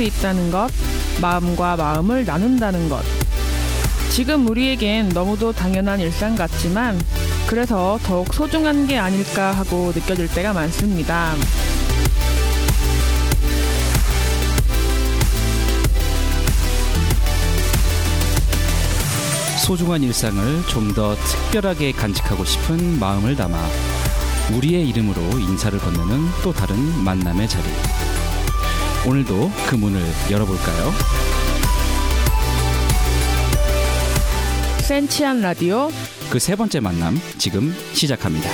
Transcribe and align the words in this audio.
수 0.00 0.04
있다는 0.04 0.50
것, 0.50 0.70
마음과 1.20 1.76
마음을 1.76 2.24
나눈다는 2.24 2.88
것. 2.88 3.02
지금 4.10 4.48
우리에겐 4.48 5.10
너무도 5.10 5.52
당연한 5.52 6.00
일상 6.00 6.34
같지만 6.34 6.98
그래서 7.46 7.98
더욱 8.04 8.32
소중한 8.32 8.86
게 8.86 8.96
아닐까 8.96 9.52
하고 9.52 9.92
느껴질 9.94 10.28
때가 10.28 10.54
많습니다. 10.54 11.34
소중한 19.66 20.02
일상을 20.02 20.66
좀 20.68 20.94
더 20.94 21.14
특별하게 21.14 21.92
간직하고 21.92 22.46
싶은 22.46 22.98
마음을 22.98 23.36
담아 23.36 23.58
우리의 24.56 24.88
이름으로 24.88 25.20
인사를 25.38 25.78
건네는 25.78 26.26
또 26.42 26.52
다른 26.54 27.04
만남의 27.04 27.48
자리. 27.48 28.09
오늘도 29.06 29.50
그 29.68 29.74
문을 29.76 30.00
열어볼까요? 30.30 30.92
센치한 34.80 35.40
라디오 35.40 35.90
그 36.30 36.38
세 36.38 36.54
번째 36.56 36.80
만남 36.80 37.20
지금 37.38 37.74
시작합니다. 37.92 38.48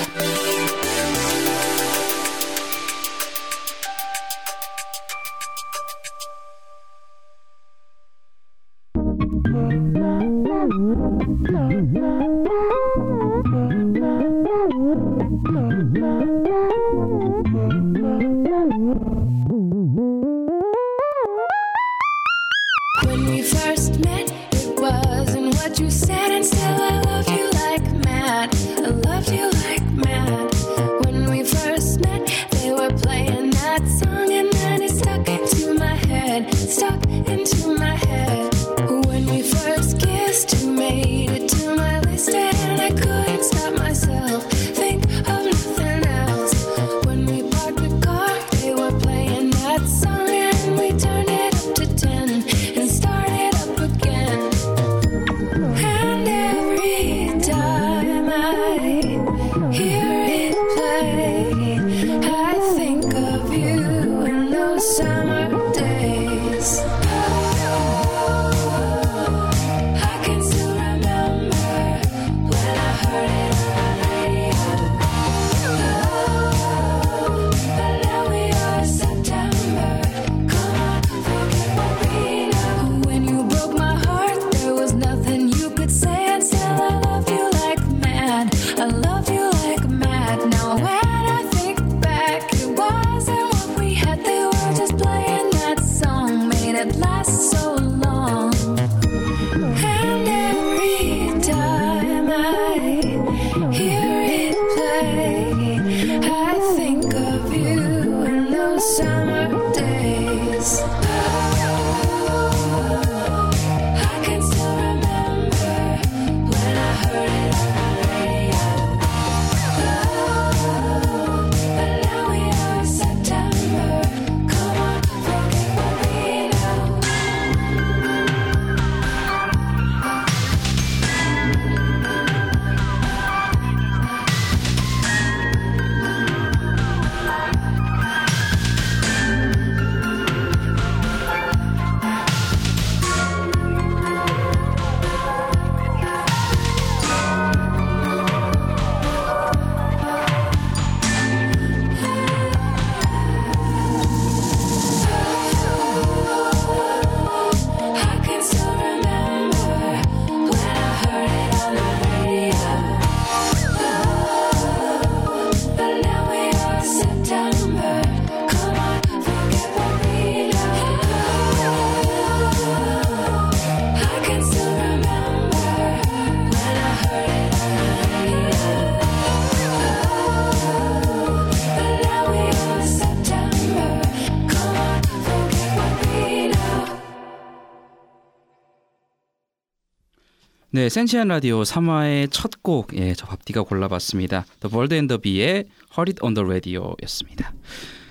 네, 190.76 190.90
센치한 190.90 191.28
라디오 191.28 191.62
3화의 191.62 192.28
첫 192.30 192.62
곡, 192.62 192.94
예, 192.98 193.14
저 193.14 193.24
밥디가 193.24 193.62
골라봤습니다. 193.62 194.44
The 194.60 194.70
Bird 194.70 194.94
and 194.94 195.08
the 195.08 195.18
Bee의 195.18 195.64
It 195.96 196.18
on 196.22 196.34
the 196.34 196.44
Radio였습니다. 196.44 197.54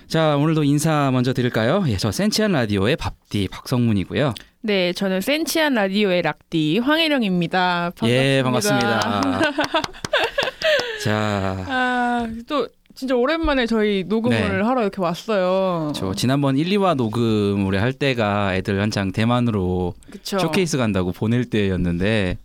자, 0.08 0.36
오늘도 0.36 0.64
인사 0.64 1.12
먼저 1.12 1.32
드릴까요? 1.32 1.84
예, 1.86 1.96
저 1.96 2.10
센치한 2.10 2.50
라디오의 2.50 2.96
밥디 2.96 3.46
박성문이고요. 3.52 4.34
네, 4.62 4.92
저는 4.94 5.20
센치한 5.20 5.74
라디오의 5.74 6.22
락디 6.22 6.78
황혜령입니다. 6.80 7.92
반갑습니다. 7.94 8.08
예, 8.12 8.42
반갑습니다. 8.42 9.30
자, 11.04 11.64
아, 11.68 12.28
또 12.48 12.66
진짜 12.96 13.14
오랜만에 13.14 13.66
저희 13.66 14.02
녹음을 14.08 14.58
네. 14.58 14.64
하러 14.64 14.82
이렇게 14.82 15.00
왔어요. 15.00 15.92
저 15.94 16.14
지난번 16.14 16.56
1, 16.56 16.66
2화 16.70 16.96
녹음을 16.96 17.80
할 17.80 17.92
때가 17.92 18.56
애들 18.56 18.80
한창 18.80 19.12
대만으로 19.12 19.94
그쵸. 20.10 20.40
쇼케이스 20.40 20.78
간다고 20.78 21.12
보낼 21.12 21.44
때였는데, 21.44 22.38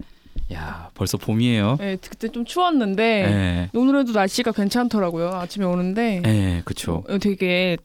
야, 0.53 0.89
벌써 0.93 1.17
봄이에요. 1.17 1.77
네, 1.79 1.97
그때 2.01 2.27
좀 2.27 2.45
추웠는데 2.45 3.03
예, 3.03 3.69
오늘도 3.77 4.11
날씨가 4.11 4.51
괜찮더라고요. 4.51 5.29
아침에 5.29 5.65
오는데 5.65 6.21
예, 6.25 6.61
그쵸. 6.65 7.03
어, 7.07 7.17
되게 7.17 7.77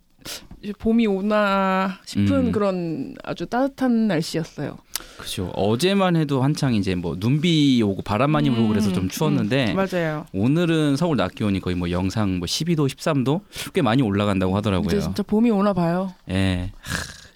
봄이 0.79 1.07
오나 1.07 1.99
싶은 2.05 2.33
음. 2.47 2.53
그런 2.53 3.15
아주 3.23 3.47
따뜻한 3.47 4.09
날씨였어요. 4.09 4.79
그죠. 5.19 5.53
어제만 5.55 6.17
해도 6.17 6.43
한창 6.43 6.75
이제 6.75 6.95
뭐 6.95 7.17
눈비 7.19 7.81
오고 7.83 8.03
바람 8.03 8.31
많이 8.31 8.51
불고 8.51 8.69
그래서 8.69 8.93
좀 8.93 9.05
음, 9.05 9.09
추웠는데 9.09 9.73
음, 9.73 9.77
맞아요. 9.77 10.27
오늘은 10.33 10.97
서울 10.97 11.17
낮 11.17 11.35
기온이 11.35 11.61
거의 11.61 11.77
뭐 11.77 11.91
영상 11.91 12.39
뭐 12.39 12.47
12도, 12.47 12.89
13도 12.89 13.43
꽤 13.75 13.83
많이 13.83 14.03
올라간다고 14.03 14.57
하더라고요. 14.57 14.89
이제 14.89 15.01
진짜 15.01 15.23
봄이 15.23 15.51
오나 15.51 15.73
봐요. 15.73 16.13
예. 16.31 16.73
하, 16.81 16.93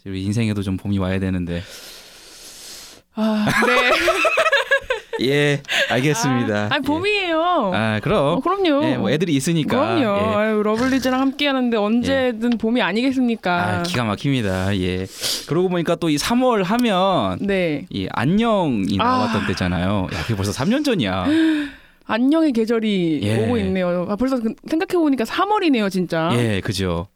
우리 0.07 0.25
인생에도 0.25 0.63
좀 0.63 0.77
봄이 0.77 0.99
와야 0.99 1.21
되는데 1.21 1.63
아, 3.15 3.47
네. 3.67 3.91
예, 5.23 5.63
알겠습니다. 5.91 6.69
아, 6.71 6.79
니 6.79 6.83
봄이에요. 6.87 7.71
예. 7.75 7.77
아, 7.77 8.01
그럼. 8.03 8.39
어, 8.39 8.41
그럼요. 8.41 8.85
예, 8.85 8.97
뭐 8.97 9.11
애들이 9.11 9.35
있으니까. 9.35 9.97
그럼요. 9.97 10.03
예. 10.03 10.35
아유, 10.37 10.63
러블리즈랑 10.63 11.21
함께 11.21 11.47
하는데 11.47 11.77
언제든 11.77 12.59
봄이 12.59 12.81
아니겠습니까? 12.83 13.79
아, 13.79 13.83
기가 13.83 14.05
막힙니다. 14.05 14.77
예. 14.79 15.07
그러고 15.49 15.69
보니까 15.69 15.95
또 15.97 16.11
이 16.11 16.17
3월 16.17 16.65
하면 16.65 17.39
네. 17.41 17.87
이 17.91 18.09
안녕이 18.11 18.97
아. 18.99 19.05
나왔던 19.05 19.47
때잖아요. 19.47 20.09
야, 20.13 20.23
그게 20.23 20.35
벌써 20.35 20.51
3년 20.53 20.85
전이야. 20.85 21.27
안녕의 22.07 22.51
계절이 22.53 23.21
예. 23.23 23.45
오고 23.45 23.59
있네요. 23.59 24.07
아, 24.09 24.17
벌써 24.17 24.39
생각해 24.69 24.99
보니까 24.99 25.23
3월이네요, 25.25 25.89
진짜. 25.91 26.31
예, 26.33 26.61
그죠. 26.61 27.07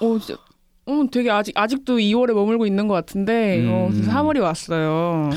어, 0.00 0.18
진짜, 0.18 0.38
어, 0.86 1.04
되게 1.10 1.30
아직 1.30 1.56
아직도 1.56 1.96
2월에 1.98 2.34
머물고 2.34 2.66
있는 2.66 2.86
것 2.88 2.92
같은데 2.94 3.66
어, 3.66 3.88
음. 3.90 4.06
3월이 4.06 4.40
왔어요. 4.42 5.30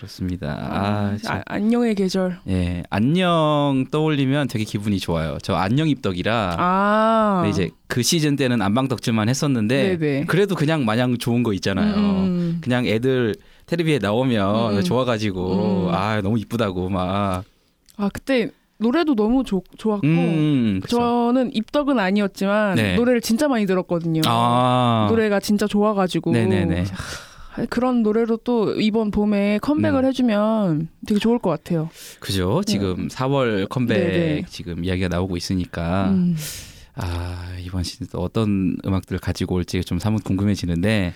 그렇습니다. 0.00 0.56
아, 0.58 1.16
참. 1.22 1.36
아, 1.38 1.42
안녕의 1.44 1.94
계절. 1.94 2.38
예, 2.48 2.82
안녕 2.88 3.84
떠올리면 3.90 4.48
되게 4.48 4.64
기분이 4.64 4.98
좋아요. 4.98 5.36
저 5.42 5.54
안녕 5.54 5.88
입덕이라. 5.88 6.56
아, 6.58 7.42
근데 7.42 7.50
이제 7.50 7.70
그 7.86 8.02
시즌 8.02 8.36
때는 8.36 8.62
안방덕질만 8.62 9.28
했었는데 9.28 9.98
네네. 9.98 10.24
그래도 10.24 10.54
그냥 10.54 10.86
마냥 10.86 11.18
좋은 11.18 11.42
거 11.42 11.52
있잖아요. 11.52 11.94
음. 11.96 12.60
그냥 12.62 12.86
애들 12.86 13.34
텔레비에 13.66 13.98
나오면 13.98 14.78
음. 14.78 14.82
좋아가지고 14.82 15.88
음. 15.88 15.94
아 15.94 16.22
너무 16.22 16.38
이쁘다고 16.38 16.88
막. 16.88 17.44
아 17.98 18.08
그때 18.10 18.50
노래도 18.78 19.14
너무 19.14 19.44
좋 19.44 19.62
좋았고 19.76 20.06
음, 20.06 20.80
그쵸. 20.82 20.96
저는 20.96 21.54
입덕은 21.54 21.98
아니었지만 21.98 22.76
네. 22.76 22.96
노래를 22.96 23.20
진짜 23.20 23.48
많이 23.48 23.66
들었거든요. 23.66 24.22
아, 24.24 25.08
노래가 25.10 25.40
진짜 25.40 25.66
좋아가지고 25.66 26.32
네네네. 26.32 26.84
아, 27.54 27.66
그런 27.68 28.02
노래로 28.02 28.38
또 28.38 28.74
이번 28.80 29.10
봄에 29.10 29.58
컴백을 29.62 30.04
음. 30.04 30.04
해주면 30.06 30.88
되게 31.06 31.18
좋을 31.18 31.38
것 31.38 31.50
같아요. 31.50 31.90
그죠. 32.20 32.62
지금 32.64 33.08
4월 33.08 33.68
컴백 33.68 33.98
네네. 33.98 34.42
지금 34.48 34.84
이야기가 34.84 35.08
나오고 35.08 35.36
있으니까 35.36 36.10
음. 36.10 36.36
아 36.94 37.56
이번 37.60 37.82
시즌 37.82 38.06
또 38.10 38.18
어떤 38.20 38.76
음악들을 38.86 39.18
가지고 39.20 39.56
올지 39.56 39.82
좀 39.82 39.98
사뭇 39.98 40.22
궁금해지는데 40.22 41.14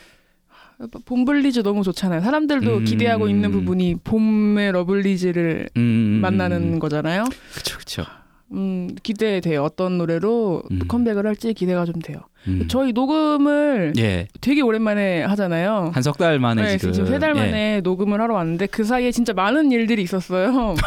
봄블리즈 1.04 1.62
너무 1.62 1.82
좋잖아요. 1.84 2.20
사람들도 2.20 2.78
음. 2.78 2.84
기대하고 2.84 3.28
있는 3.28 3.52
부분이 3.52 3.96
봄의 4.02 4.72
러블리즈를 4.72 5.70
음, 5.76 6.18
만나는 6.20 6.78
거잖아요. 6.80 7.24
그쵸 7.54 7.78
그쵸. 7.78 8.04
음, 8.52 8.94
기대돼요. 9.02 9.62
어떤 9.64 9.98
노래로 9.98 10.62
또 10.68 10.74
음. 10.74 10.78
컴백을 10.86 11.26
할지 11.26 11.54
기대가 11.54 11.84
좀 11.84 11.94
돼요. 12.00 12.18
음. 12.46 12.66
저희 12.68 12.92
녹음을 12.92 13.94
예. 13.96 14.28
되게 14.40 14.60
오랜만에 14.60 15.22
하잖아요. 15.24 15.90
한 15.94 16.02
석 16.02 16.18
달 16.18 16.38
만에 16.38 16.62
네, 16.62 16.78
지금 16.78 16.92
지금 16.92 17.08
세달 17.08 17.30
예. 17.36 17.40
만에 17.40 17.80
녹음을 17.82 18.20
하러 18.20 18.34
왔는데 18.34 18.66
그 18.66 18.84
사이에 18.84 19.10
진짜 19.12 19.32
많은 19.32 19.72
일들이 19.72 20.02
있었어요. 20.02 20.74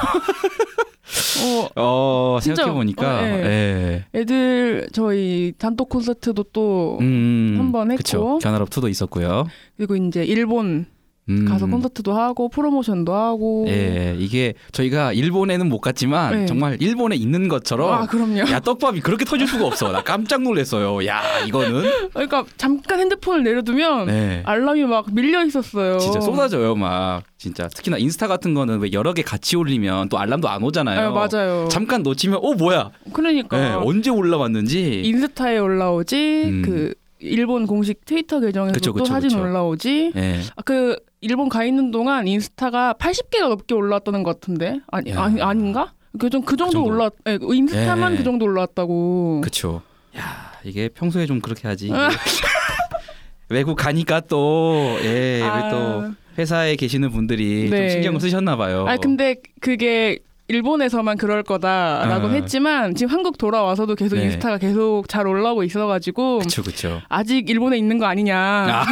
어, 1.43 1.69
어 1.75 2.39
생각해 2.41 2.71
보니까 2.73 3.19
어, 3.19 3.23
예. 3.23 4.05
애들 4.13 4.89
저희 4.91 5.53
단독 5.57 5.89
콘서트도 5.89 6.43
또 6.53 6.97
음, 7.01 7.55
한번 7.57 7.91
했고. 7.91 7.97
그쵸. 7.97 8.39
견학업 8.41 8.69
투도 8.69 8.87
있었고요. 8.89 9.47
그리고 9.77 9.95
이제 9.95 10.23
일본 10.23 10.85
음. 11.29 11.45
가서 11.45 11.65
콘서트도 11.67 12.13
하고 12.13 12.49
프로모션도 12.49 13.13
하고. 13.13 13.65
예, 13.67 14.15
이게 14.17 14.53
저희가 14.71 15.13
일본에는 15.13 15.67
못 15.67 15.79
갔지만 15.79 16.41
네. 16.41 16.45
정말 16.45 16.77
일본에 16.81 17.15
있는 17.15 17.47
것처럼 17.47 17.91
아 17.93 18.05
그럼요. 18.05 18.39
야 18.49 18.59
떡밥이 18.59 19.01
그렇게 19.01 19.25
터질 19.25 19.47
수가 19.47 19.65
없어. 19.65 19.91
나 19.91 20.01
깜짝 20.01 20.41
놀랐어요. 20.41 21.05
야 21.05 21.21
이거는 21.45 21.83
그러니까 22.13 22.45
잠깐 22.57 22.99
핸드폰을 22.99 23.43
내려두면 23.43 24.07
네. 24.07 24.41
알람이 24.45 24.83
막 24.85 25.07
밀려 25.13 25.45
있었어요. 25.45 25.97
진짜 25.99 26.21
쏟아져요 26.21 26.75
막 26.75 27.23
진짜 27.37 27.67
특히나 27.67 27.97
인스타 27.97 28.27
같은 28.27 28.53
거는 28.53 28.79
왜 28.79 28.91
여러 28.93 29.13
개 29.13 29.21
같이 29.21 29.55
올리면 29.57 30.09
또 30.09 30.17
알람도 30.17 30.47
안 30.47 30.63
오잖아요. 30.63 31.09
아, 31.09 31.11
맞아요. 31.11 31.67
잠깐 31.69 32.03
놓치면 32.03 32.39
어 32.41 32.53
뭐야? 32.53 32.91
그러니까 33.13 33.57
네, 33.57 33.73
언제 33.73 34.09
올라왔는지. 34.09 35.01
인스타에 35.03 35.57
올라오지 35.57 36.43
음. 36.45 36.61
그 36.65 36.93
일본 37.19 37.65
공식 37.65 38.05
트위터 38.05 38.39
계정에서 38.39 38.73
그쵸, 38.73 38.91
또 38.91 38.93
그쵸, 38.99 39.05
사진 39.05 39.29
그쵸. 39.29 39.41
올라오지. 39.41 40.13
예. 40.15 40.39
아, 40.55 40.61
그 40.63 40.95
일본 41.21 41.49
가 41.49 41.63
있는 41.63 41.91
동안 41.91 42.27
인스타가 42.27 42.93
80개가 42.99 43.49
넘게 43.49 43.73
올라왔다는 43.73 44.23
것 44.23 44.39
같은데 44.39 44.79
아니 44.87 45.11
야. 45.11 45.23
아니 45.23 45.41
아닌가? 45.41 45.93
그좀 46.19 46.43
그 46.43 46.55
정도, 46.57 46.73
정도. 46.73 46.89
올라 46.89 47.09
예, 47.27 47.37
인스타만 47.41 48.13
예. 48.13 48.17
그 48.17 48.23
정도 48.23 48.45
올라왔다고. 48.45 49.41
그쵸. 49.41 49.81
야 50.17 50.51
이게 50.63 50.89
평소에 50.89 51.25
좀 51.25 51.41
그렇게 51.41 51.67
하지. 51.67 51.91
아. 51.91 52.09
외국 53.49 53.75
가니까 53.75 54.19
또 54.21 54.97
예, 55.03 55.41
아. 55.43 55.69
또 55.69 56.11
회사에 56.37 56.75
계시는 56.75 57.11
분들이 57.11 57.69
네. 57.69 57.77
좀 57.77 57.89
신경을 57.89 58.19
쓰셨나 58.19 58.55
봐요. 58.57 58.85
아 58.87 58.97
근데 58.97 59.35
그게 59.61 60.19
일본에서만 60.49 61.17
그럴 61.17 61.43
거다라고 61.43 62.27
아. 62.27 62.31
했지만 62.31 62.95
지금 62.95 63.13
한국 63.13 63.37
돌아와서도 63.37 63.95
계속 63.95 64.15
네. 64.15 64.23
인스타가 64.25 64.57
계속 64.57 65.03
잘 65.09 65.27
올라오고 65.27 65.63
있어가지고 65.63 66.39
그쵸 66.39 66.63
그쵸. 66.63 67.01
아직 67.09 67.49
일본에 67.49 67.77
있는 67.77 67.97
거 67.99 68.05
아니냐. 68.05 68.37
아, 68.37 68.85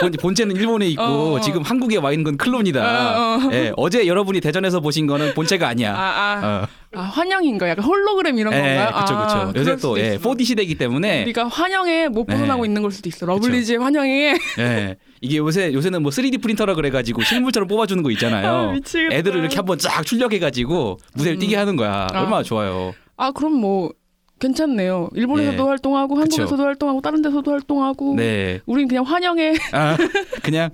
본- 0.00 0.12
본체는 0.12 0.54
일본에 0.54 0.86
있고 0.90 1.02
어. 1.02 1.40
지금 1.40 1.62
한국에 1.62 1.96
와 1.96 2.12
있는 2.12 2.22
건 2.24 2.36
클론이다. 2.36 2.80
어, 2.80 3.48
어. 3.48 3.50
예, 3.52 3.72
어제 3.76 4.06
여러분이 4.06 4.40
대전에서 4.40 4.78
보신 4.80 5.08
거는 5.08 5.34
본체가 5.34 5.66
아니야. 5.66 5.94
아, 5.96 6.00
아, 6.00 6.40
어. 6.62 6.66
아, 6.94 7.02
환영인 7.02 7.58
거 7.58 7.68
약간 7.68 7.84
홀로그램 7.84 8.38
이런 8.38 8.52
예, 8.54 8.56
건가요? 8.56 8.86
그쵸 8.86 9.14
아, 9.14 9.26
그쵸. 9.26 9.52
그럴 9.52 9.56
요새 9.56 9.76
또 9.76 9.98
예, 10.00 10.14
있어. 10.14 10.30
4D 10.30 10.44
시대이기 10.44 10.76
때문에 10.76 11.22
우리가 11.24 11.46
환영에 11.48 12.08
못 12.08 12.24
벗어나고 12.24 12.62
네. 12.62 12.68
있는 12.68 12.82
걸 12.82 12.90
수도 12.90 13.08
있어. 13.08 13.26
러블리즈의 13.26 13.78
환영에. 13.78 14.34
예, 14.58 14.96
이게 15.20 15.36
요새 15.36 15.72
요새는 15.72 16.02
뭐 16.02 16.10
3D 16.10 16.40
프린터라 16.40 16.74
그래가지고 16.74 17.22
실물처럼 17.22 17.68
뽑아주는 17.68 18.02
거 18.02 18.10
있잖아요. 18.12 18.48
아, 18.70 18.72
미치겠다. 18.72 19.14
애들을 19.14 19.40
이렇게 19.40 19.56
한번 19.56 19.78
쫙 19.78 20.04
출력해가지고 20.04 20.98
무대를 21.14 21.36
음. 21.36 21.40
뛰게 21.40 21.56
하는 21.56 21.76
거야. 21.76 22.06
아. 22.12 22.20
얼마나 22.20 22.42
좋아요. 22.42 22.94
아 23.16 23.32
그럼 23.32 23.54
뭐 23.54 23.92
괜찮네요. 24.40 25.10
일본에서도 25.14 25.62
예. 25.62 25.68
활동하고 25.68 26.14
그쵸. 26.14 26.22
한국에서도 26.22 26.62
활동하고 26.62 27.00
다른 27.00 27.20
데서도 27.22 27.50
활동하고. 27.50 28.14
네, 28.16 28.60
우린 28.66 28.88
그냥 28.88 29.04
환영에. 29.04 29.54
아, 29.72 29.96
그냥 30.42 30.70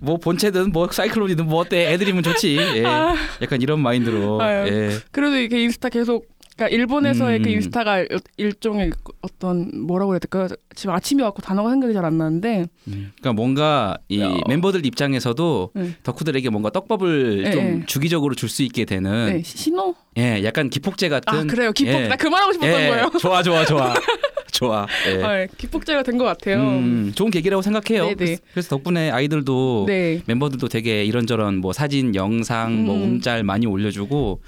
뭐 0.00 0.16
본체든 0.16 0.72
뭐 0.72 0.88
사이클론이든 0.90 1.46
뭐 1.46 1.60
어때 1.60 1.92
애들이면 1.92 2.22
좋지. 2.22 2.56
예. 2.56 2.84
아. 2.84 3.14
약간 3.42 3.60
이런 3.62 3.80
마인드로. 3.80 4.40
아유. 4.40 4.66
예. 4.68 4.90
그래도 5.12 5.36
이렇게 5.36 5.62
인스타 5.62 5.88
계속. 5.90 6.26
그러니까 6.56 6.76
일본에서의 6.76 7.38
음. 7.38 7.42
그 7.42 7.48
인스타가 7.48 8.00
일- 8.00 8.08
일종의 8.36 8.92
어떤 9.22 9.70
뭐라고 9.86 10.12
해야 10.12 10.18
될까? 10.18 10.46
지금 10.74 10.94
아침이 10.94 11.22
왔고 11.22 11.40
단어가 11.40 11.70
생각이 11.70 11.94
잘 11.94 12.04
안 12.04 12.18
나는데. 12.18 12.66
음. 12.88 13.12
그러니까 13.18 13.32
뭔가 13.32 13.96
이 14.08 14.20
야. 14.20 14.30
멤버들 14.46 14.84
입장에서도 14.84 15.70
네. 15.74 15.94
덕후들에게 16.02 16.50
뭔가 16.50 16.68
떡밥을 16.68 17.42
네, 17.44 17.50
좀 17.52 17.64
네. 17.80 17.82
주기적으로 17.86 18.34
줄 18.34 18.50
수 18.50 18.62
있게 18.62 18.84
되는 18.84 19.26
네, 19.36 19.42
신호? 19.42 19.94
예, 20.18 20.42
약간 20.44 20.68
기폭제 20.68 21.08
같은 21.08 21.38
아 21.38 21.44
그래요. 21.44 21.72
기폭. 21.72 21.94
예. 21.94 22.08
나 22.08 22.16
그만하고 22.16 22.52
싶었던 22.52 22.80
예, 22.80 22.88
거예요. 22.88 23.10
좋아 23.18 23.42
좋아 23.42 23.64
좋아. 23.64 23.94
좋아. 24.52 24.86
예. 25.08 25.22
아, 25.22 25.40
예, 25.40 25.48
기폭제가 25.56 26.02
된 26.02 26.18
것 26.18 26.24
같아요. 26.24 26.58
음, 26.60 27.12
좋은 27.14 27.30
계기라고 27.30 27.62
생각해요. 27.62 28.02
네네. 28.04 28.14
그래서, 28.16 28.42
그래서 28.52 28.68
덕분에 28.70 29.10
아이들도 29.10 29.84
네, 29.86 30.22
멤버들도 30.26 30.68
되게 30.68 31.04
이런저런 31.04 31.58
뭐 31.58 31.72
사진, 31.72 32.14
영상, 32.14 32.84
뭐 32.84 32.94
음. 32.96 33.02
움짤 33.02 33.42
많이 33.44 33.66
올려주고 33.66 34.40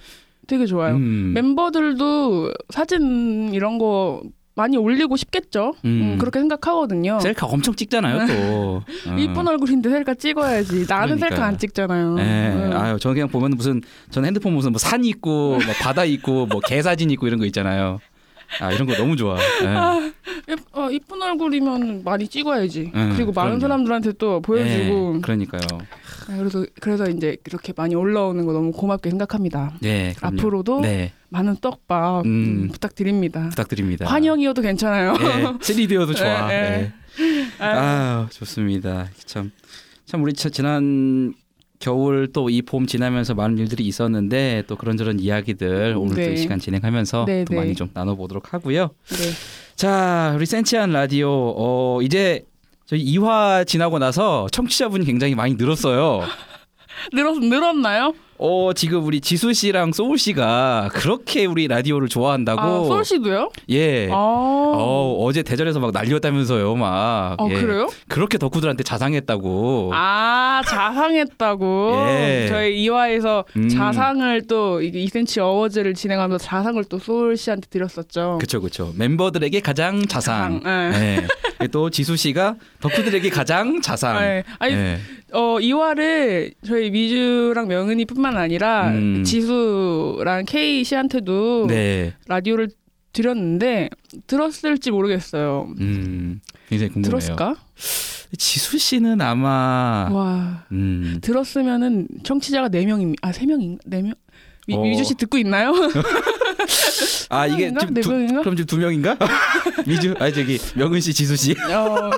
되게 0.47 0.67
좋아요. 0.67 0.97
음, 0.97 1.33
멤버들도 1.35 2.53
사진 2.71 3.55
이런 3.55 3.79
거 3.79 4.23
많이 4.55 4.77
올리고 4.77 5.17
싶겠죠. 5.17 5.73
음. 5.87 5.89
음, 6.15 6.19
그렇게 6.19 6.39
생각하거든요. 6.41 7.19
셀카 7.21 7.47
엄청 7.47 7.75
찍잖아요 7.75 8.27
또. 8.27 8.83
어. 9.09 9.17
이쁜 9.19 9.49
얼굴인데 9.49 9.89
셀카 9.89 10.13
찍어야지. 10.15 10.85
나는 10.89 11.17
그러니까요. 11.17 11.31
셀카 11.31 11.45
안 11.47 11.57
찍잖아요. 11.59 12.17
예, 12.19 12.23
음. 12.53 12.71
아유, 12.75 12.99
저는 12.99 13.15
그냥 13.15 13.29
보면 13.29 13.53
무슨 13.53 13.81
저는 14.11 14.27
핸드폰 14.27 14.53
무슨 14.53 14.73
뭐산 14.73 15.07
있고 15.07 15.53
뭐 15.53 15.61
바다 15.81 16.05
있고 16.05 16.45
뭐 16.47 16.61
개 16.67 16.83
사진 16.83 17.11
있고 17.13 17.27
이런 17.29 17.39
거 17.39 17.47
있잖아요. 17.47 17.99
아 18.61 18.73
이런 18.73 18.87
거 18.87 18.95
너무 18.97 19.17
좋아. 19.17 19.37
예. 19.63 19.67
아, 19.67 20.13
예, 20.49 20.57
어, 20.73 20.91
이쁜 20.91 21.23
얼굴이면 21.23 22.03
많이 22.05 22.27
찍어야지. 22.29 22.91
음, 22.95 23.13
그리고 23.17 23.33
많은 23.33 23.59
그럼요. 23.59 23.61
사람들한테 23.61 24.13
또 24.19 24.41
보여주고. 24.41 25.15
예, 25.17 25.21
그러니까요. 25.21 25.61
아, 26.29 26.37
그래서 26.37 26.65
그래서 26.81 27.09
이제 27.09 27.37
이렇게 27.47 27.73
많이 27.77 27.95
올라오는 27.95 28.45
거 28.45 28.53
너무 28.53 28.73
고맙게 28.73 29.11
생각합니다. 29.11 29.73
네, 29.81 30.15
그럼요. 30.17 30.37
앞으로도 30.41 30.81
네, 30.81 31.13
많은 31.31 31.57
떡밥 31.61 32.25
음. 32.27 32.31
음, 32.65 32.69
부탁드립니다. 32.73 33.49
부탁드립니다. 33.51 34.07
환영이어도 34.07 34.63
괜찮아요. 34.63 35.15
예, 35.21 35.43
3D여도 35.59 36.17
좋아. 36.17 36.51
예. 36.53 36.93
아, 37.59 38.27
좋습니다. 38.31 39.09
참, 39.27 39.51
참 40.07 40.23
우리 40.23 40.33
저- 40.33 40.49
지난 40.49 41.35
겨울 41.83 42.29
또 42.33 42.49
이 42.49 42.63
봄 42.63 42.87
지나면서 42.87 43.35
많은 43.35 43.59
일들이 43.59 43.85
있었는데 43.85 44.63
또 44.69 44.77
그런저런 44.77 45.19
이야기들 45.19 45.97
오늘 45.99 46.15
네. 46.15 46.27
또이 46.27 46.37
시간 46.37 46.59
진행하면서 46.61 47.25
네, 47.27 47.45
또 47.45 47.55
네. 47.55 47.61
많이 47.61 47.75
좀 47.75 47.91
나눠보도록 47.93 48.55
하고요. 48.55 48.91
네. 49.09 49.17
자, 49.75 50.33
우리 50.37 50.47
센치한 50.47 50.93
라디오 50.93 51.29
어 51.57 52.01
이제 52.03 52.45
저희 52.87 53.05
2화 53.05 53.67
지나고 53.67 53.99
나서 53.99 54.47
청취자분이 54.53 55.05
굉장히 55.05 55.35
많이 55.35 55.55
늘었어요. 55.55 56.23
늘었 57.13 57.39
늘었나요? 57.41 58.15
어 58.45 58.73
지금 58.75 59.05
우리 59.05 59.21
지수 59.21 59.53
씨랑 59.53 59.93
소울 59.93 60.19
씨가 60.19 60.91
그렇게 60.95 61.45
우리 61.45 61.69
라디오를 61.69 62.09
좋아한다고. 62.09 62.61
아, 62.61 62.85
서울 62.89 63.05
씨도요? 63.05 63.51
예. 63.71 64.09
아, 64.11 64.15
어 64.17 65.17
어제 65.21 65.45
대전에서 65.45 65.79
막 65.79 65.93
난리였다면서요, 65.93 66.75
막. 66.75 67.37
어, 67.39 67.49
예. 67.49 67.55
그래요? 67.55 67.89
그렇게 68.09 68.39
덕후들한테 68.39 68.83
자상했다고. 68.83 69.93
아 69.95 70.61
자상했다고 70.67 71.93
예. 72.09 72.47
저희 72.49 72.83
이화에서 72.83 73.45
음. 73.57 73.69
자상을 73.69 74.43
또 74.49 74.83
이게 74.83 74.99
2cm 75.05 75.39
어워즈를 75.43 75.95
진행하면서 75.95 76.45
자상을 76.45 76.83
또 76.87 76.99
소울 76.99 77.37
씨한테 77.37 77.69
드렸었죠. 77.71 78.39
그쵸 78.41 78.61
그쵸. 78.61 78.93
멤버들에게 78.97 79.61
가장 79.61 80.05
자상. 80.07 80.63
자상, 80.65 80.93
예. 80.95 81.27
예. 81.63 81.67
또 81.69 81.91
지수 81.91 82.17
씨가 82.17 82.57
덕후들에게 82.81 83.31
가장 83.31 83.81
자상. 83.81 84.19
네. 84.19 84.43
아니 84.59 84.75
예. 84.75 84.99
어 85.33 85.59
이화를 85.61 86.53
저희 86.67 86.91
미주랑 86.91 87.69
명은이뿐만 87.69 88.32
아니라 88.37 88.89
음. 88.91 89.25
지수랑 89.25 90.45
K 90.47 90.85
씨한테도 90.85 91.67
네. 91.69 92.15
라디오를 92.27 92.69
드렸는데 93.13 93.91
들었을지 94.27 94.91
모르겠어요. 94.91 95.73
음. 95.81 96.41
굉장히 96.69 96.93
궁금해요. 96.93 97.11
들었을까? 97.11 97.57
지수 98.39 98.79
씨는 98.79 99.21
아마 99.21 100.09
와 100.11 100.65
음. 100.73 101.19
들었으면은 101.23 102.09
청취자가 102.25 102.71
4 102.73 102.87
명입니다. 102.87 103.29
아 103.29 103.33
3 103.33 103.47
명인가? 103.49 103.83
4 103.91 103.97
명? 104.03 104.15
미, 104.67 104.75
어. 104.75 104.83
미주 104.83 105.05
씨 105.05 105.15
듣고 105.17 105.37
있나요? 105.39 105.73
아 107.29 107.47
이게 107.47 107.71
명인가? 107.71 107.81
지금 107.81 107.95
네 107.95 108.01
두, 108.01 108.11
명인가? 108.13 108.41
그럼 108.41 108.57
지금 108.57 108.67
두 108.67 108.79
명인가? 108.79 109.17
미주 109.87 110.15
아 110.19 110.31
저기 110.31 110.59
명은 110.77 111.01
씨, 111.01 111.13
지수 111.13 111.37
씨. 111.37 111.53
어, 111.53 112.11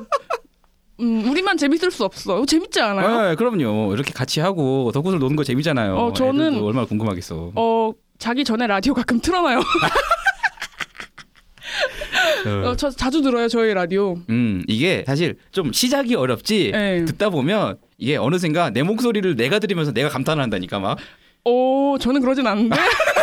음, 1.00 1.28
우리만 1.28 1.56
재밌을 1.56 1.90
수 1.90 2.04
없어. 2.04 2.44
재밌지 2.46 2.80
않아요? 2.80 3.30
네, 3.30 3.34
그럼요. 3.34 3.92
이렇게 3.94 4.12
같이 4.12 4.40
하고 4.40 4.90
덕후들 4.92 5.18
노는 5.18 5.36
거 5.36 5.44
재미잖아요. 5.44 5.96
어, 5.96 6.12
저는- 6.12 6.62
얼마나 6.62 6.86
궁금하겠어. 6.86 7.52
어 7.54 7.92
자기 8.18 8.44
전에 8.44 8.66
라디오 8.66 8.94
가끔 8.94 9.20
틀어놔요. 9.20 9.58
어. 9.58 9.62
어, 12.70 12.76
저 12.76 12.90
자주 12.90 13.22
들어요 13.22 13.48
저희 13.48 13.72
라디오. 13.74 14.16
음 14.28 14.62
이게 14.68 15.02
사실 15.06 15.36
좀 15.50 15.72
시작이 15.72 16.14
어렵지 16.14 16.70
네. 16.72 17.04
듣다 17.06 17.30
보면 17.30 17.78
이게 17.98 18.16
어느샌가 18.16 18.70
내 18.70 18.82
목소리를 18.82 19.34
내가 19.36 19.58
들으면서 19.58 19.92
내가 19.92 20.08
감탄을 20.08 20.42
한다니까 20.42 20.78
막. 20.78 20.98
오 21.44 21.96
저는 21.98 22.20
그러진 22.20 22.46
않는데. 22.46 22.76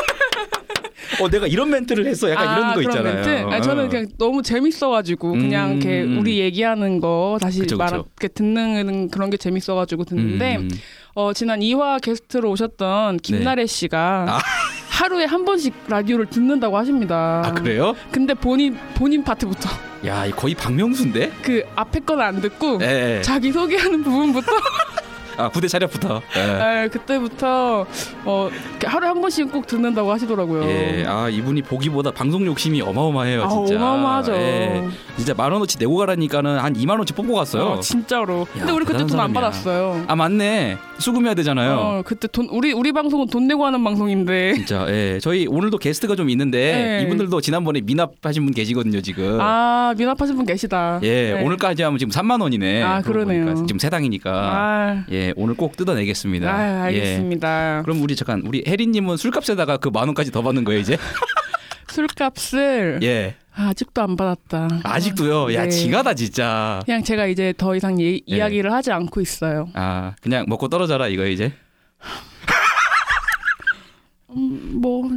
어 1.22 1.30
내가 1.30 1.48
이런 1.48 1.70
멘트를 1.70 2.06
했어. 2.06 2.30
약간 2.30 2.58
이런 2.58 2.74
거 2.74 2.82
있잖아요. 2.82 3.14
멘트? 3.16 3.30
아니, 3.54 3.64
저는 3.64 3.86
어. 3.86 3.90
그냥 3.90 4.08
너무 4.18 4.42
재밌어가지고 4.42 5.32
그냥 5.34 5.72
음, 5.72 5.76
이렇게 5.78 6.02
음. 6.04 6.20
우리 6.20 6.40
얘기하는 6.40 7.00
거 7.00 7.38
다시 7.42 7.60
그쵸, 7.60 7.78
말 7.78 7.90
그쵸. 7.90 8.06
이렇게 8.20 8.28
듣는 8.34 9.10
그런 9.10 9.30
게 9.30 9.38
재밌어가지고 9.38 10.04
듣는데 10.06 10.58
음. 10.58 10.70
어, 11.14 11.34
지난 11.34 11.60
2화 11.60 12.02
게스트로 12.02 12.50
오셨던 12.52 13.18
김나래 13.18 13.66
씨가 13.66 14.24
네. 14.26 14.32
아. 14.32 14.40
하루에 14.90 15.26
한 15.26 15.46
번씩 15.46 15.74
라디오를 15.88 16.28
듣는다고 16.28 16.78
하십니다. 16.78 17.42
아 17.44 17.52
그래요? 17.54 17.96
근데 18.12 18.34
본인 18.36 18.78
본인 18.94 19.24
파트부터 19.24 19.68
야 20.06 20.30
거의 20.36 20.54
박명수인데? 20.56 21.32
그 21.42 21.64
앞에 21.76 22.00
건 22.02 22.20
안 22.22 22.40
듣고 22.40 22.78
네. 22.78 23.22
자기 23.24 23.52
소개하는 23.52 24.04
부분부터 24.04 24.52
아 25.46 25.50
부대 25.50 25.68
차렷부터. 25.68 26.22
예. 26.38 26.42
아, 26.62 26.88
그때부터 26.88 27.86
어, 28.26 28.50
하루에 28.86 29.08
한 29.10 29.22
번씩 29.22 29.52
꼭 29.52 29.68
듣는다고 29.68 30.12
하시더라고요. 30.12 30.64
예, 30.66 31.06
아 31.08 31.30
이분이 31.30 31.64
보기보다 31.64 32.12
방송 32.12 32.46
욕심이 32.46 32.82
어마어마해요, 32.82 33.44
아, 33.44 33.50
진짜. 33.50 33.76
어마어마하죠. 33.76 34.34
예, 34.34 34.84
진짜 35.18 35.34
만 35.34 35.52
원어치 35.52 35.78
내고 35.80 35.98
가라니까는 35.98 36.60
한 36.60 36.74
2만 36.74 36.92
원치 36.98 37.14
뽑고 37.14 37.34
갔어요. 37.34 37.64
어, 37.64 37.80
진짜로. 37.80 38.48
근데 38.54 38.72
우리 38.72 38.86
그때 38.86 39.06
돈 39.06 39.20
안. 39.20 39.32
받았어요. 39.34 40.06
아 40.08 40.16
맞네, 40.16 40.78
수금해야 41.02 41.34
되잖아요. 41.34 41.74
어, 41.78 42.02
그때 42.06 42.28
돈 42.32 42.48
우리 42.50 42.72
우리 42.72 42.92
방송은 42.92 43.28
돈 43.28 43.48
내고 43.48 43.66
하는 43.66 43.84
방송인데. 43.84 44.54
진짜, 44.56 44.86
예, 44.90 45.20
저희 45.22 45.48
오늘도 45.48 45.78
게스트가 45.78 46.16
좀 46.16 46.30
있는데 46.30 46.74
네. 47.00 47.04
이분들도 47.04 47.42
지난번에 47.42 47.82
미납하신 47.82 48.46
분 48.46 48.54
계시거든요, 48.54 49.02
지금. 49.02 49.38
아 49.42 49.94
미납하신 49.98 50.36
분 50.36 50.46
계시다. 50.46 51.00
예, 51.04 51.34
네. 51.34 51.44
오늘까지 51.44 51.84
하면 51.84 51.98
지금 51.98 52.12
3만 52.12 52.42
원이네. 52.42 52.82
아, 52.84 53.02
그러네요. 53.02 53.46
보니까 53.46 53.66
지금 53.68 53.80
세 53.80 53.90
당이니까. 53.90 54.32
아, 54.32 55.04
예, 55.12 55.34
오늘 55.36 55.56
꼭 55.56 55.76
뜯어내겠습니다. 55.78 56.50
아, 56.54 56.92
예. 56.92 57.00
알겠습니다. 57.00 57.82
그럼 57.84 58.02
우리 58.02 58.16
잠깐 58.16 58.42
우리 58.46 58.64
혜리님은 58.68 59.18
술값에다가 59.18 59.78
그 59.78 59.92
만 59.92 60.08
원까지 60.08 60.32
더 60.32 60.42
받는 60.42 60.64
거예요 60.64 60.80
이제? 60.80 60.98
술값을 61.92 63.00
예. 63.04 63.36
아, 63.54 63.70
아직도 63.70 64.02
안 64.02 64.16
받았다. 64.16 64.68
아직도요. 64.84 65.54
야 65.54 65.64
네. 65.64 65.70
징하다 65.70 66.14
진짜. 66.14 66.82
그냥 66.86 67.04
제가 67.04 67.28
이제 67.28 67.54
더 67.58 67.76
이상 67.76 68.02
예, 68.02 68.20
이야기를 68.26 68.72
하지 68.72 68.92
않고 68.92 69.20
있어요. 69.22 69.70
아 69.74 70.16
그냥 70.22 70.46
먹고 70.48 70.70
떨어져라 70.70 71.08
이거 71.10 71.26
이제. 71.26 71.54
음, 74.30 74.80
뭐, 74.82 75.10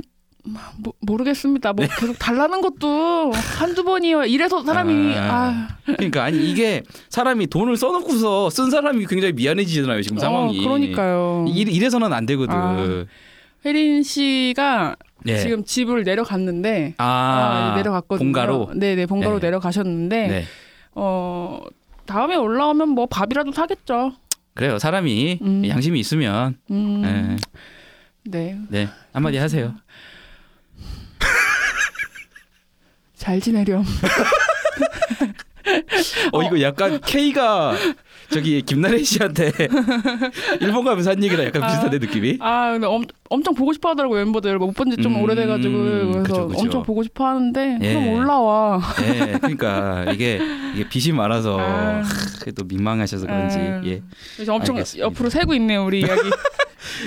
뭐 0.79 0.93
모르겠습니다. 1.01 1.73
네. 1.75 1.87
뭐 1.87 1.97
계속 1.97 2.19
달라는 2.19 2.61
것도 2.61 3.33
한두 3.33 3.85
번이요. 3.85 4.25
이래서 4.25 4.65
사람이 4.65 5.15
아. 5.17 5.23
아, 5.31 5.69
그러니까 5.85 6.25
아니 6.25 6.51
이게 6.51 6.83
사람이 7.11 7.47
돈을 7.47 7.77
써놓고서 7.77 8.51
쓴 8.51 8.71
사람이 8.71 9.07
굉장히 9.07 9.33
미안해지잖아요 9.35 10.03
지금 10.03 10.19
상황이. 10.19 10.59
어, 10.59 10.63
그러니까요. 10.63 11.45
이, 11.49 11.61
이래서는 11.61 12.13
안 12.13 12.27
되거든. 12.27 12.55
아. 12.57 13.05
혜린 13.65 14.03
씨가 14.03 14.97
예. 15.27 15.39
지금 15.39 15.65
집을 15.65 16.05
내려갔는데 16.05 16.95
아, 16.99 17.73
아, 17.73 17.77
내려갔거든요. 17.77 18.27
본가로. 18.27 18.71
네네 18.75 19.07
본가로 19.07 19.41
네. 19.41 19.47
내려가셨는데 19.47 20.27
네. 20.29 20.45
어 20.95 21.61
다음에 22.07 22.37
올라오면 22.37 22.91
뭐 22.91 23.07
밥이라도 23.07 23.53
사겠죠. 23.53 24.13
그래요. 24.55 24.79
사람이 24.79 25.41
음. 25.43 25.67
양심이 25.67 25.99
있으면 25.99 26.57
음, 26.71 27.03
네. 27.03 27.37
네. 28.25 28.59
네 28.69 28.89
한마디 29.13 29.39
하세요. 29.39 29.75
잘 33.17 33.41
지내렴. 33.41 33.85
어 36.33 36.43
이거 36.43 36.61
약간 36.61 37.01
K가 37.01 37.75
저기 38.31 38.63
김나래 38.63 39.03
씨한테 39.03 39.53
일본 40.61 40.85
가면서 40.85 41.11
한 41.11 41.23
얘기랑 41.23 41.47
약간 41.47 41.63
아. 41.63 41.67
비슷한데 41.69 41.99
느낌이. 41.99 42.39
아 42.41 42.73
근데 42.73 42.87
엄, 42.87 43.03
엄청 43.31 43.55
보고 43.55 43.73
싶어 43.73 43.91
하더라고요 43.91 44.25
멤버들 44.25 44.59
못본 44.59 44.91
지좀 44.91 45.17
음, 45.17 45.23
오래돼가지고 45.23 45.79
그래서 45.79 46.23
그쵸, 46.23 46.49
그쵸. 46.49 46.61
엄청 46.61 46.83
보고 46.83 47.03
싶어 47.03 47.27
하는데 47.27 47.79
예. 47.81 47.89
그럼 47.95 48.09
올라와. 48.09 48.81
예, 49.03 49.39
그러니까 49.39 50.13
이게 50.13 50.39
이게 50.75 50.89
빚이 50.89 51.13
많아서 51.13 51.59
아. 51.59 52.03
하, 52.03 52.51
또 52.55 52.65
민망하셔서 52.65 53.27
그런지 53.27 53.59
아. 53.59 53.83
예. 53.85 54.03
그래서 54.37 54.55
엄청 54.55 54.77
알겠습니다. 54.77 55.07
옆으로 55.07 55.31
새고 55.31 55.55
있네요 55.55 55.85
우리 55.85 56.01
이야기. 56.01 56.21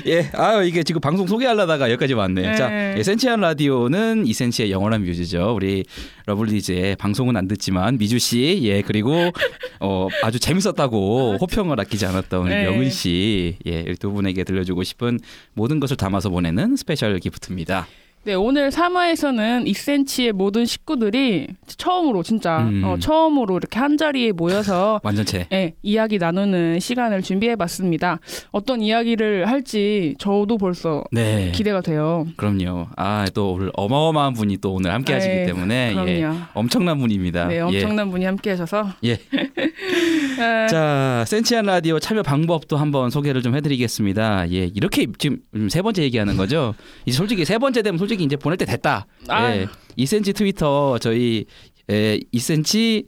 예, 0.08 0.30
아 0.34 0.64
이게 0.64 0.84
지금 0.84 1.00
방송 1.02 1.28
소개하려다가 1.28 1.92
여기까지 1.92 2.14
왔네. 2.14 2.42
네. 2.42 2.56
자, 2.56 2.98
예, 2.98 3.04
센치한 3.04 3.40
라디오는 3.42 4.26
이센치의 4.26 4.72
영원한 4.72 5.04
뮤즈죠. 5.04 5.54
우리 5.56 5.86
러블리즈의 6.26 6.96
방송은 6.96 7.38
안 7.38 7.48
듣지만 7.48 7.98
미주 7.98 8.20
씨, 8.20 8.60
예 8.64 8.82
그리고 8.82 9.32
어 9.80 10.08
아주 10.24 10.40
재밌었다고 10.40 11.38
호평을 11.40 11.80
아끼지 11.80 12.06
않았던 12.06 12.50
네. 12.50 12.64
명은 12.64 12.90
씨, 12.90 13.58
예, 13.68 13.82
이두 13.82 14.12
분에게 14.12 14.44
들려주고 14.44 14.84
싶은 14.84 15.20
모든 15.54 15.80
것을 15.80 15.96
담아서 16.08 16.30
보내는 16.30 16.78
special 16.78 17.20
gift입니다. 17.20 17.86
네 18.28 18.34
오늘 18.34 18.72
3화에서는 18.72 19.66
2cm의 19.68 20.34
모든 20.34 20.66
식구들이 20.66 21.48
처음으로 21.66 22.24
진짜 22.24 22.58
음. 22.60 22.84
어, 22.84 22.98
처음으로 23.00 23.56
이렇게 23.56 23.80
한 23.80 23.96
자리에 23.96 24.34
모여서 24.34 25.00
완전체. 25.06 25.48
예, 25.54 25.76
이야기 25.82 26.18
나누는 26.18 26.82
시간을 26.82 27.22
준비해봤습니다. 27.22 28.20
어떤 28.52 28.82
이야기를 28.82 29.48
할지 29.48 30.14
저도 30.20 30.58
벌써 30.58 31.06
네, 31.14 31.54
기대가 31.56 31.80
돼요. 31.80 32.28
그럼요. 32.36 32.88
아 32.98 33.26
또 33.34 33.54
오늘 33.54 33.72
어마어마한 33.76 34.34
분이 34.34 34.58
또 34.58 34.74
오늘 34.74 34.92
함께 34.92 35.14
하시기 35.14 35.34
네, 35.34 35.46
때문에 35.46 35.96
예. 36.08 36.30
엄청난 36.54 37.00
분입니다. 37.00 37.48
네, 37.48 37.56
예. 37.56 37.60
엄청난 37.62 38.12
분이 38.12 38.26
함께하셔서. 38.26 38.90
예. 39.06 39.20
아, 40.40 40.68
자, 40.68 41.24
센치한 41.28 41.66
라디오 41.66 41.98
참여 42.00 42.24
방법도 42.24 42.78
한번 42.78 43.10
소개를 43.10 43.42
좀 43.42 43.56
해드리겠습니다. 43.56 44.52
예, 44.52 44.66
이렇게 44.74 45.08
지금 45.18 45.40
세 45.70 45.82
번째 45.82 46.04
얘기하는 46.04 46.38
거죠. 46.38 46.76
이제 47.06 47.18
솔직히 47.18 47.44
세 47.46 47.58
번째 47.58 47.82
되면 47.82 47.98
솔직히 47.98 48.17
이제 48.24 48.36
보낼 48.36 48.58
때 48.58 48.66
됐다. 48.66 49.06
아. 49.28 49.56
예, 49.56 49.68
2cm 49.98 50.36
트위터 50.36 50.98
저희 51.00 51.46
예, 51.90 52.20
2cm 52.34 53.06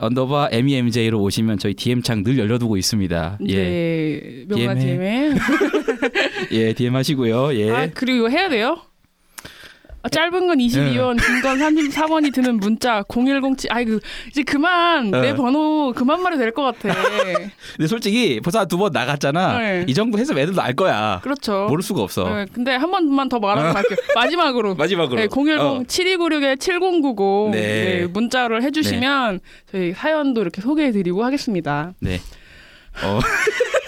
언더바 0.00 0.50
MEMJ로 0.52 1.20
오시면 1.20 1.58
저희 1.58 1.74
DM 1.74 2.02
창 2.02 2.22
늘 2.22 2.38
열려두고 2.38 2.76
있습니다. 2.76 3.38
예, 3.48 3.56
네, 3.56 4.44
DM에. 4.48 4.74
DM에. 4.80 5.34
예, 6.52 6.72
DM 6.72 6.94
하시고요. 6.94 7.54
예, 7.54 7.70
아, 7.70 7.88
그리고 7.92 8.18
이거 8.18 8.28
해야 8.28 8.48
돼요? 8.48 8.78
아, 10.08 10.10
짧은 10.10 10.46
건 10.46 10.58
22원, 10.58 11.22
긴건 11.24 11.58
34원이 11.58 12.32
드는 12.32 12.56
문자 12.56 13.02
0107. 13.08 13.70
아이고 13.70 13.98
이제 14.28 14.42
그만 14.42 15.10
내 15.10 15.30
어. 15.30 15.34
번호 15.34 15.92
그만 15.94 16.22
말해도 16.22 16.40
될 16.42 16.52
것 16.52 16.62
같아. 16.62 16.94
근데 17.76 17.86
솔직히 17.86 18.40
벌써 18.40 18.64
두번 18.64 18.92
나갔잖아. 18.92 19.58
네. 19.58 19.84
이 19.86 19.92
정도 19.94 20.18
해서 20.18 20.32
애들도 20.38 20.60
알 20.62 20.74
거야. 20.74 21.20
그렇죠. 21.22 21.66
모를 21.68 21.82
수가 21.82 22.02
없어. 22.02 22.24
네, 22.28 22.46
근데 22.52 22.74
한 22.74 22.90
번만 22.90 23.28
더 23.28 23.38
말하고 23.38 23.74
갈게요. 23.74 23.98
마지막으로. 24.14 24.74
마지막으로. 24.76 25.20
네, 25.20 25.28
010 25.28 25.58
어. 25.60 25.82
7296에 25.86 26.58
7090 26.58 27.50
네. 27.52 27.60
네, 27.60 28.06
문자를 28.06 28.62
해주시면 28.62 29.40
저희 29.70 29.92
사연도 29.92 30.40
이렇게 30.40 30.60
소개해드리고 30.62 31.22
하겠습니다. 31.24 31.92
네. 32.00 32.20
어. 33.04 33.20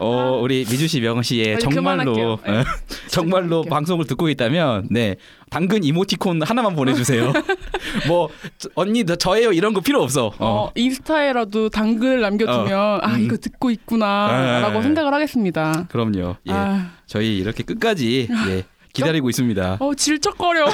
어, 0.00 0.38
우리 0.42 0.64
미주 0.68 0.88
씨, 0.88 1.00
명은 1.00 1.22
씨의 1.22 1.58
정말로 1.60 2.12
그만할게요. 2.14 2.38
네. 2.46 2.58
어, 2.60 2.64
정말로. 3.08 3.62
방송을 3.62 4.06
듣고 4.06 4.28
있다면 4.30 4.88
네 4.90 5.16
당근 5.50 5.84
이모티콘 5.84 6.42
하나만 6.42 6.74
보내주세요. 6.74 7.32
뭐 8.08 8.28
저- 8.58 8.68
언니 8.74 9.04
저- 9.04 9.16
저예요 9.16 9.52
이런 9.52 9.74
거 9.74 9.80
필요 9.80 10.02
없어. 10.02 10.26
어, 10.26 10.32
어. 10.38 10.72
인스타에라도 10.74 11.68
당근을 11.68 12.20
남겨두면 12.22 13.00
아 13.02 13.14
음. 13.14 13.20
이거 13.20 13.36
듣고 13.36 13.70
있구나라고 13.70 14.78
네. 14.78 14.82
생각을 14.82 15.12
하겠습니다. 15.12 15.86
그럼요. 15.90 16.36
예. 16.48 16.52
아, 16.52 16.90
저희 17.06 17.38
이렇게 17.38 17.62
끝까지 17.62 18.28
예, 18.48 18.64
기다리고 18.94 19.28
있습니다. 19.28 19.76
어 19.80 19.94
질척거려. 19.94 20.66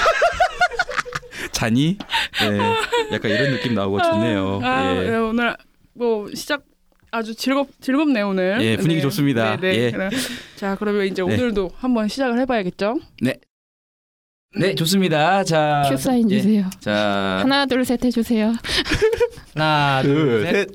자니? 1.53 1.97
예. 2.43 3.15
약간 3.15 3.31
이런 3.31 3.51
느낌 3.53 3.75
나오고 3.75 4.01
좋네요. 4.03 4.61
아, 4.63 4.95
예. 4.97 5.11
네, 5.11 5.17
오늘 5.17 5.57
뭐 5.95 6.29
시작 6.35 6.63
아주 7.17 7.35
즐겁 7.35 7.69
즐겁네 7.81 8.21
오늘. 8.23 8.59
예, 8.61 8.77
분위기 8.77 9.01
좋습니다. 9.03 9.57
네, 9.57 9.91
네. 9.91 9.93
예. 9.93 9.93
자 10.57 10.77
그러면 10.79 11.07
이제 11.07 11.23
네. 11.23 11.35
오늘도 11.35 11.71
한번 11.77 12.09
시작을 12.09 12.39
해봐야겠죠. 12.41 12.99
네, 14.59 14.75
좋습니다. 14.75 15.45
자, 15.45 15.85
큐 15.89 15.97
사인 15.97 16.31
예. 16.31 16.39
주세요. 16.39 16.65
자, 16.81 17.39
하나 17.43 17.67
둘 17.67 17.85
셋 17.85 18.03
해주세요. 18.05 18.53
하나, 19.55 20.01
둘, 20.03 20.43
셋. 20.47 20.69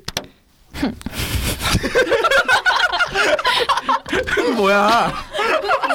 뭐야? 4.56 5.12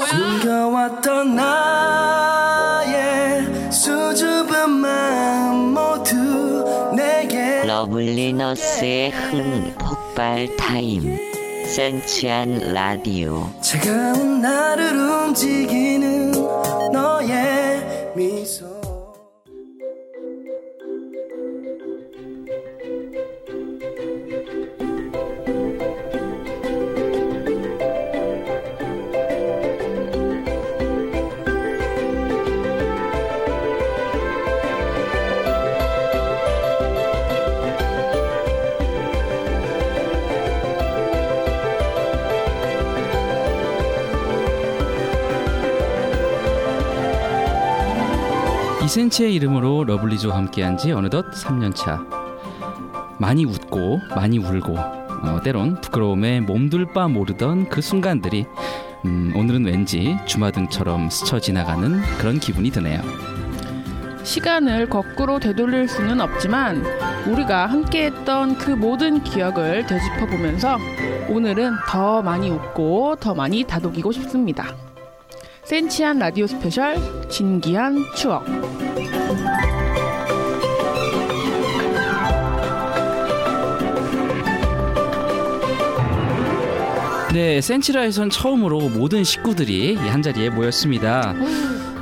숨겨왔던 0.10 1.36
나의 1.36 2.92
수줍은 3.72 4.70
마음 4.70 5.74
모두 5.74 6.94
내게 6.96 7.64
러블리너스의 7.66 9.12
흥 9.12 9.74
폭발 10.18 10.48
타임 10.58 11.16
센치한 11.68 12.74
라디오. 12.74 13.52
차가운 13.62 14.42
나를 14.42 14.98
움직이는 14.98 16.32
너의 16.92 18.14
미소 18.16 18.77
이센치의 48.88 49.36
이름으로 49.36 49.84
러블리즈와 49.84 50.38
함께한 50.38 50.78
지 50.78 50.94
어느덧 50.94 51.30
3년 51.32 51.76
차. 51.76 52.06
많이 53.20 53.44
웃고 53.44 54.00
많이 54.16 54.38
울고 54.38 54.78
어, 54.78 55.42
때론 55.44 55.82
부끄러움에 55.82 56.40
몸둘 56.40 56.94
바 56.94 57.10
모르던 57.10 57.68
그 57.68 57.82
순간들이 57.82 58.46
음, 59.04 59.34
오늘은 59.36 59.66
왠지 59.66 60.16
주마등처럼 60.26 61.10
스쳐 61.10 61.38
지나가는 61.38 62.00
그런 62.18 62.40
기분이 62.40 62.72
드네요. 62.72 63.02
시간을 64.24 64.88
거꾸로 64.88 65.38
되돌릴 65.38 65.90
수는 65.90 66.22
없지만 66.22 66.82
우리가 67.28 67.66
함께했던 67.66 68.58
그 68.58 68.72
모든 68.72 69.22
기억을 69.22 69.86
되짚어 69.86 70.28
보면서 70.28 70.78
오늘은 71.28 71.74
더 71.90 72.22
많이 72.22 72.50
웃고 72.50 73.18
더 73.20 73.36
많이 73.36 73.66
다독이고 73.66 74.14
싶습니다. 74.14 74.74
센치한 75.68 76.18
라디오 76.20 76.48
special 76.48 76.96
진기한 77.28 77.98
추억. 78.16 78.46
네, 87.34 87.62
센치라에선 87.62 88.30
처음으로 88.30 88.90
모든 88.90 89.24
식구들이 89.24 89.94
이 89.94 89.98
한 89.98 90.22
자리에 90.22 90.50
모였습니다. 90.50 91.34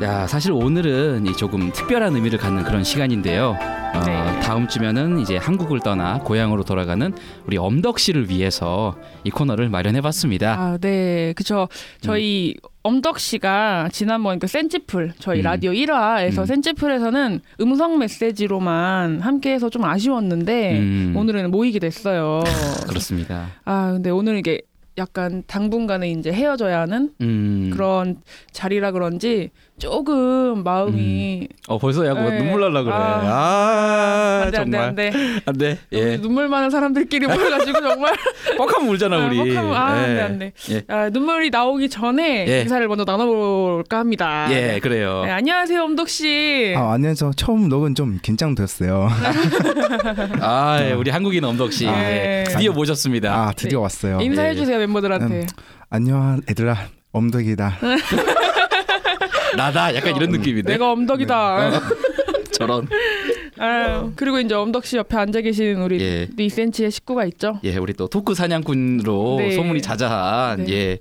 야, 0.01 0.27
사실 0.27 0.51
오늘은 0.51 1.25
이 1.25 1.33
조금 1.37 1.71
특별한 1.71 2.15
의미를 2.15 2.37
갖는 2.37 2.63
그런 2.63 2.83
시간인데요. 2.83 3.57
어, 3.95 3.99
네. 4.05 4.39
다음 4.41 4.67
주면은 4.67 5.19
이제 5.19 5.37
한국을 5.37 5.79
떠나 5.79 6.19
고향으로 6.19 6.63
돌아가는 6.63 7.13
우리 7.45 7.57
엄덕 7.57 7.97
씨를 7.99 8.29
위해서 8.29 8.97
이 9.23 9.29
코너를 9.29 9.69
마련해봤습니다. 9.69 10.53
아, 10.59 10.77
네, 10.81 11.31
그쵸. 11.37 11.69
저희 12.01 12.55
엄덕 12.83 13.19
씨가 13.19 13.87
지난번 13.93 14.37
그 14.37 14.47
센치풀 14.47 15.13
저희 15.17 15.39
음. 15.39 15.43
라디오 15.43 15.71
1화에서 15.71 16.39
음. 16.39 16.45
센치풀에서는 16.45 17.39
음성 17.61 17.97
메시지로만 17.97 19.21
함께해서 19.21 19.69
좀 19.69 19.85
아쉬웠는데 19.85 20.77
음. 20.77 21.13
오늘은 21.15 21.51
모이게 21.51 21.79
됐어요. 21.79 22.41
그렇습니다. 22.89 23.47
아, 23.63 23.93
근데 23.93 24.09
오늘 24.09 24.37
이게 24.37 24.61
약간 24.97 25.43
당분간은 25.47 26.07
이제 26.07 26.31
헤어져야 26.31 26.81
하는 26.81 27.11
음. 27.21 27.69
그런 27.73 28.17
자리라 28.51 28.91
그런지 28.91 29.51
조금 29.77 30.63
마음이 30.63 31.49
어 31.67 31.77
벌써 31.77 32.05
야구 32.07 32.21
네. 32.29 32.37
눈물 32.37 32.61
날라 32.61 32.83
그래. 32.83 32.93
아. 32.95 33.21
아, 33.25 34.41
안돼 34.45 34.57
안돼 34.57 34.71
정말 34.71 34.87
안돼 34.89 35.41
안돼. 35.45 35.79
예. 35.91 36.17
눈물 36.21 36.47
많은 36.47 36.69
사람들끼리 36.69 37.27
모여가지고 37.27 37.81
정말 37.81 38.13
뻑하면 38.57 38.89
울잖아 38.89 39.17
우리. 39.27 39.37
뻑하면- 39.37 39.73
아 39.73 39.97
예. 39.97 40.01
안돼 40.03 40.21
안돼 40.21 40.53
예. 40.71 40.83
아, 40.87 41.09
눈물이 41.09 41.49
나오기 41.49 41.89
전에 41.89 42.45
예. 42.47 42.61
인사를 42.61 42.87
먼저 42.87 43.03
나눠볼까 43.05 43.99
합니다. 43.99 44.47
예, 44.51 44.79
그래요. 44.81 45.23
네, 45.25 45.31
안녕하세요 45.31 45.83
엄덕 45.83 46.07
씨. 46.07 46.73
아, 46.77 46.93
안녕하세요. 46.93 47.31
처음 47.35 47.67
녹은 47.67 47.95
좀 47.95 48.19
긴장됐어요. 48.21 49.09
아, 50.39 50.77
예, 50.81 50.93
우리 50.93 51.11
한국인 51.11 51.43
엄덕 51.43 51.73
씨 51.73 51.85
아. 51.87 51.91
예, 52.03 52.03
네. 52.03 52.43
드디어 52.45 52.71
모셨습니다. 52.71 53.33
아, 53.33 53.51
드디어 53.53 53.81
왔어요. 53.81 54.19
인사해 54.21 54.51
예. 54.51 54.55
주세요 54.55 54.77
멤버들한테. 54.77 55.35
음. 55.41 55.45
안녕, 55.89 56.39
얘들아. 56.49 56.77
엄덕이다. 57.11 57.77
나다 59.55 59.95
약간 59.95 60.15
이런 60.15 60.29
느낌인데. 60.31 60.73
내가 60.73 60.91
엄덕이다. 60.91 61.81
저런. 62.51 62.87
아, 63.57 64.09
그리고 64.15 64.39
이제 64.39 64.53
엄덕 64.53 64.85
씨 64.85 64.97
옆에 64.97 65.15
앉아 65.17 65.41
계신 65.41 65.77
우리 65.81 65.99
예. 66.01 66.27
2cm의 66.27 66.91
식구가 66.91 67.25
있죠. 67.25 67.59
예, 67.63 67.77
우리 67.77 67.93
또 67.93 68.07
토크 68.07 68.33
사냥꾼으로 68.33 69.37
네. 69.39 69.51
소문이 69.51 69.81
자자한 69.81 70.65
네. 70.65 70.71
예. 70.73 70.99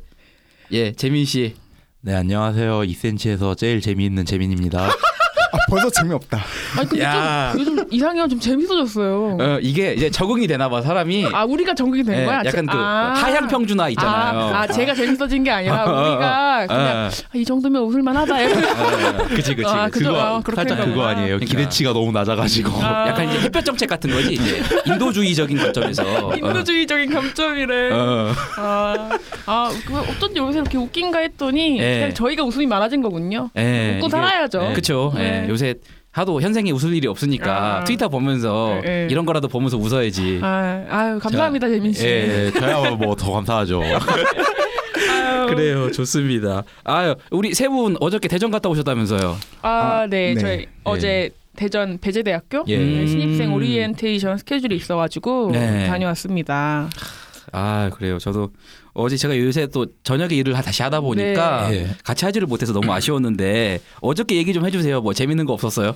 예, 0.72 0.92
재민 0.92 1.24
씨. 1.24 1.54
네 2.00 2.14
안녕하세요 2.14 2.80
2cm에서 2.82 3.56
제일 3.56 3.80
재미있는 3.80 4.24
재민입니다. 4.26 4.88
아, 5.54 5.56
벌써 5.70 5.90
재미없다. 5.90 6.38
아니 6.78 6.88
근데 6.88 7.04
야. 7.04 7.52
좀 7.54 7.78
요즘 7.92 8.16
형좀 8.18 8.40
재밌어졌어요. 8.40 9.38
어, 9.40 9.58
이게 9.62 9.94
이제 9.94 10.10
적응이 10.10 10.46
되나 10.46 10.68
봐, 10.68 10.82
사람이. 10.82 11.26
아 11.32 11.44
우리가 11.44 11.74
적응이 11.74 12.02
된 12.02 12.20
예, 12.20 12.24
거야? 12.24 12.36
약간 12.44 12.50
제- 12.52 12.62
그 12.62 12.72
아. 12.72 13.12
하향 13.16 13.48
평준화 13.48 13.88
있잖아요. 13.90 14.40
아, 14.54 14.60
아, 14.62 14.66
제가 14.66 14.94
재밌어진 14.94 15.44
게 15.44 15.50
아니라 15.50 15.84
우리가 15.86 16.66
그냥 16.66 16.82
어, 17.06 17.08
아, 17.08 17.10
이 17.34 17.44
정도면 17.44 17.82
웃을만하다. 17.82 18.34
어, 18.34 19.26
그치 19.28 19.54
그치. 19.54 19.68
아. 19.68 19.88
그죠. 19.88 20.16
아, 20.16 20.40
그렇게 20.42 20.68
살짝. 20.68 20.84
그거 20.86 21.04
아니에요. 21.06 21.38
그러니까. 21.38 21.46
기대치가 21.46 21.92
너무 21.92 22.12
낮아가지고. 22.12 22.70
아. 22.82 23.08
약간 23.08 23.28
이제 23.28 23.40
햇볕 23.40 23.64
정책 23.64 23.88
같은 23.88 24.10
거지. 24.10 24.34
이제 24.34 24.62
인도주의적인 24.86 25.56
관점에서. 25.58 26.02
어. 26.28 26.34
인도주의적인 26.34 27.12
감점이래. 27.12 27.90
어. 27.92 28.32
아, 28.58 29.08
아, 29.46 29.70
그 29.86 29.98
어쩐지 29.98 30.38
요새 30.38 30.58
이렇게 30.58 30.78
웃긴가 30.78 31.18
했더니 31.20 31.78
예. 31.78 31.94
그냥 31.98 32.14
저희가 32.14 32.42
웃음이 32.44 32.66
많아진 32.66 33.02
거군요. 33.02 33.50
예, 33.56 33.96
웃고 33.96 34.06
이게- 34.06 34.10
살아야죠. 34.10 34.68
예, 34.70 34.72
그쵸. 34.74 35.12
네. 35.44 35.48
예, 35.48 35.50
요새 35.52 35.74
하도 36.10 36.40
현생에 36.40 36.70
웃을 36.70 36.94
일이 36.94 37.06
없으니까 37.08 37.78
아. 37.80 37.84
트위터 37.84 38.08
보면서 38.08 38.80
예, 38.86 39.02
예. 39.04 39.08
이런 39.10 39.24
거라도 39.26 39.48
보면서 39.48 39.76
웃어야지. 39.76 40.40
아, 40.42 40.84
아유 40.88 41.18
감사합니다 41.18 41.68
재민 41.68 41.92
씨. 41.92 42.06
예. 42.06 42.26
네, 42.26 42.50
저야 42.52 42.90
뭐 42.92 43.14
더 43.16 43.32
감사하죠. 43.32 43.82
그래요, 45.48 45.90
좋습니다. 45.92 46.62
아유, 46.84 47.14
우리 47.30 47.52
세 47.54 47.68
분 47.68 47.96
어저께 48.00 48.28
대전 48.28 48.50
갔다 48.50 48.68
오셨다면서요? 48.68 49.36
아, 49.62 49.68
아, 49.68 50.06
네, 50.08 50.34
네. 50.34 50.40
저희 50.40 50.66
어제 50.84 51.30
대전 51.56 51.98
배재대학교 51.98 52.64
예. 52.68 52.78
네, 52.78 53.06
신입생 53.06 53.48
음. 53.48 53.54
오리엔테이션 53.54 54.38
스케줄이 54.38 54.76
있어가지고 54.76 55.50
네. 55.52 55.86
다녀왔습니다. 55.86 56.88
아, 57.54 57.90
그래요. 57.90 58.18
저도 58.18 58.50
어제 58.92 59.16
제가 59.16 59.38
요새 59.38 59.66
또 59.68 59.86
저녁에 60.02 60.34
일을 60.34 60.52
다시 60.54 60.82
하다 60.82 61.00
보니까 61.00 61.68
네. 61.68 61.88
같이 62.02 62.24
하지를 62.24 62.46
못해서 62.46 62.72
너무 62.72 62.92
아쉬웠는데 62.92 63.80
어저께 64.00 64.36
얘기 64.36 64.52
좀 64.52 64.66
해주세요. 64.66 65.00
뭐 65.00 65.12
재밌는 65.12 65.46
거 65.46 65.52
없었어요? 65.52 65.94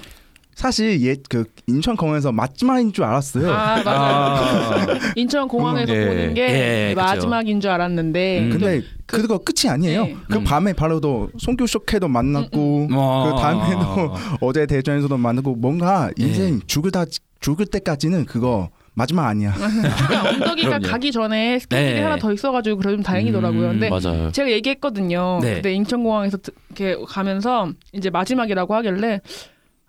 사실 0.58 1.00
옛그 1.02 1.44
인천 1.68 1.96
공항에서 1.96 2.32
마지막인 2.32 2.92
줄 2.92 3.04
알았어요. 3.04 3.48
아 3.48 3.80
맞아요. 3.84 4.98
인천 5.14 5.46
공항에서 5.46 5.94
예. 5.94 6.04
보는 6.04 6.34
게 6.34 6.42
예. 6.90 6.94
마지막인 6.96 7.60
줄 7.60 7.70
알았는데 7.70 8.40
음. 8.40 8.50
근데 8.50 8.82
그거 9.06 9.38
끝이 9.38 9.70
아니에요. 9.70 10.04
네. 10.04 10.16
그 10.28 10.38
음. 10.38 10.44
밤에 10.44 10.72
바로도 10.72 11.30
송교 11.38 11.68
쇼케도 11.68 12.08
만났고 12.08 12.88
어. 12.92 13.32
그 13.32 13.40
다음에도 13.40 14.16
어제 14.42 14.66
대전에서도 14.66 15.16
만나고 15.16 15.54
뭔가 15.54 16.10
인생 16.16 16.56
예. 16.56 16.66
죽을 16.66 16.90
다 16.90 17.04
죽을 17.38 17.64
때까지는 17.66 18.24
그거 18.24 18.68
마지막 18.98 19.26
아니야. 19.28 19.52
그러니까 19.54 20.28
엉덩이가 20.28 20.68
그럼요. 20.78 20.88
가기 20.88 21.12
전에 21.12 21.58
스케줄이 21.60 21.94
네. 21.94 22.02
하나 22.02 22.16
더 22.16 22.32
있어가지고 22.32 22.76
그래 22.78 22.90
좀 22.92 23.02
다행이더라고요. 23.02 23.62
음, 23.70 23.78
근데 23.78 23.88
맞아요. 23.88 24.32
제가 24.32 24.50
얘기했거든요. 24.50 25.38
네. 25.40 25.54
그때 25.54 25.72
인천공항에서 25.72 26.36
드- 26.38 26.50
이렇게 26.76 26.96
가면서 27.06 27.70
이제 27.92 28.10
마지막이라고 28.10 28.74
하길래 28.74 29.20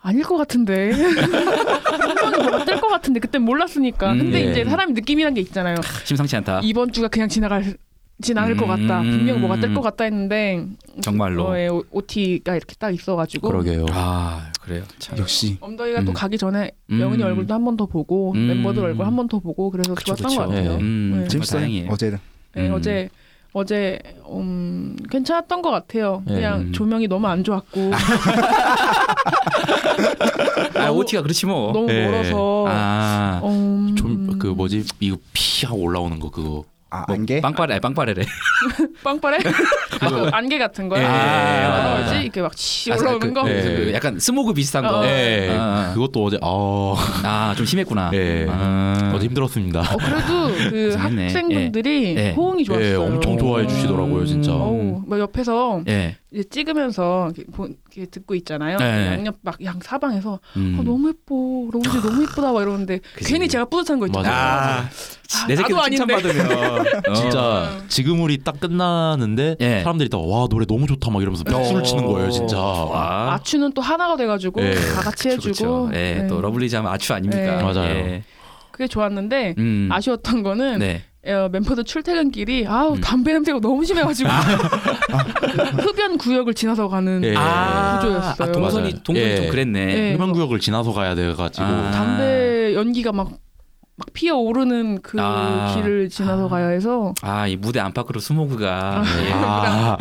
아닐 0.01 0.23
것 0.23 0.37
같은데 0.37 0.91
분명히 0.93 2.43
뭐가 2.49 2.65
뜰것 2.65 2.89
같은데 2.89 3.19
그때 3.19 3.37
몰랐으니까. 3.39 4.13
근데 4.13 4.45
음, 4.45 4.51
이제 4.51 4.63
네. 4.63 4.69
사람이 4.69 4.93
느낌이란 4.93 5.33
게 5.33 5.41
있잖아요. 5.41 5.75
심상치 6.05 6.35
않다. 6.37 6.61
이번 6.63 6.91
주가 6.91 7.07
그냥 7.07 7.27
지나갈 7.27 7.75
지나갈 8.21 8.55
것 8.57 8.65
같다. 8.67 9.01
음. 9.01 9.11
분명 9.11 9.39
뭐가 9.39 9.59
뜰 9.59 9.73
것 9.73 9.81
같다 9.81 10.03
했는데 10.03 10.65
정말로. 11.01 11.47
어, 11.49 11.57
예, 11.57 11.67
오- 11.67 11.83
OT가 11.91 12.55
이렇게 12.55 12.75
딱 12.77 12.93
있어가지고 12.93 13.47
그러게요. 13.49 13.85
아 13.91 14.51
그래요. 14.61 14.83
참. 14.99 15.17
역시 15.17 15.57
또 15.59 15.67
음. 15.67 16.13
가기 16.13 16.37
전에 16.37 16.71
음. 16.91 16.97
명은이 16.99 17.23
얼굴도 17.23 17.53
한 17.53 17.63
번 17.63 17.77
더 17.77 17.85
보고 17.85 18.33
음. 18.33 18.47
멤버들 18.47 18.83
얼굴 18.83 19.05
한 19.05 19.15
번 19.15 19.27
더 19.29 19.39
보고 19.39 19.71
그래서 19.71 19.95
그쵸, 19.95 20.15
좋았던 20.15 20.27
그쵸. 20.27 20.39
것 20.41 20.47
같아요. 20.49 20.71
예. 20.71 20.75
음, 20.77 21.19
네. 21.21 21.27
재밌어요. 21.29 21.87
어제는 21.91 22.17
네, 22.55 22.67
음. 22.67 22.73
어제 22.73 23.09
어제 23.53 23.99
음, 24.29 24.95
괜찮았던 25.09 25.61
것 25.61 25.71
같아요. 25.71 26.21
예. 26.29 26.33
그냥 26.33 26.61
음. 26.61 26.71
조명이 26.73 27.07
너무 27.07 27.27
안 27.27 27.43
좋았고 27.43 27.91
아 30.75 30.89
OT가 30.91 31.21
그렇지 31.21 31.45
뭐. 31.45 31.71
너무 31.71 31.91
예. 31.91 32.05
멀어서 32.05 32.65
아. 32.67 33.41
음, 33.43 33.95
좀그 33.97 34.47
뭐지 34.47 34.85
이거 34.99 35.17
피 35.33 35.65
하고 35.65 35.79
올라오는 35.81 36.19
거 36.19 36.29
그거. 36.29 36.63
아 36.91 37.05
뭐 37.07 37.15
안개 37.15 37.41
빵빠레 37.41 37.79
빵빠레래. 37.79 38.25
빵빠레 39.03 39.37
아, 40.01 40.09
그 40.09 40.29
안개 40.31 40.57
같은 40.57 40.89
거야. 40.89 41.01
예, 41.01 41.67
뭐라 41.67 41.77
맞아, 41.77 41.93
그러지? 41.93 42.05
맞아. 42.05 42.21
이렇게 42.21 42.41
막치 42.41 42.91
아, 42.91 42.95
올라오는 42.95 43.19
그, 43.19 43.33
거. 43.33 43.49
예. 43.49 43.61
그 43.61 43.91
약간 43.93 44.19
스모그 44.19 44.53
비슷한 44.53 44.83
거. 44.83 44.99
어, 44.99 45.05
예. 45.05 45.49
아. 45.51 45.91
그것도 45.93 46.25
어제 46.25 46.39
아 46.41 47.49
아좀 47.51 47.65
심했구나. 47.65 48.11
예. 48.13 48.47
아. 48.49 49.11
어제 49.15 49.25
힘들었습니다. 49.27 49.81
어, 49.81 49.97
그래도 49.97 50.69
그. 50.69 50.95
학생분들이 50.99 52.15
예. 52.17 52.31
호응이 52.31 52.63
좋았어요. 52.63 52.85
예, 52.91 52.95
엄청 52.95 53.37
좋아해 53.37 53.67
주시더라고요, 53.67 54.25
진짜. 54.25 54.53
어우, 54.53 55.03
막 55.05 55.19
옆에서 55.19 55.81
예. 55.87 56.15
이제 56.31 56.43
찍으면서 56.49 57.31
이렇게, 57.35 57.51
보, 57.51 57.67
듣고 58.11 58.35
있잖아요. 58.35 58.77
네. 58.77 59.07
양옆 59.07 59.35
막 59.41 59.59
양 59.63 59.79
사방에서 59.81 60.39
음. 60.57 60.77
어, 60.79 60.83
너무 60.83 61.09
예뻐, 61.09 61.35
로운지 61.71 62.01
너무 62.01 62.21
예쁘다 62.23 62.51
막 62.53 62.61
이러는데 62.61 62.99
그치. 63.15 63.33
괜히 63.33 63.47
제가 63.47 63.65
뿌듯한 63.65 63.99
거 63.99 64.05
있잖아요. 64.07 64.31
아, 64.33 64.77
아, 64.79 64.89
내 65.47 65.55
새끼도 65.55 65.75
나도 65.75 65.85
아닌데. 65.85 66.17
칭찬받으면 66.21 66.85
어. 67.09 67.13
진짜 67.13 67.81
지금 67.87 68.21
우리 68.21 68.37
딱 68.43 68.59
끝나는데 68.59 69.57
예. 69.59 69.81
사람들이 69.81 70.09
다와 70.09 70.47
노래 70.49 70.65
너무 70.65 70.87
좋다 70.87 71.11
막 71.11 71.21
이러면서 71.21 71.43
박수를 71.43 71.83
치는 71.83 72.05
거예요 72.05 72.31
진짜. 72.31 72.57
와. 72.57 73.33
아추는 73.33 73.73
또 73.73 73.81
하나가 73.81 74.15
돼가지고 74.15 74.61
예. 74.63 74.73
다 74.75 75.01
같이 75.01 75.29
해주고 75.29 75.51
그쵸. 75.51 75.89
예, 75.93 76.15
네. 76.21 76.27
또 76.27 76.41
러블리즈 76.41 76.75
하면 76.75 76.91
아추 76.91 77.13
아닙니까? 77.13 77.57
네. 77.57 77.63
맞아요. 77.63 77.89
예. 77.95 78.23
그게 78.71 78.87
좋았는데 78.87 79.55
음. 79.57 79.89
아쉬웠던 79.91 80.41
거는 80.43 80.79
네. 80.79 81.03
어, 81.27 81.49
멤버들 81.51 81.83
출퇴근길이 81.83 82.65
아우 82.67 82.95
음. 82.95 83.01
담배 83.01 83.33
냄새가 83.33 83.59
너무 83.59 83.83
심해가지고 83.83 84.29
흡연 85.83 86.17
구역을 86.17 86.53
지나서 86.53 86.87
가는 86.87 87.21
예. 87.23 87.35
아, 87.35 87.99
구조였어요. 87.99 88.49
아, 88.49 88.51
동선이. 88.51 89.03
동선이 89.03 89.19
예. 89.19 89.35
좀 89.35 89.49
그랬네. 89.49 89.79
예. 89.79 90.11
흡연 90.13 90.31
구역을 90.31 90.59
지나서 90.59 90.93
가야 90.93 91.15
돼가지고 91.15 91.65
아. 91.65 91.91
담배 91.91 92.73
연기가 92.73 93.11
막, 93.11 93.31
막 93.97 94.07
피어 94.13 94.37
오르는 94.37 95.01
그 95.01 95.17
아. 95.19 95.73
길을 95.75 96.07
지나서 96.09 96.47
가야 96.47 96.67
해서 96.67 97.13
아, 97.21 97.47
이 97.47 97.57
무대 97.57 97.81
안팎으로 97.81 98.21
스모그가 98.21 99.03
예. 99.25 99.31
아, 99.35 99.97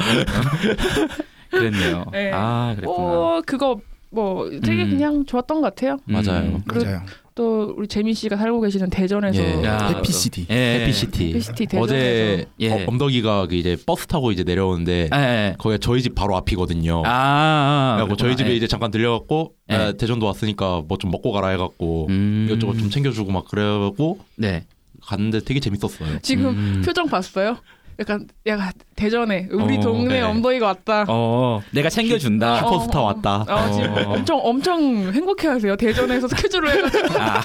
그랬네요. 1.50 2.04
예. 2.14 2.30
아, 2.32 2.74
그랬구나. 2.76 2.96
어 2.96 3.42
그거 3.44 3.80
뭐 4.10 4.48
되게 4.64 4.84
음. 4.84 4.90
그냥 4.90 5.26
좋았던 5.26 5.60
것 5.60 5.74
같아요. 5.74 5.98
맞아요. 6.04 6.60
그리고 6.68 6.86
맞아요. 6.86 7.02
또 7.38 7.72
우리 7.76 7.86
재민 7.86 8.14
씨가 8.14 8.36
살고 8.36 8.60
계시는 8.62 8.90
대전에서 8.90 9.40
예. 9.40 9.64
야, 9.64 9.94
Happy 9.96 10.21
City. 10.21 10.46
예. 10.50 10.80
Happy 10.80 11.04
City. 11.04 11.28
Happy 11.28 11.50
City 11.50 11.66
대전에서 11.66 11.82
어제 11.84 12.46
예. 12.58 12.72
어, 12.72 12.84
엄덕이가 12.88 13.46
그 13.46 13.54
이제 13.54 13.76
버스 13.86 14.08
타고 14.08 14.32
이제 14.32 14.42
내려오는데 14.42 15.08
예. 15.14 15.18
예. 15.18 15.54
거기가 15.56 15.78
저희 15.80 16.02
집 16.02 16.16
바로 16.16 16.36
앞이거든요. 16.36 17.04
아, 17.06 17.10
아, 17.10 17.94
그래갖고 17.96 18.16
저희. 18.16 18.36
집에 18.36 18.50
예. 18.50 18.56
이제 18.56 18.66
잠깐 18.66 18.90
들려갖고 18.90 19.52
예. 19.70 19.74
아, 19.74 19.92
대전도 19.92 20.26
왔으니까 20.26 20.82
뭐 20.88 20.98
좀 20.98 21.12
먹고 21.12 21.30
가라 21.30 21.50
해갖고 21.50 22.08
음. 22.10 22.46
이것저것 22.48 22.76
좀 22.76 22.90
챙겨주고 22.90 23.30
막 23.30 23.44
그래갖고 23.46 24.18
네. 24.34 24.64
갔는데 25.02 25.38
되게 25.44 25.60
재밌었어요. 25.60 26.18
지금 26.22 26.46
음. 26.48 26.82
표정 26.84 27.06
봤어요? 27.06 27.58
약간 28.00 28.28
내가 28.44 28.72
대전에 28.94 29.48
우리 29.50 29.76
어, 29.78 29.80
동네 29.80 30.14
네. 30.14 30.20
엄더이가 30.22 30.66
왔다. 30.66 31.04
어, 31.08 31.60
내가 31.72 31.90
챙겨준다. 31.90 32.54
어. 32.54 32.58
슈퍼스타 32.58 33.00
왔다. 33.00 33.44
아, 33.48 33.70
지금 33.72 33.92
어. 33.92 34.12
엄청 34.14 34.40
엄청 34.42 35.12
행복해하세요. 35.12 35.76
대전에서 35.76 36.28
스케줄을 36.28 36.70
해가지고. 36.70 37.20
아, 37.20 37.40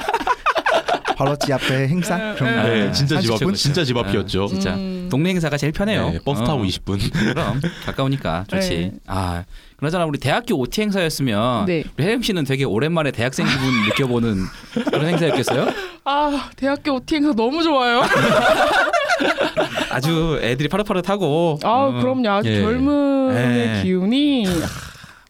바로 1.18 1.36
집 1.38 1.54
앞에 1.54 1.88
행사 1.88 2.32
예, 2.32 2.36
그런 2.36 2.52
예. 2.52 2.56
거. 2.56 2.68
네, 2.68 2.92
진짜 2.92 3.20
집 3.20 3.32
앞, 3.32 3.40
그쵸, 3.40 3.46
그쵸. 3.48 3.58
진짜 3.58 3.84
집 3.84 3.98
앞이었죠. 3.98 4.44
아, 4.44 4.48
진짜 4.48 4.76
음. 4.76 5.08
동네 5.10 5.32
행사가 5.32 5.58
제일 5.58 5.74
편해요. 5.74 6.12
네, 6.12 6.20
버스 6.24 6.44
타고 6.44 6.62
어. 6.62 6.64
20분. 6.64 7.00
그럼 7.34 7.62
가까우니까 7.86 8.46
좋지. 8.48 8.70
네. 8.70 8.92
아, 9.08 9.44
그나저나 9.84 10.06
우리 10.06 10.18
대학교 10.18 10.56
OT 10.56 10.82
행사였으면 10.84 11.66
네. 11.66 11.84
우리 11.98 12.06
혜영 12.06 12.22
씨는 12.22 12.46
되게 12.46 12.64
오랜만에 12.64 13.12
대학생 13.12 13.46
기분 13.46 13.84
느껴보는 13.90 14.38
그런 14.86 15.08
행사였겠어요? 15.08 15.68
아 16.06 16.50
대학교 16.56 16.94
OT 16.94 17.16
행사 17.16 17.34
너무 17.34 17.62
좋아요. 17.64 18.02
아주 19.92 20.40
애들이 20.42 20.70
파릇파릇하고. 20.70 21.60
아 21.64 21.70
어. 21.70 21.92
그럼요. 22.00 22.30
아주 22.30 22.50
예. 22.50 22.62
젊은 22.62 23.36
예. 23.36 23.84
기운이 23.84 24.46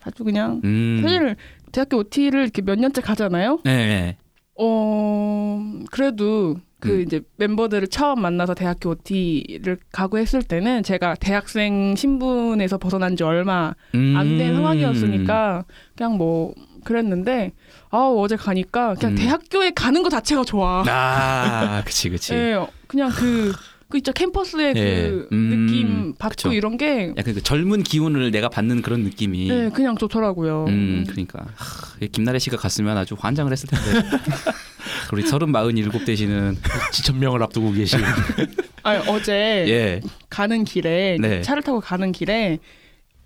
아주 0.03 0.23
그냥 0.23 0.61
음. 0.63 0.99
사실 1.01 1.35
대학교 1.71 1.97
OT를 1.97 2.43
이렇게 2.43 2.61
몇 2.61 2.77
년째 2.77 3.01
가잖아요. 3.01 3.59
네, 3.63 3.75
네. 3.75 4.17
어 4.59 5.59
그래도 5.89 6.57
그 6.83 6.95
음. 6.95 7.01
이제 7.01 7.21
멤버들을 7.37 7.87
처음 7.87 8.21
만나서 8.21 8.55
대학교 8.55 8.89
OT를 8.89 9.77
가고 9.93 10.17
했을 10.17 10.43
때는 10.43 10.83
제가 10.83 11.15
대학생 11.15 11.95
신분에서 11.95 12.77
벗어난 12.77 13.15
지 13.15 13.23
얼마 13.23 13.73
안된 13.93 14.49
음. 14.49 14.55
상황이었으니까 14.55 15.63
그냥 15.95 16.17
뭐 16.17 16.53
그랬는데 16.83 17.53
아 17.89 17.97
어제 17.99 18.35
가니까 18.35 18.95
그냥 18.95 19.13
음. 19.13 19.15
대학교에 19.15 19.71
가는 19.71 20.03
거 20.03 20.09
자체가 20.09 20.43
좋아. 20.43 20.83
아, 20.85 21.81
그치, 21.85 22.09
그치. 22.09 22.33
예, 22.33 22.59
그냥 22.87 23.09
그, 23.11 23.53
그 23.87 23.97
있죠 23.99 24.11
캠퍼스의 24.11 24.73
예. 24.75 25.09
그 25.09 25.29
음, 25.31 25.49
느낌 25.49 26.15
받고 26.15 26.31
그쵸. 26.31 26.51
이런 26.51 26.75
게 26.75 27.13
약간 27.15 27.33
그 27.33 27.41
젊은 27.41 27.83
기운을 27.83 28.31
내가 28.31 28.49
받는 28.49 28.81
그런 28.81 29.03
느낌이. 29.03 29.47
네, 29.47 29.69
그냥 29.69 29.95
좋더라고요. 29.95 30.65
음, 30.67 31.05
그러니까 31.07 31.45
하, 31.55 32.05
김나래 32.11 32.39
씨가 32.39 32.57
갔으면 32.57 32.97
아주 32.97 33.15
환장을 33.17 33.49
했을 33.49 33.69
텐데. 33.69 34.05
우리 35.11 35.23
서른 35.23 35.49
마흔 35.51 35.77
일곱 35.77 36.05
되시는 36.05 36.57
지천 36.91 37.19
명을 37.19 37.41
앞두고 37.43 37.71
계신. 37.71 37.99
아니, 38.83 39.09
어제 39.09 39.65
예, 39.67 40.01
가는 40.29 40.63
길에 40.63 41.17
네. 41.19 41.41
차를 41.41 41.63
타고 41.63 41.79
가는 41.79 42.11
길에 42.11 42.59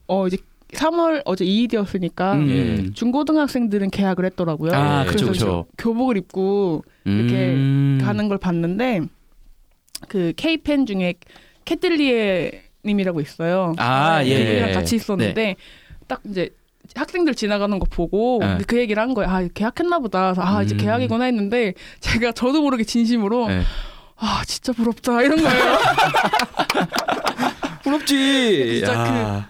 어 0.08 0.28
이제 0.28 0.38
3월 0.74 1.22
어제 1.26 1.46
2일이었으니까 1.46 2.34
음. 2.34 2.92
중고등학생들은 2.94 3.90
계약을 3.90 4.26
했더라고요. 4.26 4.72
아, 4.74 5.04
예, 5.06 5.10
그쵸, 5.10 5.28
그래서. 5.28 5.66
교복을 5.78 6.18
입고 6.18 6.84
이렇게 7.06 7.54
음. 7.54 8.00
가는 8.04 8.28
걸 8.28 8.38
봤는데 8.38 9.02
그 10.08 10.34
K팬 10.36 10.86
중에 10.86 11.16
캐틀리에 11.66 12.64
님이라고 12.86 13.22
있어요. 13.22 13.74
아, 13.78 14.24
예, 14.26 14.38
걔랑 14.38 14.70
예. 14.70 14.74
같이 14.74 14.96
있었는데 14.96 15.56
딱 16.08 16.22
이제 16.30 16.50
학생들 16.98 17.36
지나가는 17.36 17.78
거 17.80 17.86
보고 17.90 18.40
네. 18.42 18.58
그 18.68 18.78
얘기를 18.78 19.02
한 19.02 19.14
거예요. 19.14 19.30
아, 19.30 19.48
계약했나 19.54 20.00
보다. 20.00 20.34
아, 20.38 20.64
이제 20.64 20.76
음. 20.76 20.78
계약이구나 20.78 21.26
했는데 21.26 21.74
제가 22.00 22.32
저도 22.32 22.62
모르게 22.62 22.84
진심으로 22.84 23.48
네. 23.48 23.62
아, 24.18 24.42
진짜 24.46 24.74
부럽다. 24.74 25.22
이런 25.22 25.42
거예요. 25.42 25.78
부럽지. 27.84 28.80
진짜 28.80 28.94
야. 28.94 29.50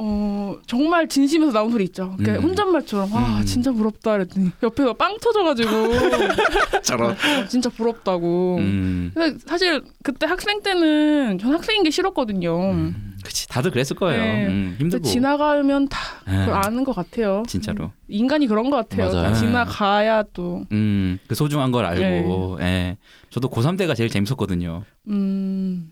어, 0.00 0.56
정말 0.66 1.08
진심에서 1.08 1.50
나온 1.52 1.72
소리 1.72 1.84
있죠. 1.84 2.14
그러니까 2.18 2.38
음. 2.44 2.50
혼잣말처럼 2.50 3.12
와, 3.12 3.40
음. 3.40 3.44
진짜 3.44 3.72
부럽다 3.72 4.12
그랬더니 4.12 4.50
옆에서 4.62 4.92
빵 4.94 5.16
터져가지고 5.18 5.70
저런. 6.84 7.10
어, 7.10 7.16
진짜 7.48 7.68
부럽다고. 7.68 8.56
음. 8.58 9.10
근데 9.12 9.36
사실 9.46 9.82
그때 10.04 10.26
학생 10.26 10.62
때는 10.62 11.38
전 11.38 11.52
학생인 11.52 11.82
게 11.82 11.90
싫었거든요. 11.90 12.70
음, 12.70 13.16
그치. 13.24 13.48
다들 13.48 13.72
그랬을 13.72 13.96
거예요. 13.96 14.22
네. 14.22 14.46
음, 14.46 14.76
힘들고. 14.78 15.04
지나가면 15.04 15.88
다 15.88 15.98
예. 16.28 16.36
그걸 16.44 16.54
아는 16.54 16.84
것 16.84 16.94
같아요. 16.94 17.42
진짜로. 17.48 17.90
인간이 18.06 18.46
그런 18.46 18.70
것 18.70 18.76
같아요. 18.76 19.10
맞아요. 19.12 19.34
지나가야 19.34 20.22
또 20.32 20.62
음, 20.70 21.18
그 21.26 21.34
소중한 21.34 21.72
걸 21.72 21.84
알고. 21.84 22.58
네. 22.60 22.64
예. 22.64 22.96
저도 23.30 23.48
고3 23.50 23.76
때가 23.76 23.94
제일 23.94 24.10
재밌었거든요. 24.10 24.84
음. 25.08 25.90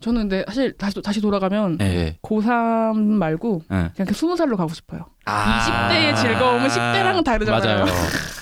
저는 0.00 0.22
근데 0.28 0.44
사실 0.46 0.76
다시 0.76 1.00
다시 1.00 1.20
돌아가면 1.20 1.78
예. 1.80 2.18
고3 2.22 2.94
말고 2.96 3.62
예. 3.70 3.90
그냥 3.94 4.06
그 4.06 4.12
20살로 4.12 4.56
가고 4.56 4.74
싶어요. 4.74 5.06
아. 5.24 5.90
20대의 5.90 6.16
즐거움은 6.16 6.68
10대랑은 6.68 7.24
다르잖아요. 7.24 7.84
맞아요. 7.84 7.94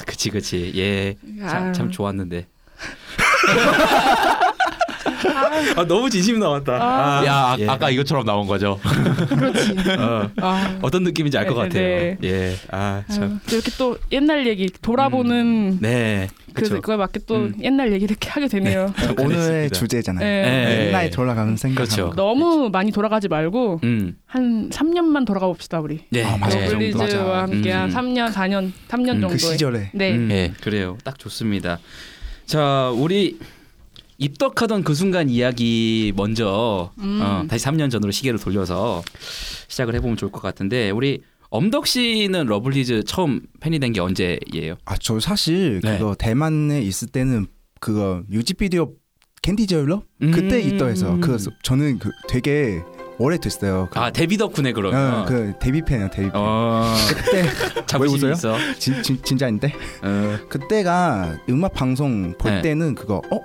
그치, 0.06 0.30
그치. 0.30 0.72
예. 0.76 1.14
참, 1.46 1.68
아. 1.68 1.72
참 1.72 1.90
좋았는데. 1.90 2.46
아, 5.76 5.84
너무 5.86 6.08
진심 6.10 6.38
나왔다. 6.38 6.72
아, 6.74 7.26
야 7.26 7.34
아, 7.34 7.56
예. 7.58 7.66
아 7.68 7.76
까 7.76 7.90
이것처럼 7.90 8.24
나온 8.24 8.46
거죠. 8.46 8.78
그렇지. 9.28 9.74
어, 9.98 10.30
아, 10.40 10.78
어떤 10.82 11.02
느낌인지 11.04 11.36
알것 11.38 11.56
네, 11.56 11.62
같아요. 11.62 11.82
네. 11.98 12.18
예. 12.22 12.56
아, 12.70 13.02
참. 13.10 13.22
아유, 13.22 13.38
또 13.48 13.54
이렇게 13.56 13.70
또 13.78 13.98
옛날 14.12 14.46
얘기 14.46 14.68
돌아보는 14.82 15.78
네. 15.80 16.28
그 16.48 16.52
그렇죠. 16.62 16.74
그거에 16.76 16.96
맞게 16.96 17.20
또 17.26 17.36
음. 17.36 17.54
옛날 17.62 17.92
얘기 17.92 18.04
이렇게 18.04 18.28
하게 18.28 18.46
되네요. 18.46 18.92
오늘의 19.18 19.26
그랬습니다. 19.70 19.78
주제잖아요. 19.78 20.24
네. 20.24 20.42
네. 20.42 20.86
옛날에 20.88 21.10
돌아가는 21.10 21.56
생각. 21.56 21.76
그렇죠. 21.76 22.12
너무 22.14 22.68
많이 22.70 22.92
돌아가지 22.92 23.26
말고 23.28 23.80
음. 23.84 24.16
한 24.26 24.68
3년만 24.70 25.26
돌아가 25.26 25.46
봅시다 25.46 25.80
우리. 25.80 26.00
네. 26.10 26.22
아, 26.24 26.36
맞아요. 26.36 26.60
네. 26.60 26.68
정도. 26.68 26.98
블리즈와 26.98 27.24
맞아. 27.24 27.42
함께 27.42 27.70
한 27.72 27.90
음. 27.90 27.94
3년, 27.94 28.32
4년, 28.32 28.72
3년 28.88 29.00
음, 29.16 29.20
정도에. 29.22 29.30
그 29.30 29.38
시절에. 29.38 29.90
네. 29.94 30.12
음, 30.12 30.28
예. 30.30 30.52
그래요. 30.60 30.98
딱 31.04 31.18
좋습니다. 31.18 31.78
자, 32.44 32.90
우리 32.94 33.38
입덕하던 34.22 34.84
그 34.84 34.94
순간 34.94 35.28
이야기 35.28 36.12
먼저 36.16 36.92
음. 36.98 37.20
어, 37.22 37.44
다시 37.48 37.64
3년 37.66 37.90
전으로 37.90 38.12
시계를 38.12 38.38
돌려서 38.38 39.02
시작을 39.68 39.94
해보면 39.96 40.16
좋을 40.16 40.30
것 40.30 40.40
같은데 40.40 40.90
우리 40.90 41.22
엄덕 41.50 41.86
씨는 41.86 42.46
러블리즈 42.46 43.02
처음 43.04 43.40
팬이 43.60 43.78
된 43.78 43.92
게 43.92 44.00
언제예요? 44.00 44.76
아 44.84 44.96
저 45.00 45.18
사실 45.20 45.80
네. 45.82 45.98
그거 45.98 46.14
대만에 46.14 46.80
있을 46.80 47.08
때는 47.08 47.46
그거 47.80 48.22
뮤직비디오 48.28 48.92
Candy 49.42 49.66
Jelly 49.66 49.86
Love 49.86 50.02
그때 50.32 50.62
음. 50.62 50.68
입덕해서 50.74 51.18
그 51.20 51.36
저는 51.64 51.98
그 51.98 52.10
되게 52.28 52.80
오래됐어요. 53.18 53.88
그, 53.90 53.98
아 53.98 54.10
데뷔 54.10 54.36
덕분에 54.38 54.72
그러면. 54.72 55.14
어, 55.14 55.24
그 55.26 55.52
데뷔 55.60 55.82
팬이요 55.82 56.08
데뷔 56.10 56.30
팬. 56.30 56.32
어. 56.34 56.94
그때 57.08 57.42
자부심이 57.86 58.30
웃어요? 58.32 58.56
진, 58.78 59.02
진, 59.02 59.20
진짜인데 59.22 59.72
어. 60.02 60.38
그때가 60.48 61.38
음악 61.50 61.74
방송 61.74 62.32
볼 62.38 62.50
네. 62.52 62.62
때는 62.62 62.94
그거 62.94 63.20
어 63.30 63.40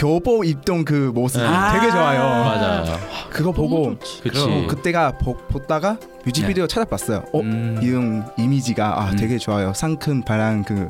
교복 0.00 0.46
입던 0.46 0.86
그 0.86 1.12
모습 1.14 1.42
네. 1.42 1.48
되게 1.74 1.90
좋아요. 1.90 2.20
맞아요. 2.22 2.84
그거 3.28 3.52
보고 3.52 3.94
그치. 4.22 4.40
어, 4.40 4.66
그때가 4.66 5.18
보, 5.18 5.36
보다가 5.36 5.98
뮤직비디오 6.24 6.66
찾아봤어요. 6.66 7.24
어 7.34 7.40
음. 7.40 7.78
이형 7.82 8.32
이미지가 8.38 8.98
아 8.98 9.10
음. 9.10 9.16
되게 9.16 9.36
좋아요. 9.36 9.74
상큼 9.74 10.22
바람 10.22 10.64
그 10.64 10.88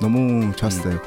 너무 0.00 0.56
좋았어요. 0.56 0.98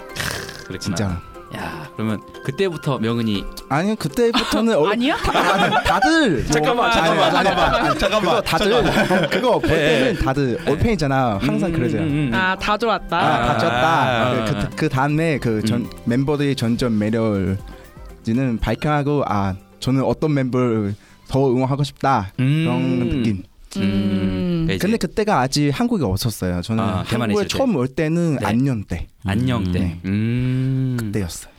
그랬구나. 0.68 0.80
진짜. 0.80 1.33
야 1.56 1.88
그러면 1.96 2.22
그때부터 2.44 2.98
명은이 2.98 3.44
아니 3.70 3.96
그때부터는 3.96 4.76
어, 4.76 4.88
아니야? 4.88 5.16
다, 5.18 5.84
다들 5.84 6.46
잠깐만, 6.50 6.86
뭐, 6.86 6.92
잠깐만, 6.92 7.36
아니, 7.36 7.50
아니, 7.50 8.00
잠깐만, 8.00 8.36
아니, 8.36 8.42
그거 8.42 8.42
다들 8.42 9.30
그거 9.30 9.60
볼 9.60 9.70
때는 9.70 10.16
다들 10.24 10.60
올팬이잖아. 10.68 11.40
항상 11.42 11.70
음, 11.70 11.74
그러죠. 11.74 11.98
음, 11.98 12.04
음, 12.04 12.30
음. 12.30 12.32
아, 12.34 12.56
다 12.56 12.78
좋았다. 12.78 13.18
아, 13.18 13.46
다쳤다. 13.48 14.04
아. 14.04 14.46
그, 14.46 14.76
그 14.76 14.90
다음에 14.90 15.38
그전 15.38 15.82
음. 15.82 15.90
멤버들의 16.06 16.56
전전 16.56 16.98
매력지는 16.98 18.58
발견하고 18.60 19.24
아 19.28 19.56
저는 19.80 20.04
어떤 20.04 20.34
멤버를 20.34 20.96
더 21.28 21.50
응원하고 21.50 21.84
싶다 21.84 22.32
음. 22.40 22.64
그런 22.66 23.00
느낌. 23.00 23.44
음. 23.78 24.33
그러니까 24.78 24.88
이제 24.88 24.88
근데 24.88 24.98
그때가 24.98 25.40
아직 25.40 25.70
한국에 25.72 26.04
없었어요. 26.04 26.62
저는 26.62 26.84
아, 26.84 27.04
대만에 27.04 27.34
한국에. 27.34 27.48
처음 27.48 27.76
올 27.76 27.88
때는 27.88 28.38
네. 28.38 28.46
안녕 28.46 28.84
때 28.84 29.08
안녕 29.26 29.72
때. 29.72 29.80
네. 29.80 30.00
음. 30.06 30.98
그때였어요. 31.00 31.54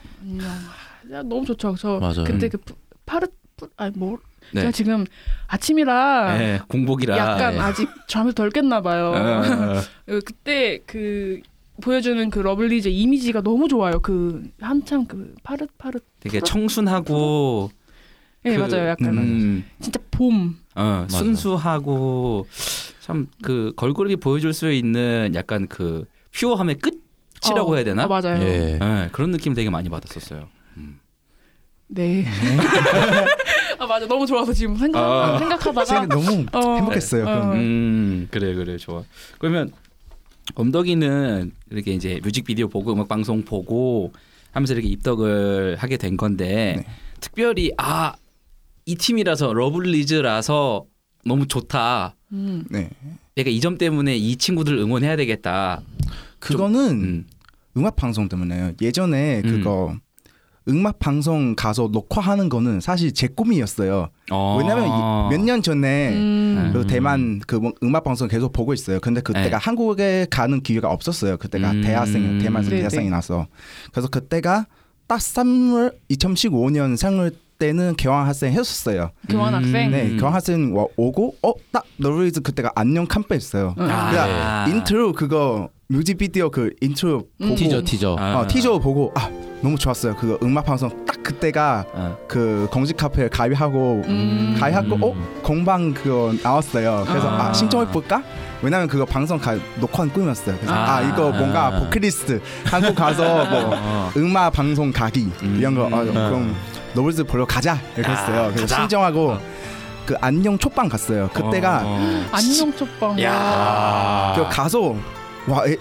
야, 1.13 1.23
너무 1.23 1.45
좋죠. 1.45 1.75
저 1.79 1.99
맞아요. 1.99 2.25
그때 2.25 2.49
그 2.49 2.59
푸- 2.59 2.75
파르 3.07 3.27
푸- 3.57 3.69
아니 3.77 3.93
뭐 3.97 4.19
네. 4.53 4.61
제가 4.61 4.73
지금 4.73 5.05
아침이라 5.47 6.39
네, 6.39 6.61
공복이라. 6.69 7.17
약간 7.17 7.55
예. 7.55 7.59
아직 7.59 7.89
잠이 8.09 8.33
덜 8.35 8.51
깼나 8.51 8.81
봐요. 8.83 9.13
어, 9.15 9.77
어. 9.79 9.81
그때 10.25 10.81
그 10.87 11.41
보여주는 11.83 12.31
그 12.31 12.39
러블리즈 12.39 12.89
이미지가 12.89 13.43
너무 13.43 13.69
좋아요. 13.69 14.01
그 14.01 14.43
한참 14.61 15.07
그 15.07 15.35
파릇 15.43 15.77
파릇. 15.77 16.05
되게 16.21 16.41
청순하고 16.41 17.71
예 18.47 18.57
그, 18.57 18.61
맞아요. 18.61 18.89
약간 18.89 19.19
음, 19.19 19.65
진짜 19.81 19.99
봄. 20.11 20.57
어. 20.77 21.07
순수하고 21.11 22.47
참 23.05 23.29
그 23.43 23.73
걸그룹이 23.77 24.17
보여줄 24.17 24.55
수 24.55 24.73
있는 24.73 25.33
약간 25.35 25.69
그 25.69 26.05
퓨어함의 26.33 26.79
끝이라고 26.79 27.73
어, 27.73 27.75
해야 27.75 27.85
되나? 27.85 28.05
어, 28.05 28.09
맞아요. 28.09 28.43
예. 28.43 28.79
예, 28.81 29.09
그런 29.13 29.31
느낌 29.31 29.53
되게 29.53 29.69
많이 29.69 29.89
받았었어요. 29.91 30.49
네. 31.89 32.25
아 33.79 33.87
맞아 33.87 34.07
너무 34.07 34.27
좋아서 34.27 34.53
지금 34.53 34.75
생각 34.77 35.01
아. 35.01 35.39
생각하다가 35.39 35.85
제가 35.85 36.07
너무 36.07 36.47
어. 36.53 36.77
행복했어요. 36.77 37.27
어. 37.27 37.53
음, 37.53 38.27
그래 38.31 38.55
그래 38.55 38.79
좋아. 38.79 39.03
그러면 39.39 39.71
엄덕이는 40.55 41.53
이렇게 41.71 41.93
이제 41.93 42.21
뮤직비디오 42.23 42.69
보고 42.69 42.93
음악 42.93 43.09
방송 43.09 43.43
보고 43.45 44.13
하면서 44.53 44.73
이렇게 44.73 44.89
입덕을 44.89 45.77
하게 45.79 45.99
된 45.99 46.17
건데 46.17 46.75
네. 46.79 46.87
특별히 47.21 47.71
아 47.77 48.15
이 48.87 48.97
팀이라서 48.97 49.55
러블리즈라서 49.55 50.85
너무 51.25 51.47
좋다. 51.49 52.17
음. 52.35 52.65
네. 52.71 52.91
내가 53.37 53.51
이 53.51 53.61
점 53.61 53.79
때문에 53.79 54.17
이 54.17 54.37
친구들 54.37 54.77
응원해야 54.79 55.17
되겠다. 55.17 55.81
그거는 56.39 56.91
음. 56.91 57.27
음악 57.77 57.97
방송 57.97 58.29
때문에요. 58.29 58.73
예전에 58.81 59.43
음. 59.45 59.51
그거 59.51 59.95
음악 60.69 60.99
방송 60.99 61.55
가서 61.55 61.89
녹화하는 61.93 62.49
거는 62.49 62.81
사실 62.81 63.13
제 63.13 63.29
꿈이었어요. 63.29 64.09
어. 64.31 64.57
왜냐면 64.59 65.29
몇 65.31 65.39
년 65.45 65.63
전에 65.63 66.15
음. 66.15 66.71
그 66.73 66.87
대만 66.87 67.41
그 67.47 67.61
음악 67.83 68.05
방송 68.05 68.29
계속 68.29 68.53
보고 68.53 68.73
있어요. 68.73 68.99
근데 69.01 69.21
그때가 69.21 69.49
네. 69.49 69.55
한국에 69.57 70.27
가는 70.31 70.63
기회가 70.63 70.91
없었어요. 70.91 71.37
그때가 71.37 71.71
음. 71.73 71.83
대학생 71.83 72.39
대만에서 72.39 72.71
네, 72.71 72.77
대학생이 72.79 73.05
네. 73.05 73.11
나서 73.11 73.47
그래서 73.93 74.09
그때가 74.09 74.67
딱 75.07 75.19
3월 75.19 75.95
2015년 76.11 76.97
생일 76.97 77.33
때는 77.59 77.95
교환 77.99 78.27
학생 78.27 78.53
했었어요. 78.53 79.11
교환 79.29 79.55
학생. 79.55 79.91
네, 79.91 80.09
음. 80.11 80.17
교환 80.19 80.35
학생 80.35 80.77
와- 80.77 80.87
오고 80.97 81.37
어딱 81.43 81.85
너르이즈 81.97 82.41
그때가 82.41 82.73
안녕 82.75 83.07
캠프였어요. 83.07 83.75
음. 83.79 83.89
아. 83.91 84.11
그러니까 84.11 84.67
인트로 84.69 85.13
그거 85.13 85.69
뮤직비디오 85.89 86.51
그 86.51 86.71
인트로 86.81 87.25
음. 87.41 87.49
보고 87.49 87.55
티저 87.57 87.83
티저. 87.85 88.17
아. 88.19 88.39
어, 88.41 88.47
티저 88.49 88.79
보고 88.79 89.13
아 89.15 89.29
너무 89.63 89.79
좋았어요. 89.79 90.17
그거 90.17 90.39
음악 90.43 90.65
방송 90.67 91.05
딱 91.07 91.23
그때가 91.23 91.85
어. 91.93 92.19
그 92.29 92.67
공식 92.71 92.97
카페에 92.97 93.29
가입하고 93.29 94.03
음. 94.07 94.57
가입하고 94.59 94.99
어 95.07 95.15
공방 95.43 95.95
그거 95.95 96.35
나왔어요. 96.43 97.05
그래서 97.07 97.29
아. 97.29 97.49
아, 97.49 97.53
신청해 97.53 97.91
볼까? 97.93 98.23
왜냐면 98.63 98.89
그거 98.89 99.05
방송 99.05 99.39
가 99.39 99.57
녹화한 99.79 100.11
꿈이었어요. 100.13 100.57
그래서 100.57 100.73
아. 100.73 100.97
아, 100.97 101.03
이거 101.03 101.31
뭔가 101.31 101.67
아. 101.67 101.81
보클리스트 101.81 102.41
한국 102.65 102.95
가서 102.95 103.45
뭐 103.51 103.71
어. 103.75 104.11
음악 104.17 104.51
방송 104.51 104.91
가기 104.91 105.31
음. 105.43 105.57
이런 105.59 105.75
거 105.75 105.85
아, 105.87 106.03
그럼 106.05 106.55
러블리즈 106.95 107.25
보러 107.25 107.45
가자 107.45 107.79
이렇게 107.97 108.11
아, 108.11 108.15
했어요. 108.15 108.51
그래서 108.55 108.63
가자. 108.75 108.77
신청하고 108.83 109.31
어. 109.33 109.41
그 110.07 110.15
안녕 110.21 110.59
첫방 110.59 110.89
갔어요. 110.89 111.29
그때가 111.33 111.83
어. 111.85 112.25
안녕 112.33 112.73
첫방. 112.77 113.21
야. 113.23 113.33
와. 113.33 114.35
그 114.37 114.55
가서 114.55 114.95
와 115.49 115.67
에, 115.67 115.77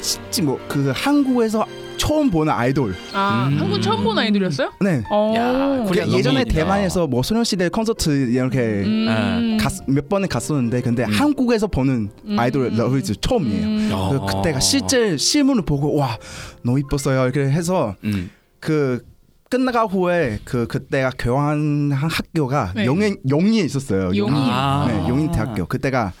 진짜 0.00 0.42
뭐 0.42 0.58
그 0.68 0.92
한국에서 0.94 1.64
처음 1.96 2.30
보는 2.30 2.52
아이돌. 2.52 2.94
아 3.12 3.48
음. 3.50 3.58
한국 3.58 3.82
처음 3.82 4.04
본 4.04 4.16
아이돌이었어요? 4.18 4.70
네. 4.80 5.02
어. 5.10 5.34
야, 5.36 5.84
그러니까 5.88 6.16
예전에 6.16 6.44
너무 6.44 6.54
대만에서 6.54 7.06
뭐 7.08 7.22
소녀시대 7.24 7.68
콘서트 7.70 8.30
이렇게 8.30 8.58
음. 8.84 9.58
갔, 9.60 9.72
몇 9.88 10.08
번에 10.08 10.28
갔었는데 10.28 10.80
근데 10.82 11.04
음. 11.04 11.12
한국에서 11.12 11.66
보는 11.66 12.10
음. 12.24 12.38
아이돌 12.38 12.70
러블리즈 12.76 13.14
처음이에요. 13.20 13.66
음. 13.66 13.90
야. 13.92 14.08
그 14.26 14.26
그때가 14.36 14.60
실제 14.60 15.16
실물을 15.16 15.62
보고 15.62 15.96
와 15.96 16.16
너무 16.62 16.78
이뻤어요 16.78 17.24
이렇게 17.24 17.40
해서 17.40 17.96
음. 18.04 18.30
그 18.60 19.02
끝나가 19.48 19.84
후에 19.84 20.38
그 20.44 20.66
그때가 20.66 21.12
교환한 21.18 21.92
학교가 21.92 22.72
네. 22.74 22.84
용인 22.86 23.16
용인에 23.28 23.64
있었어요. 23.64 24.14
용인. 24.16 24.34
아. 24.34 24.86
네, 24.88 25.08
용인 25.08 25.30
대학교. 25.30 25.66
그때가 25.66 26.12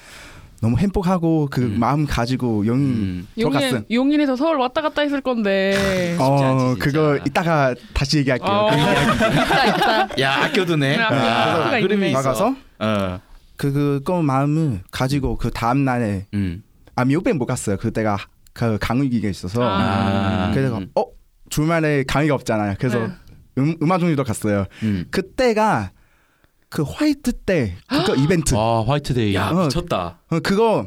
너무 0.60 0.76
행복하고 0.78 1.48
그 1.50 1.62
음. 1.62 1.78
마음 1.78 2.06
가지고 2.06 2.66
용인 2.66 2.84
음. 2.84 3.28
들어갔어요. 3.36 3.70
용인 3.70 3.86
용인 3.92 4.20
에서 4.22 4.34
서울 4.34 4.58
왔다 4.58 4.80
갔다 4.82 5.02
했을 5.02 5.20
건데. 5.20 6.16
어 6.18 6.42
않지, 6.42 6.64
진짜. 6.74 6.84
그거 6.84 7.16
이따가 7.26 7.74
다시 7.94 8.18
얘기할게요. 8.18 8.50
어. 8.50 8.70
그 8.70 8.76
있다 8.76 9.66
있다. 9.66 10.20
야 10.20 10.44
아껴두네. 10.44 10.96
아, 10.98 11.08
아, 11.12 11.68
그래서 11.70 11.86
흐름이 11.86 12.10
있어. 12.10 12.18
나가서 12.18 12.56
어. 12.80 13.20
그 13.56 13.72
그거 13.72 14.22
마음을 14.22 14.80
가지고 14.90 15.36
그 15.36 15.50
다음 15.50 15.84
날에 15.84 16.26
음. 16.34 16.62
아 16.96 17.04
미국에 17.04 17.32
못 17.32 17.46
갔어요. 17.46 17.76
그때가 17.76 18.16
그 18.52 18.78
강의기가 18.80 19.28
있어서 19.28 19.60
아. 19.62 20.50
그래서 20.52 20.80
어 20.96 21.04
주말에 21.50 22.04
강의가 22.04 22.34
없잖아요. 22.34 22.74
그래서 22.78 22.98
네. 22.98 23.12
음, 23.58 23.76
음악 23.82 23.98
종류도 23.98 24.24
갔어요. 24.24 24.66
음. 24.82 25.06
그때가 25.10 25.90
그 26.68 26.82
화이트 26.82 27.32
때 27.32 27.76
그거 27.88 28.14
이벤트. 28.14 28.54
아 28.54 28.84
화이트데이. 28.86 29.34
야 29.34 29.50
어. 29.50 29.64
미쳤다. 29.64 30.20
어, 30.30 30.40
그거 30.40 30.86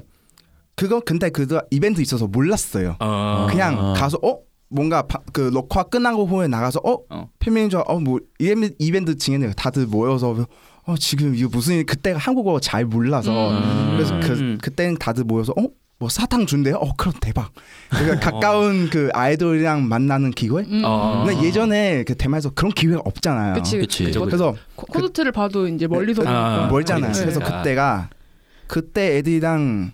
그거 0.75 0.99
근데 0.99 1.29
그거 1.29 1.61
이벤트 1.71 2.01
있어서 2.01 2.27
몰랐어요. 2.27 2.97
어. 2.99 3.47
그냥 3.49 3.77
아. 3.77 3.93
가서 3.93 4.17
어 4.23 4.39
뭔가 4.69 5.01
바, 5.03 5.19
그 5.33 5.51
녹화 5.51 5.83
끝나고 5.83 6.25
후에 6.25 6.47
나가서 6.47 6.81
어 6.83 6.97
어. 7.09 7.29
팬미니저 7.39 7.83
어뭐 7.87 8.19
이벤트 8.39 8.75
이벤트 8.79 9.15
진행해 9.17 9.53
다들 9.55 9.85
모여서 9.85 10.47
어 10.83 10.95
지금 10.97 11.35
이거 11.35 11.49
무슨 11.51 11.75
일 11.75 11.85
그때가 11.85 12.17
한국어 12.17 12.59
잘 12.59 12.85
몰라서 12.85 13.51
음. 13.51 13.91
그래서 13.93 14.19
그 14.19 14.39
음. 14.39 14.57
그때는 14.61 14.97
다들 14.97 15.25
모여서 15.25 15.53
어 15.57 15.67
뭐 16.01 16.09
사탕 16.09 16.47
준대요. 16.47 16.77
어 16.77 16.93
그럼 16.97 17.13
대박. 17.21 17.51
그러니까 17.91 18.31
가까운 18.31 18.89
그 18.89 19.09
아이돌이랑 19.13 19.87
만나는 19.87 20.31
기회. 20.31 20.49
음, 20.63 20.81
어. 20.83 21.23
근데 21.27 21.43
예전에 21.45 22.03
그 22.07 22.15
대만에서 22.15 22.49
그런 22.55 22.71
기회가 22.71 22.99
없잖아요. 23.05 23.53
그치, 23.53 23.77
그치. 23.77 24.05
그치. 24.05 24.17
뭐 24.17 24.25
그래서 24.25 24.55
코- 24.75 24.87
콘서트를 24.87 25.31
봐도 25.31 25.67
이제 25.67 25.85
멀리서 25.85 26.23
아, 26.25 26.55
보니까. 26.55 26.67
멀잖아요. 26.71 27.11
그치. 27.11 27.21
그래서 27.21 27.39
아. 27.43 27.43
그때가 27.61 28.09
그때 28.65 29.17
애들이랑 29.17 29.91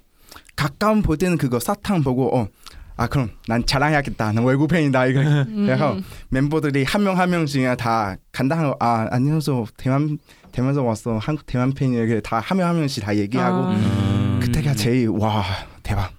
가까운 0.55 1.01
볼 1.01 1.17
때는 1.17 1.37
그거 1.37 1.59
사탕 1.59 2.03
보고 2.03 2.37
어. 2.37 2.47
아 2.95 3.07
그럼 3.07 3.29
난 3.49 3.65
자랑해야겠다. 3.65 4.31
난 4.31 4.45
외국 4.45 4.69
팬이다 4.69 5.05
이거. 5.07 5.19
음. 5.19 5.65
그래서 5.67 5.97
멤버들이 6.29 6.85
한 6.85 7.03
명 7.03 7.19
한 7.19 7.29
명씩 7.31 7.63
다 7.77 8.15
간단하고 8.31 8.77
아 8.79 9.07
안녕하세요 9.11 9.65
대만 9.75 10.17
대만에서 10.53 10.83
왔어 10.83 11.17
한국 11.17 11.45
대만 11.45 11.73
팬이에요. 11.73 12.05
이렇게 12.05 12.21
다한 12.21 12.57
명 12.57 12.69
한 12.69 12.79
명씩 12.79 13.03
다 13.03 13.13
얘기하고 13.15 13.57
아. 13.65 13.71
음. 13.73 14.39
그때가 14.41 14.73
제일 14.73 15.09
와 15.09 15.43
대박. 15.87 16.11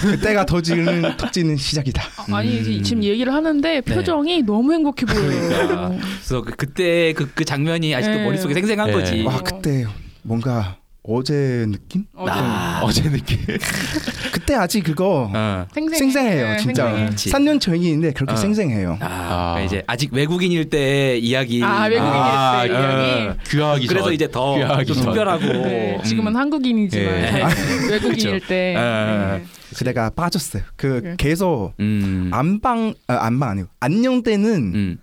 그때가 0.00 0.46
터지는 0.46 1.16
터지는 1.16 1.56
시작이다. 1.56 2.02
아니 2.32 2.58
이제 2.58 2.76
음. 2.78 2.82
지금 2.82 3.04
얘기를 3.04 3.32
하는데 3.32 3.80
표정이 3.82 4.42
너무 4.42 4.72
행복해 4.72 5.06
보여요. 5.06 5.48
그러니까. 5.48 5.88
그래서 5.90 6.42
그, 6.42 6.56
그때 6.56 7.12
그, 7.12 7.30
그 7.32 7.44
장면이 7.44 7.94
아직도 7.94 8.16
네. 8.16 8.24
머릿속에 8.24 8.54
생생한 8.54 8.88
네. 8.88 8.92
거지. 8.92 9.22
와 9.22 9.40
그때 9.42 9.86
뭔가 10.22 10.79
어제 11.02 11.66
느낌? 11.68 12.04
어제 12.14 12.32
아. 12.32 12.80
어제 12.84 13.02
느낌. 13.10 13.38
그때 14.32 14.54
아직 14.54 14.82
그거 14.82 15.30
어. 15.34 15.66
생생해. 15.72 16.34
네, 16.34 16.56
진짜. 16.58 16.84
생생해. 16.86 17.10
그치. 17.10 17.30
3년 17.30 17.60
전인데 17.60 18.12
그렇게 18.12 18.34
어. 18.34 18.36
생생해요. 18.36 18.98
아, 19.00 19.06
아. 19.06 19.52
그러니까 19.54 19.60
이제 19.62 19.82
아직 19.86 20.12
외국인일 20.12 20.68
때 20.68 21.16
이야기. 21.16 21.62
아 21.64 21.84
외국인일 21.84 22.12
아, 22.12 22.62
때 22.66 22.72
어. 22.72 22.74
이야기. 22.74 23.38
귀하기 23.50 23.86
그래서 23.86 24.04
전. 24.06 24.14
이제 24.14 24.30
더 24.30 24.84
좀. 24.84 24.96
특별하고. 24.96 25.46
네, 25.46 25.96
음. 25.96 26.04
지금은 26.04 26.36
한국인이지만 26.36 27.04
예. 27.06 27.44
외국인일 27.90 28.40
때. 28.46 28.74
아. 28.76 29.38
네. 29.38 29.44
그때가 29.76 30.10
빠졌어요. 30.10 30.64
그 30.76 31.00
네. 31.02 31.14
계속 31.16 31.72
음. 31.80 32.30
안방 32.34 32.94
아, 33.06 33.18
안방 33.26 33.50
아니고 33.50 33.68
안녕 33.80 34.22
때는 34.22 34.72
음. 34.74 34.98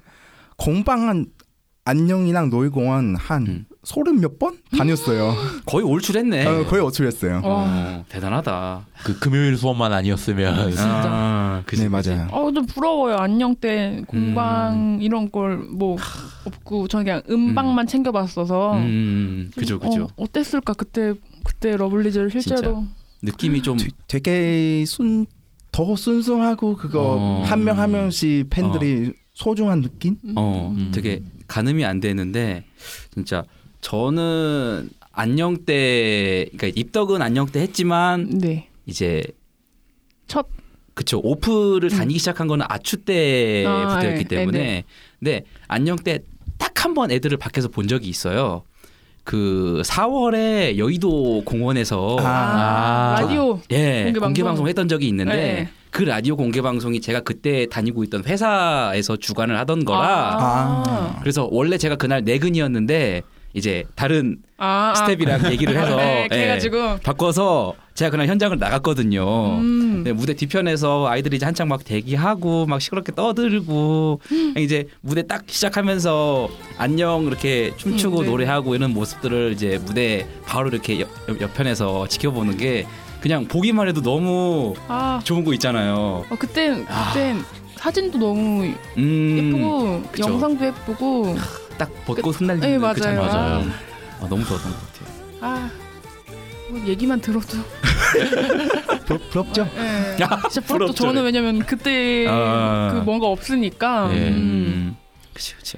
공방 0.58 1.08
한 1.08 1.26
안녕이랑 1.86 2.50
놀공원 2.50 3.16
한 3.16 3.66
음. 3.88 3.90
소름 3.90 4.20
몇번 4.20 4.58
다녔어요. 4.78 5.34
거의 5.66 5.86
올출했네. 5.86 6.46
어, 6.46 6.66
거의 6.66 6.84
어출했어요. 6.84 7.36
와. 7.36 7.42
어, 7.44 8.06
대단하다. 8.10 8.86
그 9.04 9.18
금요일 9.20 9.56
수업만 9.58 9.94
아니었으면 9.94 10.54
아, 10.78 11.64
그치, 11.66 11.84
네 11.84 11.90
그치. 11.90 12.10
맞아요. 12.10 12.28
어, 12.32 12.52
좀 12.52 12.66
부러워요. 12.66 13.16
안녕 13.18 13.56
때 13.56 14.02
공방 14.08 14.74
음. 14.98 15.02
이런 15.02 15.32
걸 15.32 15.58
뭐 15.72 15.98
없고 16.46 16.88
저는 16.88 17.06
그냥 17.06 17.22
음방만 17.30 17.88
챙겨봤어서 17.88 18.74
음, 18.78 19.52
그죠, 19.56 19.80
그죠. 19.80 20.04
어, 20.04 20.08
어땠을까 20.18 20.74
그때 20.74 21.14
그때 21.44 21.76
러블리즈를 21.78 22.30
실제로 22.32 22.84
느낌이 23.22 23.62
좀 23.62 23.78
되- 23.78 23.88
되게 24.08 24.84
순 24.86 25.26
더 25.72 25.96
순수하고 25.96 26.76
그거 26.76 27.18
어. 27.20 27.44
한명 27.46 27.78
한 27.78 27.92
명씩 27.92 28.50
팬들이 28.50 29.14
소중한 29.34 29.82
느낌? 29.82 30.18
어, 30.36 30.74
음. 30.76 30.92
되게 30.94 31.22
가늠이 31.48 31.86
안 31.86 32.00
되는데 32.00 32.64
진짜 33.14 33.44
저는 33.82 34.90
안녕 35.12 35.66
때 35.66 36.46
그러니까 36.58 36.80
입덕은 36.80 37.22
안녕 37.22 37.48
때 37.48 37.62
했지만 37.62 38.30
네. 38.40 38.68
이제 38.86 39.24
첫 40.28 40.48
그쵸 40.94 41.20
오프를 41.24 41.90
다니기 41.90 42.20
시작한 42.20 42.48
거는 42.48 42.66
아추 42.70 42.98
때부터였기 42.98 43.66
아, 43.68 44.14
네, 44.14 44.24
때문에 44.24 44.60
네, 44.60 44.84
근데 45.20 45.44
안녕 45.68 45.96
때 45.98 46.20
딱 46.60 46.74
한 46.86 46.94
번 46.94 47.12
애들을 47.12 47.38
밖에서 47.38 47.68
본 47.70 47.88
적이 47.88 48.08
있어요. 48.10 48.64
그 49.24 49.82
4월에 49.86 50.78
여의도 50.78 51.44
공원에서 51.44 52.18
아. 52.20 53.16
아, 53.18 53.22
라디오 53.22 53.60
예 53.72 54.04
공개 54.06 54.20
공개, 54.20 54.42
방송. 54.42 54.46
방송 54.46 54.68
했던 54.68 54.88
적이 54.88 55.08
있는데 55.10 55.36
네. 55.36 55.70
그 55.92 56.04
라디오 56.04 56.36
공개 56.38 56.62
방송이 56.62 57.02
제가 57.02 57.20
그때 57.22 57.66
다니고 57.68 58.04
있던 58.06 58.24
회사에서 58.26 59.18
주관을 59.18 59.58
하던 59.60 59.86
거라 59.86 60.38
아. 60.40 61.20
그래서 61.22 61.48
원래 61.52 61.78
제가 61.78 61.96
그날 61.96 62.24
내근이었는데 62.24 63.22
이제 63.58 63.84
다른 63.96 64.38
아, 64.58 64.92
아. 64.92 64.96
스텝이랑 64.96 65.52
얘기를 65.52 65.76
해서 65.76 65.96
네, 65.98 66.28
예, 66.32 66.60
바꿔서 67.02 67.74
제가 67.96 68.12
그날 68.12 68.28
현장을 68.28 68.56
나갔거든요. 68.60 69.58
음. 69.58 70.04
네, 70.04 70.14
무대 70.14 70.36
뒤편에서 70.36 71.08
아이들이 71.08 71.38
이제 71.38 71.46
한창 71.46 71.68
막 71.68 71.84
대기하고 71.84 72.68
막 72.68 72.80
시끄럽게 72.80 73.14
떠들고 73.16 74.22
이제 74.58 74.88
무대 75.02 75.26
딱 75.26 75.44
시작하면서 75.48 76.50
안녕 76.78 77.26
이렇게 77.26 77.74
춤추고 77.78 78.20
음, 78.20 78.24
네. 78.26 78.30
노래하고 78.30 78.76
이런 78.76 78.94
모습들을 78.94 79.54
이제 79.54 79.80
무대 79.84 80.28
바로 80.46 80.70
이렇게 80.70 81.00
옆, 81.00 81.10
옆- 81.28 81.42
옆편에서 81.42 82.08
지켜보는 82.08 82.58
게 82.58 82.86
그냥 83.22 83.48
보기만 83.48 83.88
해도 83.88 84.04
너무 84.04 84.76
아 84.88 85.20
좋은 85.24 85.44
거 85.44 85.52
있잖아요. 85.54 86.24
어, 86.30 86.36
그땐 86.38 86.86
그땐 86.86 87.44
사진도 87.76 88.20
너무 88.20 88.72
음, 88.98 89.38
예쁘고. 89.56 90.04
영상도 90.32 90.66
예쁘고 90.68 91.36
딱 91.78 91.92
벗고 92.06 92.32
흩날리는 92.32 92.68
네, 92.70 92.78
그 92.78 92.82
맞아요. 92.82 92.96
장면. 92.96 93.26
맞아요. 93.28 93.72
아, 94.22 94.28
너무 94.30 94.44
좋았던 94.46 94.72
것 94.72 94.80
같아요. 94.94 95.18
아 95.42 95.70
뭐 96.70 96.86
얘기만 96.86 97.22
들어도 97.22 97.48
부럽, 99.08 99.30
부럽죠? 99.30 99.70
예. 99.78 100.18
야, 100.22 100.28
진짜 100.50 100.60
부럽죠. 100.68 100.94
저는 100.96 101.24
왜냐면 101.24 101.60
그때 101.60 102.26
아. 102.28 102.90
그 102.94 102.98
뭔가 103.06 103.28
없으니까 103.28 104.10
예. 104.12 104.28
음. 104.28 104.34
음, 104.36 104.98
그치 105.34 105.56
그치. 105.56 105.78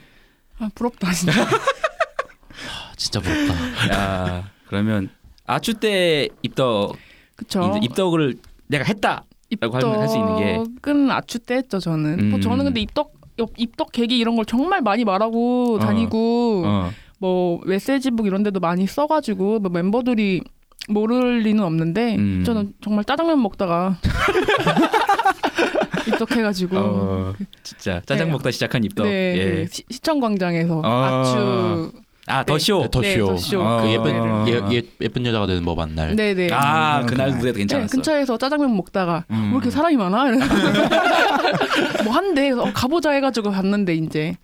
아 0.58 0.68
부럽다 0.74 1.12
진짜. 1.12 1.44
아, 1.46 2.92
진짜 2.98 3.20
부럽다. 3.20 3.94
야 3.94 4.50
그러면 4.68 5.10
아추 5.46 5.76
때 5.76 6.28
입덕 6.42 6.96
그쵸. 7.36 7.80
입덕을 7.84 8.38
내가 8.66 8.84
했다. 8.84 9.26
라고 9.62 9.78
하면 9.78 10.00
할수 10.00 10.18
있는 10.18 10.38
게- 10.38 10.56
입덕은 10.64 11.12
아추 11.12 11.38
때 11.38 11.56
했죠 11.58 11.78
저는. 11.80 12.30
뭐 12.30 12.40
음. 12.40 12.42
저는 12.42 12.66
근데 12.66 12.82
입덕 12.82 13.12
입- 13.40 13.54
입덕 13.58 13.92
계기 13.92 14.18
이런 14.18 14.36
걸 14.36 14.46
정말 14.46 14.82
많이 14.82 15.04
말하고 15.06 15.76
어. 15.76 15.80
다니고 15.80 16.64
어. 16.66 16.90
뭐 17.20 17.60
메시지북 17.66 18.26
이런 18.28 18.44
데도 18.44 18.60
많이 18.60 18.88
써가지고 18.88 19.60
뭐 19.60 19.72
멤버들이 19.72 20.42
모를 20.88 21.40
리는 21.40 21.64
없는데 21.64 22.16
음. 22.16 22.44
저는 22.46 22.74
정말 22.82 23.04
짜장면 23.06 23.42
먹다가 23.42 23.98
입덕해가지고 26.08 26.78
어, 26.78 27.34
진짜 27.64 28.02
짜장 28.06 28.28
네. 28.28 28.32
먹다 28.34 28.52
시작한 28.52 28.84
입덕. 28.84 29.06
네, 29.06 29.38
예. 29.38 29.66
그 29.66 29.68
시, 29.72 29.84
시청광장에서 29.90 30.82
아. 30.84 31.22
아추 31.22 31.92
아 32.30 32.44
더쇼. 32.44 32.88
더 32.92 33.02
네, 33.02 33.16
쇼. 33.18 33.26
더쇼. 33.26 33.62
아. 33.62 33.82
그 33.82 33.90
예쁜 33.92 34.16
어. 34.20 34.46
예, 34.48 34.62
예, 34.72 34.82
예쁜 35.02 35.26
여자가 35.26 35.48
되는 35.48 35.64
법한 35.66 35.96
날. 35.96 36.16
네네 36.16 36.50
아 36.52 37.02
음, 37.02 37.06
그날. 37.06 37.30
무대도 37.32 37.54
네, 37.54 37.60
괜찮았어. 37.60 37.92
근처에서 37.96 38.38
짜장면 38.38 38.76
먹다가 38.78 39.26
음. 39.32 39.46
왜 39.46 39.50
이렇게 39.52 39.70
사람이 39.70 39.98
많아? 39.98 40.26
뭐 42.06 42.14
한대 42.14 42.52
어, 42.52 42.72
가보자 42.74 43.12
해가지고 43.12 43.52
갔는데 43.52 43.96
이제 43.96 44.36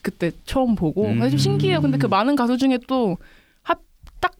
그때 0.00 0.32
처음 0.44 0.74
보고 0.74 1.06
음. 1.06 1.20
좀 1.28 1.38
신기해요. 1.38 1.80
근데 1.80 1.98
그 1.98 2.06
많은 2.06 2.34
가수 2.36 2.56
중에 2.56 2.78
또 2.88 3.16
딱 4.20 4.32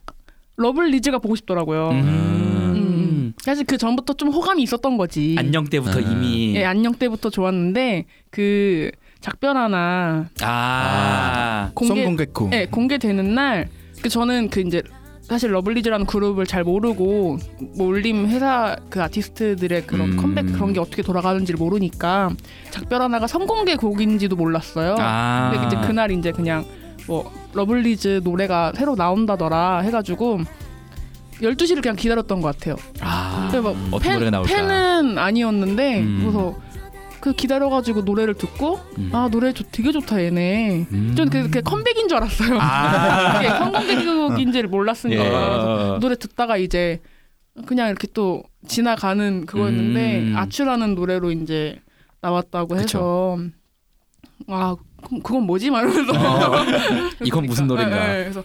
러블리즈가 0.55 1.19
보고 1.19 1.35
싶더라고요. 1.35 1.89
음. 1.89 2.73
음. 2.75 3.33
사실 3.41 3.65
그 3.65 3.77
전부터 3.77 4.13
좀 4.13 4.29
호감이 4.29 4.63
있었던 4.63 4.95
거지. 4.97 5.35
안녕 5.37 5.65
때부터 5.65 5.99
음. 5.99 6.11
이미 6.11 6.55
예, 6.55 6.63
안녕 6.63 6.93
때부터 6.93 7.29
좋았는데 7.29 8.05
그 8.29 8.89
작별 9.23 9.57
하나 9.57 10.29
아. 10.41 11.71
공개 11.73 11.95
선공개곡. 11.95 12.49
예, 12.53 12.67
공개되는 12.67 13.33
날 13.33 13.69
그 14.03 14.09
저는 14.09 14.49
그 14.49 14.59
이제 14.59 14.83
사실 15.21 15.53
러블리즈라는 15.53 16.05
그룹을 16.05 16.45
잘 16.45 16.65
모르고 16.65 17.37
뭐 17.77 17.87
울림 17.87 18.27
회사 18.27 18.75
그 18.89 19.01
아티스트들의 19.01 19.87
그런 19.87 20.11
음. 20.11 20.17
컴백 20.17 20.45
그런 20.47 20.73
게 20.73 20.81
어떻게 20.81 21.01
돌아가는지를 21.01 21.57
모르니까 21.57 22.31
작별 22.69 23.01
하나가 23.01 23.25
선공개 23.25 23.77
곡인지도 23.77 24.35
몰랐어요. 24.35 24.97
아. 24.99 25.51
근데 25.53 25.67
이제 25.67 25.87
그날 25.87 26.11
이제 26.11 26.31
그냥 26.33 26.65
뭐 27.07 27.31
러블리즈 27.53 28.21
노래가 28.25 28.73
새로 28.75 28.95
나온다더라 28.95 29.79
해가지고 29.79 30.41
12시를 31.41 31.81
그냥 31.81 31.95
기다렸던 31.95 32.41
것 32.41 32.57
같아요. 32.57 32.75
아. 32.99 33.47
근데 33.49 33.61
막 33.61 33.75
어떤 33.91 34.19
팬? 34.19 34.43
팬은 34.43 35.17
아니었는데 35.17 35.99
음. 36.01 36.19
그래서 36.19 36.55
그 37.23 37.31
기다려가지고 37.31 38.01
노래를 38.01 38.33
듣고 38.33 38.81
음. 38.97 39.09
아 39.13 39.29
노래 39.31 39.53
좋- 39.53 39.65
되게 39.71 39.93
좋다 39.93 40.21
얘네. 40.21 40.87
음. 40.91 41.13
전 41.15 41.29
그, 41.29 41.49
그 41.49 41.61
컴백인 41.61 42.09
줄 42.09 42.17
알았어요. 42.17 42.57
아. 42.59 43.39
이게 43.39 43.49
성공개곡인지를 43.49 44.67
몰랐으니까 44.67 45.23
예. 45.95 45.99
노래 46.01 46.15
듣다가 46.17 46.57
이제 46.57 46.99
그냥 47.65 47.87
이렇게 47.87 48.07
또 48.13 48.43
지나가는 48.67 49.45
그거였는데 49.45 50.19
음. 50.19 50.33
아추라는 50.35 50.95
노래로 50.95 51.31
이제 51.31 51.79
나왔다고 52.19 52.75
해서 52.75 53.37
아 54.49 54.75
그건 55.23 55.43
뭐지 55.43 55.71
말면서 55.71 56.11
어. 56.11 56.65
이건 57.23 57.45
무슨 57.45 57.67
노래인가? 57.67 57.99
그래서 58.05 58.43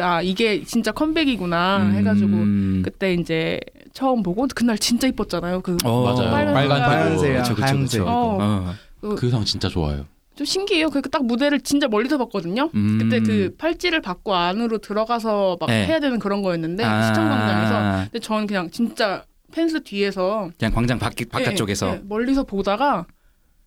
그때 0.00 0.02
아 0.02 0.22
이게 0.22 0.64
진짜 0.64 0.92
컴백이구나 0.92 1.78
음. 1.78 1.92
해가지고 1.94 2.82
그때 2.82 3.14
이제 3.14 3.60
처음 3.92 4.22
보고 4.22 4.46
그날 4.54 4.78
진짜 4.78 5.06
이뻤잖아요. 5.06 5.60
그 5.60 5.76
어. 5.84 6.02
맞아요. 6.04 6.30
빨간 6.30 6.54
빨간 6.54 6.80
빨간색, 6.80 7.36
그쵸, 7.36 7.54
그쵸. 7.54 7.78
그쵸. 7.78 8.04
어. 8.06 8.74
어. 9.02 9.14
그상 9.14 9.44
진짜 9.44 9.68
좋아요. 9.68 10.06
좀 10.34 10.44
신기해요. 10.46 10.88
그딱 10.88 11.24
무대를 11.24 11.60
진짜 11.60 11.86
멀리서 11.88 12.16
봤거든요. 12.18 12.70
음. 12.74 12.98
그때 12.98 13.20
그 13.20 13.54
팔찌를 13.58 14.00
받고 14.00 14.34
안으로 14.34 14.78
들어가서 14.78 15.58
막 15.60 15.66
네. 15.66 15.86
해야 15.86 16.00
되는 16.00 16.18
그런 16.18 16.42
거였는데 16.42 16.84
아. 16.84 17.02
시청 17.02 17.28
광장에서 17.28 18.04
근데 18.10 18.18
저는 18.20 18.46
그냥 18.46 18.70
진짜 18.70 19.24
펜스 19.52 19.82
뒤에서 19.82 20.50
그냥 20.58 20.72
광장 20.72 20.98
밖 20.98 21.14
예, 21.20 21.24
바깥쪽에서. 21.24 21.88
예, 21.88 22.00
멀리서 22.04 22.44
보다가 22.44 23.06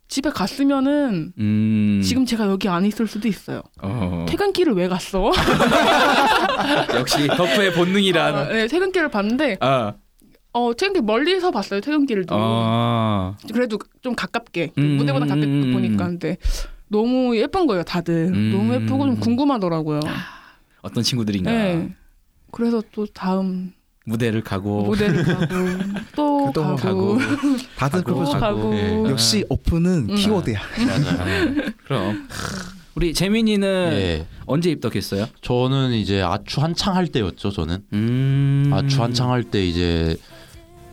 집에 0.08 0.30
갔으면은 0.30 1.32
음. 1.38 2.00
지금 2.04 2.24
제가 2.26 2.46
여기 2.46 2.68
안 2.68 2.84
있을 2.84 3.06
수도 3.06 3.26
있어요. 3.28 3.62
어. 3.82 4.26
퇴근길을 4.28 4.74
왜 4.74 4.86
갔어? 4.88 5.32
역시 6.94 7.26
덕후의 7.28 7.72
본능이란. 7.74 8.34
아, 8.34 8.44
네, 8.48 8.66
퇴근길을 8.68 9.08
봤는데 9.08 9.56
아. 9.60 9.94
어 10.52 10.72
퇴근길 10.74 11.02
멀리서 11.02 11.50
봤어요. 11.50 11.80
퇴근길도 11.80 12.34
아. 12.38 13.36
그래도 13.52 13.78
좀 14.02 14.14
가깝게 14.14 14.70
그 14.74 14.80
음, 14.80 14.96
무대보다 14.98 15.26
가깝게 15.26 15.46
음, 15.46 15.62
음, 15.64 15.72
보니까 15.72 16.06
근데 16.06 16.36
너무 16.88 17.36
예쁜 17.36 17.66
거예요. 17.66 17.82
다들 17.82 18.30
음. 18.32 18.52
너무 18.52 18.74
예쁘고 18.74 19.06
좀 19.06 19.16
궁금하더라고요. 19.18 20.00
어떤 20.82 21.02
친구들인가. 21.02 21.50
네. 21.50 21.94
그래서 22.52 22.82
또 22.92 23.04
다음 23.06 23.72
무대를 24.06 24.42
가고 24.44 24.82
무대를 24.84 25.24
가고 25.24 25.54
또 26.14 26.33
또 26.52 26.62
가고, 26.62 26.76
가고 26.76 27.18
다들 27.76 28.02
또 28.04 28.14
그러고 28.14 28.32
가고, 28.32 28.74
예. 28.74 29.02
역시 29.10 29.44
오픈은 29.48 30.06
음. 30.10 30.14
키워드야. 30.14 30.60
맞아요. 30.86 31.54
그럼 31.86 32.28
우리 32.94 33.12
재민이는 33.14 33.90
예. 33.92 34.26
언제 34.46 34.70
입덕했어요? 34.70 35.26
저는 35.40 35.92
이제 35.92 36.22
아츄 36.22 36.60
한창 36.60 36.94
할 36.96 37.06
때였죠. 37.08 37.50
저는 37.50 37.78
음. 37.92 38.70
아츄 38.72 39.02
한창 39.02 39.30
할 39.30 39.42
때 39.44 39.64
이제 39.66 40.16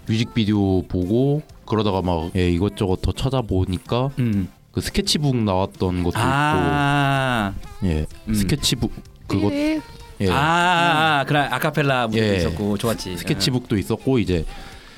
뮤직비디오 0.08 0.82
보고 0.88 1.41
그러다가 1.66 2.02
막 2.02 2.32
예, 2.36 2.49
이것저것 2.49 3.02
더 3.02 3.12
찾아보니까 3.12 4.10
음. 4.20 4.49
그 4.72 4.82
스케치북 4.82 5.36
나왔던 5.36 6.04
것도 6.04 6.14
아. 6.18 7.54
있고 7.82 7.88
예 7.88 8.06
음. 8.28 8.34
스케치북 8.34 8.91
그것 9.28 9.49
네. 9.49 9.80
예 10.22 10.28
아, 10.30 11.24
그래 11.28 11.39
아카펠라 11.39 12.08
무대 12.08 12.34
예. 12.34 12.38
있었고 12.38 12.78
좋았지. 12.78 13.18
스케치북도 13.18 13.78
있었고 13.78 14.20
이제 14.20 14.45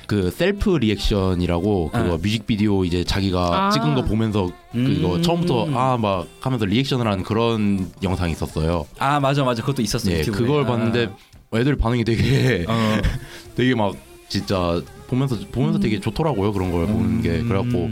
그 0.06 0.30
셀프 0.30 0.76
리액션이라고 0.76 1.90
그거 1.92 2.14
아. 2.14 2.18
뮤직비디오 2.18 2.84
이제 2.84 3.04
자기가 3.04 3.66
아. 3.66 3.70
찍은 3.70 3.94
거 3.94 4.02
보면서 4.02 4.50
음. 4.74 4.84
그거 4.84 5.20
처음부터 5.20 5.68
아 5.74 5.96
막 5.96 6.26
하면서 6.40 6.64
리액션을 6.64 7.06
하는 7.06 7.22
그런 7.24 7.90
영상이 8.02 8.32
있었어요. 8.32 8.86
아 8.98 9.20
맞아 9.20 9.44
맞아 9.44 9.62
그것도 9.62 9.82
있었어 9.82 10.10
예, 10.10 10.20
유튜브에. 10.20 10.40
그걸 10.46 10.64
봤는데 10.66 11.10
애들 11.54 11.76
반응이 11.76 12.04
되게 12.04 12.64
아. 12.68 12.72
어. 12.98 13.02
되게 13.56 13.74
막 13.74 13.94
진짜 14.28 14.80
보면서 15.06 15.36
보면서 15.52 15.78
음. 15.78 15.80
되게 15.80 16.00
좋더라고요 16.00 16.52
그런 16.52 16.72
걸 16.72 16.86
보는 16.86 17.22
게 17.22 17.30
음. 17.40 17.48
그래갖고 17.48 17.90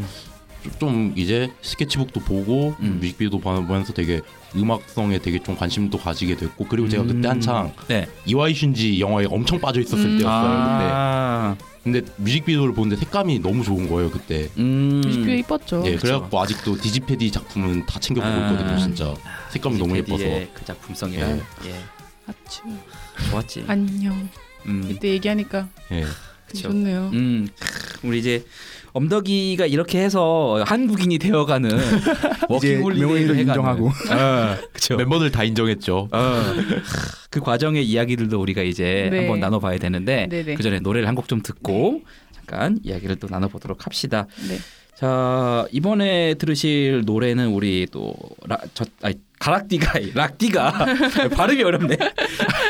좀 0.79 1.13
이제 1.17 1.51
스케치북도 1.63 2.21
보고 2.21 2.75
음. 2.81 2.99
뮤직비디오도 3.01 3.39
보면서 3.39 3.93
되게 3.93 4.21
음악성에 4.57 5.19
되게 5.19 5.43
좀 5.43 5.57
관심도 5.57 5.99
가지게 5.99 6.37
됐고 6.37 6.67
그리고 6.67 6.89
제가 6.89 7.03
음. 7.05 7.09
그때 7.09 7.29
한창 7.29 7.73
네. 7.89 8.09
이와이 8.27 8.53
슌지 8.53 8.99
영화에 8.99 9.27
엄청 9.31 9.61
빠져 9.61 9.81
있었을 9.81 10.05
음. 10.05 10.19
때였어요 10.19 10.29
아. 10.31 11.57
그때 11.59 11.73
근데 11.83 12.01
뮤직비디오를 12.17 12.75
보는데 12.75 12.97
색감이 12.97 13.41
너무 13.41 13.65
좋은 13.65 13.89
거예요 13.89 14.11
그때 14.11 14.49
음. 14.59 15.01
뮤직비디오 15.05 15.35
이뻤죠. 15.35 15.83
예 15.87 15.97
그래갖고 15.97 16.41
아직도 16.41 16.77
디지패디 16.77 17.31
작품은 17.33 17.87
다 17.87 17.99
챙겨 17.99 18.21
보고 18.21 18.33
아. 18.33 18.51
있거든요 18.51 18.79
진짜 18.79 19.15
색감이 19.51 19.79
너무 19.79 19.97
예뻐서 19.97 20.25
그 20.25 20.65
작품성이랑 20.65 21.41
예. 21.65 21.71
예. 21.71 21.75
아츄. 22.27 22.63
좋았지. 23.31 23.65
안녕. 23.67 24.29
음. 24.67 24.87
이때 24.89 25.09
얘기하니까 25.09 25.69
예. 25.91 26.05
좋네요. 26.55 27.11
음, 27.15 27.49
크, 27.59 28.07
우리 28.07 28.19
이제 28.19 28.45
엄덕이가 28.93 29.67
이렇게 29.67 30.01
해서 30.03 30.63
한국인이 30.67 31.19
되어가는 31.19 31.71
이제 31.77 32.77
워킹 32.77 32.83
홀리데이를 32.83 33.07
명예를 33.09 33.37
해가는 33.37 33.41
인정하고 33.41 33.87
어, 34.13 34.57
그쵸. 34.73 34.97
멤버들 34.97 35.31
다 35.31 35.45
인정했죠 35.45 36.09
어, 36.13 36.43
그 37.31 37.41
과정의 37.41 37.85
이야기들도 37.87 38.41
우리가 38.41 38.63
이제 38.63 39.09
네. 39.11 39.19
한번 39.21 39.41
나눠봐야 39.41 39.79
되는데 39.79 40.27
네네. 40.29 40.55
그 40.55 40.63
전에 40.63 40.81
노래를 40.81 41.09
한 41.09 41.15
곡 41.15 41.29
좀 41.29 41.41
듣고 41.43 42.03
잠깐 42.35 42.79
이야기를 42.83 43.17
또 43.17 43.29
나눠보도록 43.31 43.87
합시다. 43.87 44.27
네. 44.49 44.59
자 44.95 45.67
이번에 45.73 46.35
들으실 46.35 47.03
노래는 47.07 47.49
우리 47.49 47.87
또저 47.91 48.85
가락디가 49.41 49.93
락디가 50.15 50.73
발음이 51.35 51.63
어렵네 51.63 51.97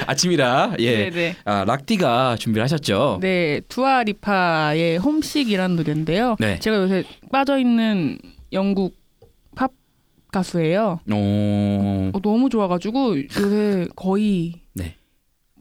아침이라 0.07 0.77
예 0.79 1.11
네네. 1.11 1.37
아, 1.45 1.65
락디가 1.65 2.37
준비를 2.37 2.63
하셨죠. 2.65 3.19
네, 3.21 3.61
두아리파의 3.69 4.99
홈식이라는 4.99 5.77
노래인데요. 5.77 6.37
네. 6.39 6.59
제가 6.61 6.77
요새 6.79 7.05
빠져 7.31 7.59
있는 7.59 8.19
영국 8.53 8.97
팝 9.55 9.71
가수예요. 10.31 11.01
오, 11.11 12.11
어, 12.15 12.21
너무 12.23 12.49
좋아가지고 12.49 13.19
요새 13.19 13.87
거의 13.95 14.63
네. 14.73 14.95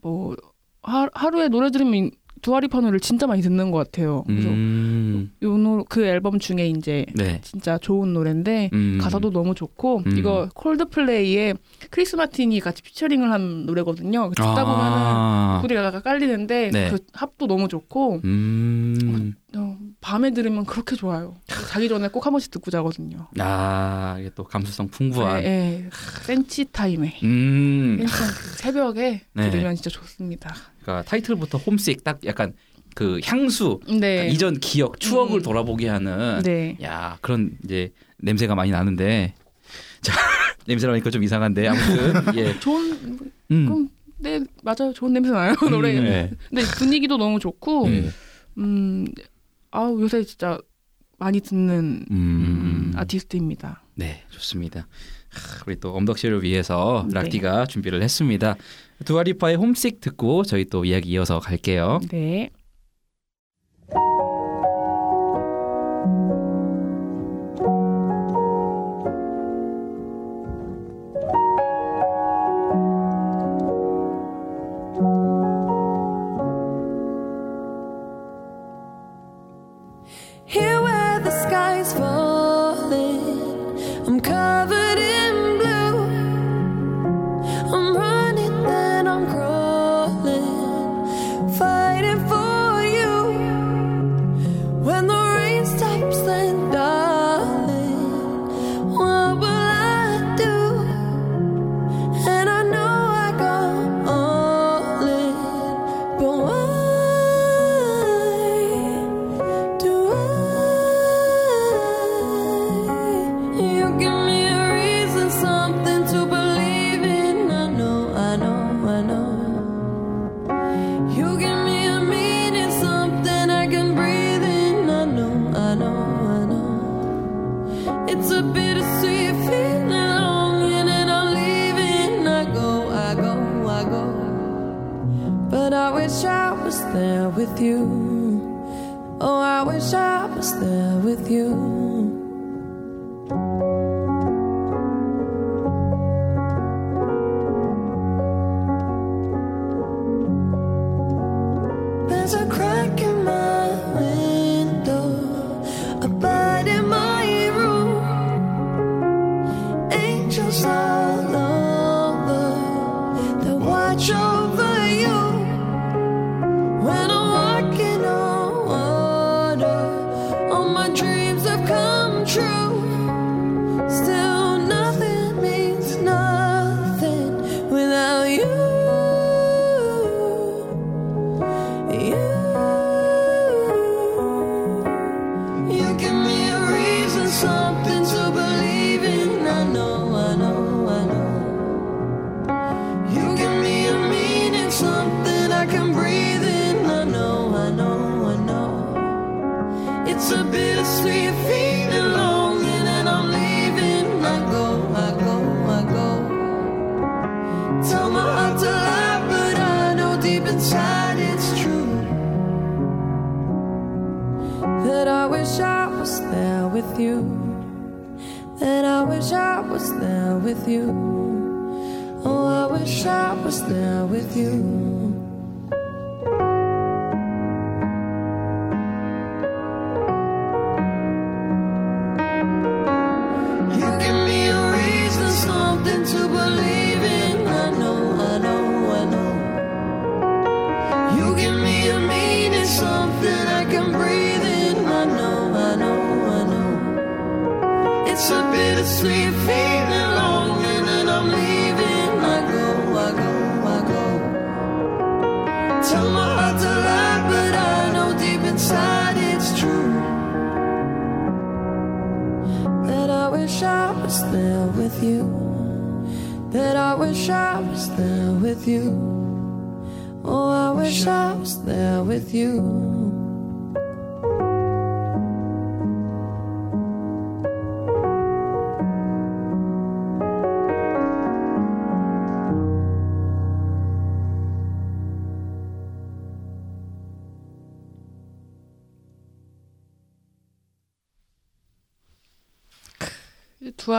뭐 0.02 0.38
하, 0.82 1.10
하루에 1.14 1.50
노래 1.50 1.72
들으면 1.72 2.12
두아 2.42 2.68
리파 2.68 2.80
노래를 2.80 3.00
진짜 3.00 3.28
많이 3.28 3.42
듣는 3.42 3.72
것 3.72 3.78
같아요. 3.78 4.24
그래서 4.28 4.50
음, 4.50 5.32
요 5.42 5.67
그 5.67 6.06
앨범 6.06 6.40
중에 6.40 6.68
이제 6.68 7.06
네. 7.16 7.40
진짜 7.42 7.78
좋은 7.78 8.14
노래인데 8.14 8.70
음. 8.74 9.00
가사도 9.02 9.32
너무 9.32 9.56
좋고 9.56 10.04
음. 10.06 10.18
이거 10.18 10.50
콜드플레이의 10.54 11.56
크리스 11.90 12.16
마틴이 12.16 12.60
같이 12.60 12.82
피처링을 12.82 13.32
한 13.32 13.66
노래거든요. 13.66 14.30
듣다 14.32 14.66
보면은 14.66 14.98
아, 14.98 15.60
소리가 15.62 16.02
깔리는데 16.02 16.70
네. 16.72 16.90
그 16.90 17.00
합도 17.14 17.48
너무 17.48 17.68
좋고 17.68 18.22
음, 18.24 19.36
어, 19.56 19.78
밤에 20.02 20.32
들으면 20.32 20.66
그렇게 20.66 20.96
좋아요. 20.96 21.36
자기 21.70 21.88
전에 21.88 22.08
꼭 22.08 22.26
한 22.26 22.34
번씩 22.34 22.50
듣고 22.52 22.72
자거든요. 22.72 23.28
아 23.40 24.18
이게 24.20 24.32
또 24.36 24.44
감수성 24.44 24.88
풍부한. 24.90 25.44
네, 25.44 25.50
네. 25.84 25.90
센치 26.24 26.66
타임에 26.72 27.20
음, 27.24 28.04
그 28.04 28.58
새벽에 28.58 29.22
네. 29.34 29.50
들으면 29.52 29.76
진짜 29.76 29.90
좋습니다. 29.92 30.56
그러니까 30.82 31.08
타이틀부터 31.08 31.60
홈식 31.60 32.04
딱 32.04 32.20
약간 32.26 32.54
그 32.96 33.20
향수 33.24 33.80
네. 33.88 34.00
그러니까 34.00 34.24
이전 34.26 34.60
기억 34.60 35.00
추억을 35.00 35.40
음. 35.40 35.42
돌아보게 35.44 35.88
하는 35.88 36.42
네. 36.44 36.78
야 36.84 37.18
그런 37.22 37.58
이제 37.64 37.92
냄새가 38.18 38.56
많이 38.56 38.72
나는데 38.72 39.36
자 40.02 40.14
냄새라니까 40.66 41.10
좀 41.12 41.24
이상한데 41.24 41.68
아무튼 41.68 42.14
예 42.38 42.60
좋은 42.60 42.92
음. 43.52 43.66
그럼 43.66 43.90
네 44.18 44.40
맞아요. 44.64 44.94
좋은 44.94 45.14
냄새 45.14 45.30
나요 45.32 45.54
노래. 45.70 45.96
음, 45.98 46.04
네. 46.06 46.32
근데 46.50 46.64
분위기도 46.78 47.18
너무 47.18 47.40
좋고 47.40 47.88
예. 47.90 48.10
음 48.58 49.06
아우 49.72 50.02
요새 50.02 50.24
진짜 50.24 50.60
많이 51.18 51.40
듣는 51.40 52.06
음. 52.12 52.94
아티스트입니다. 52.96 53.84
네 53.96 54.24
좋습니다 54.30 54.88
하, 55.30 55.64
우리 55.68 55.80
또 55.80 55.94
엄덕 55.94 56.18
씨를 56.18 56.44
위해서 56.44 57.06
네. 57.08 57.14
락디가 57.14 57.66
준비를 57.68 58.02
했습니다 58.02 58.56
두아리파의 59.06 59.58
홈식 59.58 60.02
듣고 60.02 60.44
저희 60.44 60.66
또 60.66 60.86
이야기 60.86 61.10
이어서 61.10 61.40
갈게요 61.40 62.00
네. 62.10 62.50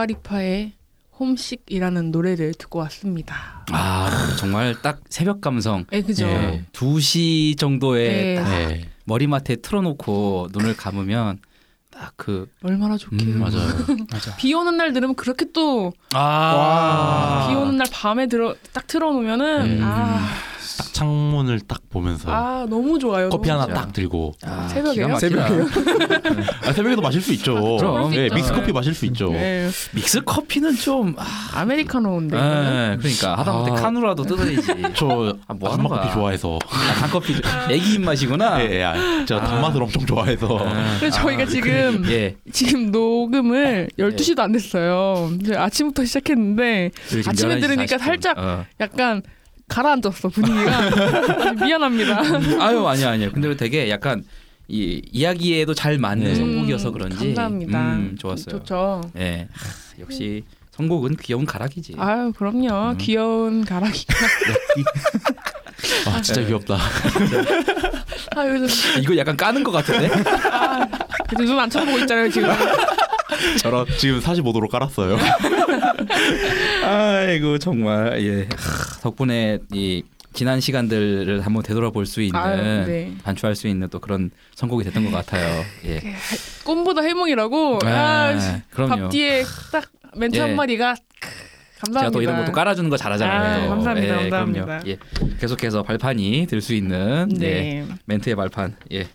두아리파의 0.03 0.73
홈식이라는 1.19 2.11
노래를 2.11 2.53
듣고 2.53 2.79
왔습니다. 2.79 3.65
아 3.71 4.35
정말 4.39 4.75
딱 4.81 5.01
새벽 5.09 5.41
감성. 5.41 5.85
예, 5.91 6.01
그죠. 6.01 6.25
예. 6.27 6.65
2시 6.73 7.57
정도에 7.57 8.07
네. 8.07 8.35
딱 8.35 8.49
네. 8.49 8.89
머리맡에 9.05 9.57
틀어놓고 9.57 10.49
눈을 10.53 10.75
감으면 10.75 11.39
딱 11.91 12.13
그 12.15 12.49
얼마나 12.63 12.97
좋게요. 12.97 13.35
음, 13.35 13.39
맞아요. 13.39 13.67
비 14.37 14.53
오는 14.53 14.75
날 14.75 14.93
들으면 14.93 15.15
그렇게 15.15 15.45
또비 15.51 15.95
아. 16.13 17.55
오는 17.55 17.77
날 17.77 17.87
밤에 17.91 18.27
들어 18.27 18.55
딱 18.73 18.87
틀어놓으면은 18.87 19.61
음. 19.77 19.79
아, 19.83 20.27
딱 20.77 20.92
창문을 21.03 21.59
딱 21.61 21.81
보면서 21.89 22.31
아 22.31 22.65
너무 22.69 22.97
좋아요. 22.97 23.29
커피 23.29 23.49
너무 23.49 23.61
하나 23.61 23.73
좋아요. 23.73 23.85
딱 23.85 23.93
들고 23.93 24.33
아, 24.43 24.67
새벽에요? 24.69 25.07
막히다. 25.09 25.45
아, 26.65 26.73
새벽에도 26.73 27.01
마실 27.01 27.21
수 27.21 27.33
있죠. 27.33 27.77
그럼. 27.77 28.11
네, 28.11 28.25
있죠. 28.25 28.35
믹스 28.35 28.53
커피 28.53 28.71
마실 28.71 28.93
수 28.93 29.05
있죠. 29.07 29.31
네. 29.31 29.69
믹스 29.93 30.21
커피는 30.21 30.75
좀 30.77 31.15
아, 31.17 31.25
아메리카노인데. 31.55 32.35
네, 32.35 32.97
그러니까 32.99 33.35
하다못해 33.37 33.71
아. 33.71 33.75
카누라도 33.75 34.23
뜯어야지. 34.23 34.83
저 34.95 35.35
아, 35.47 35.53
뭐 35.53 35.71
하는 35.71 35.83
단맛 35.83 36.01
커피? 36.01 36.13
좋아해서. 36.13 36.59
아, 36.69 36.93
단커피 37.01 37.35
애기 37.69 37.95
입맛이구나. 37.95 38.61
예, 38.63 38.75
예, 38.79 38.83
아, 38.83 39.25
제가 39.25 39.43
아. 39.43 39.47
단맛을 39.47 39.83
엄청 39.83 40.05
좋아해서. 40.05 40.57
아, 40.59 40.97
그래서 40.99 41.21
저희가 41.21 41.43
아, 41.43 41.45
지금 41.45 42.03
예. 42.07 42.35
지금 42.51 42.91
녹음을 42.91 43.89
12시도 43.99 44.39
안 44.39 44.51
됐어요. 44.53 45.31
아침부터 45.55 46.05
시작했는데 46.05 46.91
아침에 47.27 47.55
11시 47.55 47.61
들으니까 47.61 47.97
40분. 47.97 47.99
살짝 47.99 48.37
어. 48.37 48.65
약간 48.79 49.21
가라앉았어 49.73 50.29
분위기가. 50.29 51.53
미안합니다. 51.65 52.21
아유 52.59 52.85
아니야 52.87 53.11
아니야. 53.11 53.31
근데 53.31 53.55
되게 53.57 53.89
약간 53.89 54.23
이 54.67 55.01
이야기에도 55.11 55.73
잘 55.73 55.97
맞는 55.97 56.25
네. 56.25 56.35
선곡이어서 56.35 56.89
음, 56.89 56.93
그런지 56.93 57.17
감사합니다. 57.17 57.79
음, 57.79 58.15
좋았어요. 58.19 58.59
좋죠. 58.59 59.01
예. 59.17 59.47
하, 59.51 59.99
역시 59.99 60.43
선곡은 60.71 61.17
귀여운 61.17 61.45
가락이지. 61.45 61.95
아유 61.97 62.31
그럼요. 62.35 62.91
음. 62.91 62.97
귀여운 62.97 63.65
가락이. 63.65 64.05
아, 66.07 66.21
진짜 66.21 66.41
귀엽다. 66.45 66.77
아 68.35 68.47
요즘 68.47 68.67
이거 69.01 69.17
약간 69.17 69.35
까는 69.35 69.63
것 69.63 69.71
같은데? 69.71 70.09
눈안 71.37 71.69
쳐다보고 71.69 71.99
있잖아요 71.99 72.29
지금. 72.29 72.49
저런 73.61 73.85
지금 73.97 74.19
45도로 74.19 74.67
깔았어요. 74.69 75.17
아이고 76.83 77.57
정말 77.59 78.21
예. 78.23 78.41
하, 78.55 78.99
덕분에 79.01 79.59
이 79.73 80.03
지난 80.33 80.59
시간들을 80.59 81.41
한번 81.45 81.61
되돌아볼 81.61 82.05
수 82.07 82.21
있는 82.21 82.39
아유, 82.39 82.85
네. 82.87 83.13
반추할 83.23 83.55
수 83.55 83.67
있는 83.67 83.87
또 83.89 83.99
그런 83.99 84.31
선곡이 84.55 84.83
됐던 84.85 85.05
것 85.05 85.11
같아요. 85.11 85.63
예. 85.85 86.01
꿈보다 86.63 87.01
해몽이라고. 87.03 87.79
아, 87.85 88.33
그럼요. 88.71 88.95
밥 89.03 89.09
뒤에 89.11 89.43
딱 89.71 89.85
멘트 90.15 90.37
예. 90.37 90.41
한 90.41 90.55
마디가 90.55 90.95
크, 91.19 91.29
감사합니다. 91.81 91.99
제가 91.99 92.09
또 92.11 92.21
이런 92.23 92.37
것도 92.39 92.51
깔아주는 92.51 92.89
거 92.89 92.97
잘하잖아요. 92.97 93.65
아, 93.65 93.67
감사합니다, 93.69 94.07
예, 94.07 94.29
감사합니다. 94.29 94.65
그럼요. 94.65 94.83
예. 94.87 94.97
계속해서 95.39 95.83
발판이 95.83 96.47
될 96.49 96.61
수 96.61 96.73
있는 96.73 97.29
예. 97.35 97.37
네. 97.39 97.85
멘트의 98.05 98.35
발판. 98.35 98.75
예. 98.93 99.07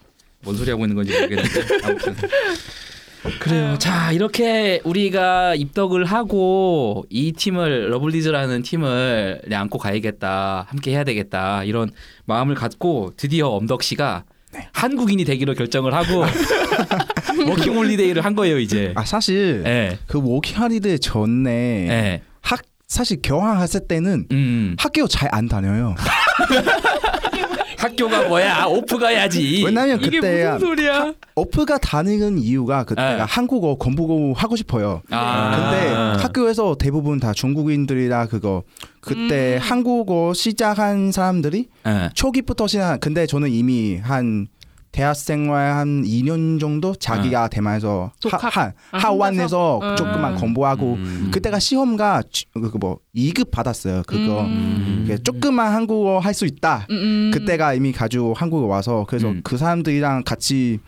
뭔 0.43 0.57
소리 0.57 0.71
하고 0.71 0.85
있는 0.85 0.95
건지 0.95 1.13
모르겠는데 1.15 1.63
아무튼 1.83 2.15
그래요. 3.41 3.77
자 3.79 4.13
이렇게 4.13 4.81
우리가 4.85 5.55
입덕을 5.55 6.05
하고 6.05 7.05
이 7.11 7.33
팀을 7.33 7.91
러블리즈라는 7.91 8.63
팀을 8.63 9.43
내가 9.49 9.57
안고 9.57 9.79
가야겠다, 9.79 10.67
함께 10.69 10.93
해야 10.93 11.05
되겠다 11.05 11.65
이런 11.65 11.91
마음을 12.27 12.55
갖고 12.55 13.13
드디어 13.17 13.49
엄덕 13.49 13.83
씨가 13.83 14.25
한국인이 14.73 15.25
되기로 15.25 15.55
결정을 15.55 15.93
하고 15.95 16.25
워킹 17.49 17.75
홀리데이를 17.77 18.25
한 18.25 18.35
거예요 18.35 18.59
이제. 18.59 18.93
아 18.97 19.05
사실 19.05 19.63
예. 19.67 19.99
그 20.07 20.21
워킹 20.23 20.61
홀리데이 20.61 20.99
전에 21.01 21.51
예. 21.89 22.23
학 22.41 22.63
사실 22.87 23.19
교환학생 23.23 23.87
때는 23.87 24.27
음. 24.33 24.77
학교 24.79 25.07
잘 25.07 25.29
안 25.33 25.49
다녀요. 25.49 25.95
학교가 27.79 28.29
뭐야? 28.29 28.67
오프 28.67 28.99
가야지. 28.99 29.63
왜냐면 29.65 30.01
이게 30.01 30.19
그때 30.19 30.51
무슨 30.51 30.59
소리야? 30.59 31.13
오프가 31.37 31.79
다니는 31.79 32.39
이유가 32.39 32.83
그때가 32.85 33.17
네. 33.17 33.23
한국어 33.23 33.77
공부 33.77 34.33
하고 34.37 34.57
싶어요. 34.57 35.03
아. 35.11 35.71
근데 35.71 36.23
학교에서 36.23 36.75
대부분 36.77 37.21
다 37.21 37.33
중국인들이라 37.33 38.27
그거 38.27 38.65
그때 39.01 39.55
음. 39.57 39.59
한국어 39.61 40.35
시작한 40.35 41.13
사람들이 41.13 41.69
예. 41.87 42.11
초기부터 42.15 42.67
시작. 42.67 42.99
근데 43.01 43.27
저는 43.27 43.51
이미 43.53 43.97
한 43.97 44.49
대학 44.99 45.15
생활 45.15 45.75
한 45.75 46.03
2년 46.03 46.59
정도 46.59 46.93
자기가 46.93 47.47
대만에서 47.47 48.11
독학? 48.21 48.43
하, 48.43 48.49
하, 48.49 48.73
아, 48.91 48.99
하원에서 48.99 49.79
혼자서? 49.79 49.95
조금만 49.95 50.33
음. 50.33 50.39
공부하고 50.39 50.95
음. 50.95 51.31
그때가 51.33 51.61
시험가 51.61 52.25
그뭐 52.53 52.99
2급 53.15 53.53
받았어요. 53.53 54.03
그거 54.09 54.43
음. 54.43 55.05
그 55.07 55.23
조금만 55.23 55.73
한국어 55.73 56.19
할 56.19 56.35
수 56.35 56.47
있다. 56.47 56.89
음, 56.91 56.97
음. 56.97 57.31
그때가 57.33 57.75
이미 57.75 57.93
가지고 57.93 58.35
한국에 58.35 58.67
와서 58.67 59.07
그래서 59.09 59.29
음. 59.29 59.41
그 59.45 59.57
사람들이랑 59.57 60.25
같이 60.25 60.81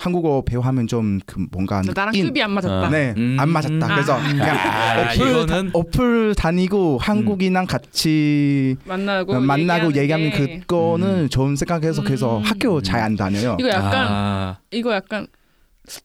한국어 0.00 0.42
배워하면 0.44 0.86
좀 0.86 1.20
그 1.26 1.46
뭔가 1.52 1.82
나랑 1.82 2.12
급이 2.12 2.42
안 2.42 2.52
맞았다. 2.52 2.88
네, 2.88 3.12
음. 3.16 3.36
안 3.38 3.48
맞았다. 3.50 3.86
그래서 3.86 4.14
아. 4.18 4.22
그냥 4.22 4.56
아, 4.56 5.02
어플, 5.02 5.16
이거는- 5.16 5.48
다, 5.72 5.78
어플 5.78 6.34
다니고 6.34 6.98
한국인랑 6.98 7.66
같이 7.66 8.76
만나고 8.84 9.34
어, 9.36 9.40
만나고 9.40 9.92
얘기하면 9.94 10.26
얘기하는 10.26 10.46
게. 10.46 10.58
그거는 10.60 11.28
좋은 11.28 11.54
생각해서 11.56 12.02
그래서 12.02 12.38
음. 12.38 12.42
학교 12.42 12.80
잘 12.80 13.00
안 13.00 13.16
다녀요. 13.16 13.56
이거 13.60 13.68
약간 13.68 14.06
아. 14.08 14.58
이거 14.70 14.92
약간 14.94 15.26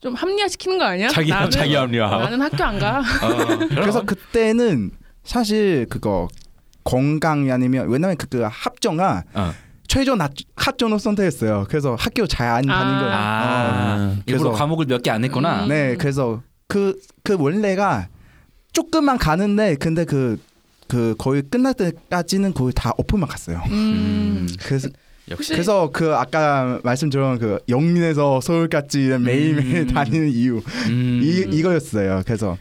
좀 0.01 0.13
합리화시키는 0.15 0.77
거 0.77 0.83
아니야? 0.85 1.07
자기 1.09 1.29
나는, 1.29 1.49
자기 1.51 1.75
합리화. 1.75 2.09
나는 2.09 2.41
학교 2.41 2.63
안 2.63 2.79
가. 2.79 2.99
어, 2.99 3.57
그래서 3.69 4.01
그때는 4.03 4.91
사실 5.23 5.85
그거 5.89 6.27
건강이 6.83 7.51
아니면 7.51 7.87
왜냐면 7.89 8.15
그, 8.17 8.27
그 8.27 8.47
합정아 8.49 9.23
어. 9.33 9.53
최저 9.87 10.15
낮 10.15 10.31
합정을 10.55 10.99
선택했어요. 10.99 11.65
그래서 11.69 11.95
학교 11.99 12.25
잘 12.27 12.47
안 12.47 12.61
다닌 12.65 12.71
아. 12.71 12.99
거예요. 12.99 13.11
아, 13.13 14.15
일부러 14.25 14.49
그래서- 14.49 14.51
과목을 14.51 14.85
몇 14.87 15.01
개 15.01 15.09
안 15.11 15.23
했구나. 15.23 15.63
음. 15.63 15.69
네, 15.69 15.95
그래서 15.97 16.41
그그 16.67 17.37
원래가 17.37 18.07
조금만 18.73 19.17
가는데 19.17 19.75
근데 19.75 20.03
그그 20.05 21.15
거의 21.17 21.43
끝날 21.43 21.73
때까지는 21.75 22.53
거의 22.53 22.73
다 22.75 22.91
오픈만 22.97 23.29
갔어요. 23.29 23.61
음. 23.67 23.71
음. 23.71 24.47
그래서 24.63 24.89
역시. 25.29 25.53
그래서 25.53 25.89
그 25.91 26.13
아까 26.15 26.79
말씀드린 26.83 27.37
그 27.39 27.59
영민에서 27.69 28.41
서울까지 28.41 29.17
매일매일 29.19 29.77
음. 29.77 29.87
다니는 29.93 30.29
이유 30.29 30.61
음, 30.87 31.19
이 31.23 31.57
이거였어요. 31.57 32.21
그래서 32.25 32.57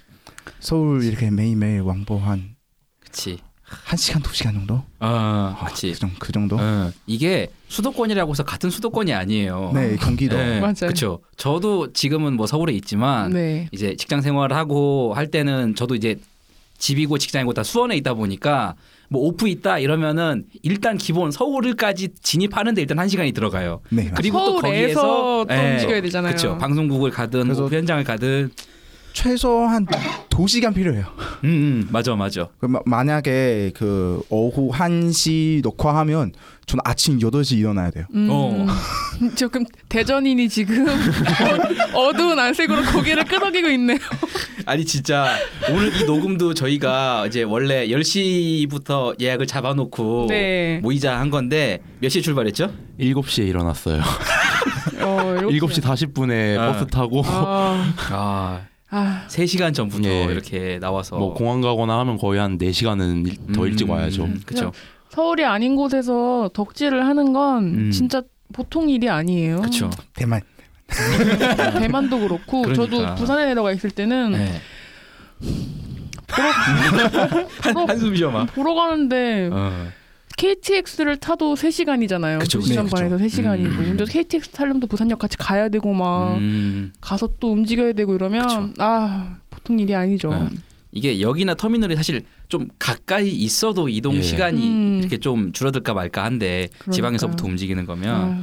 서울 0.61 1.03
이렇게 1.05 1.31
매일매일 1.31 1.81
왕복한 1.83 2.55
그치. 3.01 3.39
한 3.85 3.97
시간 3.97 4.23
두 4.23 4.35
시간 4.35 4.55
정도? 4.55 4.75
어, 4.75 4.85
아, 5.01 5.65
그치. 5.69 5.93
그, 5.93 5.99
정도, 5.99 6.17
그 6.19 6.33
정도? 6.33 6.57
어, 6.59 6.91
이게 7.07 7.49
수도권이라고 7.69 8.31
해서 8.33 8.43
같은 8.45 8.71
수도권이 8.71 9.13
아니에요. 9.13 9.73
네, 9.75 9.97
경기도. 9.97 10.37
네, 10.37 10.61
맞아요. 10.61 10.75
그렇죠. 10.81 11.21
저도 11.37 11.93
지금은 11.93 12.35
뭐 12.35 12.47
서울에 12.47 12.73
있지만 12.75 13.33
네. 13.33 13.69
이제 13.73 13.97
직장 13.97 14.21
생활을 14.21 14.57
하고 14.57 15.13
할 15.15 15.31
때는 15.31 15.75
저도 15.75 15.95
이제 15.95 16.17
집이고 16.79 17.19
직장이고 17.19 17.53
다 17.55 17.63
수원에 17.63 17.97
있다 17.97 18.15
보니까 18.15 18.75
뭐 19.09 19.23
오프 19.23 19.49
있다 19.49 19.79
이러면은 19.79 20.45
일단 20.63 20.99
기본 20.99 21.31
서울까지 21.31 22.09
진입하는데 22.23 22.81
일단 22.81 22.99
한 22.99 23.09
시간이 23.09 23.33
들어가요. 23.33 23.81
네. 23.91 24.11
그리고 24.17 24.39
또 24.39 24.61
서울에서 24.61 25.01
거기에서 25.03 25.47
또 25.49 25.55
움직여야 25.55 26.01
되잖아요. 26.03 26.31
그렇죠. 26.35 26.59
방송국을 26.59 27.11
가든 27.11 27.45
그래서- 27.45 27.61
뭐 27.63 27.71
현장을 27.71 28.03
가든 28.05 28.51
최소한 29.15 29.87
두 30.29 30.47
시간 30.47 30.75
필요해요. 30.75 31.05
음, 31.45 31.49
음 31.49 31.89
맞아 31.91 32.15
맞아. 32.17 32.49
그 32.59 32.67
마- 32.67 32.81
만약에 32.85 33.73
그 33.75 34.21
오후 34.29 34.71
1시 34.73 35.63
녹화하면 35.63 36.33
저는 36.67 36.83
아침 36.85 37.19
8시 37.21 37.57
일어나야 37.59 37.91
돼요. 37.91 38.05
음, 38.13 38.29
어. 38.31 38.67
조금 39.37 39.65
대전인이 39.89 40.49
지금 40.49 40.85
어두운 41.95 42.39
안색으로 42.39 42.83
고개를 42.93 43.25
끄덕이고 43.25 43.69
있네요. 43.71 43.99
아니 44.67 44.85
진짜 44.85 45.37
오늘 45.71 45.95
이 45.95 46.05
녹음도 46.05 46.53
저희가 46.53 47.27
이제 47.29 47.43
원래 47.45 47.87
10시부터 47.89 49.21
예약을 49.21 49.47
잡아놓고 49.47 50.27
네. 50.29 50.81
모이자 50.83 51.19
한 51.19 51.31
건데 51.31 51.81
몇 52.01 52.09
시에 52.09 52.21
출발했죠? 52.21 52.71
7시에 52.99 53.47
일어났어요. 53.47 54.03
어, 55.01 55.37
7시 55.43 55.81
40분에 55.83 56.59
아. 56.59 56.73
버스 56.73 56.87
타고 56.87 57.23
아, 57.25 57.95
아, 58.11 58.61
아, 58.97 59.25
3시간 59.29 59.75
전부터 59.75 60.09
예. 60.09 60.25
이렇게 60.27 60.79
나와서 60.81 61.19
뭐 61.19 61.35
공항 61.35 61.61
가거나 61.61 61.99
하면 61.99 62.17
거의 62.17 62.39
한 62.39 62.59
4시간은 62.59 63.53
더 63.53 63.67
일찍 63.67 63.91
와야죠. 63.91 64.29
그렇죠. 64.47 64.73
서울이 65.11 65.45
아닌 65.45 65.75
곳에서 65.75 66.49
덕질을 66.55 67.05
하는 67.05 67.33
건 67.33 67.65
음. 67.65 67.91
진짜 67.91 68.23
보통 68.53 68.89
일이 68.89 69.09
아니에요. 69.11 69.57
그렇죠. 69.63 69.91
대만. 70.15 70.41
대만도 71.81 72.21
그렇고 72.21 72.63
그러니까. 72.63 72.75
저도 72.75 73.15
부산에 73.17 73.47
내려가 73.47 73.73
있을 73.73 73.91
때는 73.91 74.33
네. 74.33 74.61
보러, 77.73 77.87
한숨 77.87 78.15
쉬어 78.15 78.31
막. 78.31 78.47
보러 78.55 78.75
가는데 78.75 79.49
어. 79.53 79.89
KTX를 80.45 81.17
타도 81.17 81.55
3시간이잖아요. 81.55 82.39
그쵸, 82.41 82.59
2시간 82.59 82.85
그쵸. 82.85 82.97
반에서 82.97 83.17
3시간이고. 83.17 83.67
음. 83.67 83.97
근데 83.97 84.05
KTX 84.05 84.51
타려면 84.51 84.81
또 84.81 84.87
부산역 84.87 85.19
같이 85.19 85.39
가야 85.39 85.71
되고 85.71 85.93
막 85.95 86.37
음. 86.37 86.93
가서 87.01 87.29
또 87.41 87.53
움직여야 87.53 87.95
되고 87.95 88.15
이러면 88.15 88.43
그쵸. 88.47 88.73
아 88.79 89.39
보통 89.49 89.79
일이 89.79 89.95
아니죠. 89.95 90.31
네. 90.31 90.49
이게 90.93 91.21
역이나 91.21 91.55
터미널이 91.55 91.97
사실 91.97 92.23
좀 92.49 92.69
가까이 92.79 93.31
있어도 93.31 93.89
이동 93.89 94.17
예. 94.17 94.23
시간이 94.23 94.69
음. 94.69 94.99
이렇게 95.01 95.17
좀 95.17 95.53
줄어들까 95.53 95.95
말까 95.95 96.23
한데 96.23 96.69
그러니까요. 96.79 96.93
지방에서부터 96.93 97.47
움직이는 97.47 97.87
거면 97.87 98.15
아, 98.15 98.43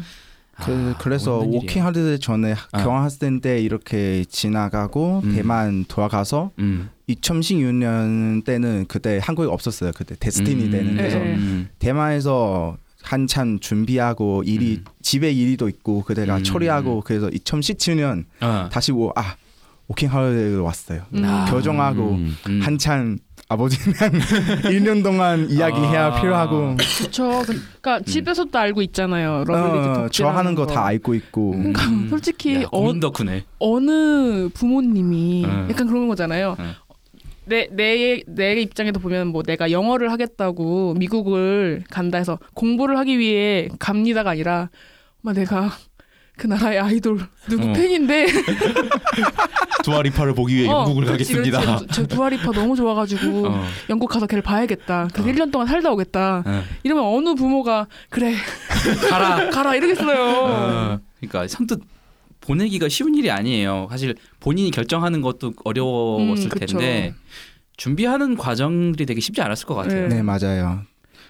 그, 0.63 0.93
아, 0.95 0.97
그래서 0.99 1.41
힘든 1.41 1.47
일이에요. 1.47 1.61
워킹 1.61 1.85
홀리데이 1.85 2.19
전에 2.19 2.55
아. 2.71 2.83
교환학생 2.83 3.41
때 3.41 3.59
이렇게 3.59 4.23
지나가고 4.25 5.21
음. 5.23 5.35
대만 5.35 5.85
돌아가서 5.87 6.51
음. 6.59 6.89
2016년 7.09 8.45
때는 8.45 8.85
그때 8.87 9.19
한국에 9.21 9.47
없었어요. 9.47 9.91
그때 9.95 10.15
데스티니 10.19 10.65
음. 10.65 10.71
때는 10.71 10.95
그래서 10.97 11.19
네. 11.19 11.35
음. 11.35 11.69
대만에서 11.79 12.77
한참 13.01 13.59
준비하고 13.59 14.43
일이 14.43 14.75
음. 14.77 14.85
집에 15.01 15.31
일이도 15.31 15.67
있고 15.69 16.03
그때가 16.03 16.37
음. 16.37 16.43
처리하고 16.43 17.01
그래서 17.01 17.29
2017년 17.29 18.25
어. 18.41 18.69
다시 18.71 18.91
오, 18.91 19.11
아 19.15 19.35
워킹 19.87 20.09
홀리데이로 20.09 20.63
왔어요. 20.63 21.03
음. 21.13 21.23
아. 21.25 21.45
결정하고 21.49 22.11
음. 22.11 22.37
음. 22.47 22.61
한참 22.61 23.17
아버지랑 23.51 24.11
1년 24.63 25.03
동안 25.03 25.49
이야기해야 25.49 26.05
아. 26.07 26.21
필요하고 26.21 26.75
그쵸. 26.77 27.43
그- 27.45 27.59
그러니까 27.81 27.99
집에서도 28.05 28.57
알고 28.57 28.81
있잖아요. 28.83 29.43
러블리즈 29.45 29.89
어, 29.89 29.93
덕질하는 29.93 30.09
저 30.11 30.27
하는 30.29 30.55
거 30.55 30.65
다 30.65 30.85
알고 30.85 31.13
있고 31.15 31.51
음. 31.53 31.73
그러니까 31.73 32.09
솔직히 32.09 32.61
야, 32.63 32.67
어, 32.71 32.97
덕후네. 32.99 33.43
어느 33.59 34.47
부모님이 34.53 35.43
응. 35.45 35.67
약간 35.69 35.87
그런 35.87 36.07
거잖아요. 36.07 36.55
응. 36.59 36.71
내, 37.45 37.67
내, 37.71 38.21
내 38.27 38.61
입장에도 38.61 38.99
보면 39.01 39.27
뭐 39.27 39.43
내가 39.43 39.71
영어를 39.71 40.11
하겠다고 40.11 40.93
미국을 40.97 41.83
간다 41.89 42.17
해서 42.19 42.39
공부를 42.53 42.97
하기 42.99 43.19
위해 43.19 43.67
갑니다가 43.79 44.29
아니라 44.29 44.69
막 45.21 45.33
내가 45.33 45.71
그 46.41 46.47
나라의 46.47 46.79
아이돌 46.79 47.19
누구 47.47 47.69
어. 47.69 47.73
팬인데 47.73 48.25
두아 49.85 49.98
리파를 49.98 50.33
보기 50.33 50.55
위해 50.55 50.67
어, 50.67 50.79
영국을 50.79 51.05
그렇지, 51.05 51.33
가겠습니다. 51.33 51.59
그렇지. 51.61 51.87
저 51.91 52.07
두아리파 52.07 52.51
너무 52.51 52.75
좋아가지고 52.75 53.47
어. 53.47 53.63
영국 53.91 54.07
가서 54.07 54.25
걔를 54.25 54.41
봐야겠다. 54.41 55.09
그래서 55.13 55.29
1년 55.29 55.51
동안 55.51 55.67
살다 55.67 55.91
오겠다. 55.91 56.41
어. 56.43 56.63
이러면 56.81 57.03
어느 57.03 57.35
부모가 57.35 57.85
그래 58.09 58.33
가라. 59.07 59.51
가라 59.53 59.75
이러겠어요. 59.75 60.19
어. 60.19 60.99
그러니까 61.19 61.47
선뜻 61.47 61.79
보내기가 62.39 62.89
쉬운 62.89 63.13
일이 63.13 63.29
아니에요. 63.29 63.87
사실 63.91 64.15
본인이 64.39 64.71
결정하는 64.71 65.21
것도 65.21 65.53
어려웠을 65.63 66.49
음. 66.55 66.59
텐데 66.59 67.13
준비하는 67.77 68.35
과정들이 68.35 69.05
되게 69.05 69.21
쉽지 69.21 69.43
않았을 69.43 69.67
것 69.67 69.75
같아요. 69.75 70.07
네. 70.07 70.15
네 70.15 70.21
맞아요. 70.23 70.81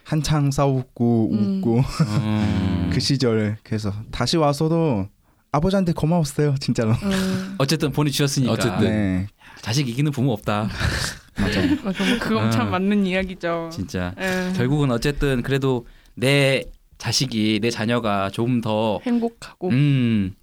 한창 0.04 0.52
싸우고 0.52 1.30
음. 1.32 1.58
웃고 1.58 1.78
음. 1.80 2.90
그 2.94 3.00
시절에 3.00 3.58
그래서 3.64 3.94
다시 4.12 4.38
와서도 4.38 5.08
아버지한테 5.52 5.94
고마웠어요 5.94 6.56
진짜로. 6.60 6.92
음, 6.92 7.56
어쨌든 7.58 7.92
보내주셨으니까 7.92 8.54
어쨌든. 8.54 8.82
네. 8.82 9.28
자식 9.62 9.88
이기는 9.88 10.12
부모 10.12 10.34
없다. 10.34 10.70
맞아. 11.38 11.62
뭐 11.84 11.94
그건 12.20 12.48
아. 12.48 12.50
참 12.50 12.72
맞는 12.72 13.06
이야기죠. 13.06 13.70
진짜 13.72 14.14
예. 14.20 14.54
결국은 14.56 14.92
어쨌든 14.92 15.42
그래도 15.42 15.86
내 16.14 16.64
자식이 16.98 17.60
내 17.62 17.70
자녀가 17.70 18.30
조금 18.30 18.62
더 18.62 19.00
행복하고 19.04 19.70
음, 19.70 20.36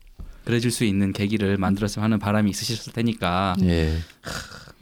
그래질 0.45 0.71
수 0.71 0.85
있는 0.85 1.13
계기를 1.13 1.57
만들었으면 1.57 2.05
하는 2.05 2.19
바람이 2.19 2.51
있으셨을 2.51 2.93
테니까 2.93 3.57
예. 3.63 3.99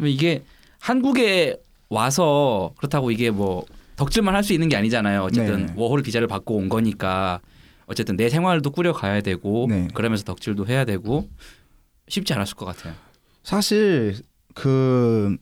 이게 0.01 0.43
한국에 0.81 1.57
와서 1.89 2.73
그렇다고 2.79 3.11
이게 3.11 3.31
뭐 3.31 3.65
덕질만 3.97 4.35
할 4.35 4.43
수 4.45 4.53
있는 4.53 4.69
게 4.69 4.77
아니잖아요. 4.77 5.23
어쨌든 5.23 5.67
네. 5.67 5.73
워홀 5.77 6.03
비자를 6.03 6.27
받고 6.29 6.57
온 6.57 6.69
거니까 6.69 7.41
어쨌든 7.87 8.17
내 8.17 8.29
생활도 8.29 8.71
꾸려가야 8.71 9.21
되고 9.23 9.67
네. 9.69 9.89
그러면서 9.95 10.25
덕질도 10.25 10.67
해야 10.67 10.85
되고 10.85 11.29
쉽지 12.09 12.33
않았을 12.35 12.57
것 12.57 12.67
같아요. 12.67 12.95
사실 13.43 14.17
그 14.55 15.37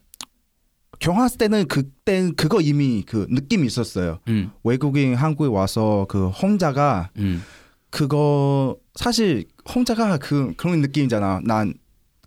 경화스 1.00 1.36
때는 1.36 1.66
그때 1.68 2.30
그거 2.36 2.61
이미 2.61 3.02
그 3.07 3.26
느낌이 3.28 3.66
있었어요. 3.66 4.20
음, 4.28 4.50
외국인 4.62 5.14
한국에 5.14 5.48
와서 5.48 6.07
그 6.09 6.28
혼자가 6.28 7.11
음, 7.18 7.42
그거 7.90 8.76
사실 8.94 9.44
혼자가 9.74 10.18
그 10.18 10.55
그런 10.57 10.80
느낌이잖아. 10.80 11.40
난 11.44 11.74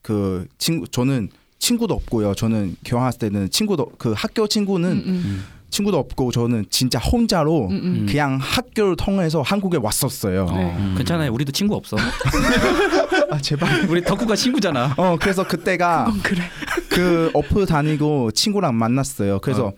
그 0.03 0.47
친구 0.57 0.87
저는 0.87 1.27
친구도 1.59 1.93
없고요. 1.93 2.33
저는 2.33 2.77
경화스 2.85 3.17
때는 3.17 3.49
친구도 3.49 3.91
그 3.97 4.13
학교 4.15 4.47
친구는 4.47 4.89
음, 4.91 5.03
음. 5.05 5.21
음, 5.25 5.43
친구도 5.69 5.97
없고 5.97 6.31
저는 6.31 6.65
진짜 6.69 6.99
혼자로 6.99 7.67
음, 7.67 7.71
음. 7.71 8.05
그냥 8.07 8.37
학교를 8.41 8.95
통해서 8.95 9.41
한국에 9.41 9.77
왔었어요. 9.77 10.45
네. 10.45 10.75
음. 10.77 10.95
괜찮아요. 10.97 11.31
우리도 11.33 11.51
친구 11.51 11.75
없어. 11.75 11.97
아 13.29 13.37
제발. 13.39 13.85
우리 13.89 14.01
덕후가 14.03 14.35
친구잖아. 14.35 14.93
어 14.97 15.17
그래서 15.19 15.45
그때가 15.45 16.13
그래. 16.23 16.43
그 16.89 17.29
오프 17.33 17.65
다니고 17.65 18.31
친구랑 18.31 18.77
만났어요. 18.77 19.39
그래서 19.39 19.67
어. 19.67 19.73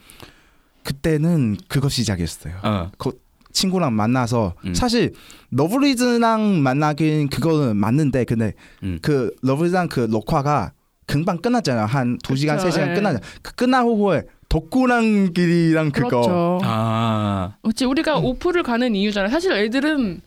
그때는 0.83 1.57
그거 1.67 1.89
시작이었어요. 1.89 2.53
어. 2.63 2.91
친구랑 3.51 3.95
만나서 3.95 4.53
음. 4.65 4.73
사실 4.73 5.13
러블리즈랑 5.51 6.61
만나긴 6.61 7.29
그거는 7.29 7.75
맞는데 7.77 8.23
근데 8.25 8.53
음. 8.83 8.99
그 9.01 9.33
러블리즈랑 9.41 9.89
그 9.89 10.01
녹화가 10.01 10.73
금방 11.07 11.39
끝났잖아요. 11.39 11.85
한두 11.85 12.35
시간 12.35 12.57
그쵸, 12.57 12.67
세 12.67 12.73
시간 12.73 12.91
예. 12.91 12.93
끝나잖아. 12.93 13.25
그 13.41 13.55
끝나고 13.55 13.97
후에 13.97 14.23
덕구랑끼리랑 14.49 15.91
그거 15.91 16.09
그렇죠. 16.09 16.59
아, 16.63 17.55
어찌 17.61 17.85
우리가 17.85 18.17
오프를 18.17 18.63
가는 18.63 18.93
이유잖아요. 18.95 19.29
사실 19.29 19.51
애들은 19.51 20.21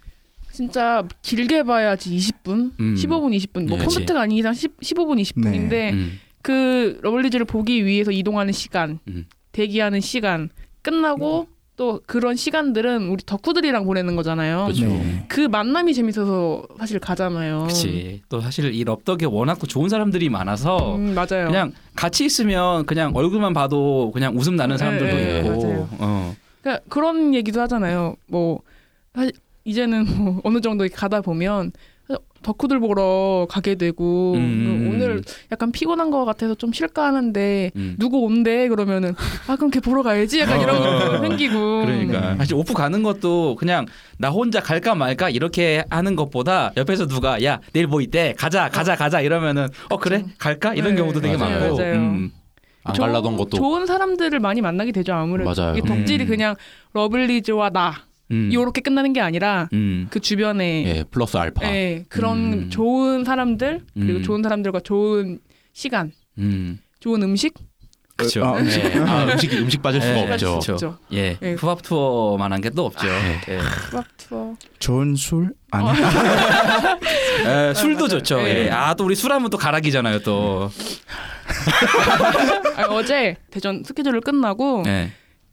진짜 0.52 1.02
길게 1.22 1.64
봐야지 1.64 2.16
20분, 2.16 2.72
음. 2.78 2.94
15분, 2.94 3.36
20분. 3.36 3.68
뭐 3.68 3.78
예. 3.78 3.84
컴퓨터가 3.84 4.22
아닌 4.22 4.38
이상 4.38 4.54
10, 4.54 4.78
15분, 4.80 5.20
20분인데 5.20 5.92
음, 5.92 6.20
그 6.42 6.98
러블리즈를 7.02 7.46
보기 7.46 7.84
위해서 7.84 8.12
이동하는 8.12 8.52
시간, 8.52 8.98
음. 9.08 9.26
대기하는 9.52 10.00
시간 10.00 10.50
끝나고 10.82 11.48
또 11.76 12.00
그런 12.06 12.36
시간들은 12.36 13.08
우리 13.08 13.24
덕후들이랑 13.24 13.84
보내는 13.84 14.14
거잖아요. 14.14 14.66
그쵸. 14.68 14.86
네. 14.86 15.24
그 15.28 15.40
만남이 15.40 15.94
재밌어서 15.94 16.66
사실 16.78 16.98
가잖아요. 16.98 17.60
그렇지. 17.62 18.22
또 18.28 18.40
사실 18.40 18.74
이 18.74 18.84
럽덕에 18.84 19.24
워낙 19.26 19.58
또 19.58 19.66
좋은 19.66 19.88
사람들이 19.88 20.28
많아서 20.28 20.96
음, 20.96 21.14
맞아요. 21.14 21.46
그냥 21.46 21.72
같이 21.96 22.24
있으면 22.26 22.84
그냥 22.84 23.12
얼굴만 23.14 23.54
봐도 23.54 24.10
그냥 24.12 24.36
웃음 24.36 24.56
나는 24.56 24.76
사람들도 24.76 25.16
네, 25.16 25.38
있고. 25.38 25.48
맞아요. 25.48 25.88
어. 25.98 26.36
그러니까 26.60 26.84
그런 26.88 27.34
얘기도 27.34 27.60
하잖아요. 27.62 28.16
뭐 28.26 28.60
사실 29.14 29.32
이제는 29.64 30.06
뭐 30.18 30.40
어느 30.44 30.60
정도 30.60 30.86
가다 30.92 31.22
보면 31.22 31.72
덕후들 32.42 32.80
보러 32.80 33.46
가게 33.48 33.76
되고 33.76 34.34
음. 34.34 34.90
오늘 34.92 35.22
약간 35.52 35.70
피곤한 35.70 36.10
것 36.10 36.24
같아서 36.24 36.54
좀 36.56 36.72
쉴까 36.72 37.04
하는데 37.04 37.70
음. 37.76 37.94
누구 38.00 38.18
온대 38.18 38.66
그러면은 38.68 39.14
아 39.46 39.54
그럼 39.54 39.70
걔 39.70 39.78
보러 39.78 40.02
가야지 40.02 40.40
약간 40.40 40.60
이런 40.60 40.80
것도 40.80 41.20
생기고 41.22 41.82
그러니까 41.86 42.34
사실 42.36 42.54
오프 42.56 42.74
가는 42.74 43.00
것도 43.04 43.54
그냥 43.56 43.86
나 44.18 44.30
혼자 44.30 44.60
갈까 44.60 44.96
말까 44.96 45.30
이렇게 45.30 45.84
하는 45.88 46.16
것보다 46.16 46.72
옆에서 46.76 47.06
누가 47.06 47.42
야 47.44 47.60
내일 47.72 47.86
뭐 47.86 48.00
있대 48.00 48.34
가자 48.36 48.68
가자 48.68 48.96
가자 48.96 49.20
이러면은 49.20 49.68
어 49.90 49.96
그래 49.98 50.24
갈까 50.38 50.74
이런 50.74 50.94
네, 50.94 51.00
경우도 51.00 51.20
되게 51.20 51.36
맞아요, 51.36 51.60
많고 51.60 51.76
맞아요. 51.76 51.94
음. 51.94 52.32
안 52.84 52.94
좋은- 52.94 53.00
갈라던 53.02 53.36
것도 53.36 53.50
좋은 53.50 53.86
사람들을 53.86 54.40
많이 54.40 54.60
만나게 54.60 54.90
되죠 54.90 55.12
아무래도 55.14 55.48
맞아요. 55.54 55.76
이게 55.76 55.86
덕질이 55.86 56.24
음. 56.24 56.28
그냥 56.28 56.56
러블리즈와 56.94 57.70
나 57.70 57.90
음. 57.90 58.11
요렇게 58.52 58.80
끝나는 58.80 59.12
게 59.12 59.20
아니라 59.20 59.68
음. 59.72 60.06
그 60.10 60.20
주변에 60.20 60.84
예 60.86 61.04
플러스 61.10 61.36
알파. 61.36 61.66
예, 61.66 62.04
그런 62.08 62.52
음. 62.52 62.70
좋은 62.70 63.24
사람들 63.24 63.80
그리고 63.94 64.18
음. 64.18 64.22
좋은 64.22 64.42
사람들과 64.42 64.80
좋은 64.80 65.38
시간 65.72 66.12
음. 66.38 66.78
좋은 67.00 67.22
음식 67.22 67.54
그렇죠. 68.14 68.44
아, 68.44 68.58
음식. 68.58 68.84
예. 68.84 68.98
아, 69.00 69.24
음식 69.24 69.52
음식 69.54 69.82
빠질 69.82 70.00
수가 70.02 70.14
예, 70.28 70.32
없죠. 70.32 70.58
그렇죠. 70.60 70.98
예. 71.12 71.36
예. 71.42 71.52
후밥 71.54 71.82
투어만한 71.82 72.60
게 72.60 72.70
또 72.70 72.86
없죠. 72.86 73.08
예. 73.08 73.40
수박 73.86 74.04
투어 74.16 74.54
좋은 74.78 75.16
술 75.16 75.52
아니 75.70 75.88
예, 77.46 77.74
술도 77.74 78.08
좋죠. 78.08 78.40
예. 78.42 78.66
예. 78.66 78.70
아, 78.70 78.94
또 78.94 79.04
우리 79.04 79.14
술하면 79.14 79.50
또 79.50 79.56
가락이잖아요, 79.58 80.20
또. 80.20 80.70
아니, 82.76 82.86
어제 82.94 83.36
대전 83.50 83.82
스케줄을 83.84 84.20
끝나고 84.20 84.84
예. 84.86 85.10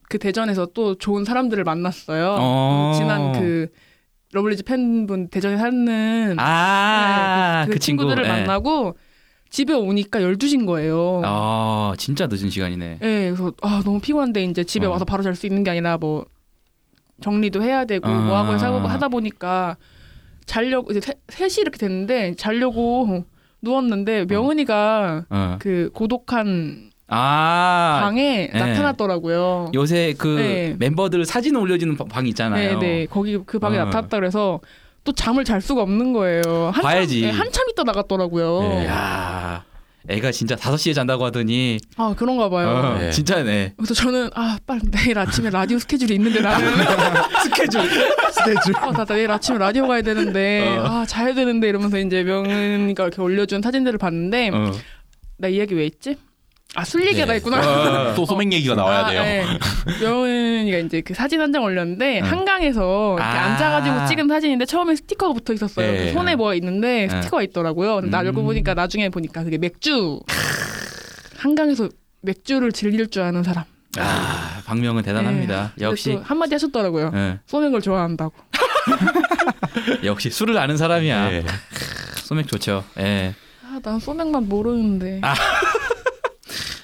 그 0.09 0.17
대전에서 0.17 0.67
또 0.73 0.95
좋은 0.95 1.23
사람들을 1.23 1.63
만났어요. 1.63 2.35
어. 2.39 2.93
지난 2.95 3.31
그 3.31 3.67
러블리즈 4.33 4.63
팬분 4.63 5.29
대전에 5.29 5.55
사는 5.57 6.35
아, 6.39 7.65
네, 7.67 7.71
그, 7.73 7.79
친구. 7.79 8.03
친구들을 8.03 8.25
예. 8.25 8.27
만나고 8.27 8.97
집에 9.49 9.73
오니까 9.73 10.19
12시인 10.19 10.65
거예요. 10.65 11.21
아, 11.23 11.93
진짜 11.97 12.27
늦은 12.27 12.49
시간이네. 12.49 12.99
예, 13.01 13.31
그래서 13.35 13.53
아 13.61 13.81
너무 13.85 13.99
피곤한데 13.99 14.43
이제 14.43 14.63
집에 14.63 14.85
어. 14.85 14.91
와서 14.91 15.05
바로 15.05 15.23
잘 15.23 15.35
수 15.35 15.47
있는 15.47 15.63
게 15.63 15.71
아니라 15.71 15.97
뭐 15.97 16.25
정리도 17.21 17.61
해야 17.63 17.85
되고 17.85 18.07
아. 18.07 18.19
뭐 18.19 18.37
하고 18.37 18.53
해서 18.53 18.79
하다 18.79 19.07
보니까 19.09 19.77
자려고 20.45 20.91
이제 20.91 21.01
세, 21.01 21.13
3시 21.27 21.61
이렇게 21.61 21.77
됐는데 21.77 22.35
자려고 22.35 23.23
누웠는데 23.61 24.25
명은이가 24.25 25.25
어. 25.29 25.57
그 25.59 25.89
고독한 25.93 26.88
아, 27.09 27.99
방에 28.03 28.49
네. 28.53 28.59
나타났더라고요. 28.59 29.71
요새 29.73 30.13
그 30.17 30.27
네. 30.37 30.75
멤버들 30.77 31.25
사진 31.25 31.55
올려주는 31.55 31.97
방- 31.97 32.07
방 32.07 32.27
있잖아요. 32.27 32.77
네, 32.79 32.87
네. 32.87 33.05
거기 33.09 33.37
그 33.45 33.59
방에 33.59 33.77
어. 33.77 33.85
나타났다 33.85 34.17
그래서 34.19 34.59
또 35.03 35.11
잠을 35.11 35.43
잘 35.43 35.59
수가 35.61 35.81
없는 35.81 36.13
거예요. 36.13 36.43
한참, 36.67 36.81
봐야지. 36.83 37.21
네, 37.21 37.29
한참 37.31 37.65
있다 37.69 37.83
나갔더라고요. 37.83 38.59
네. 38.61 38.85
야, 38.87 39.63
애가 40.07 40.31
진짜 40.31 40.55
5시에 40.55 40.93
잔다고 40.93 41.25
하더니 41.25 41.77
아 41.97 42.13
그런가 42.15 42.47
봐요. 42.49 42.69
어, 42.69 42.97
네. 42.99 43.09
진짜네. 43.11 43.73
그래서 43.77 43.93
저는 43.95 44.29
아 44.35 44.57
빨리 44.67 44.81
내일 44.91 45.17
아침에 45.17 45.49
라디오 45.49 45.79
스케줄이 45.79 46.13
있는데 46.15 46.41
나는 46.41 46.67
스케줄. 47.43 47.81
스케줄 48.31 48.75
아, 48.77 48.91
나 48.91 49.03
내일 49.05 49.31
아침에 49.31 49.57
라디오 49.57 49.87
가야 49.87 50.01
되는데 50.03 50.77
어. 50.77 50.83
아 50.85 51.05
자야 51.05 51.33
되는데 51.33 51.67
이러면서 51.69 51.97
이제 51.97 52.23
명은이가 52.23 53.03
이렇게 53.03 53.21
올려준 53.21 53.61
사진들을 53.61 53.97
봤는데 53.97 54.49
어. 54.53 54.71
나이 55.37 55.59
얘기 55.59 55.73
왜 55.75 55.85
했지? 55.85 56.17
아 56.75 56.83
술 56.85 57.05
얘기가 57.07 57.25
네. 57.25 57.37
있구나. 57.37 58.13
또 58.13 58.25
소맥 58.25 58.53
얘기가 58.53 58.75
나와야 58.75 58.99
아, 59.05 59.09
돼요. 59.09 59.23
네. 59.23 59.45
명은이가 60.01 60.77
이제 60.79 61.01
그 61.01 61.13
사진 61.15 61.41
한 61.41 61.49
장 61.51 61.63
올렸는데 61.63 62.21
어. 62.21 62.25
한강에서 62.25 63.15
이렇게 63.17 63.23
아. 63.23 63.43
앉아가지고 63.45 64.05
찍은 64.07 64.27
사진인데 64.27 64.65
처음에 64.65 64.95
스티커가 64.95 65.33
붙어 65.33 65.51
있었어요. 65.53 65.91
네. 65.91 66.05
그 66.05 66.13
손에 66.13 66.35
뭐가 66.35 66.53
있는데 66.55 67.07
네. 67.07 67.09
스티커가 67.09 67.41
있더라고요. 67.41 67.95
근데 67.95 68.09
나 68.11 68.21
음. 68.21 68.27
알고 68.27 68.43
보니까 68.43 68.75
나중에 68.75 69.09
보니까 69.09 69.43
그게 69.43 69.57
맥주. 69.57 70.19
한강에서 71.37 71.89
맥주를 72.21 72.71
즐길 72.71 73.09
줄 73.09 73.23
아는 73.23 73.41
사람. 73.43 73.63
아, 73.97 74.61
박명은 74.67 75.01
대단합니다. 75.01 75.71
네. 75.75 75.85
역시 75.85 76.19
한마디 76.21 76.53
하셨더라고요. 76.53 77.11
걸 77.71 77.81
좋아한다고. 77.81 78.33
역시 80.03 80.29
술을 80.29 80.55
아는 80.59 80.77
사람이야. 80.77 81.31
예. 81.31 81.43
소맥 82.17 82.47
좋죠. 82.47 82.83
예. 82.99 83.33
아, 83.63 83.79
난 83.81 83.99
소맥만 83.99 84.47
모르는데. 84.47 85.21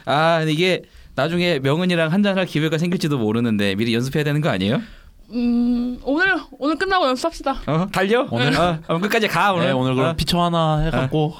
아, 0.05 0.41
이게 0.47 0.83
나중에 1.15 1.59
명은이랑 1.59 2.11
한잔할 2.11 2.45
기회가 2.45 2.77
생길지도 2.77 3.17
모르는데 3.17 3.75
미리 3.75 3.93
연습해야 3.93 4.23
되는 4.23 4.41
거 4.41 4.49
아니에요? 4.49 4.81
음, 5.31 5.97
오늘 6.03 6.35
오늘 6.59 6.75
끝나고 6.75 7.07
연습합시다. 7.07 7.61
어, 7.65 7.87
달려? 7.91 8.27
오늘? 8.29 8.55
어, 8.55 8.77
어, 8.87 8.99
끝까지 8.99 9.27
가 9.27 9.53
오늘. 9.53 9.67
네, 9.67 9.71
오늘 9.71 9.95
그럼 9.95 10.11
어. 10.11 10.15
피처 10.15 10.39
하나 10.39 10.81
해갖고 10.81 11.33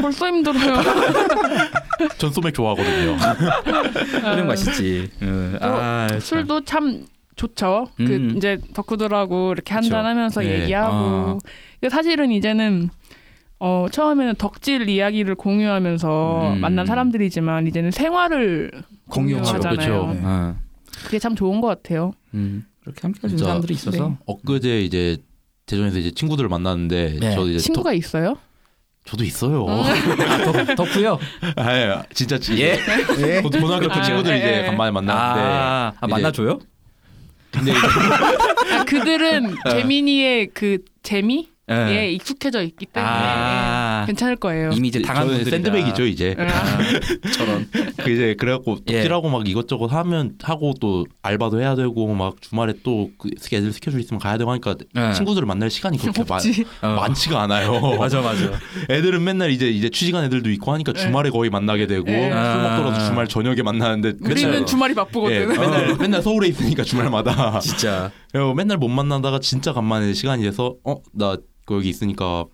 벌써 0.00 0.26
힘들어요. 0.28 0.74
전 2.18 2.32
소맥 2.32 2.54
좋아하거든요. 2.54 3.16
그런 4.22 4.46
맛있지. 4.46 5.10
어, 5.22 5.56
아, 5.60 6.06
참. 6.10 6.20
술도 6.20 6.64
참 6.64 7.06
좋죠. 7.34 7.88
음. 7.98 8.06
그 8.06 8.36
이제 8.36 8.58
덕후들하고 8.74 9.52
이렇게 9.52 9.74
그쵸. 9.74 9.96
한잔 9.96 10.06
하면서 10.06 10.40
네. 10.40 10.60
얘기하고. 10.62 10.94
어. 10.96 11.38
근데 11.80 11.90
사실은 11.92 12.30
이제는 12.30 12.90
어 13.60 13.86
처음에는 13.90 14.36
덕질 14.36 14.88
이야기를 14.88 15.34
공유하면서 15.34 16.52
음. 16.54 16.60
만난 16.60 16.86
사람들이지만 16.86 17.66
이제는 17.66 17.90
생활을. 17.90 18.70
공유하잖아요. 19.10 19.76
그쵸. 19.76 20.20
어. 20.22 20.56
그게 21.04 21.18
참 21.18 21.34
좋은 21.34 21.60
것 21.60 21.66
같아요. 21.68 22.12
음, 22.34 22.64
그렇게 22.82 23.00
함께 23.02 23.26
진짜. 23.28 23.46
사람들이 23.46 23.74
있어서. 23.74 24.08
네. 24.10 24.16
엊그제 24.26 24.80
이제 24.82 25.16
대전에서 25.66 25.98
이제 25.98 26.10
친구들을 26.12 26.48
만났는데 26.48 27.16
네. 27.20 27.30
저도 27.34 27.48
이제 27.50 27.58
친구가 27.58 27.92
있어요? 27.94 28.34
더, 28.34 29.12
저도 29.12 29.24
있어요. 29.24 29.66
아, 29.68 30.38
더, 30.44 30.74
덕후요? 30.76 31.18
아, 31.56 31.74
예, 31.76 32.02
진짜 32.14 32.38
지- 32.38 32.60
예. 32.62 32.78
예. 33.18 33.40
고- 33.42 33.50
고등학교 33.50 33.88
때 33.88 33.94
아, 33.94 34.02
친구들 34.02 34.32
예, 34.34 34.36
이제 34.38 34.58
예. 34.62 34.66
간만에 34.66 34.90
만났는데 34.92 35.40
아, 35.40 35.92
아 35.98 36.06
이제- 36.06 36.10
만나줘요? 36.12 36.58
근데 37.50 37.70
이제 37.72 37.80
아, 38.74 38.84
그들은 38.84 39.56
재민이의 39.70 40.48
그 40.54 40.78
재미 41.02 41.48
에 41.70 41.96
예. 41.96 42.10
익숙해져 42.12 42.62
있기 42.62 42.86
때문에 42.86 43.12
아. 43.12 44.00
예, 44.02 44.06
괜찮을 44.06 44.36
거예요. 44.36 44.70
이미 44.72 44.88
이제 44.88 45.02
당한 45.02 45.26
분들이다. 45.26 45.50
샌드백이죠 45.50 46.06
이제. 46.06 46.34
아, 46.38 46.78
저런. 47.36 47.68
그 47.98 48.10
이제 48.10 48.34
그래갖고 48.38 48.78
예. 48.88 48.92
덕질하고 48.94 49.28
막 49.28 49.46
이것저것 49.46 49.92
하면 49.92 50.34
하고 50.42 50.72
또 50.80 51.06
알바도 51.22 51.60
해야 51.60 51.74
되고 51.74 52.14
막 52.14 52.40
주말에 52.40 52.72
또 52.82 53.08
그 53.18 53.28
애들 53.52 53.72
스케줄 53.72 54.00
있으면 54.00 54.20
가야 54.20 54.38
되고 54.38 54.50
하니까 54.50 54.74
예. 54.96 55.12
친구들을 55.12 55.46
만날 55.46 55.70
시간이 55.70 55.98
그렇게 55.98 56.22
많, 56.24 56.36
없지. 56.36 56.64
어. 56.82 56.88
많지가 56.88 57.42
않아요. 57.42 57.80
맞아 57.98 58.20
맞아. 58.20 58.52
애들은 58.88 59.22
맨날 59.24 59.50
이제 59.50 59.68
이제 59.68 59.88
취직한 59.90 60.24
애들도 60.24 60.50
있고 60.52 60.72
하니까 60.72 60.92
네. 60.92 61.00
주말에 61.00 61.30
거의 61.30 61.50
만나게 61.50 61.86
되고 61.86 62.04
네. 62.04 62.22
술 62.22 62.30
먹더라도 62.30 62.90
아. 62.96 62.98
주말 62.98 63.26
저녁에 63.28 63.62
만나는데 63.62 64.12
우리는 64.20 64.50
맨날- 64.50 64.66
주말이 64.66 64.92
예, 64.92 64.94
바쁘거든. 64.94 65.48
맨날 65.48 65.96
맨날 65.96 66.22
서울에 66.22 66.48
있으니까 66.48 66.82
주말마다 66.84 67.60
진짜. 67.60 68.10
그래서 68.32 68.54
맨날 68.54 68.76
못 68.78 68.88
만나다가 68.88 69.38
진짜 69.40 69.72
간만에 69.72 70.12
시간이 70.12 70.42
돼서 70.44 70.76
어나 70.84 71.36
여기 71.76 71.88
있으니까 71.88 72.44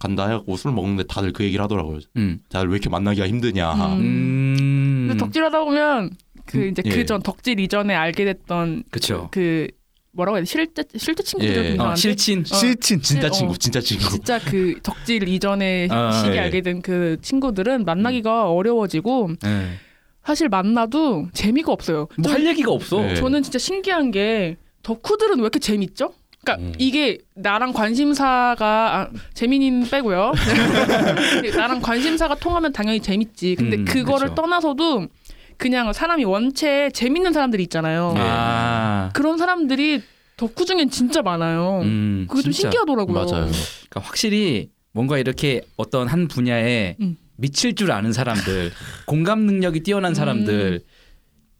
간다 0.00 0.26
해갖고 0.28 0.56
술 0.56 0.72
먹는데 0.72 1.04
다들 1.04 1.32
그 1.32 1.42
얘기를 1.44 1.62
하더라고요. 1.64 1.98
음. 2.16 2.40
다들 2.50 2.68
왜 2.68 2.74
이렇게 2.74 2.88
만나기가 2.88 3.26
힘드냐. 3.26 3.72
음. 3.74 4.00
음. 4.00 5.06
근데 5.08 5.18
덕질하다 5.18 5.64
보면 5.64 6.10
그 6.46 6.66
이제 6.68 6.82
예. 6.84 6.88
그전 6.90 7.22
덕질 7.22 7.58
이전에 7.60 7.94
알게 7.94 8.24
됐던 8.24 8.84
그쵸. 8.90 9.28
그 9.32 9.66
뭐라고 10.12 10.36
해야 10.36 10.42
돼 10.42 10.46
실제 10.46 10.82
실제 10.96 11.22
친구들이 11.22 11.58
예. 11.72 11.76
좀 11.76 11.80
어, 11.86 11.94
실친. 11.96 12.44
실친 12.44 13.02
진짜 13.02 13.26
어. 13.26 13.30
친구, 13.30 13.58
진짜 13.58 13.80
친구. 13.80 14.08
진짜 14.08 14.38
그 14.38 14.78
덕질 14.82 15.28
이전에 15.28 15.88
아, 15.90 16.12
시기 16.12 16.36
예. 16.36 16.40
알게 16.40 16.60
된 16.62 16.80
그 16.80 17.18
친구들은 17.20 17.84
만나기가 17.84 18.50
어려워지고 18.50 19.30
예. 19.44 19.68
사실 20.24 20.48
만나도 20.48 21.28
재미가 21.32 21.72
없어요. 21.72 22.06
뭐 22.18 22.32
할 22.32 22.46
얘기가 22.46 22.70
없어. 22.70 23.00
네. 23.00 23.14
저는 23.16 23.42
진짜 23.42 23.58
신기한 23.58 24.10
게 24.10 24.56
덕후들은 24.82 25.36
왜 25.38 25.42
이렇게 25.42 25.58
재밌죠? 25.58 26.12
그러니까 26.48 26.56
음. 26.56 26.72
이게 26.78 27.18
나랑 27.34 27.72
관심사가 27.72 28.56
아, 28.96 29.08
재민이는 29.34 29.88
빼고요. 29.90 30.32
나랑 31.56 31.80
관심사가 31.82 32.34
통하면 32.36 32.72
당연히 32.72 33.00
재밌지. 33.00 33.56
근데 33.56 33.76
음, 33.76 33.84
그거를 33.84 34.28
그쵸. 34.28 34.34
떠나서도 34.34 35.08
그냥 35.58 35.92
사람이 35.92 36.24
원체 36.24 36.90
재밌는 36.94 37.32
사람들이 37.32 37.62
있잖아요. 37.64 38.12
네. 38.14 38.20
아. 38.22 39.10
그런 39.12 39.36
사람들이 39.36 40.02
덕후 40.36 40.64
중엔 40.64 40.88
진짜 40.90 41.20
많아요. 41.20 41.80
음, 41.82 42.26
그게 42.28 42.42
좀 42.42 42.52
진짜. 42.52 42.70
신기하더라고요. 42.70 43.14
맞아요. 43.14 43.50
그러니까 43.50 44.00
확실히 44.00 44.70
뭔가 44.92 45.18
이렇게 45.18 45.60
어떤 45.76 46.08
한 46.08 46.28
분야에 46.28 46.96
음. 47.00 47.16
미칠 47.36 47.74
줄 47.74 47.92
아는 47.92 48.12
사람들, 48.12 48.72
공감 49.06 49.40
능력이 49.40 49.80
뛰어난 49.80 50.14
사람들, 50.14 50.80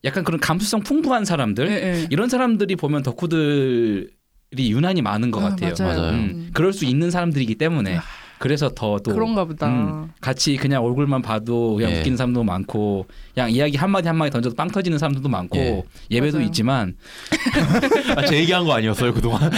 약간 0.05 0.25
그런 0.25 0.41
감수성 0.41 0.81
풍부한 0.81 1.25
사람들 1.25 1.69
예, 1.69 1.73
예. 1.73 2.07
이런 2.11 2.29
사람들이 2.29 2.77
보면 2.77 3.03
덕후들 3.03 4.11
이 4.57 4.73
유난히 4.73 5.03
많은 5.03 5.31
것 5.31 5.45
아, 5.45 5.51
같아요. 5.51 5.75
맞아요. 5.79 6.01
맞아요. 6.01 6.13
음, 6.15 6.51
그럴 6.55 6.73
수 6.73 6.85
있는 6.87 7.11
사람들이기 7.11 7.57
때문에 7.57 7.99
그래서 8.39 8.69
더 8.71 8.99
또 9.01 9.13
그런가 9.13 9.45
보다. 9.45 9.67
음, 9.69 10.11
같이 10.21 10.57
그냥 10.57 10.85
얼굴만 10.85 11.23
봐도 11.23 11.75
그냥 11.75 11.91
예. 11.93 11.99
웃기는 12.01 12.17
사람도 12.17 12.45
많고 12.45 13.07
그냥 13.35 13.51
이야기 13.51 13.77
한 13.77 13.91
마디 13.91 14.07
한 14.09 14.17
마디 14.17 14.31
던져도 14.31 14.55
빵 14.55 14.69
터지는 14.69 14.97
사람들도 14.97 15.29
많고 15.29 15.59
예. 15.59 15.83
예배도 16.11 16.39
맞아요. 16.39 16.47
있지만 16.47 16.97
아, 18.17 18.25
제 18.25 18.37
얘기한 18.39 18.65
거 18.65 18.73
아니었어요 18.75 19.13
그동안? 19.13 19.51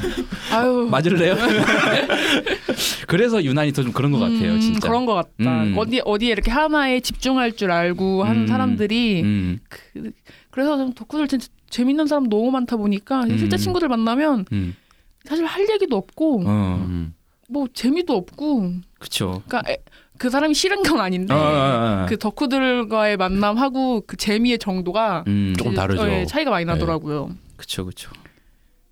아유. 0.52 0.88
맞을래요? 0.90 1.36
그래서 3.06 3.42
유난히 3.44 3.72
더 3.72 3.82
좀 3.82 3.92
그런 3.92 4.10
것 4.12 4.18
같아요, 4.18 4.52
음, 4.54 4.60
진짜. 4.60 4.80
그런 4.88 5.04
것 5.06 5.14
같다. 5.14 5.62
음. 5.64 5.74
어디 5.76 6.00
어디에 6.04 6.30
이렇게 6.32 6.50
하나에 6.50 7.00
집중할 7.00 7.52
줄 7.52 7.70
알고 7.70 8.24
하는 8.24 8.42
음. 8.42 8.46
사람들이 8.46 9.22
음, 9.22 9.58
그, 9.68 10.10
그래서 10.50 10.76
좀 10.78 10.92
덕후들 10.94 11.28
진짜 11.28 11.46
재밌는 11.70 12.06
사람 12.06 12.28
너무 12.28 12.50
많다 12.50 12.76
보니까 12.76 13.24
음. 13.24 13.38
실제 13.38 13.56
친구들 13.56 13.88
만나면 13.88 14.46
음, 14.52 14.74
사실 15.24 15.44
할 15.44 15.68
얘기도 15.70 15.96
없고 15.96 16.42
어, 16.46 16.84
음. 16.88 17.14
뭐 17.48 17.66
재미도 17.72 18.14
없고 18.14 18.72
그쵸. 18.98 19.42
그러니까 19.46 19.70
에- 19.72 19.78
그 20.18 20.30
사람이 20.30 20.54
싫은 20.54 20.82
건 20.82 21.00
아닌데 21.00 21.32
어, 21.32 21.36
어, 21.36 21.40
어, 21.40 22.02
어. 22.02 22.06
그 22.08 22.18
덕후들과의 22.18 23.16
만남하고 23.16 24.02
그 24.06 24.16
재미의 24.16 24.58
정도가 24.58 25.24
음, 25.28 25.54
조금 25.56 25.72
이제, 25.72 25.80
다르죠. 25.80 26.08
예, 26.08 26.26
차이가 26.26 26.50
많이 26.50 26.64
네. 26.64 26.72
나더라고요. 26.72 27.30
그쵸, 27.56 27.84
그쵸. 27.84 28.10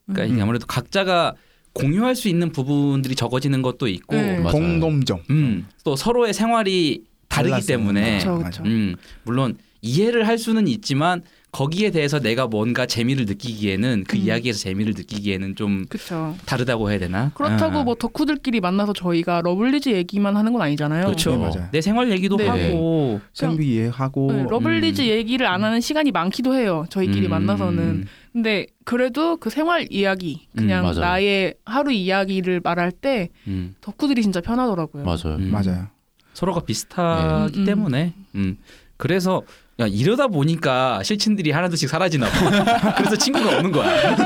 그러니까 0.07 0.37
음. 0.37 0.41
아무래도 0.43 0.67
각자가 0.67 1.35
공유할 1.73 2.15
수 2.15 2.29
있는 2.29 2.53
부분들이 2.53 3.15
적어지는 3.15 3.61
것도 3.61 3.89
있고, 3.89 4.15
네. 4.17 4.41
공통점. 4.41 5.21
음, 5.31 5.67
또 5.85 5.95
서로의 5.97 6.33
생활이 6.33 7.05
다르기 7.29 7.51
달랐어요. 7.51 7.77
때문에, 7.79 8.19
그쵸. 8.19 8.39
그쵸. 8.39 8.63
음, 8.65 8.95
물론 9.25 9.59
이해를 9.83 10.27
할 10.27 10.39
수는 10.39 10.69
있지만 10.69 11.23
거기에 11.57 11.91
대해서 11.91 12.21
내가 12.21 12.47
뭔가 12.47 12.85
재미를 12.85 13.25
느끼기에는 13.25 14.05
그 14.07 14.19
음. 14.19 14.23
이야기에서 14.23 14.59
재미를 14.59 14.93
느끼기에는 14.95 15.57
좀 15.57 15.87
그렇죠. 15.89 16.37
다르다고 16.45 16.91
해야 16.91 16.99
되나? 16.99 17.31
그렇다고 17.33 17.79
아. 17.79 17.83
뭐 17.83 17.95
덕후들끼리 17.95 18.61
만나서 18.61 18.93
저희가 18.93 19.41
러블리즈 19.43 19.89
얘기만 19.89 20.37
하는 20.37 20.53
건 20.53 20.61
아니잖아요. 20.61 21.07
그렇죠. 21.07 21.35
네. 21.35 21.69
내 21.73 21.81
생활 21.81 22.11
얘기도 22.11 22.37
네. 22.37 22.47
하고 22.47 23.23
생비 23.33 23.73
이해하고 23.73 24.33
네, 24.33 24.47
러블리즈 24.51 25.01
음. 25.01 25.07
얘기를 25.07 25.47
안 25.47 25.65
하는 25.65 25.81
시간이 25.81 26.11
많기도 26.11 26.55
해요. 26.55 26.85
저희끼리 26.91 27.27
음. 27.27 27.31
만나서는. 27.31 28.05
근데 28.35 28.67
그래도 28.85 29.39
그 29.39 29.49
생활 29.49 29.87
이야기, 29.91 30.49
그냥 30.55 30.87
음. 30.87 31.01
나의 31.01 31.55
하루 31.65 31.91
이야기를 31.91 32.61
말할 32.63 32.93
때 32.93 33.31
음, 33.47 33.75
덕후들이 33.81 34.21
진짜 34.21 34.43
편하더라고요. 34.43 35.05
맞아요. 35.05 35.39
음. 35.39 35.51
맞아요. 35.51 35.87
서로가 36.35 36.61
비슷하기 36.67 37.53
네. 37.53 37.59
음, 37.59 37.63
음. 37.63 37.65
때문에 37.65 38.13
음. 38.35 38.59
그래서 38.99 39.43
야 39.79 39.87
이러다 39.87 40.29
보니까 40.29 41.03
실친들이 41.03 41.51
하나둘씩 41.51 41.89
사라지나 41.91 42.27
봐. 42.29 42.95
그래서 42.97 43.15
친구가 43.17 43.57
없는 43.57 43.73
거야. 43.73 44.17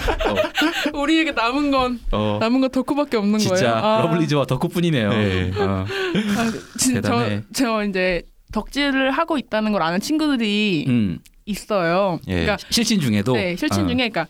우리에게 0.94 1.32
남은 1.32 1.70
건 1.70 2.00
어, 2.10 2.36
어. 2.36 2.38
남은 2.40 2.62
건 2.62 2.70
덕후밖에 2.70 3.18
없는 3.18 3.38
진짜 3.38 3.72
거예요. 3.72 3.74
아, 3.74 4.02
러블리즈와 4.02 4.46
덕후뿐이네요. 4.46 5.10
네. 5.10 5.52
어. 5.58 5.84
아, 5.84 6.50
진, 6.78 6.94
저, 6.94 7.00
대단해. 7.02 7.42
저 7.52 7.84
이제 7.84 8.22
덕질을 8.52 9.10
하고 9.10 9.36
있다는 9.36 9.72
걸 9.72 9.82
아는 9.82 10.00
친구들이 10.00 10.86
음. 10.88 11.18
있어요. 11.44 12.18
예. 12.28 12.32
그러니까 12.32 12.56
실친 12.70 12.98
중에도 13.00 13.34
네, 13.34 13.56
실친 13.56 13.84
어. 13.84 13.86
중에 13.86 13.96
그러니까 14.08 14.26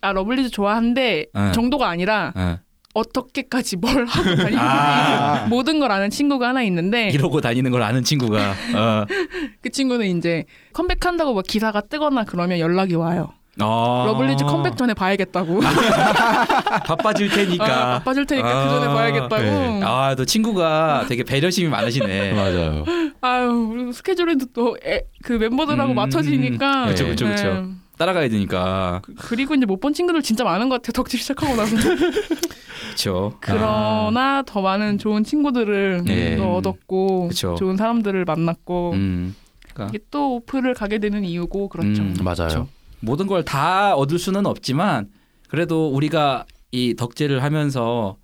아 0.00 0.12
러블리즈 0.12 0.50
좋아한데 0.50 1.26
어. 1.34 1.52
정도가 1.54 1.88
아니라 1.88 2.32
어. 2.94 3.00
어떻게까지 3.00 3.76
뭘 3.76 4.04
하고 4.06 4.24
다니는지 4.24 4.56
아. 4.58 5.46
모든 5.48 5.78
걸 5.78 5.92
아는 5.92 6.10
친구가 6.10 6.48
하나 6.48 6.62
있는데 6.62 7.10
이러고 7.10 7.40
다니는 7.40 7.70
걸 7.70 7.82
아는 7.82 8.02
친구가 8.02 8.50
어. 8.74 9.06
그 9.62 9.70
친구는 9.70 10.18
이제 10.18 10.44
컴백한다고 10.72 11.34
막 11.34 11.44
기사가 11.46 11.82
뜨거나 11.82 12.24
그러면 12.24 12.58
연락이 12.58 12.94
와요. 12.94 13.32
어. 13.60 14.04
러블리즈 14.06 14.44
컴백 14.44 14.76
전에 14.76 14.94
봐야겠다고. 14.94 15.60
바빠질 16.86 17.28
테니까. 17.28 17.64
아, 17.64 17.98
바빠질 17.98 18.26
테니까 18.26 18.64
그 18.64 18.70
전에 18.70 18.86
아, 18.86 18.94
봐야겠다고. 18.94 19.42
네. 19.42 19.80
아, 19.84 20.14
너 20.16 20.24
친구가 20.24 21.06
되게 21.08 21.24
배려심이 21.24 21.68
많으시네. 21.68 22.32
맞아요. 22.34 22.84
아유, 23.20 23.68
우리 23.70 23.92
스케줄도 23.92 24.46
또그 24.54 25.32
멤버들하고 25.32 25.92
음, 25.92 25.96
맞춰지니까. 25.96 26.86
그쵸, 26.86 27.06
그쵸, 27.06 27.26
그쵸. 27.26 27.44
네. 27.44 27.64
따라가야 28.00 28.28
되니까. 28.28 29.02
그리고 29.18 29.54
이제 29.54 29.66
못 29.66 29.80
본 29.80 29.92
친구들 29.94 30.22
진짜 30.22 30.44
많은 30.44 30.68
것 30.68 30.76
같아요. 30.76 30.92
덕질 30.92 31.18
시작하고 31.20 31.54
나서. 31.56 31.76
그렇죠. 32.86 33.34
그러나 33.40 34.42
더 34.46 34.60
많은 34.60 34.98
좋은 34.98 35.24
친구들을 35.24 36.04
예. 36.08 36.36
또 36.36 36.56
얻었고 36.56 37.28
그쵸. 37.28 37.54
좋은 37.58 37.76
사람들을 37.76 38.24
만났고 38.24 38.92
음. 38.94 39.34
그러니까 39.72 39.94
이게 39.94 40.04
또 40.10 40.36
오프를 40.36 40.74
가게 40.74 40.98
되는 40.98 41.24
이유고 41.24 41.68
그렇죠. 41.68 42.02
음, 42.02 42.14
맞아요. 42.22 42.48
그쵸. 42.48 42.68
모든 43.00 43.26
걸 43.26 43.44
다 43.44 43.94
얻을 43.94 44.18
수는 44.18 44.44
없지만 44.46 45.08
그래도 45.48 45.88
우리가 45.90 46.44
이 46.72 46.94
덕질을 46.94 47.42
하면서 47.42 48.16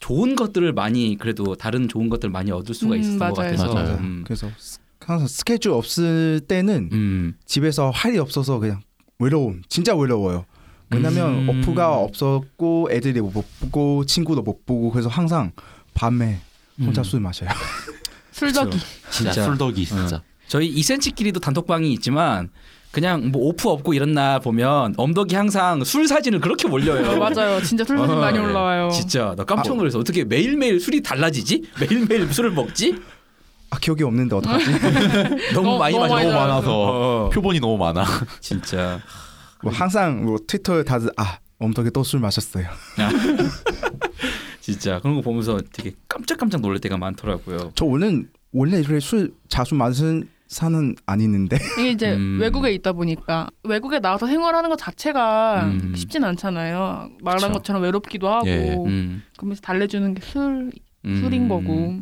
좋은 0.00 0.34
것들을 0.34 0.72
많이 0.72 1.16
그래도 1.18 1.54
다른 1.54 1.86
좋은 1.88 2.08
것들 2.08 2.28
을 2.28 2.32
많이 2.32 2.50
얻을 2.50 2.74
수가 2.74 2.94
음, 2.94 3.00
있었던 3.00 3.18
것 3.18 3.36
맞아요. 3.38 3.50
같아서 3.56 3.74
맞아요. 3.74 3.96
음. 3.98 4.22
그래서 4.24 4.48
스- 4.58 4.78
항상 5.00 5.26
스케줄 5.28 5.72
없을 5.72 6.40
때는 6.48 6.88
음. 6.92 7.34
집에서 7.44 7.90
할이 7.90 8.18
없어서 8.18 8.58
그냥 8.58 8.80
외로움 9.22 9.62
진짜 9.68 9.94
외로워요. 9.94 10.44
왜냐면 10.90 11.48
음. 11.48 11.48
오프가 11.48 11.96
없었고 11.96 12.88
애들이 12.90 13.20
못 13.20 13.44
보고 13.60 14.04
친구도 14.04 14.42
못 14.42 14.66
보고 14.66 14.90
그래서 14.90 15.08
항상 15.08 15.52
밤에 15.94 16.40
혼자 16.80 17.00
음. 17.00 17.04
술 17.04 17.20
마셔요. 17.20 17.48
술덕이. 18.32 18.78
진짜, 19.10 19.32
진짜 19.32 19.44
술덕이 19.44 19.84
진짜. 19.86 20.22
저희 20.48 20.74
2cm끼리도 20.74 21.40
단톡방이 21.40 21.92
있지만 21.94 22.50
그냥 22.90 23.30
뭐 23.30 23.46
오프 23.46 23.70
없고 23.70 23.94
이런 23.94 24.12
날 24.12 24.38
보면 24.40 24.94
엄덕이 24.98 25.34
항상 25.34 25.82
술 25.82 26.06
사진을 26.06 26.40
그렇게 26.40 26.68
어, 26.68 26.70
올려요. 26.70 27.16
맞아요. 27.18 27.62
진짜 27.62 27.84
술 27.84 27.98
사진 27.98 28.16
어, 28.16 28.20
많이 28.20 28.38
올라와요. 28.38 28.90
진짜 28.90 29.34
나 29.36 29.44
깜짝 29.44 29.76
놀라서 29.76 29.98
어떻게 29.98 30.24
매일매일 30.24 30.78
술이 30.78 31.02
달라지지? 31.02 31.62
매일매일 31.80 32.30
술을 32.32 32.50
먹지? 32.50 32.96
아 33.72 33.78
기억이 33.80 34.04
없는데 34.04 34.36
어떡하지? 34.36 34.64
너무 35.54 35.70
너- 35.70 35.78
많이 35.78 35.94
너무 35.94 36.02
마셔. 36.04 36.14
많이 36.14 36.26
너무 36.28 36.38
많아서 36.38 36.70
어. 37.26 37.30
표본이 37.30 37.58
너무 37.58 37.78
많아. 37.78 38.04
진짜. 38.40 39.00
뭐 39.62 39.72
항상 39.72 40.24
뭐 40.24 40.36
트위터에 40.46 40.82
다들 40.84 41.10
아 41.16 41.38
엄덕이 41.58 41.90
또 41.92 42.02
술 42.02 42.20
마셨어요. 42.20 42.66
진짜 44.60 45.00
그런 45.00 45.16
거 45.16 45.22
보면서 45.22 45.58
되게 45.72 45.92
깜짝깜짝 46.08 46.60
놀랄 46.60 46.78
때가 46.80 46.96
많더라고요. 46.98 47.72
저 47.74 47.84
원래 47.84 48.22
원래 48.52 48.78
이렇게 48.78 49.00
술 49.00 49.32
자주 49.48 49.74
마시는 49.74 50.28
사는 50.48 50.94
아니는데 51.06 51.56
이게 51.78 51.90
이제 51.92 52.12
음. 52.12 52.38
외국에 52.40 52.72
있다 52.72 52.92
보니까 52.92 53.48
외국에 53.64 54.00
나와서 54.00 54.26
생활하는 54.26 54.68
것 54.68 54.76
자체가 54.76 55.62
음. 55.64 55.94
쉽진 55.96 56.22
않잖아요. 56.24 57.08
말한 57.22 57.40
그쵸. 57.48 57.52
것처럼 57.54 57.82
외롭기도 57.82 58.28
하고 58.28 58.46
예. 58.48 58.74
음, 58.86 59.22
그러면서 59.38 59.62
달래주는 59.62 60.14
게 60.14 60.20
술, 60.22 60.70
음. 61.06 61.20
술인 61.22 61.48
거고. 61.48 62.00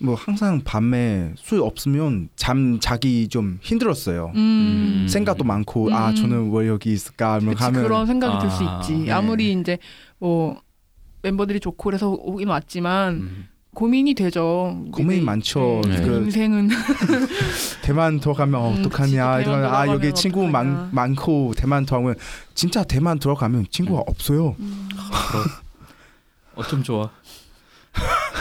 뭐 0.00 0.14
항상 0.14 0.60
밤에 0.64 1.32
술 1.36 1.60
없으면 1.62 2.28
잠 2.36 2.78
자기 2.80 3.28
좀 3.28 3.58
힘들었어요. 3.62 4.32
음. 4.34 5.06
생각도 5.08 5.44
많고 5.44 5.94
아 5.94 6.10
음. 6.10 6.14
저는 6.14 6.50
왜 6.52 6.66
여기 6.68 6.92
있을까 6.92 7.38
뭐 7.40 7.52
그치, 7.52 7.64
하면 7.64 7.82
그런 7.84 8.06
생각이 8.06 8.40
들수 8.40 8.64
아, 8.68 8.80
있지. 8.80 8.92
네. 9.04 9.12
아무리 9.12 9.52
이제 9.52 9.78
뭐 10.18 10.60
멤버들이 11.22 11.60
좋고 11.60 11.84
그래서 11.84 12.10
오긴 12.10 12.48
왔지만 12.48 13.14
음. 13.14 13.48
고민이 13.74 14.14
되죠. 14.14 14.84
고민이 14.90 15.20
내- 15.20 15.24
많죠. 15.24 15.82
네, 15.86 16.00
그 16.02 16.16
인생은 16.24 16.68
대만 17.82 18.18
들어가면 18.18 18.60
음, 18.60 18.80
어떡하냐 18.80 19.40
이런 19.40 19.60
대만 19.62 19.74
아 19.74 19.86
여기 19.86 20.12
친구. 20.12 20.48
많, 20.48 20.88
많고 20.92 21.52
대만 21.56 21.86
들어가면 21.86 22.16
진짜 22.54 22.82
대만 22.82 23.20
들어가면 23.20 23.66
친구가 23.70 24.02
없어요. 24.08 24.56
어쩜 26.56 26.82
좋아. 26.82 27.10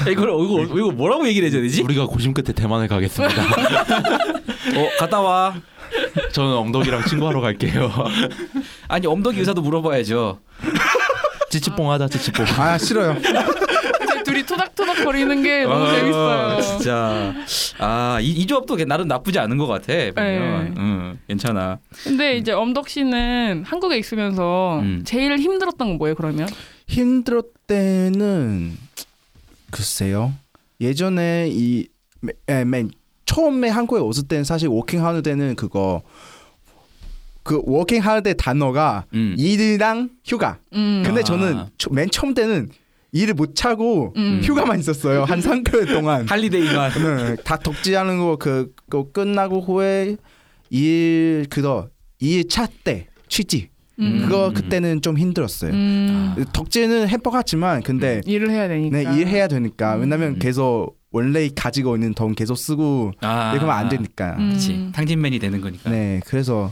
야, 0.05 0.10
이걸 0.10 0.30
어, 0.30 0.43
이거 0.43 0.64
이거 0.64 0.91
뭐라고 0.91 1.28
얘기를 1.28 1.47
해줘야 1.47 1.62
되지? 1.62 1.82
우리가 1.82 2.05
고심 2.05 2.34
끝에 2.34 2.53
대만을 2.53 2.88
가겠습니다. 2.88 3.41
어 4.78 4.89
갔다 4.99 5.22
와. 5.22 5.55
저는 6.32 6.53
엉덩이랑 6.53 7.05
친구하러 7.05 7.41
갈게요. 7.41 7.91
아니 8.88 9.08
엄덕이 9.08 9.39
의사도 9.39 9.62
물어봐야죠. 9.62 10.39
찌찌뽕 11.49 11.91
하자 11.91 12.08
찌찌뽕. 12.08 12.45
아 12.58 12.78
싫어요. 12.78 13.18
둘이 14.26 14.43
토닥토닥 14.43 15.05
거리는 15.05 15.41
게 15.41 15.64
너무 15.64 15.86
어, 15.86 15.91
재밌어요. 15.91 16.62
진짜 16.62 17.34
아이 17.80 18.28
이 18.28 18.45
조합도 18.45 18.76
나름 18.86 19.08
나쁘지 19.08 19.39
않은 19.39 19.58
것 19.58 19.68
같아. 19.68 19.93
보면 19.93 20.16
네. 20.16 20.74
응, 20.78 21.20
괜찮아. 21.28 21.80
근데 22.03 22.36
이제 22.36 22.51
엄덕 22.51 22.89
씨는 22.89 23.64
한국에 23.66 23.97
있으면서 23.97 24.80
음. 24.82 25.03
제일 25.05 25.38
힘들었던 25.38 25.88
건 25.88 25.97
뭐예요? 25.97 26.16
그러면? 26.16 26.49
힘들었 26.88 27.45
때는 27.68 28.78
글쎄요. 29.72 30.34
예전에 30.80 31.47
이 31.51 31.88
에, 32.47 32.63
맨 32.65 32.89
처음에 33.26 33.70
한국에 33.70 34.01
왔을 34.01 34.28
때는 34.28 34.43
사실 34.43 34.68
working 34.70 35.05
holiday는 35.05 35.55
그거 35.55 36.01
그 37.43 37.61
working 37.66 38.01
holiday 38.01 38.34
단어가 38.34 39.05
음. 39.13 39.36
일이랑 39.38 40.09
휴가. 40.26 40.59
음. 40.74 41.03
근데 41.05 41.22
아. 41.22 41.24
저는 41.24 41.65
초- 41.78 41.91
맨 41.91 42.09
처음 42.09 42.34
때는 42.34 42.70
일을 43.13 43.34
못 43.34 43.55
찾고 43.55 44.14
음. 44.18 44.41
휴가만 44.43 44.80
있었어요. 44.80 45.24
한 45.24 45.39
3개월 45.39 45.88
동안. 45.88 46.28
holiday만. 46.30 46.91
네, 46.93 47.36
다 47.43 47.57
덕질하는 47.57 48.18
거 48.20 48.36
그, 48.38 48.74
그거 48.89 49.09
끝나고 49.11 49.61
후에 49.61 50.18
일 50.70 51.45
그거 51.49 51.89
일차 52.20 52.68
때 52.84 53.07
취직 53.30 53.72
음. 54.00 54.22
그거 54.24 54.50
음. 54.50 54.54
그때는 54.54 55.02
좀 55.02 55.18
힘들었어요. 55.18 55.72
음. 55.74 56.45
덕질은 56.54 57.10
해법같지만 57.10 57.84
근데 57.84 58.22
일을 58.26 58.52
해야 58.52 58.68
되니까. 58.68 58.98
네 58.98 59.18
일해야 59.20 59.48
되니까 59.48 59.95
음. 59.95 60.02
왜냐면 60.02 60.39
계속 60.39 60.98
원래 61.12 61.50
가지고 61.56 61.95
있는 61.95 62.14
돈 62.14 62.36
계속 62.36 62.56
쓰고 62.56 63.14
아, 63.22 63.54
이러면 63.56 63.76
안 63.76 63.89
되니까. 63.89 64.36
음. 64.38 64.50
그렇지. 64.50 64.89
탕진맨이 64.93 65.39
되는 65.39 65.62
거니까. 65.62 65.89
네 65.89 66.22
그래서 66.26 66.72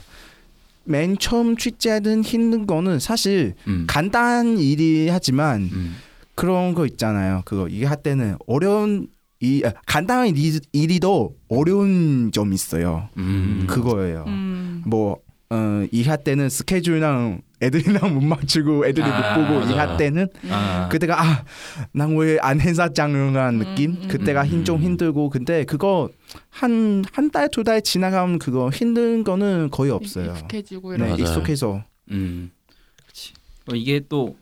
맨 0.84 1.18
처음 1.18 1.58
취재하던 1.58 2.22
힘든 2.22 2.68
거는 2.68 3.00
사실 3.00 3.56
음. 3.68 3.86
간단한 3.88 4.60
일이 4.60 5.10
하지만 5.10 5.70
음. 5.72 5.96
그런 6.36 6.76
거 6.76 6.86
있잖아요. 6.86 7.42
그거 7.46 7.68
이게 7.68 7.86
할 7.86 7.98
때는 8.04 8.38
어려운 8.46 9.08
이 9.40 9.64
아, 9.66 9.72
간단한 9.86 10.36
일, 10.38 10.60
일이도 10.74 11.36
어려운 11.50 12.32
점 12.32 12.54
있어요. 12.54 13.10
음. 13.18 13.66
그거예요. 13.68 14.26
음. 14.28 14.84
뭐 14.86 15.18
어, 15.52 15.86
이할 15.92 16.24
때는 16.24 16.50
스케줄이랑 16.50 17.42
애들이랑 17.62 18.14
못 18.16 18.22
맞추고 18.22 18.86
애들이 18.88 19.06
아, 19.06 19.38
못 19.38 19.48
보고 19.48 19.60
맞아요. 19.60 19.74
이할 19.76 19.98
때는 19.98 20.28
아. 20.50 20.90
그때가 20.92 21.22
아 21.22 21.44
난 21.94 22.16
왜 22.18 22.38
안 22.42 22.60
행사장이라는 22.60 23.60
느낌 23.60 23.92
음, 23.92 24.00
음, 24.04 24.08
그때가 24.08 24.42
음. 24.42 24.48
힘좀 24.48 24.82
힘들고 24.82 25.30
근데 25.30 25.64
그거 25.66 26.10
한 26.50 27.04
한 27.14 27.30
달 27.32 27.48
두 27.50 27.64
달 27.64 27.82
지나가면 27.82 28.40
그거 28.40 28.70
힘든 28.72 29.24
거는 29.24 29.70
거의 29.72 29.92
없어요. 29.92 30.32
익숙해지고 30.32 30.90
네, 30.92 30.96
이런. 30.98 31.10
맞아요. 31.10 31.22
익숙해서 31.22 31.84
음. 32.12 32.52
그렇지. 33.04 33.34
어, 33.72 33.76
이게 33.76 34.02
또 34.10 34.36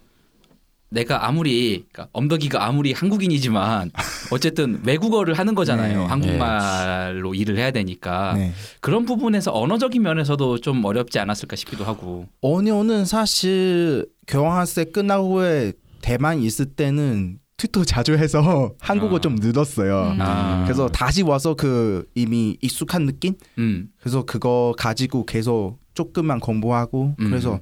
내가 0.94 1.28
아무리 1.28 1.86
그러니까 1.92 2.08
엄덕이가 2.14 2.64
아무리 2.66 2.94
한국인이지만 2.94 3.92
어쨌든 4.32 4.80
외국어를 4.86 5.34
하는 5.34 5.56
거잖아요. 5.56 6.02
네. 6.02 6.06
한국말로 6.06 7.34
일을 7.34 7.58
해야 7.58 7.72
되니까 7.72 8.34
네. 8.34 8.54
그런 8.80 9.06
부분에서 9.06 9.52
언어적인 9.52 10.02
면에서도 10.02 10.60
좀 10.60 10.86
어렵지 10.86 11.18
않았을까 11.18 11.56
싶기도 11.56 11.84
하고. 11.84 12.28
언어는 12.42 13.06
사실 13.06 14.06
교환학생 14.28 14.92
끝나고 14.92 15.40
후에 15.40 15.74
대만 16.02 16.40
있을 16.40 16.66
때는 16.66 17.40
트위터 17.58 17.84
자주 17.84 18.14
해서 18.14 18.74
한국어 18.80 19.16
아. 19.16 19.20
좀 19.20 19.36
늘었어요. 19.36 20.12
음. 20.16 20.22
아. 20.22 20.64
그래서 20.64 20.88
다시 20.90 21.24
와서 21.24 21.56
그 21.56 22.06
이미 22.14 22.56
익숙한 22.62 23.06
느낌? 23.08 23.34
음. 23.58 23.90
그래서 24.00 24.24
그거 24.24 24.76
가지고 24.78 25.26
계속 25.26 25.80
조금만 25.96 26.40
공부하고 26.40 27.16
음. 27.20 27.30
그래서 27.30 27.60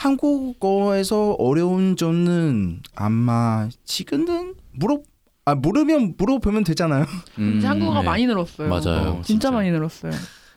한국어에서 0.00 1.32
어려운 1.38 1.94
점은 1.94 2.80
아마 2.96 3.68
지금은 3.84 4.54
물어 4.72 5.00
아 5.44 5.54
모르면 5.54 6.14
물어보면 6.16 6.64
되잖아요. 6.64 7.04
음. 7.38 7.60
한국어가 7.62 8.00
네. 8.00 8.06
많이 8.06 8.26
늘었어요. 8.26 8.68
맞아요. 8.68 9.10
어, 9.18 9.22
진짜, 9.22 9.50
많이 9.50 9.70
늘었어요. 9.70 10.12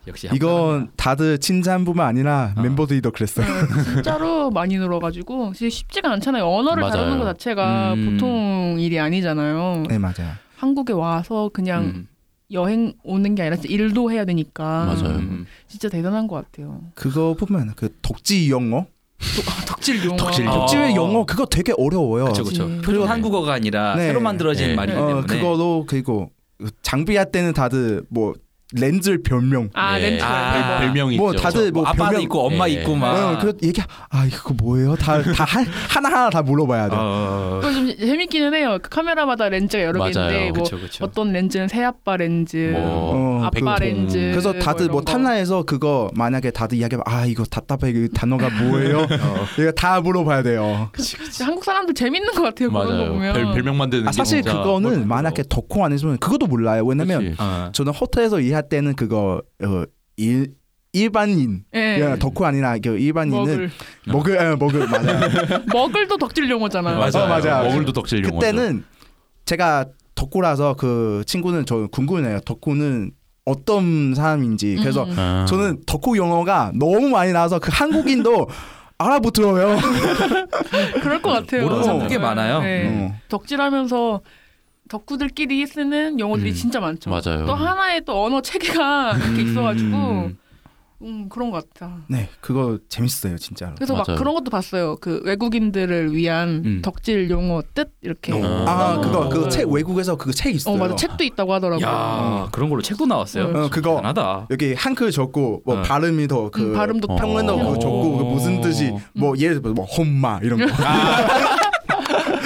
역시 0.07 0.29
이건 0.33 0.91
다들 0.95 1.39
칭찬뿐만 1.39 2.07
아니라 2.07 2.53
어. 2.55 2.61
멤버들도 2.61 3.11
그랬어요. 3.11 3.45
네, 3.45 3.83
진짜로 3.95 4.49
많이 4.49 4.77
늘어가지고 4.77 5.51
진짜 5.53 5.75
쉽지가 5.75 6.09
않잖아요. 6.13 6.45
언어를 6.45 6.81
맞아요. 6.81 6.93
다루는 6.93 7.19
것 7.19 7.25
자체가 7.25 7.93
음. 7.95 8.11
보통 8.11 8.77
일이 8.79 8.97
아니잖아요. 8.97 9.83
네 9.89 9.97
맞아요. 9.97 10.31
한국에 10.55 10.93
와서 10.93 11.49
그냥 11.53 11.83
음. 11.83 12.07
여행 12.51 12.93
오는 13.03 13.35
게 13.35 13.41
아니라 13.41 13.57
진짜 13.57 13.73
일도 13.73 14.09
해야 14.09 14.23
되니까 14.23 14.85
맞아요. 14.85 15.17
음. 15.17 15.45
진짜 15.67 15.89
대단한 15.89 16.27
것 16.27 16.35
같아요. 16.35 16.81
그거 16.95 17.33
보면 17.37 17.73
그 17.75 17.93
독지 18.01 18.49
영어, 18.51 18.85
덕질 19.67 20.03
용어. 20.05 20.17
덕질 20.17 20.47
아. 20.47 20.55
용어. 20.55 20.65
어. 20.65 20.95
영어 20.95 21.25
그거 21.25 21.45
되게 21.45 21.73
어려워요. 21.77 22.25
그렇죠, 22.25 22.43
그렇죠. 22.43 22.67
표준 22.81 23.01
네. 23.01 23.07
한국어가 23.07 23.53
아니라 23.53 23.95
네. 23.95 24.07
새로 24.07 24.19
만들어진 24.19 24.67
네. 24.69 24.75
말이기 24.75 24.97
어, 24.97 25.07
때문에. 25.07 25.27
그거도 25.27 25.85
그리고 25.87 26.31
장비할 26.81 27.31
때는 27.31 27.53
다들 27.53 28.03
뭐 28.09 28.33
렌즈 28.73 29.21
별명. 29.21 29.69
아 29.73 29.99
예. 29.99 30.09
렌트 30.09 30.23
아. 30.23 30.79
별명이 30.79 31.17
뭐 31.17 31.31
있죠. 31.31 31.43
다들 31.43 31.71
뭐 31.71 31.83
아빠도 31.85 32.03
별명- 32.05 32.21
있고 32.23 32.45
엄마 32.47 32.67
예. 32.67 32.73
있고 32.73 32.95
막. 32.95 33.13
어, 33.13 33.37
그 33.39 33.53
얘기 33.63 33.81
아 34.09 34.25
이거 34.25 34.53
뭐예요? 34.53 34.95
다다 34.95 35.21
하나 35.89 36.09
하나 36.09 36.29
다 36.29 36.41
물어봐야 36.41 36.89
돼. 36.89 36.95
어. 36.97 37.59
그거 37.61 37.73
좀 37.73 37.95
재밌기는 37.97 38.53
해요. 38.53 38.79
그 38.81 38.89
카메라마다 38.89 39.49
렌즈가 39.49 39.83
여러 39.83 40.03
개 40.05 40.13
맞아요. 40.13 40.27
있는데 40.31 40.45
뭐 40.51 40.53
그렇죠, 40.53 40.77
그렇죠. 40.77 41.05
어떤 41.05 41.31
렌즈는 41.33 41.67
새 41.67 41.83
아빠 41.83 42.17
렌즈, 42.17 42.71
뭐 42.73 42.81
어, 42.81 43.45
아빠 43.45 43.51
백통. 43.51 43.75
렌즈. 43.79 44.17
그래서 44.31 44.53
다들 44.53 44.87
뭐 44.87 45.01
이런 45.01 45.05
거. 45.05 45.11
탐나에서 45.11 45.63
그거 45.63 46.09
만약에 46.15 46.51
다들 46.51 46.77
이야기하면 46.77 47.03
아 47.05 47.25
이거 47.25 47.43
답답해 47.45 47.91
이 47.91 48.07
단어가 48.13 48.49
뭐예요? 48.49 49.05
이거 49.59 49.71
다 49.71 50.01
물어봐야 50.01 50.43
돼요. 50.43 50.89
한국 51.41 51.63
사람들 51.63 51.93
재밌는 51.93 52.33
것 52.33 52.41
같아요. 52.41 52.69
그런 52.69 52.87
거 52.87 52.93
맞아요. 52.93 53.11
보면. 53.11 53.33
별, 53.33 53.45
별명 53.53 53.77
만드는 53.77 54.07
아, 54.07 54.11
게 54.11 54.15
사실 54.17 54.41
그거는 54.41 54.87
어려워요. 54.89 55.05
만약에 55.05 55.43
덕후 55.49 55.83
안 55.83 55.91
했으면 55.93 56.17
그것도 56.17 56.47
몰라요. 56.47 56.83
왜냐면 56.85 57.19
그치. 57.31 57.35
어. 57.39 57.69
저는 57.73 57.93
호텔에서 57.93 58.39
일할 58.39 58.62
때는 58.69 58.95
그거 58.95 59.41
어, 59.63 59.83
일 60.17 60.53
일반인 60.95 61.63
예. 61.73 61.99
야, 62.01 62.15
덕후 62.17 62.45
아니라 62.45 62.77
그 62.77 62.97
일반인은 62.99 63.39
먹을 63.39 63.71
먹을 64.05 64.37
예, 64.39 64.55
먹을 64.55 64.87
맞아요. 64.87 65.63
먹을도 65.73 66.17
덕질 66.17 66.49
용어잖아요. 66.49 66.97
맞아요. 66.99 67.25
어, 67.25 67.27
맞아요. 67.27 67.67
먹을도 67.69 67.93
덕질 67.93 68.19
용어죠. 68.23 68.35
그때는 68.39 68.83
제가 69.45 69.85
덕후라서 70.15 70.75
그 70.75 71.23
친구는 71.25 71.65
저 71.65 71.87
궁금해요. 71.87 72.41
덕후는 72.41 73.11
어떤 73.45 74.13
사람인지. 74.15 74.75
그래서 74.79 75.03
음. 75.03 75.15
아. 75.17 75.45
저는 75.49 75.81
덕후 75.87 76.15
영어가 76.17 76.71
너무 76.75 77.09
많이 77.09 77.31
나와서 77.33 77.57
그 77.59 77.71
한국인도 77.73 78.47
알아보더라고요. 78.99 79.77
그럴 81.01 81.21
것 81.21 81.31
같아요. 81.31 81.63
모르는 81.63 81.83
사람도 81.83 82.07
꽤 82.07 82.17
많아요. 82.19 82.61
네. 82.61 83.09
어. 83.11 83.15
덕질하면서 83.29 84.21
덕후들끼리 84.89 85.65
쓰는 85.65 86.19
용어들이 86.19 86.51
음. 86.51 86.53
진짜 86.55 86.79
많죠. 86.79 87.09
맞아요. 87.09 87.45
또 87.45 87.53
하나의 87.55 88.03
또 88.05 88.23
언어 88.25 88.41
체계가 88.41 89.17
이렇게 89.17 89.41
있어가지고 89.43 89.87
음. 89.97 90.37
음, 91.01 91.27
그런 91.27 91.51
것 91.51 91.69
같아. 91.69 91.97
네, 92.07 92.29
그거 92.39 92.77
재밌어요, 92.87 93.37
진짜로. 93.37 93.73
그래서 93.75 93.93
막 93.93 94.05
맞아요. 94.07 94.17
그런 94.17 94.33
것도 94.35 94.49
봤어요. 94.49 94.95
그 95.01 95.21
외국인들을 95.25 96.15
위한 96.15 96.61
음. 96.63 96.81
덕질 96.81 97.29
용어 97.29 97.61
뜻 97.73 97.89
이렇게. 98.01 98.31
어. 98.31 98.65
아, 98.65 99.01
그거 99.01 99.27
그 99.27 99.45
어. 99.45 99.49
책 99.49 99.67
외국에서 99.69 100.15
그 100.15 100.31
책 100.31 100.55
있어요. 100.55 100.75
어 100.75 100.77
맞아 100.77 100.95
책도 100.95 101.25
있다고 101.25 101.53
하더라고요. 101.55 101.85
야 101.85 102.47
그런 102.53 102.69
걸로 102.69 102.81
책도 102.81 103.05
나왔어요. 103.05 103.45
어, 103.65 103.69
그거 103.69 103.97
대단하다. 103.97 104.47
여기 104.51 104.73
한글 104.75 105.11
적고 105.11 105.63
뭐 105.65 105.79
어. 105.79 105.81
발음이 105.81 106.27
더그 106.29 106.61
음, 106.61 106.73
발음도 106.73 107.11
어. 107.11 107.15
평면도 107.17 107.53
어. 107.53 107.73
그 107.73 107.79
적고 107.79 108.17
그 108.19 108.23
무슨 108.23 108.61
뜻이 108.61 108.93
뭐 109.13 109.37
예를 109.37 109.61
들어 109.61 109.73
뭐 109.73 109.83
홈마 109.83 110.39
이런 110.41 110.59
거. 110.59 110.65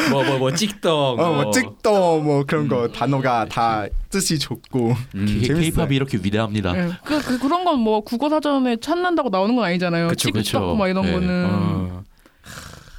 뭐 0.10 0.24
뭐 0.24 0.38
뭐 0.40 0.54
찍떡. 0.54 1.20
어, 1.20 1.34
뭐 1.44 1.52
찍도 1.52 2.22
뭐 2.22 2.44
그런 2.46 2.68
거 2.68 2.88
단어가. 2.90 3.46
다 3.46 3.86
뜻이 4.10 4.40
적고. 4.40 4.94
음. 5.16 5.26
K- 5.26 5.42
재밌어요. 5.44 5.62
K-팝이 5.62 5.96
이렇게 5.96 6.18
위대합니다. 6.22 6.74
네. 6.74 6.90
그, 7.04 7.22
그 7.22 7.40
그런 7.40 7.64
건 7.64 7.78
뭐 7.80 8.02
국어 8.02 8.30
사전에 8.30 8.78
찾는다고 8.78 9.30
나오는 9.30 9.56
건 9.56 9.66
아니잖아요. 9.66 10.08
그쵸, 10.10 10.32
그쵸. 10.32 10.44
찍떡 10.44 10.78
막 10.78 10.88
이런 10.88 11.06
네. 11.06 11.12
거는 11.14 11.46
어. 11.46 12.04
하, 12.42 12.52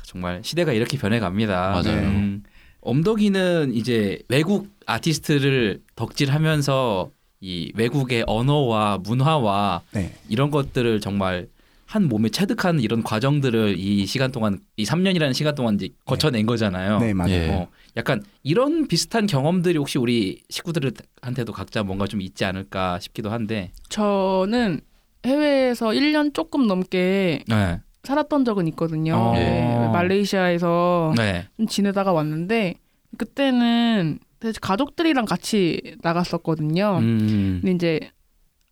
정말 0.05 0.41
시대가 0.45 0.73
이렇게 0.73 0.97
변해갑니다. 0.99 1.71
맞아요. 1.71 1.99
음. 2.07 2.43
엄덕이는 2.81 3.73
이제 3.75 4.21
외국 4.29 4.69
아티스트를 4.87 5.81
덕질하면서 5.97 7.11
이 7.41 7.73
외국의 7.77 8.25
언어와 8.27 8.99
문화와 9.03 9.83
네. 9.93 10.15
이런 10.29 10.51
것들을 10.51 11.01
정말 11.01 11.49
한 11.89 12.07
몸에 12.07 12.29
체득하는 12.29 12.83
이런 12.83 13.03
과정들을 13.03 13.79
이 13.79 14.05
시간 14.05 14.31
동안 14.31 14.59
이 14.77 14.85
3년이라는 14.85 15.33
시간 15.33 15.55
동안 15.55 15.77
이제 15.77 15.89
거쳐낸 16.05 16.45
거잖아요. 16.45 16.99
네, 16.99 17.15
맞아요. 17.15 17.33
예. 17.33 17.49
어, 17.49 17.69
약간 17.97 18.23
이런 18.43 18.87
비슷한 18.87 19.27
경험들이 19.27 19.79
혹시 19.79 19.97
우리 19.97 20.43
식구들한테도 20.51 21.55
각자 21.55 21.83
뭔가 21.83 22.07
좀 22.07 22.21
있지 22.21 22.45
않을까 22.45 22.99
싶기도 23.01 23.31
한데. 23.31 23.71
저는 23.89 24.83
해외에서 25.25 25.87
1년 25.89 26.35
조금 26.35 26.67
넘게 26.67 27.45
네. 27.49 27.81
살았던 28.05 28.45
적은 28.45 28.69
있거든요. 28.69 29.15
어. 29.15 29.33
네, 29.33 29.89
말레이시아에서 29.91 31.15
네. 31.17 31.49
좀 31.57 31.67
지내다가 31.67 32.13
왔는데 32.13 32.75
그때는 33.17 34.19
가족들이랑 34.61 35.25
같이 35.25 35.97
나갔었거든요. 36.03 36.99
음. 37.01 37.61
근데 37.63 37.73
이제 37.73 38.11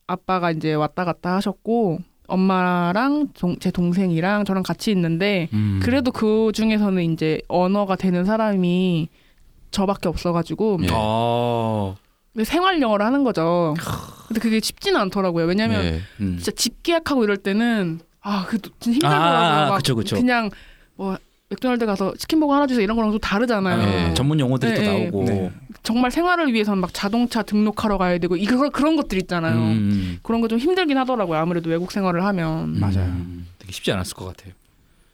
아빠가 0.06 0.50
이제 0.50 0.74
왔다 0.74 1.06
갔다 1.06 1.34
하셨고 1.36 2.00
엄마랑 2.28 3.28
동- 3.34 3.56
제 3.58 3.70
동생이랑 3.70 4.44
저랑 4.44 4.62
같이 4.62 4.90
있는데 4.90 5.48
음. 5.52 5.80
그래도 5.82 6.10
그 6.12 6.50
중에서는 6.54 7.12
이제 7.12 7.40
언어가 7.48 7.96
되는 7.96 8.24
사람이 8.24 9.08
저밖에 9.70 10.08
없어가지고 10.08 10.78
예. 10.82 10.88
어. 10.92 11.96
근데 12.32 12.44
생활 12.44 12.80
영어를 12.80 13.04
하는 13.06 13.24
거죠. 13.24 13.74
근데 14.28 14.40
그게 14.40 14.60
쉽지는 14.60 15.00
않더라고요. 15.02 15.46
왜냐면 15.46 15.84
예. 15.84 16.00
음. 16.20 16.36
진짜 16.36 16.50
집 16.52 16.82
계약하고 16.82 17.24
이럴 17.24 17.36
때는 17.38 18.00
아, 18.20 18.44
그 18.48 18.58
진짜 18.80 18.92
힘들더라고요. 18.94 19.28
아, 19.28 19.68
막 19.70 19.76
그쵸, 19.76 19.94
그쵸. 19.94 20.16
그냥 20.16 20.50
뭐 20.96 21.16
맥도날드 21.48 21.86
가서 21.86 22.14
치킨 22.16 22.40
버거 22.40 22.54
하나 22.54 22.66
주세요 22.66 22.82
이런 22.82 22.96
거랑 22.96 23.12
좀 23.12 23.20
다르잖아요. 23.20 23.76
네. 23.78 24.14
전문 24.14 24.40
용어들이 24.40 24.72
네, 24.72 24.76
또 24.76 24.82
네. 24.82 25.04
나오고. 25.04 25.24
네. 25.24 25.52
정말 25.84 26.10
생활을 26.10 26.52
위해서는 26.52 26.80
막 26.80 26.92
자동차 26.92 27.42
등록하러 27.42 27.98
가야 27.98 28.18
되고 28.18 28.36
이거 28.36 28.68
그런 28.70 28.96
것들 28.96 29.18
있잖아요. 29.18 29.56
음. 29.56 30.18
그런 30.22 30.40
거 30.40 30.48
좀 30.48 30.58
힘들긴 30.58 30.98
하더라고요. 30.98 31.38
아무래도 31.38 31.70
외국 31.70 31.92
생활을 31.92 32.24
하면. 32.24 32.80
맞아요. 32.80 33.04
음. 33.06 33.46
되게 33.58 33.72
쉽지 33.72 33.92
않았을 33.92 34.14
것 34.16 34.26
같아요. 34.26 34.52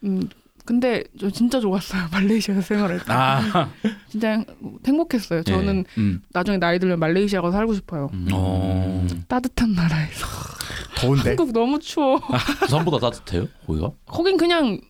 음, 0.05 0.29
근데 0.65 1.05
저 1.21 1.29
진짜 1.31 1.61
좋았어요 1.61 2.05
말레이시아에서 2.13 2.63
생활할 2.63 2.99
때 3.01 3.05
아, 3.13 3.69
진짜 4.09 4.43
행복했어요. 4.87 5.43
저는 5.43 5.85
음. 5.99 6.23
나중에 6.33 6.57
나이 6.59 6.79
들면 6.79 6.99
말레이시아 6.99 7.43
가서 7.43 7.53
살고 7.59 7.75
싶어요. 7.75 8.09
음. 8.15 8.29
어. 8.33 9.07
따뜻한 9.29 9.73
나라에서 9.75 10.27
더운데. 10.97 11.31
한국 11.37 11.53
너무 11.53 11.79
추워. 11.79 12.19
부산보다 12.61 12.99
따뜻해요? 13.11 13.49
거기가? 13.67 13.91
거긴 14.07 14.37
그냥 14.39 14.81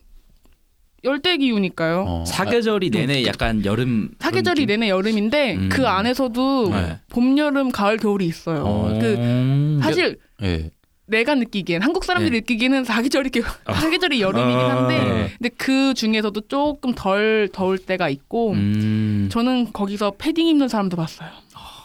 열대 1.04 1.36
기후니까요. 1.38 2.04
어. 2.06 2.24
사계절이 2.26 2.90
내내 2.90 3.24
약간 3.26 3.64
여름 3.64 4.10
사계절이 4.20 4.66
내내 4.66 4.88
여름인데 4.88 5.54
음. 5.56 5.68
그 5.70 5.86
안에서도 5.88 6.68
네. 6.70 6.98
봄, 7.08 7.36
여름, 7.38 7.70
가을, 7.72 7.96
겨울이 7.96 8.26
있어요. 8.26 8.86
느낌? 8.88 9.00
그 9.00 9.06
음. 9.14 9.80
사실 9.82 10.18
예. 10.42 10.70
내가 11.06 11.34
느끼기엔 11.34 11.82
한국 11.82 12.04
사람들이 12.04 12.30
네. 12.30 12.38
느끼기에는 12.40 12.84
사계절이 12.84 13.30
겨- 13.30 13.42
사계절이 13.74 14.20
여름이긴 14.20 14.58
한데 14.60 14.98
어. 15.00 15.28
근데 15.38 15.48
그 15.58 15.92
중에서도 15.94 16.40
조금 16.42 16.94
덜 16.94 17.48
더울 17.52 17.78
때가 17.78 18.08
있고 18.08 18.52
음. 18.52 19.28
저는 19.30 19.72
거기서 19.72 20.12
패딩 20.18 20.46
입는 20.46 20.68
사람도 20.68 20.96
봤어요. 20.96 21.28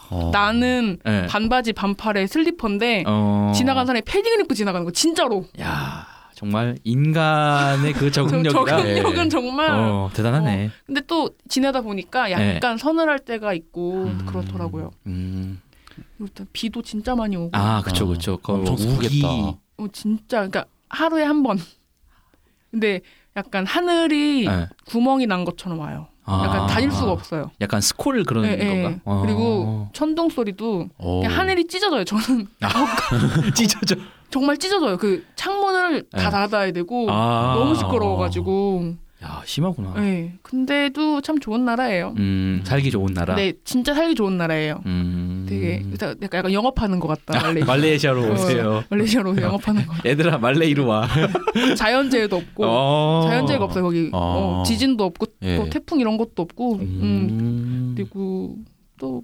어. 0.10 0.30
나는 0.32 1.00
네. 1.04 1.26
반바지 1.26 1.74
반팔에 1.74 2.28
슬리퍼인데 2.28 3.04
어. 3.08 3.52
지나간 3.56 3.86
사람이 3.88 4.04
패딩을 4.06 4.42
입고 4.42 4.54
지나가는 4.54 4.86
거 4.86 4.92
진짜로. 4.92 5.46
야 5.60 6.08
정말 6.38 6.78
인간의 6.84 7.94
그 7.94 8.12
저- 8.12 8.22
적응력이라 8.30 8.78
적응력은 8.78 9.30
정말. 9.32 9.72
어, 9.72 10.12
대단하네. 10.14 10.70
근데 10.86 11.02
또 11.08 11.32
지내다 11.50 11.82
보니까 11.82 12.30
약간 12.30 12.78
서늘할 12.78 13.18
때가 13.18 13.54
있고 13.54 14.04
음. 14.04 14.24
그렇더라고요. 14.28 14.92
음. 15.08 15.60
또 16.36 16.46
비도 16.54 16.84
진짜 16.84 17.16
많이 17.16 17.36
오고. 17.36 17.50
아 17.54 17.82
그쵸 17.82 18.08
그쵸. 18.08 18.38
그 18.38 18.52
엄청 18.54 18.76
우기. 18.76 18.84
습하겠다. 19.20 19.28
어, 19.78 19.88
진짜 19.92 20.38
그러니까 20.48 20.66
하루에 20.90 21.24
한 21.24 21.42
번. 21.42 21.58
근데 22.70 23.02
약간 23.36 23.66
하늘이 23.66 24.46
네. 24.46 24.68
구멍이 24.86 25.26
난 25.26 25.44
것처럼 25.44 25.80
와요. 25.80 26.08
아. 26.28 26.44
약간 26.46 26.68
다닐 26.68 26.92
수가 26.92 27.12
없어요. 27.12 27.50
약간 27.62 27.80
스콜 27.82 28.24
그런 28.26 28.46
예, 28.46 28.58
예. 28.60 28.82
건가? 28.84 29.00
어. 29.06 29.22
그리고 29.26 29.88
천둥 29.94 30.30
소리도 30.30 30.90
어. 30.98 31.22
그냥 31.22 31.38
하늘이 31.38 31.68
찢어져요. 31.68 32.04
저는 32.04 32.48
찢어져. 33.56 33.96
정말 34.30 34.58
찢어져요. 34.58 34.98
그 34.98 35.26
창문을 35.36 36.10
다 36.10 36.18
네. 36.18 36.30
닫아야 36.30 36.72
되고 36.74 37.08
아. 37.10 37.56
너무 37.58 37.76
시끄러워가지고. 37.76 38.96
야 39.24 39.42
심하구나. 39.46 39.96
네. 40.00 40.34
근데도 40.44 41.22
참 41.22 41.40
좋은 41.40 41.66
나라예요. 41.66 42.14
음 42.18 42.62
살기 42.64 42.92
좋은 42.92 43.14
나라. 43.14 43.36
네, 43.36 43.54
진짜 43.64 43.96
살기 43.96 44.14
좋은 44.14 44.38
나라예요. 44.38 44.84
음. 44.86 45.48
되게 45.50 45.84
약간 45.94 46.16
약간 46.22 46.54
영업하는 46.54 47.00
것 47.00 47.08
같다. 47.08 47.42
말레이시아. 47.42 47.66
말레이시아로 47.66 48.24
어, 48.24 48.32
오세요. 48.34 48.84
말레이시아로 48.90 49.38
영업하는 49.42 49.88
거. 49.88 49.96
얘들아 50.08 50.38
말레이로 50.38 50.86
와. 50.86 51.08
자연재해도 51.78 52.36
없고 52.36 52.64
어. 52.66 53.26
자연재해가 53.28 53.66
없어요 53.66 53.84
거기. 53.84 54.10
어. 54.14 54.60
어, 54.60 54.64
지진도 54.64 55.06
없고 55.06 55.26
예. 55.42 55.58
또 55.58 55.70
태풍 55.70 56.00
이런 56.00 56.18
것도 56.18 56.44
없고. 56.44 56.76
음. 56.76 56.82
음. 56.82 57.94
그리고 57.96 58.56
또 58.98 59.24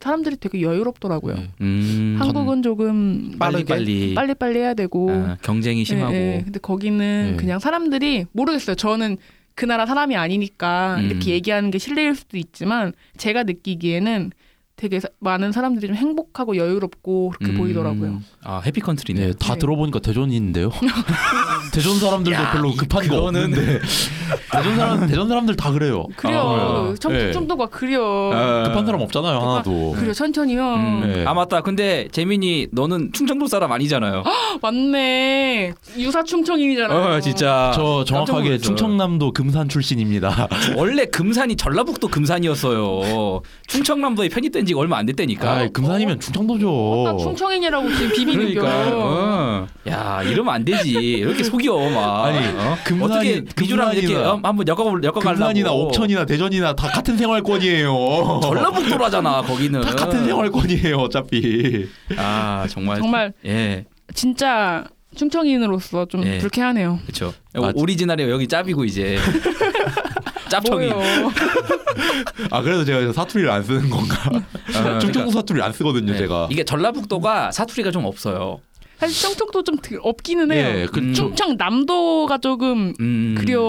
사람들이 0.00 0.36
되게 0.36 0.62
여유롭더라고요. 0.62 1.34
예. 1.36 1.50
음. 1.60 2.16
한국은 2.18 2.62
조금 2.62 3.36
빨리 3.38 3.64
빠르게 3.64 3.74
빨리 3.74 4.14
빨리 4.14 4.34
빨리 4.34 4.58
해야 4.60 4.74
되고. 4.74 5.10
아, 5.10 5.36
경쟁이 5.42 5.84
심하고. 5.84 6.14
예, 6.14 6.36
예. 6.36 6.42
근데 6.44 6.58
거기는 6.58 7.30
예. 7.32 7.36
그냥 7.36 7.58
사람들이 7.58 8.26
모르겠어요. 8.32 8.76
저는 8.76 9.18
그 9.54 9.64
나라 9.64 9.86
사람이 9.86 10.16
아니니까 10.16 10.96
음. 11.00 11.04
이렇게 11.06 11.32
얘기하는 11.32 11.70
게 11.70 11.78
실례일 11.78 12.14
수도 12.14 12.36
있지만 12.36 12.92
제가 13.16 13.42
느끼기에는 13.42 14.30
되게 14.78 15.00
사- 15.00 15.08
많은 15.18 15.50
사람들이 15.50 15.88
좀 15.88 15.96
행복하고 15.96 16.56
여유롭고 16.56 17.30
그렇게 17.36 17.52
음. 17.52 17.58
보이더라고요. 17.58 18.20
아 18.44 18.62
해피 18.64 18.80
컨트리네. 18.80 19.20
네, 19.26 19.32
다 19.38 19.54
네. 19.54 19.58
들어보니까 19.58 19.98
대전인데요. 19.98 20.70
대전 21.72 21.98
사람들도 21.98 22.38
야, 22.40 22.52
별로 22.52 22.72
급한 22.74 23.06
거 23.08 23.24
없는데 23.24 23.80
대전 24.52 24.76
사람 24.76 25.06
대전 25.06 25.28
사람들 25.28 25.56
다 25.56 25.72
그래요. 25.72 26.06
그래요. 26.16 26.92
아, 26.92 26.94
청, 26.98 27.12
예. 27.12 27.32
청도가 27.32 27.66
그려. 27.66 28.30
아, 28.32 28.62
급한 28.68 28.86
사람 28.86 29.00
없잖아요 29.02 29.38
하나도. 29.40 29.96
그래 29.98 30.12
천천히요. 30.12 30.74
음. 30.74 31.00
네. 31.12 31.24
아 31.26 31.34
맞다. 31.34 31.60
근데 31.60 32.06
재민이 32.12 32.68
너는 32.70 33.10
충청도 33.12 33.48
사람 33.48 33.72
아니잖아요. 33.72 34.22
맞네. 34.62 35.74
유사 35.98 36.22
충청인이잖아요. 36.22 37.16
어 37.16 37.20
진짜. 37.20 37.72
저 37.74 38.04
정확하게. 38.04 38.58
충청남도 38.58 39.32
금산 39.32 39.68
출신입니다. 39.68 40.46
원래 40.76 41.04
금산이 41.04 41.56
전라북도 41.56 42.08
금산이었어요. 42.08 43.42
충청남도에 43.66 44.28
편입된 44.28 44.67
지가 44.68 44.78
얼마 44.80 44.98
안 44.98 45.06
됐다니까. 45.06 45.50
아, 45.50 45.68
금산이면 45.72 46.20
충청도죠. 46.20 47.02
나 47.04 47.16
충청인이라고 47.16 47.90
지금 47.92 48.12
비비는 48.12 48.54
그러니까. 48.54 48.90
겨. 48.90 48.96
어. 48.96 49.66
야 49.88 50.22
이러면 50.22 50.54
안 50.54 50.64
되지. 50.64 50.92
이렇게 50.92 51.42
속여 51.42 51.90
막. 51.90 52.26
아니, 52.26 52.38
어? 52.46 52.76
금산이- 52.84 53.02
어떻게 53.02 53.44
비주랑 53.56 53.92
이렇게 53.94 54.14
금산이나- 54.14 54.26
어? 54.26 54.40
한번 54.42 54.68
엮어 54.68 55.00
엮어 55.02 55.12
금산이나 55.20 55.68
가려고. 55.70 55.86
옥천이나 55.86 56.24
대전이나 56.26 56.74
다 56.76 56.88
같은 56.88 57.16
생활권이에요. 57.16 58.40
전라북도라잖아 58.42 59.42
거기는. 59.42 59.80
다 59.80 59.96
같은 59.96 60.24
생활권이에요 60.24 60.96
어차피. 60.96 61.86
아 62.16 62.66
정말. 62.68 62.98
정말 62.98 63.32
예. 63.44 63.84
진짜 64.14 64.84
충청인으로서 65.16 66.06
좀 66.06 66.24
예. 66.24 66.38
불쾌하네요. 66.38 67.00
그렇죠. 67.06 67.32
맞- 67.54 67.74
오리지널이 67.76 68.22
여기 68.30 68.46
짭이고 68.46 68.84
이제 68.84 69.16
짭청이. 70.48 70.90
아 72.50 72.62
그래서 72.62 72.84
제가 72.84 73.12
사투리를 73.12 73.50
안 73.50 73.62
쓰는 73.62 73.90
건가? 73.90 74.16
어, 74.32 74.98
충청도 74.98 75.30
사투리를 75.32 75.64
안 75.64 75.72
쓰거든요 75.72 76.12
네. 76.12 76.18
제가. 76.18 76.48
이게 76.50 76.64
전라북도가 76.64 77.52
사투리가 77.52 77.90
좀 77.90 78.04
없어요. 78.04 78.60
사실 78.98 79.14
충청도 79.28 79.62
좀 79.62 79.76
드- 79.78 79.98
없기는 80.02 80.50
해요. 80.50 80.66
예, 80.80 80.86
그 80.86 80.98
음. 81.00 81.14
충청 81.14 81.56
남도가 81.56 82.38
조금 82.38 82.92
음. 83.00 83.36
그려 83.38 83.60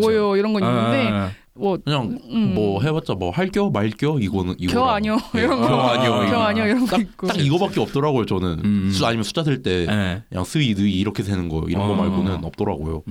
뭐요 0.00 0.36
이런 0.36 0.52
건 0.52 0.62
있는데 0.62 1.08
아, 1.10 1.30
뭐 1.54 1.76
그냥 1.84 2.18
음. 2.30 2.52
뭐 2.54 2.80
해봤자 2.80 3.14
뭐 3.14 3.30
할겨 3.32 3.70
말겨 3.70 4.18
이거는 4.20 4.54
이거. 4.58 4.74
겨 4.74 4.88
아니요 4.90 5.18
이런 5.34 5.60
거겨 5.60 5.80
아니요 5.88 6.10
겨. 6.30 6.42
아니요 6.42 6.64
이런 6.66 6.80
거 6.86 6.86
딱, 6.86 7.00
있고 7.00 7.26
딱 7.26 7.40
이거밖에 7.40 7.80
없더라고요 7.80 8.24
저는. 8.26 8.60
음. 8.64 8.90
수 8.92 9.04
아니면 9.04 9.24
숫자 9.24 9.42
셀때 9.42 9.86
예. 9.90 10.22
그냥 10.28 10.44
스위 10.44 10.74
느이 10.74 10.92
이렇게 10.92 11.24
세는 11.24 11.48
거 11.48 11.64
이런 11.68 11.86
거 11.88 11.94
어. 11.94 11.96
말고는 11.96 12.44
없더라고요. 12.44 13.02
그 13.02 13.10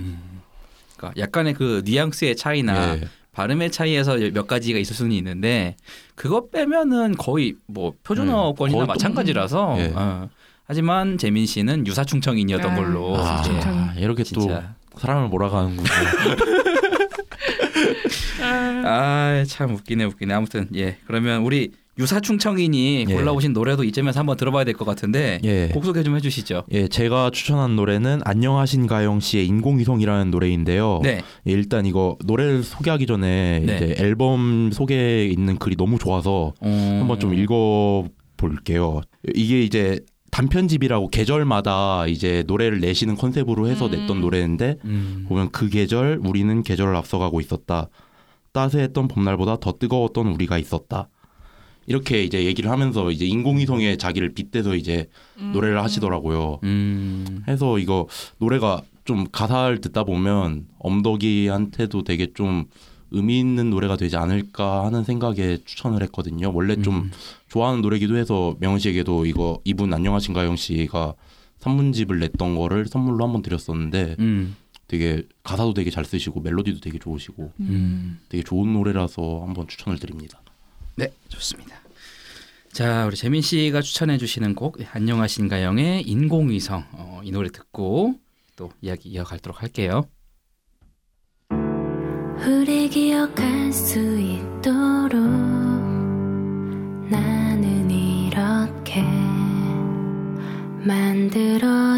러니까 1.02 1.14
약간의 1.18 1.54
그 1.54 1.82
뉘앙스의 1.86 2.36
차이나 2.36 2.96
예. 2.98 3.02
발음의 3.34 3.72
차이에서 3.72 4.18
몇 4.34 4.48
가지가 4.48 4.78
있을 4.80 4.96
수는 4.96 5.12
있는데 5.14 5.76
그거 6.16 6.50
빼면은 6.50 7.16
거의 7.18 7.56
뭐 7.68 7.94
표준어권이나 8.04 8.78
네, 8.80 8.86
거의 8.86 8.88
마찬가지라서 8.88 9.76
예. 9.80 9.92
어. 9.96 10.30
하지만 10.66 11.18
재민 11.18 11.46
씨는 11.46 11.86
유사충청인이었던 11.88 12.72
아, 12.72 12.76
걸로 12.76 13.18
아, 13.18 13.42
충청. 13.42 13.92
이렇게 13.98 14.24
진짜. 14.24 14.76
또 14.92 15.00
사람을 15.00 15.30
몰아가는군요. 15.30 15.88
아 18.84 19.44
참 19.48 19.74
웃기네 19.76 20.04
웃기네 20.06 20.34
아무튼 20.34 20.68
예 20.76 20.98
그러면 21.08 21.42
우리 21.44 21.72
유사충청인이 21.98 23.06
예. 23.10 23.14
골라오신 23.14 23.54
노래도 23.54 23.84
이쯤에서 23.84 24.20
한번 24.20 24.38
들어봐야 24.38 24.64
될 24.64 24.74
것 24.74 24.86
같은데 24.86 25.40
예. 25.44 25.68
곡 25.68 25.84
소개 25.84 26.02
좀 26.04 26.16
해주시죠. 26.16 26.64
예, 26.72 26.88
제가 26.88 27.30
추천한 27.32 27.76
노래는 27.76 28.22
안녕하신 28.24 28.88
가영 28.88 29.20
씨의 29.20 29.46
인공위성이라는 29.48 30.32
노래인데요. 30.32 31.02
네. 31.04 31.22
예, 31.48 31.52
일단 31.52 31.86
이거 31.86 32.18
노래를 32.26 32.64
소개하기 32.64 33.06
전에 33.06 33.60
네. 33.66 33.76
이제 33.76 33.96
앨범 34.00 34.72
소개에 34.72 35.26
있는 35.28 35.58
글이 35.58 35.76
너무 35.76 36.00
좋아서 36.00 36.54
어... 36.62 36.98
한번 37.00 37.20
좀 37.20 37.34
읽어 37.34 38.06
볼게요. 38.38 39.02
이게 39.36 39.62
이제 39.62 40.00
단편집이라고 40.32 41.10
계절마다 41.10 42.08
이제 42.08 42.44
노래를 42.48 42.80
내시는 42.80 43.18
컨셉으로 43.18 43.68
해서 43.68 43.88
음. 43.88 43.92
냈던 43.92 44.22
노래인데 44.22 44.78
음. 44.86 45.26
보면 45.28 45.52
그 45.52 45.68
계절 45.68 46.22
우리는 46.24 46.64
계절을 46.64 46.96
앞서가고 46.96 47.42
있었다. 47.42 47.90
따스했던 48.54 49.10
봄날보다 49.10 49.58
더 49.60 49.74
뜨거웠던 49.78 50.28
우리가 50.28 50.58
있었다. 50.58 51.10
이렇게 51.92 52.24
이제 52.24 52.46
얘기를 52.46 52.72
하면서 52.72 53.12
이제 53.12 53.26
인공위성에 53.26 53.98
자기를 53.98 54.34
빗대서 54.34 54.76
이제 54.76 55.10
음. 55.40 55.52
노래를 55.52 55.84
하시더라고요. 55.84 56.62
음. 56.64 57.44
해서 57.50 57.80
이거 57.80 58.08
노래가 58.38 58.82
좀 59.04 59.28
가사를 59.30 59.82
듣다 59.82 60.06
보면 60.06 60.68
엄덕이한테도 60.80 62.06
되게 62.06 62.32
좀 62.34 62.64
의미 63.12 63.42
있는 63.42 63.70
노래가 63.70 63.98
되지 63.98 64.16
않을까 64.16 64.86
하는 64.86 65.04
생각에 65.04 65.58
추천을 65.66 66.02
했거든요. 66.04 66.54
원래 66.54 66.82
좀 66.82 66.96
음. 66.96 67.12
좋아하는 67.50 67.82
노래기도 67.82 68.16
해서 68.16 68.56
명은 68.62 68.80
씨에게도 68.80 69.26
이거 69.26 69.60
이분 69.66 69.94
안녕하신가 69.94 70.46
영 70.46 70.56
씨가 70.56 71.16
산문집을 71.60 72.20
냈던 72.20 72.56
거를 72.56 72.88
선물로 72.88 73.26
한번 73.26 73.42
드렸었는데 73.42 74.16
음. 74.20 74.56
되게 74.88 75.24
가사도 75.44 75.74
되게 75.74 75.90
잘 75.90 76.06
쓰시고 76.06 76.40
멜로디도 76.40 76.80
되게 76.80 77.00
좋으시고 77.00 77.52
음. 77.60 78.20
되게 78.30 78.44
좋은 78.44 78.72
노래라서 78.72 79.44
한번 79.46 79.68
추천을 79.68 80.00
드립니다. 80.00 80.42
네, 80.96 81.12
좋습니다. 81.28 81.81
자, 82.74 83.06
우리 83.06 83.18
재민 83.18 83.42
씨가 83.42 83.82
추천해 83.82 84.18
주시는 84.18 84.56
곡 84.56 84.78
안녕하신가영의 84.94 86.04
인공위성 86.04 86.86
어, 86.94 87.20
이 87.22 87.30
노래 87.32 87.50
듣고 87.50 88.16
또 88.56 88.72
이야기 88.80 89.10
이어가도록 89.10 89.62
할게요. 89.62 90.08
우리 91.50 92.90
기억할 92.90 93.74
수 93.74 94.00
있도록 94.00 95.22
나는 97.10 97.92
이렇게 97.92 99.04
만들어졌지만 100.86 101.92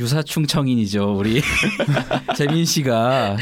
유사충청인이죠, 0.00 1.14
우리 1.14 1.42
재민 2.34 2.64
씨가 2.64 3.36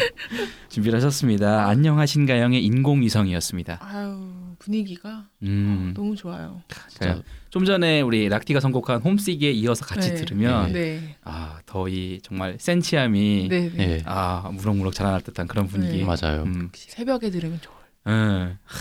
준비를 0.69 0.97
하셨습니다. 0.99 1.67
안녕하신가영의 1.69 2.65
인공위성이었습니다. 2.65 3.79
아유 3.81 4.29
분위기가 4.59 5.27
음. 5.45 5.93
너무 5.97 6.17
좋아요. 6.17 6.61
그러니까 6.99 7.23
좀 7.51 7.65
전에 7.65 8.01
우리 8.01 8.29
락디가 8.29 8.59
선곡한 8.59 9.01
홈시기에 9.03 9.53
이어서 9.53 9.85
같이 9.87 10.11
네. 10.11 10.15
들으면 10.17 10.73
네. 10.73 11.17
아, 11.23 11.61
더 11.65 11.87
이 11.89 12.19
정말 12.25 12.57
센치함이 12.59 13.47
네. 13.49 13.71
네. 13.73 13.91
예, 13.99 14.03
아, 14.05 14.51
무럭무럭 14.53 14.93
자라날 14.95 15.21
듯한 15.23 15.47
그런 15.47 15.69
분위기. 15.69 15.99
네. 15.99 16.05
맞아요. 16.05 16.43
음. 16.43 16.71
새벽에 16.75 17.31
들으면 17.31 17.61
좋아요. 17.63 17.79
응. 18.09 18.59
하, 18.65 18.77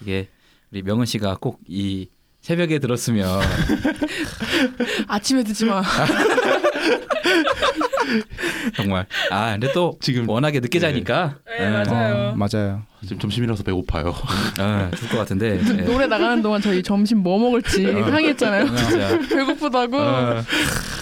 이게 0.00 0.28
우리 0.70 0.82
명은 0.82 1.06
씨가 1.06 1.36
꼭 1.38 1.60
이 1.68 2.08
새벽에 2.40 2.80
들었으면 2.80 3.40
아침에 5.06 5.44
듣지 5.44 5.64
마. 5.64 5.80
정말 8.76 9.06
아 9.30 9.52
근데 9.52 9.72
또 9.72 9.96
지금 10.00 10.28
워낙에 10.28 10.60
늦게 10.60 10.78
네. 10.78 10.80
자니까 10.80 11.36
네, 11.46 11.66
응. 11.66 11.72
맞아요. 11.72 12.14
어, 12.14 12.34
맞아요. 12.36 12.82
지금 13.02 13.18
점심이라서 13.18 13.62
배고파요. 13.64 14.14
아, 14.58 14.90
죽을 14.94 15.08
것 15.10 15.18
같은데 15.18 15.58
예. 15.78 15.82
노래 15.82 16.06
나가는 16.06 16.40
동안 16.42 16.60
저희 16.60 16.82
점심 16.82 17.18
뭐 17.18 17.38
먹을지 17.38 17.86
어. 17.86 18.10
상의했잖아요. 18.10 18.76
진짜 18.76 19.18
배고프다고. 19.28 19.98
어, 19.98 20.42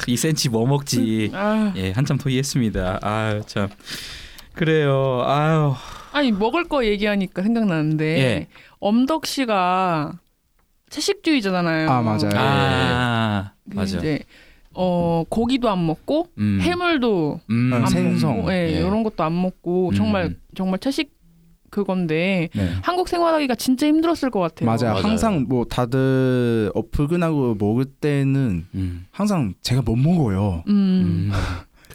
이 0.07 0.17
센치 0.17 0.49
뭐 0.49 0.67
먹지 0.67 1.31
아, 1.35 1.73
예 1.77 1.93
한참 1.93 2.17
토의했습니다 2.19 3.01
아유 3.03 3.43
참 3.47 3.69
그래요 4.55 5.23
아유 5.27 5.75
아니 6.13 6.33
먹을 6.33 6.65
거 6.65 6.85
얘기하니까 6.85 7.43
생각나는데 7.43 8.05
예. 8.19 8.47
엄덕 8.81 9.27
씨가 9.27 10.15
채식주의자잖아요. 10.89 11.89
아 11.89 12.03
맞아요. 12.03 12.31
아그 12.35 13.51
맞아 13.77 13.99
이제 13.99 14.21
어 14.75 15.25
고기도 15.29 15.69
안 15.69 15.85
먹고 15.85 16.29
음. 16.39 16.59
해물도 16.61 17.41
음. 17.51 17.71
아, 17.73 17.85
안. 17.85 18.21
먹고, 18.21 18.53
예, 18.53 18.69
예. 18.69 18.79
이런 18.79 19.03
것도 19.03 19.25
안 19.25 19.41
먹고 19.41 19.89
음. 19.91 19.95
정말 19.95 20.37
정말 20.55 20.79
채식 20.79 21.19
그건데 21.71 22.49
네. 22.55 22.71
한국 22.83 23.09
생활하기가 23.09 23.55
진짜 23.55 23.87
힘들었을 23.87 24.31
것 24.31 24.41
같아요. 24.41 24.67
맞아요. 24.67 24.95
맞아요. 24.95 25.07
항상 25.07 25.47
뭐 25.49 25.65
다들 25.65 26.71
어, 26.75 26.83
불근하고 26.91 27.57
먹을 27.59 27.85
때는 27.85 28.67
음. 28.75 29.07
항상 29.11 29.55
제가 29.63 29.83
못 29.83 29.97
먹어요. 29.97 30.65
음. 30.69 30.73
음. 30.73 31.33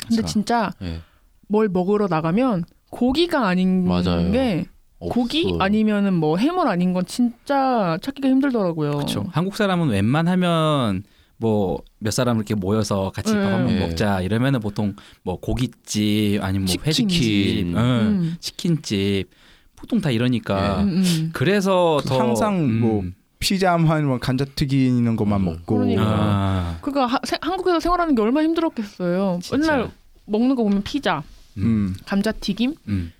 근데 0.07 0.23
진짜 0.23 0.71
예. 0.81 0.99
뭘 1.47 1.67
먹으러 1.69 2.07
나가면 2.07 2.63
고기가 2.89 3.47
아닌 3.47 3.85
맞아요. 3.87 4.31
게 4.31 4.65
고기 4.99 5.43
없어요. 5.45 5.61
아니면은 5.61 6.13
뭐 6.13 6.37
해물 6.37 6.67
아닌 6.67 6.93
건 6.93 7.05
진짜 7.05 7.97
찾기가 8.01 8.27
힘들더라고요. 8.29 8.91
그렇죠. 8.91 9.25
한국 9.31 9.55
사람은 9.55 9.89
웬만하면 9.89 11.03
뭐 11.37 11.79
몇 11.99 12.11
사람 12.11 12.37
이렇게 12.37 12.53
모여서 12.55 13.11
같이 13.13 13.33
네. 13.33 13.43
밥 13.43 13.51
한번 13.53 13.73
네. 13.75 13.79
먹자 13.79 14.21
이러면은 14.21 14.59
보통 14.59 14.95
뭐 15.23 15.39
고깃집 15.39 16.41
아니면 16.43 16.65
뭐 16.65 16.67
치킨. 16.67 16.85
회식집, 16.85 17.65
음. 17.75 18.35
치킨집 18.39 19.29
보통 19.75 19.99
다 20.01 20.11
이러니까 20.11 20.81
음, 20.83 20.89
음. 21.03 21.29
그래서 21.33 21.99
그 22.03 22.09
더 22.09 22.19
항상 22.19 22.79
뭐 22.79 23.01
음. 23.01 23.13
피자만 23.39 24.05
뭐 24.05 24.17
감자튀김 24.17 25.01
이런 25.03 25.15
것만 25.15 25.41
음. 25.41 25.45
먹고 25.45 25.75
그러니까. 25.77 26.03
아, 26.05 26.77
그러니까 26.81 27.05
하- 27.05 27.19
세- 27.23 27.37
한국에서 27.41 27.79
생활하는 27.79 28.15
게 28.15 28.21
얼마나 28.21 28.45
힘들었겠어요. 28.47 29.39
진짜. 29.41 29.57
맨날 29.57 29.91
먹는 30.25 30.55
거 30.55 30.63
보면 30.63 30.81
피자, 30.83 31.21
음, 31.57 31.95
감자튀김, 32.05 32.75
음. 32.87 33.11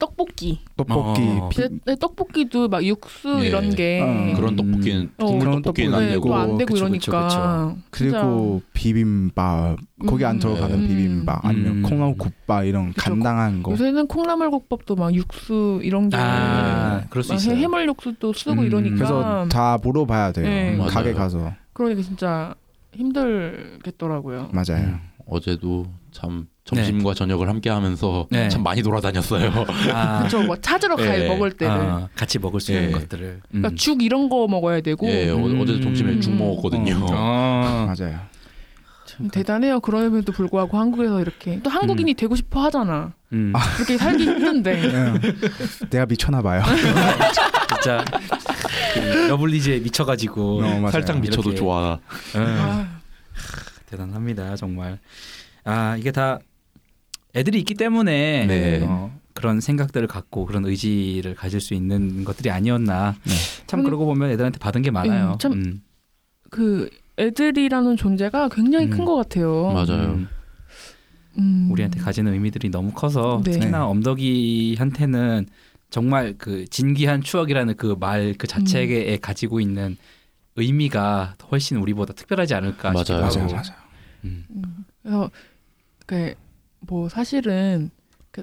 떡볶이. 0.00 0.58
떡볶이, 0.76 1.22
어. 1.22 1.48
피, 1.50 1.56
근데 1.58 1.94
떡볶이도 1.94 2.68
막 2.68 2.84
육수 2.84 3.38
예. 3.42 3.46
이런 3.46 3.70
게 3.70 4.00
어. 4.00 4.34
그런 4.34 4.56
떡볶이는 4.56 5.10
어. 5.18 5.26
국물 5.26 5.40
그런 5.46 5.62
떡볶이는 5.62 5.94
안 5.94 6.00
네, 6.00 6.08
되고 6.10 6.28
또안 6.28 6.58
되고 6.58 6.74
그쵸, 6.74 6.84
이러니까 6.86 7.28
그쵸, 7.28 7.78
그리고 7.90 8.62
비빔밥 8.72 9.78
거기 10.06 10.24
안 10.24 10.36
음. 10.36 10.40
들어가는 10.40 10.76
음. 10.76 10.88
비빔밥 10.88 11.44
아니면 11.44 11.72
음. 11.76 11.82
콩나물 11.82 12.16
국밥 12.16 12.64
이런 12.64 12.92
그쵸. 12.92 13.10
간단한 13.10 13.62
거. 13.62 13.72
요새는 13.72 14.08
콩나물 14.08 14.50
국밥도 14.50 14.96
막 14.96 15.14
육수 15.14 15.80
이런 15.84 16.08
게 16.08 16.16
아, 16.16 17.04
그럴 17.10 17.22
수막 17.22 17.38
있어요. 17.40 17.56
해물 17.56 17.86
육수도 17.86 18.32
쓰고 18.32 18.62
음. 18.62 18.66
이러니까 18.66 18.96
그래서 18.96 19.48
다 19.48 19.78
물어봐야 19.82 20.32
돼요. 20.32 20.46
네. 20.46 20.76
가게 20.88 21.12
맞아요. 21.12 21.14
가서 21.14 21.52
그러니까 21.74 22.02
진짜 22.02 22.54
힘들겠더라고요. 22.94 24.48
맞아요. 24.52 24.84
음. 24.84 25.00
어제도 25.26 25.86
참 26.10 26.48
점심과 26.76 27.14
저녁을 27.14 27.48
함께 27.48 27.70
하면서 27.70 28.26
네. 28.30 28.48
참 28.48 28.62
많이 28.62 28.82
돌아다녔어요. 28.82 29.66
아, 29.92 30.18
그렇죠. 30.18 30.42
뭐 30.42 30.56
찾으러 30.56 30.96
가요 30.96 31.24
예. 31.24 31.28
먹을 31.28 31.52
때를. 31.52 31.74
아, 31.74 32.08
같이 32.14 32.38
먹을 32.38 32.60
수 32.60 32.72
있는 32.72 32.88
예. 32.88 32.92
것들을. 32.92 33.26
음. 33.26 33.40
그러니까 33.62 33.74
죽 33.76 34.02
이런 34.02 34.28
거 34.28 34.46
먹어야 34.48 34.80
되고 34.80 35.06
예, 35.08 35.30
어, 35.30 35.36
음. 35.36 35.60
어제 35.60 35.80
점심에 35.80 36.20
죽 36.20 36.30
음. 36.32 36.38
먹었거든요. 36.38 37.06
어. 37.10 37.86
맞아요. 37.86 38.18
대단해요. 39.32 39.80
그럼에도 39.80 40.32
불구하고 40.32 40.78
한국에서 40.78 41.20
이렇게 41.20 41.60
또 41.62 41.68
한국인이 41.68 42.14
되고 42.14 42.34
싶어 42.36 42.62
하잖아. 42.62 43.12
음. 43.32 43.52
그렇게 43.76 43.98
살기 43.98 44.24
힘든데. 44.24 44.82
예. 44.84 45.12
내가 45.90 46.06
미쳤나 46.06 46.40
봐요. 46.40 46.62
진짜 47.68 48.04
그 48.94 48.98
러블리즈에 49.28 49.80
미쳐가지고 49.80 50.62
어. 50.62 50.90
살짝 50.90 51.20
미쳐도 51.20 51.50
이렇게. 51.50 51.56
좋아. 51.56 51.98
음. 52.36 52.40
아, 52.40 53.00
대단합니다 53.90 54.56
정말 54.56 54.98
아 55.64 55.96
이게 55.98 56.12
다 56.12 56.38
애들이 57.34 57.58
있기 57.60 57.74
때문에 57.74 58.46
네. 58.46 58.80
어, 58.84 59.16
그런 59.34 59.60
생각들을 59.60 60.06
갖고 60.08 60.46
그런 60.46 60.64
의지를 60.64 61.34
가질 61.34 61.60
수 61.60 61.74
있는 61.74 62.24
것들이 62.24 62.50
아니었나 62.50 63.14
네. 63.24 63.32
참 63.66 63.82
그러고 63.84 64.04
보면 64.06 64.30
애들한테 64.30 64.58
받은 64.58 64.82
게 64.82 64.90
많아요 64.90 65.32
음, 65.34 65.38
참- 65.38 65.52
음. 65.52 65.82
그 66.50 66.90
애들이라는 67.18 67.96
존재가 67.96 68.48
굉장히 68.48 68.86
음. 68.86 68.90
큰것 68.90 69.14
같아요. 69.16 69.72
맞아요. 69.72 70.12
음, 70.14 70.28
음. 71.38 71.68
우리한테 71.70 72.00
가지는 72.00 72.32
의미들이 72.32 72.70
너무 72.70 72.92
커서 72.92 73.40
네. 73.44 73.52
특히나 73.52 73.86
엄덕이한테는 73.86 75.46
정말 75.90 76.34
그 76.38 76.64
진귀한 76.66 77.22
추억이라는 77.22 77.76
그 77.76 77.96
말그 77.98 78.46
자체에 78.46 79.16
가지고 79.18 79.60
있는 79.60 79.96
의미가 80.56 81.36
훨씬 81.50 81.76
우리보다 81.76 82.14
특별하지 82.14 82.54
않을까 82.54 82.94
싶기도 82.94 83.18
맞아요. 83.20 83.26
하고 83.26 83.38
맞아요, 83.38 83.52
맞아요. 83.54 83.78
음. 84.24 84.44
그래서 85.02 85.30
그 86.06 86.34
뭐 86.90 87.08
사실은 87.08 87.90
그 88.32 88.42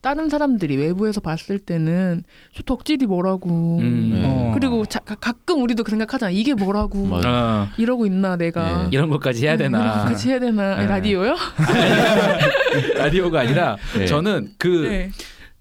다른 0.00 0.30
사람들이 0.30 0.76
외부에서 0.78 1.20
봤을 1.20 1.58
때는 1.58 2.24
저 2.54 2.62
덕질이 2.62 3.04
뭐라고. 3.06 3.78
음. 3.80 4.10
네. 4.14 4.22
어. 4.24 4.50
그리고 4.54 4.86
자, 4.86 4.98
가- 5.00 5.14
가끔 5.14 5.62
우리도 5.62 5.84
그 5.84 5.90
생각하잖아. 5.90 6.30
이게 6.30 6.54
뭐라고 6.54 7.04
맞아. 7.04 7.28
어, 7.28 7.68
이러고 7.76 8.06
있나 8.06 8.36
내가. 8.36 8.84
네. 8.84 8.88
이런 8.92 9.10
것까지 9.10 9.44
해야 9.46 9.58
되나 9.58 10.04
같이 10.04 10.30
해야 10.30 10.38
되나? 10.40 10.76
네. 10.76 10.86
라디오요? 10.86 11.36
라디오가 12.96 13.40
아니라 13.40 13.76
네. 13.96 14.06
저는 14.06 14.54
그 14.56 14.86
네. 14.88 15.10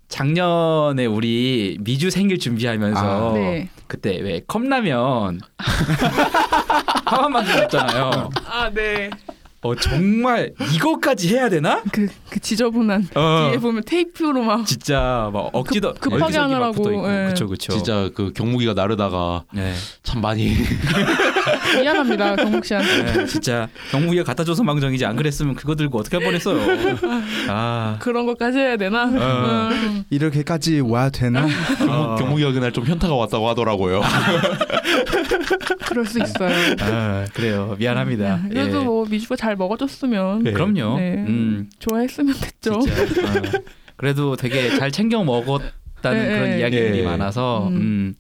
작년에 0.08 1.06
우리 1.06 1.78
미주 1.82 2.10
생일 2.12 2.40
준비하면서 2.40 3.32
아. 3.32 3.34
네. 3.34 3.68
그때 3.88 4.18
왜 4.22 4.42
컵라면 4.48 5.42
하나만 7.06 7.44
먹었잖아요. 7.46 8.30
아, 8.50 8.70
네. 8.74 9.10
어 9.64 9.76
정말 9.76 10.54
이거까지 10.74 11.30
해야 11.36 11.48
되나? 11.48 11.84
그, 11.92 12.08
그 12.32 12.40
지저분한 12.40 13.10
어 13.14 13.50
뒤에 13.52 13.60
보면 13.60 13.84
테이프로 13.86 14.42
막 14.42 14.66
진짜 14.66 15.30
막 15.32 15.50
억지도 15.54 15.94
급- 15.94 16.12
급하게 16.14 16.24
여기저기 16.36 16.54
막 16.56 16.76
하느라고. 16.76 17.10
예. 17.12 17.28
그쵸 17.28 17.48
그쵸. 17.48 17.72
진짜 17.74 18.10
그 18.16 18.34
경무기가 18.34 18.74
나르다가 18.74 19.44
네. 19.54 19.74
참 20.02 20.22
많이 20.22 20.56
미안합니다, 21.82 22.36
경목 22.36 22.66
씨한테. 22.66 23.04
네, 23.14 23.26
진짜 23.26 23.68
경무기가 23.92 24.24
갖다 24.24 24.44
줘서 24.44 24.64
망정이지 24.64 25.06
안 25.06 25.16
그랬으면 25.16 25.56
그거 25.56 25.76
들고 25.76 26.00
어떻게 26.00 26.18
할 26.18 26.26
뻔했어요. 26.26 26.60
아 27.50 27.98
그런 28.00 28.26
것까지 28.26 28.58
해야 28.58 28.78
되나? 28.78 29.04
어. 29.06 29.70
음. 29.72 30.04
이렇게까지 30.10 30.82
와야 30.82 31.10
되나? 31.10 31.46
어. 31.88 32.16
경무기가 32.18 32.52
그날 32.52 32.72
좀 32.72 32.86
현타가 32.86 33.14
왔다고 33.16 33.50
하더라고요. 33.50 34.02
그럴 35.88 36.06
수 36.06 36.20
있어요. 36.20 36.50
아, 36.80 37.26
그래요. 37.34 37.76
미안합니다. 37.78 38.44
그래도 38.48 38.80
예. 38.80 38.84
뭐 38.84 39.06
미주가 39.06 39.36
잘 39.36 39.56
먹어줬으면 39.56 40.44
네. 40.44 40.52
그럼요. 40.52 40.98
네. 40.98 41.26
음. 41.28 41.70
좋아했으면 41.80 42.34
됐죠. 42.40 42.80
진짜 42.82 43.28
어, 43.28 43.62
그래도 43.98 44.36
되게 44.36 44.70
잘 44.78 44.92
챙겨 44.92 45.24
먹었다는 45.24 46.24
네, 46.24 46.30
그런 46.30 46.50
네. 46.52 46.60
이야기들이 46.60 47.00
예. 47.00 47.04
많아서 47.04 47.68
음. 47.68 47.76
음, 47.76 48.16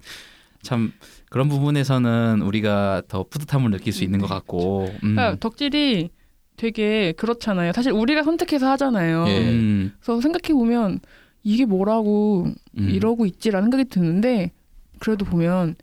참 0.61 0.91
그런 1.31 1.47
부분에서는 1.47 2.41
우리가 2.41 3.03
더 3.07 3.23
뿌듯함을 3.23 3.71
느낄 3.71 3.93
수 3.93 4.03
있는 4.03 4.19
것 4.19 4.27
같고 4.27 4.83
음. 5.03 5.15
그러니까 5.15 5.37
덕질이 5.39 6.09
되게 6.57 7.13
그렇잖아요. 7.13 7.71
사실 7.71 7.93
우리가 7.93 8.23
선택해서 8.23 8.69
하잖아요. 8.71 9.23
예. 9.29 9.49
음, 9.49 9.93
그래서 10.01 10.19
생각해 10.19 10.53
보면 10.53 10.99
이게 11.41 11.63
뭐라고 11.65 12.47
음. 12.77 12.89
이러고 12.89 13.25
있지라는 13.25 13.67
생각이 13.71 13.85
드는데 13.85 14.51
그래도 14.99 15.23
보면 15.23 15.75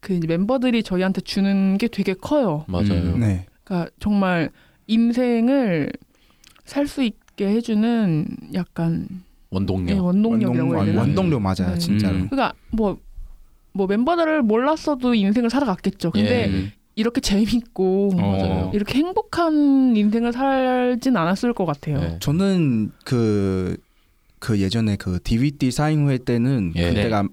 그 0.00 0.14
이제 0.14 0.26
멤버들이 0.26 0.82
저희한테 0.82 1.20
주는 1.20 1.76
게 1.76 1.88
되게 1.88 2.14
커요. 2.14 2.64
맞아요. 2.66 2.94
음. 2.94 3.20
네. 3.20 3.44
그러니까 3.64 3.90
정말 4.00 4.48
인생을 4.86 5.90
살 6.64 6.86
수 6.86 7.02
있게 7.02 7.48
해주는 7.48 8.26
약간 8.54 9.06
네, 9.10 9.16
원동력. 9.50 10.02
원동력이라고 10.04 10.70
해야 10.70 10.78
원동, 10.78 10.84
되나? 10.86 11.00
원동력 11.02 11.42
맞아요, 11.42 11.74
네. 11.74 11.78
진짜로. 11.78 12.16
음. 12.16 12.28
그러니까 12.30 12.54
뭐. 12.70 12.98
뭐 13.76 13.86
멤버들을 13.86 14.42
몰랐어도 14.42 15.14
인생을 15.14 15.50
살아갔겠죠. 15.50 16.10
근데 16.10 16.50
예. 16.50 16.72
이렇게 16.94 17.20
재밌고 17.20 18.12
어. 18.18 18.70
이렇게 18.74 18.98
행복한 18.98 19.94
인생을 19.96 20.32
살진 20.32 21.16
않았을 21.16 21.52
것 21.52 21.66
같아요. 21.66 22.00
네. 22.00 22.16
저는 22.20 22.90
그, 23.04 23.76
그 24.38 24.60
예전에 24.60 24.96
그 24.96 25.20
DVD 25.22 25.70
사인회 25.70 26.18
때는 26.18 26.72
예. 26.76 26.88
그때가 26.88 27.28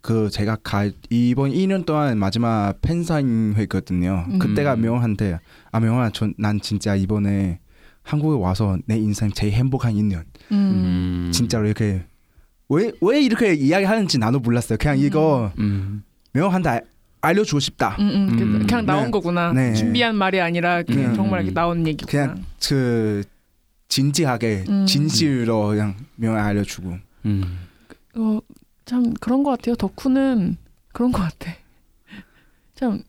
그 0.00 0.30
제가 0.30 0.56
가 0.56 0.90
이번 1.10 1.52
2년 1.52 1.86
동안 1.86 2.18
마지막 2.18 2.74
팬 2.80 3.04
사인회거든요. 3.04 4.26
음. 4.28 4.38
그때가 4.38 4.76
명한데 4.76 5.38
아 5.70 5.80
명아 5.80 6.10
전난 6.10 6.60
진짜 6.60 6.96
이번에 6.96 7.60
한국에 8.02 8.42
와서 8.42 8.78
내 8.86 8.96
인생 8.96 9.30
제일 9.30 9.52
행복한 9.52 9.94
2년. 9.94 10.24
음. 10.50 10.56
음. 11.28 11.30
진짜로 11.32 11.66
이렇게 11.66 12.04
왜 12.74 12.92
왜 13.00 13.20
이렇게 13.22 13.54
이야기하는지 13.54 14.18
나도 14.18 14.40
몰랐어요. 14.40 14.78
그냥 14.78 14.98
이거 14.98 15.52
음. 15.58 16.02
명한테 16.32 16.68
알- 16.68 16.84
알려주고 17.20 17.60
싶다. 17.60 17.96
음, 18.00 18.08
음, 18.08 18.36
그- 18.36 18.42
음. 18.42 18.66
그냥 18.66 18.86
나온 18.86 19.04
네. 19.06 19.10
거구나. 19.10 19.52
네. 19.52 19.74
준비한 19.74 20.16
말이 20.16 20.40
아니라 20.40 20.82
그냥 20.82 21.10
음. 21.12 21.14
정말 21.14 21.40
이렇게 21.42 21.54
나온 21.54 21.86
얘기구나. 21.86 22.10
그냥 22.34 22.44
그 22.66 23.22
진지하게 23.88 24.64
음. 24.68 24.86
진실로 24.86 25.68
그냥 25.68 25.94
명예 26.16 26.38
알려주고. 26.40 26.96
음. 27.26 27.58
어, 28.16 28.38
참 28.84 29.12
그런 29.20 29.42
것 29.42 29.50
같아요. 29.50 29.74
덕후는 29.76 30.56
그런 30.92 31.12
것 31.12 31.20
같아. 31.22 31.52
참 32.74 33.02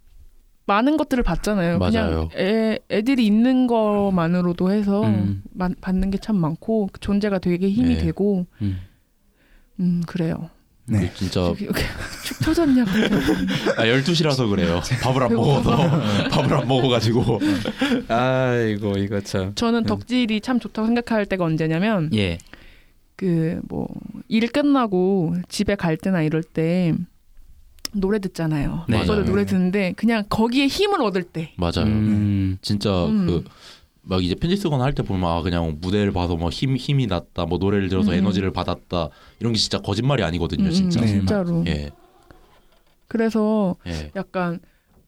많은 0.65 0.95
것들을 0.97 1.23
봤잖아요. 1.23 1.77
맞아요. 1.79 1.91
그냥 1.91 2.29
애, 2.37 2.79
애들이 2.91 3.25
있는 3.25 3.67
것만으로도 3.67 4.71
해서 4.71 5.03
음. 5.03 5.41
마- 5.53 5.69
받는 5.81 6.11
게 6.11 6.17
참 6.19 6.37
많고 6.37 6.89
그 6.91 6.99
존재가 6.99 7.39
되게 7.39 7.69
힘이 7.69 7.95
네. 7.95 8.03
되고 8.03 8.45
음. 8.61 8.77
음 9.79 10.01
그래요. 10.05 10.49
네. 10.85 11.11
진짜 11.15 11.41
여기, 11.41 11.65
여기 11.65 11.81
축 12.25 12.39
터졌냐. 12.39 12.83
아 12.83 13.85
12시라서 13.85 14.49
그래요. 14.49 14.81
밥을 15.01 15.23
안 15.23 15.33
먹어서 15.33 15.77
밥을 16.29 16.53
안 16.53 16.67
먹어 16.67 16.89
가지고 16.89 17.39
아이고 18.09 18.97
이거 18.97 19.21
참. 19.21 19.53
저는 19.55 19.79
음. 19.81 19.85
덕질이 19.85 20.41
참 20.41 20.59
좋다고 20.59 20.87
생각할 20.87 21.25
때가 21.25 21.45
언제냐면 21.45 22.09
예. 22.13 22.37
그 23.15 23.59
뭐 23.69 23.87
일 24.29 24.47
끝나고 24.51 25.35
집에 25.47 25.75
갈 25.75 25.95
때나 25.95 26.23
이럴 26.23 26.41
때 26.43 26.93
노래 27.93 28.17
듣잖아요. 28.19 28.85
네. 28.89 29.05
맞아요. 29.05 29.23
노래 29.25 29.45
듣는데 29.45 29.93
그냥 29.95 30.23
거기에 30.27 30.65
힘을 30.65 31.01
얻을 31.01 31.23
때. 31.23 31.51
맞아요. 31.57 31.85
음. 31.85 32.57
진짜 32.61 33.05
음. 33.05 33.27
그 33.27 33.43
막 34.05 34.23
이제 34.23 34.35
편지 34.35 34.57
쓰거나 34.57 34.83
할 34.83 34.93
때 34.93 35.01
보면 35.03 35.29
아 35.29 35.41
그냥 35.41 35.77
무대를 35.79 36.11
봐서 36.11 36.35
뭐 36.35 36.49
힘 36.49 36.75
힘이 36.75 37.07
났다 37.07 37.45
뭐 37.45 37.57
노래를 37.57 37.89
들어서 37.89 38.11
음. 38.11 38.17
에너지를 38.17 38.51
받았다 38.51 39.09
이런 39.39 39.53
게 39.53 39.59
진짜 39.59 39.79
거짓말이 39.79 40.23
아니거든요 40.23 40.65
음, 40.65 40.71
진짜 40.71 40.99
음, 40.99 41.05
네, 41.05 41.11
진짜로. 41.11 41.63
예 41.67 41.91
그래서 43.07 43.75
예, 43.87 44.11
약간 44.15 44.59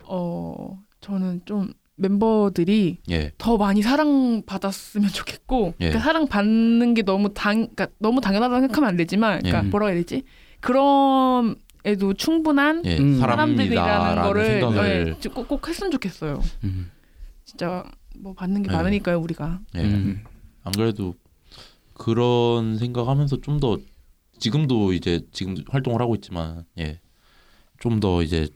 어 0.04 0.80
저는 1.02 1.42
좀 1.46 1.74
멤버들이 1.98 3.00
예. 3.10 3.32
더 3.38 3.58
많이 3.58 3.82
사랑 3.82 4.44
받았으면 4.46 5.10
좋겠고 5.10 5.74
예. 5.80 5.90
그러니까 5.90 6.00
사랑 6.04 6.28
받는 6.28 6.94
게 6.94 7.02
너무 7.04 7.34
당 7.34 7.68
그러니까 7.68 7.88
너무 8.00 8.22
당연하다고 8.22 8.60
생각하면 8.62 8.90
안 8.90 8.98
되지만 8.98 9.40
그러니까 9.40 9.66
예. 9.66 9.70
뭐라고 9.70 9.90
해야 9.90 9.98
되지 10.00 10.24
그럼에도 10.62 12.14
충분한 12.16 12.84
예. 12.86 12.98
음. 12.98 13.20
사람들이라는 13.20 14.22
거를 14.24 15.16
네, 15.20 15.30
꼭, 15.30 15.48
꼭 15.48 15.68
했으면 15.68 15.92
좋겠어요 15.92 16.42
음. 16.64 16.92
진짜 17.46 17.84
뭐 18.20 18.34
받는 18.34 18.64
게 18.64 18.70
네. 18.70 18.76
많으니까요 18.76 19.20
우리가 19.20 19.60
예. 19.76 19.82
음. 19.82 20.24
안 20.64 20.74
그래도 20.74 21.16
그런 21.94 22.78
생각하면서 22.78 23.42
좀 23.42 23.60
더 23.60 23.78
지금도 24.38 24.92
이제 24.94 25.22
지금 25.32 25.56
활동을 25.70 26.02
하고 26.02 26.14
있지만 26.16 26.66
예. 26.78 27.00
좀 27.80 28.00
더 28.00 28.22
이제 28.22 28.48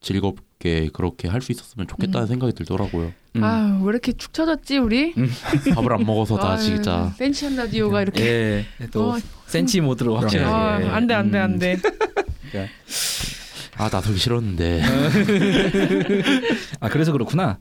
즐겁게 0.00 0.90
그렇게 0.92 1.28
할 1.28 1.40
수 1.40 1.52
있었으면 1.52 1.86
좋겠다는 1.86 2.26
음. 2.26 2.28
생각이 2.28 2.52
들더라고요. 2.54 3.12
음. 3.36 3.44
아유 3.44 3.78
왜 3.82 3.90
이렇게 3.90 4.12
축 4.12 4.32
처졌지 4.34 4.78
우리 4.78 5.14
밥을 5.74 5.92
안 5.94 6.04
먹어서 6.04 6.36
다 6.36 6.52
아유, 6.52 6.58
진짜 6.60 7.08
센치한 7.16 7.56
라디오가 7.56 8.02
이렇게 8.02 8.64
예, 8.80 8.86
또 8.90 9.12
어, 9.12 9.18
센치 9.46 9.80
모드로 9.80 10.18
확실하게. 10.18 10.86
아, 10.88 10.94
안돼 10.96 11.14
안돼 11.14 11.38
음. 11.38 11.42
안돼 11.44 11.76
아 13.78 13.88
나서기 13.90 14.18
싫었는데 14.18 14.82
아 16.80 16.88
그래서 16.88 17.10
그렇구나. 17.12 17.58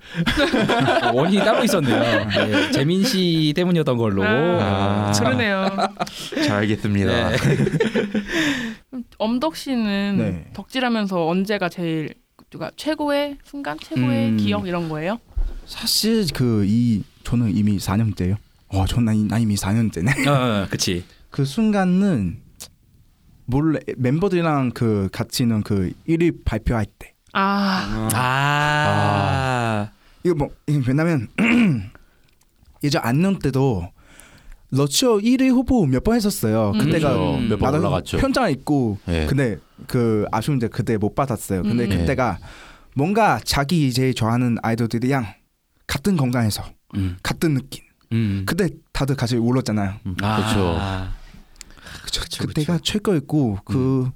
원인이 1.14 1.44
따로 1.44 1.64
있었네요. 1.64 2.28
예, 2.38 2.72
재민 2.72 3.04
씨 3.04 3.54
때문이었던 3.56 3.98
걸로. 3.98 4.24
아, 4.24 5.10
아. 5.10 5.12
그러네요 5.18 5.70
잘 6.46 6.58
알겠습니다. 6.60 7.30
네. 7.30 7.38
엄덕 9.18 9.56
씨는 9.56 10.16
네. 10.18 10.46
덕질하면서 10.54 11.26
언제가 11.28 11.70
제일 11.70 12.14
그러니까 12.50 12.72
최고의 12.76 13.38
순간, 13.46 13.78
최고의 13.80 14.30
음. 14.32 14.38
기억 14.38 14.68
이런 14.68 14.90
거예요? 14.90 15.20
사실 15.66 16.26
그 16.34 16.66
이 16.68 17.04
저는 17.24 17.56
이미 17.56 17.78
4년째요. 17.78 18.36
어, 18.68 18.86
저는 18.86 19.28
나 19.28 19.38
이미 19.38 19.56
4년째네. 19.56 20.28
어, 20.28 20.68
그치. 20.70 21.04
그 21.30 21.46
순간은 21.46 22.40
몰래 23.52 23.80
멤버들이랑 23.98 24.72
그 24.72 25.10
같이는 25.12 25.62
그 25.64 25.92
1위 26.08 26.44
발표할 26.46 26.86
때. 26.98 27.14
아, 27.34 28.10
아. 28.14 29.90
이거 30.24 30.36
뭐 30.36 30.50
왜냐면 30.88 31.28
예전 32.84 33.02
안녕 33.04 33.38
때도 33.40 33.88
러시아 34.72 35.10
1위 35.10 35.50
후보 35.50 35.86
몇 35.86 36.04
번 36.04 36.16
했었어요. 36.16 36.72
음. 36.74 36.80
그때가 36.80 37.14
그렇죠. 37.14 37.38
몇번 37.50 37.76
올라갔죠. 37.76 38.18
현장 38.20 38.50
있고 38.52 38.98
예. 39.10 39.26
근데 39.28 39.58
그 39.88 40.26
아쉬운데 40.32 40.68
그때 40.70 40.98
못 40.98 41.14
받았어요. 41.14 41.62
근데 41.64 41.86
음. 41.86 41.90
그때가 41.90 42.40
뭔가 42.96 43.40
자기 43.44 43.92
제일 43.94 44.14
좋아하는 44.14 44.58
아이돌들이랑 44.62 45.26
같은 45.88 46.16
공간에서 46.18 46.64
음. 46.96 47.18
같은 47.24 47.54
느낌. 47.56 47.84
음. 48.14 48.44
그때 48.46 48.70
다들 48.94 49.16
같이 49.16 49.38
울었잖아요. 49.38 49.94
음, 50.06 50.16
아. 50.22 50.36
그렇죠. 50.38 51.21
그쵸, 52.04 52.22
그쵸, 52.22 52.48
그때가 52.48 52.74
그쵸. 52.78 52.84
최고였고 52.94 53.60
그 53.66 54.10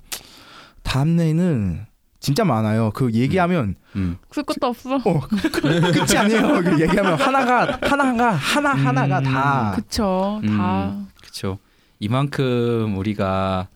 다음내는 0.84 1.86
진짜 2.20 2.44
많아요. 2.44 2.92
그 2.94 3.12
얘기하면 3.14 3.76
음. 3.96 4.18
쓸 4.32 4.44
것도 4.44 4.68
없어. 4.68 4.96
어 4.96 5.20
그- 5.20 5.62
끝이 5.62 6.18
아니에요. 6.18 6.64
그 6.64 6.82
얘기하면 6.82 7.14
하나가 7.20 7.78
하나가 7.82 8.32
하나 8.32 8.70
하나가 8.74 9.20
음. 9.20 9.24
다 9.24 9.74
그쵸, 9.76 10.42
다. 10.48 11.06
그렇죠. 11.22 11.60
이만큼 12.00 12.98
우리가 12.98 13.68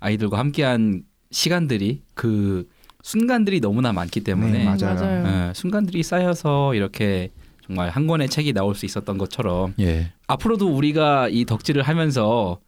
아이들과 0.00 0.38
함께한 0.38 1.02
시간들이 1.30 2.02
그 2.14 2.68
순간들이 3.02 3.60
너무나 3.60 3.92
많기 3.92 4.20
때문에 4.20 4.58
네, 4.58 4.64
맞아요. 4.64 4.94
맞아요. 4.94 5.26
예, 5.48 5.52
순간들이 5.54 6.02
쌓여서 6.02 6.74
이렇게 6.74 7.30
정말 7.64 7.90
한 7.90 8.06
권의 8.06 8.28
책이 8.28 8.52
나올 8.52 8.74
수 8.74 8.86
있었던 8.86 9.18
것처럼 9.18 9.74
예. 9.80 10.12
앞으로도 10.28 10.68
우리가 10.74 11.28
이 11.28 11.44
덕질을 11.44 11.82
하면서 11.82 12.58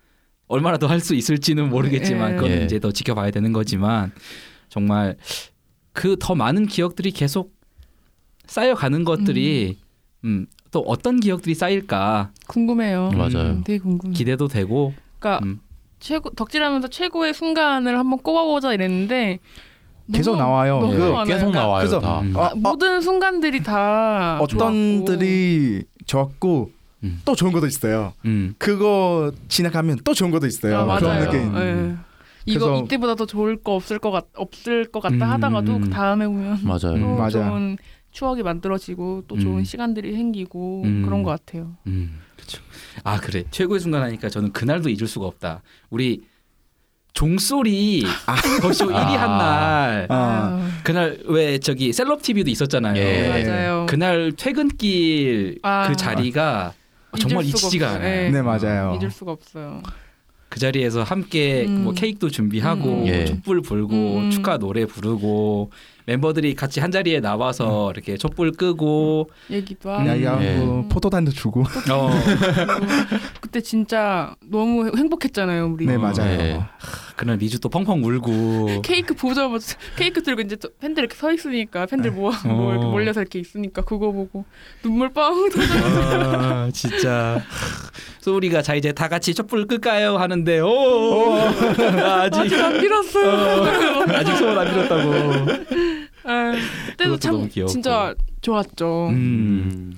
얼마나 0.48 0.76
더 0.78 0.86
할 0.86 1.00
수 1.00 1.14
있을지는 1.14 1.68
모르겠지만 1.70 2.32
예. 2.32 2.36
그건 2.36 2.50
예. 2.50 2.64
이제 2.64 2.78
더 2.80 2.90
지켜봐야 2.90 3.30
되는 3.30 3.52
거지만 3.52 4.12
정말 4.68 5.16
그 5.92 6.16
더 6.18 6.34
많은 6.34 6.66
기억들이 6.66 7.10
계속 7.10 7.52
쌓여가는 8.46 9.04
것들이 9.04 9.78
음, 10.24 10.46
또 10.70 10.80
어떤 10.80 11.20
기억들이 11.20 11.54
쌓일까 11.54 12.32
궁금해요. 12.46 13.10
맞아요. 13.14 13.50
음, 13.50 13.62
되게 13.64 13.78
궁금해. 13.78 14.12
기대도 14.14 14.48
되고 14.48 14.94
그러니까 15.18 15.44
음. 15.44 15.60
최고 16.00 16.30
덕질하면서 16.30 16.88
최고의 16.88 17.34
순간을 17.34 17.98
한번 17.98 18.18
꼽아보자 18.20 18.72
이랬는데 18.72 19.38
계속 20.12 20.32
너무- 20.32 20.42
나와요. 20.42 20.78
너무 20.80 20.92
그 20.94 20.98
많아요. 21.02 21.24
계속 21.24 21.38
그러니까 21.50 21.60
나와요 21.60 21.78
그래서- 21.80 22.00
다. 22.00 22.20
음. 22.20 22.36
어, 22.36 22.40
어, 22.46 22.54
모든 22.54 23.00
순간들이 23.00 23.62
다 23.62 24.38
어떤들이 24.40 25.82
좋았고 26.06 26.70
음. 27.04 27.20
또 27.24 27.34
좋은 27.34 27.52
것도 27.52 27.66
있어요. 27.66 28.12
음. 28.24 28.54
그거 28.58 29.32
지나가면 29.48 30.00
또 30.04 30.14
좋은 30.14 30.30
것도. 30.30 30.46
있어요. 30.46 30.78
아, 30.90 30.98
그런 30.98 31.16
맞아요. 31.18 31.30
느낌. 31.30 31.56
예. 31.56 31.96
이거 32.46 32.82
이때보다 32.84 33.14
더 33.14 33.26
좋을 33.26 33.56
거 33.62 33.74
없을 33.74 33.98
것 33.98 34.10
같, 34.10 34.26
없을 34.34 34.86
것 34.86 35.00
같다 35.00 35.16
음, 35.16 35.22
하다가도 35.22 35.76
음. 35.76 35.80
그 35.82 35.90
다음에 35.90 36.26
보면 36.26 36.60
맞아요. 36.64 36.94
음. 36.94 37.00
또 37.00 37.16
맞아요. 37.16 37.30
좋은 37.30 37.78
추억이 38.10 38.42
만들어지고 38.42 39.24
또 39.28 39.38
좋은 39.38 39.58
음. 39.58 39.64
시간들이 39.64 40.12
생기고 40.12 40.82
음. 40.84 41.02
그런 41.04 41.22
것 41.22 41.30
같아요. 41.30 41.76
음, 41.86 42.18
그렇죠. 42.36 42.62
아 43.04 43.20
그래 43.20 43.44
최고의 43.50 43.80
순간 43.80 44.02
하니까 44.02 44.30
저는 44.30 44.52
그날도 44.52 44.88
잊을 44.88 45.06
수가 45.06 45.26
없다. 45.26 45.62
우리 45.90 46.22
종소리 47.12 48.04
거쇼 48.62 48.86
1위 48.86 48.92
한 48.94 49.38
날. 49.38 50.06
아. 50.08 50.70
그날 50.84 51.18
왜 51.26 51.58
저기 51.58 51.92
셀럽 51.92 52.22
TV도 52.22 52.48
있었잖아요. 52.50 52.96
예. 52.96 53.44
맞아요. 53.44 53.86
그날 53.88 54.32
퇴근길 54.36 55.58
아. 55.62 55.88
그 55.88 55.96
자리가 55.96 56.72
정말 57.18 57.44
잊을 57.44 57.56
수가 57.56 57.66
잊히지가 57.66 57.86
없어요. 57.86 58.00
않아요. 58.00 58.24
예. 58.26 58.30
네 58.30 58.42
맞아요. 58.42 58.98
잊을 59.00 59.10
수가 59.10 59.32
없어요. 59.32 59.82
그 60.48 60.58
자리에서 60.58 61.02
함께 61.02 61.66
음. 61.66 61.84
뭐 61.84 61.92
케이크도 61.92 62.30
준비하고 62.30 63.02
음. 63.02 63.06
예. 63.06 63.26
촛불 63.26 63.60
불고 63.60 64.18
음. 64.18 64.30
축하 64.30 64.56
노래 64.58 64.86
부르고 64.86 65.70
멤버들이 66.08 66.54
같이 66.54 66.80
한 66.80 66.90
자리에 66.90 67.20
나와서 67.20 67.90
이렇게 67.92 68.16
촛불 68.16 68.50
끄고 68.52 69.28
얘기도 69.50 69.90
하고. 69.90 70.08
야야하고 70.08 70.42
예. 70.42 70.88
포토단도 70.88 71.32
주고. 71.32 71.64
어, 71.92 72.10
그때 73.42 73.60
진짜 73.60 74.34
너무 74.40 74.90
행복했잖아요, 74.96 75.66
우리. 75.66 75.84
네 75.84 75.98
맞아요. 75.98 76.30
예. 76.30 76.60
그날 77.14 77.36
미주 77.36 77.60
또 77.60 77.68
펑펑 77.68 78.02
울고 78.02 78.80
케이크 78.82 79.12
보자마자 79.12 79.76
케이크 79.96 80.22
들고 80.22 80.40
이제 80.40 80.56
또 80.56 80.70
팬들 80.80 81.02
이렇게 81.02 81.14
서 81.16 81.30
있으니까 81.30 81.84
팬들 81.84 82.12
모아 82.12 82.32
어. 82.44 82.48
뭐 82.48 82.72
이렇게 82.72 82.86
몰려서 82.86 83.20
이렇게 83.20 83.38
있으니까 83.38 83.82
그거 83.82 84.10
보고 84.10 84.46
눈물 84.82 85.12
빵. 85.12 85.34
아, 85.60 86.70
진짜. 86.72 87.42
소리가 88.20 88.62
자 88.62 88.74
이제 88.74 88.92
다 88.92 89.08
같이 89.08 89.34
촛불 89.34 89.66
끌까요 89.66 90.16
하는데 90.16 90.60
오, 90.60 91.38
아직 92.02 92.40
아직 92.40 92.60
안 92.62 92.80
빌었어요. 92.80 93.64
아직 94.14 94.36
소원 94.36 94.58
안 94.58 94.68
빌었다고. 94.68 95.97
아, 96.28 96.52
그때도 96.90 97.18
참 97.18 97.48
귀엽고. 97.48 97.72
진짜 97.72 98.14
좋았죠. 98.40 99.08
음, 99.08 99.14
음. 99.14 99.92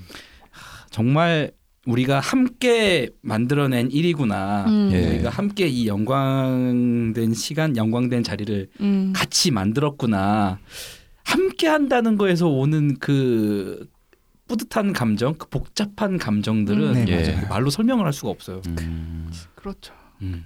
정말 0.90 1.52
우리가 1.86 2.20
함께 2.20 3.09
만들어낸 3.23 3.90
일이구나. 3.90 4.65
음. 4.66 4.90
예. 4.93 5.09
우리가 5.09 5.31
함께 5.31 5.66
이 5.66 5.86
영광된 5.86 7.35
시간, 7.35 7.77
영광된 7.77 8.23
자리를 8.23 8.69
음. 8.81 9.12
같이 9.15 9.51
만들었구나. 9.51 10.59
함께 11.24 11.69
한다는 11.69 12.16
거에서 12.16 12.48
오는 12.48 12.97
그 12.98 13.89
뿌듯한 14.47 14.93
감정, 14.93 15.35
그 15.35 15.48
복잡한 15.48 16.19
감정들은 16.19 16.97
음. 16.97 17.05
네 17.05 17.12
예. 17.43 17.47
말로 17.48 17.70
설명을 17.70 18.05
할 18.05 18.12
수가 18.12 18.31
없어요. 18.31 18.61
음. 18.66 19.31
그렇죠. 19.55 19.94
음. 20.23 20.44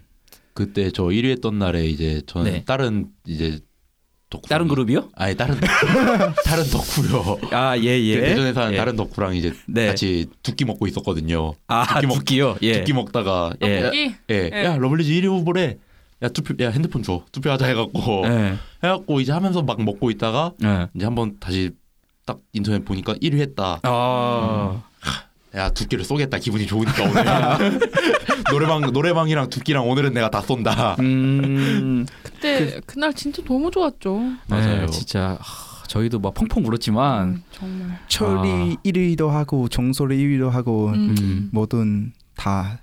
그때 0.53 0.91
저 0.91 1.05
1위 1.05 1.31
했던 1.31 1.59
날에 1.59 1.87
이제 1.87 2.23
저는 2.27 2.53
네. 2.53 2.65
다른 2.65 3.09
이제 3.27 3.59
덕후 4.31 4.49
다른 4.49 4.67
그룹이요? 4.69 5.11
아니 5.15 5.37
다른 5.37 5.59
다른 6.45 6.65
덕후요. 6.65 7.39
아, 7.53 7.77
예, 7.79 7.85
예. 8.01 8.17
그 8.21 8.27
대전에 8.27 8.53
사는 8.53 8.73
예. 8.73 8.77
다른 8.77 8.97
덕후랑 8.97 9.37
이제 9.37 9.53
네. 9.67 9.87
같이 9.89 10.27
두끼 10.43 10.65
먹고 10.65 10.87
있었거든요. 10.87 11.55
아, 11.69 11.95
두끼 11.95 12.07
먹- 12.07 12.15
두끼요? 12.19 12.57
예. 12.63 12.79
두끼 12.79 12.93
먹다가 12.95 13.53
예. 13.63 13.81
떡볶이. 13.81 14.15
예, 14.31 14.51
예. 14.53 14.65
야 14.65 14.77
러블리즈 14.77 15.11
1위 15.13 15.27
후보래. 15.27 15.77
야 16.23 16.29
투표, 16.29 16.55
야 16.65 16.71
핸드폰 16.71 17.03
줘. 17.03 17.23
투표하자 17.33 17.67
해갖고 17.67 18.23
예. 18.27 18.55
해갖고 18.83 19.21
이제 19.21 19.31
하면서 19.33 19.63
막 19.63 19.81
먹고 19.83 20.11
있다가 20.11 20.53
예. 20.65 20.89
이제 20.95 21.05
한번 21.05 21.37
다시 21.39 21.71
딱 22.27 22.39
인터넷 22.53 22.85
보니까 22.85 23.15
1위 23.15 23.39
했다. 23.41 23.81
아. 23.83 24.83
야 25.57 25.71
두끼를 25.71 26.05
쏘겠다 26.05 26.39
기분이 26.39 26.67
좋으니까 26.67 27.05
오늘 27.05 27.81
노래방 28.51 28.81
노래방이랑 28.81 29.51
두끼랑 29.51 29.89
오늘은 29.89 30.13
내가 30.13 30.29
다 30.31 30.41
쏜다. 30.41 30.97
음, 30.99 32.07
그때 32.23 32.81
그, 32.87 32.99
날 32.99 33.15
진짜 33.15 33.43
너무 33.45 33.71
좋았죠. 33.71 34.21
맞아요. 34.49 34.81
네, 34.81 34.87
진짜 34.89 35.39
하, 35.41 35.87
저희도 35.87 36.19
막 36.19 36.35
펑펑 36.35 36.65
울었지만 36.67 37.29
음, 37.29 37.43
정말. 37.53 37.99
철이 38.09 38.49
아. 38.51 38.77
1위도 38.85 39.29
하고 39.29 39.69
정소리 39.69 40.17
1위도 40.19 40.51
하고 40.51 40.89
음. 40.89 41.15
음, 41.21 41.51
뭐든 41.53 42.13
다 42.37 42.81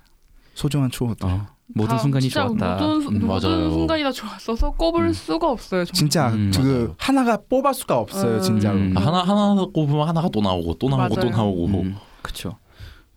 소중한 0.54 0.90
추억. 0.90 1.22
어, 1.24 1.46
모든 1.74 1.96
다 1.96 1.98
순간이 1.98 2.22
진짜 2.22 2.46
좋았다. 2.46 2.72
모든, 2.76 3.08
음, 3.16 3.26
모든 3.26 3.50
맞아요. 3.50 3.70
순간이 3.70 4.02
다 4.02 4.12
좋았어서 4.12 4.70
꼽을 4.72 5.04
음. 5.04 5.12
수가 5.12 5.50
없어요. 5.50 5.84
정말. 5.84 5.94
진짜 5.94 6.28
음, 6.30 6.50
그 6.54 6.60
맞아요. 6.60 6.94
하나가 6.98 7.38
뽑을 7.48 7.74
수가 7.74 7.98
없어요, 7.98 8.36
음. 8.36 8.40
진짜로. 8.40 8.78
음. 8.78 8.94
하나 8.96 9.22
하나 9.22 9.54
꼽으면 9.72 10.08
하나가 10.08 10.28
또 10.30 10.40
나오고 10.40 10.74
또 10.78 10.88
나오고 10.88 11.14
또 11.16 11.20
맞아요. 11.28 11.36
나오고. 11.36 11.66
음, 11.66 11.96
그렇죠. 12.22 12.56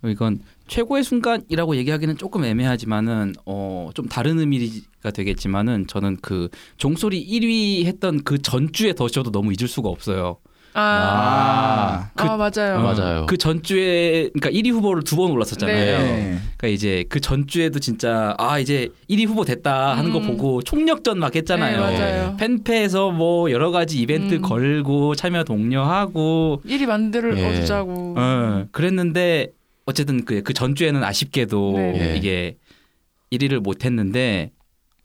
이건 0.09 0.39
최고의 0.67 1.03
순간이라고 1.03 1.75
얘기하기는 1.77 2.17
조금 2.17 2.43
애매하지만은 2.43 3.33
어, 3.45 3.89
좀 3.93 4.07
다른 4.07 4.39
의미가 4.39 5.11
되겠지만은 5.13 5.87
저는 5.87 6.17
그 6.21 6.49
종소리 6.77 7.25
1위 7.25 7.85
했던 7.85 8.23
그 8.23 8.41
전주에 8.41 8.93
더 8.93 9.07
쇼도 9.07 9.31
너무 9.31 9.51
잊을 9.53 9.67
수가 9.67 9.89
없어요. 9.89 10.37
아, 10.77 10.81
아, 10.81 12.09
그- 12.15 12.25
아 12.25 12.35
맞아요. 12.35 12.79
어, 12.79 12.81
맞아요. 12.81 13.25
그 13.27 13.37
전주에 13.37 14.29
그러니까 14.33 14.49
1위 14.49 14.71
후보를 14.73 15.03
두 15.03 15.15
번 15.15 15.31
올랐었잖아요. 15.31 15.97
네. 15.99 16.37
그러니까 16.57 16.67
이제 16.67 17.05
그 17.07 17.21
전주에도 17.21 17.79
진짜 17.79 18.35
아 18.37 18.59
이제 18.59 18.89
1위 19.09 19.25
후보 19.25 19.45
됐다 19.45 19.95
하는 19.95 20.11
거 20.11 20.17
음. 20.19 20.27
보고 20.27 20.61
총력전 20.61 21.17
막 21.19 21.33
했잖아요. 21.33 21.77
네, 21.79 21.97
맞아요. 21.99 22.35
팬페에서 22.37 23.11
뭐 23.11 23.49
여러 23.51 23.71
가지 23.71 24.01
이벤트 24.01 24.33
음. 24.35 24.41
걸고 24.41 25.15
참여 25.15 25.45
독려하고 25.45 26.61
1위 26.65 26.85
만들어 26.87 27.37
예. 27.37 27.55
주자고. 27.55 28.15
어, 28.17 28.65
그랬는데 28.73 29.51
어쨌든 29.85 30.25
그, 30.25 30.41
그 30.41 30.53
전주에는 30.53 31.03
아쉽게도 31.03 31.73
네. 31.75 32.11
예. 32.13 32.17
이게 32.17 32.57
1위를 33.31 33.59
못 33.59 33.85
했는데 33.85 34.51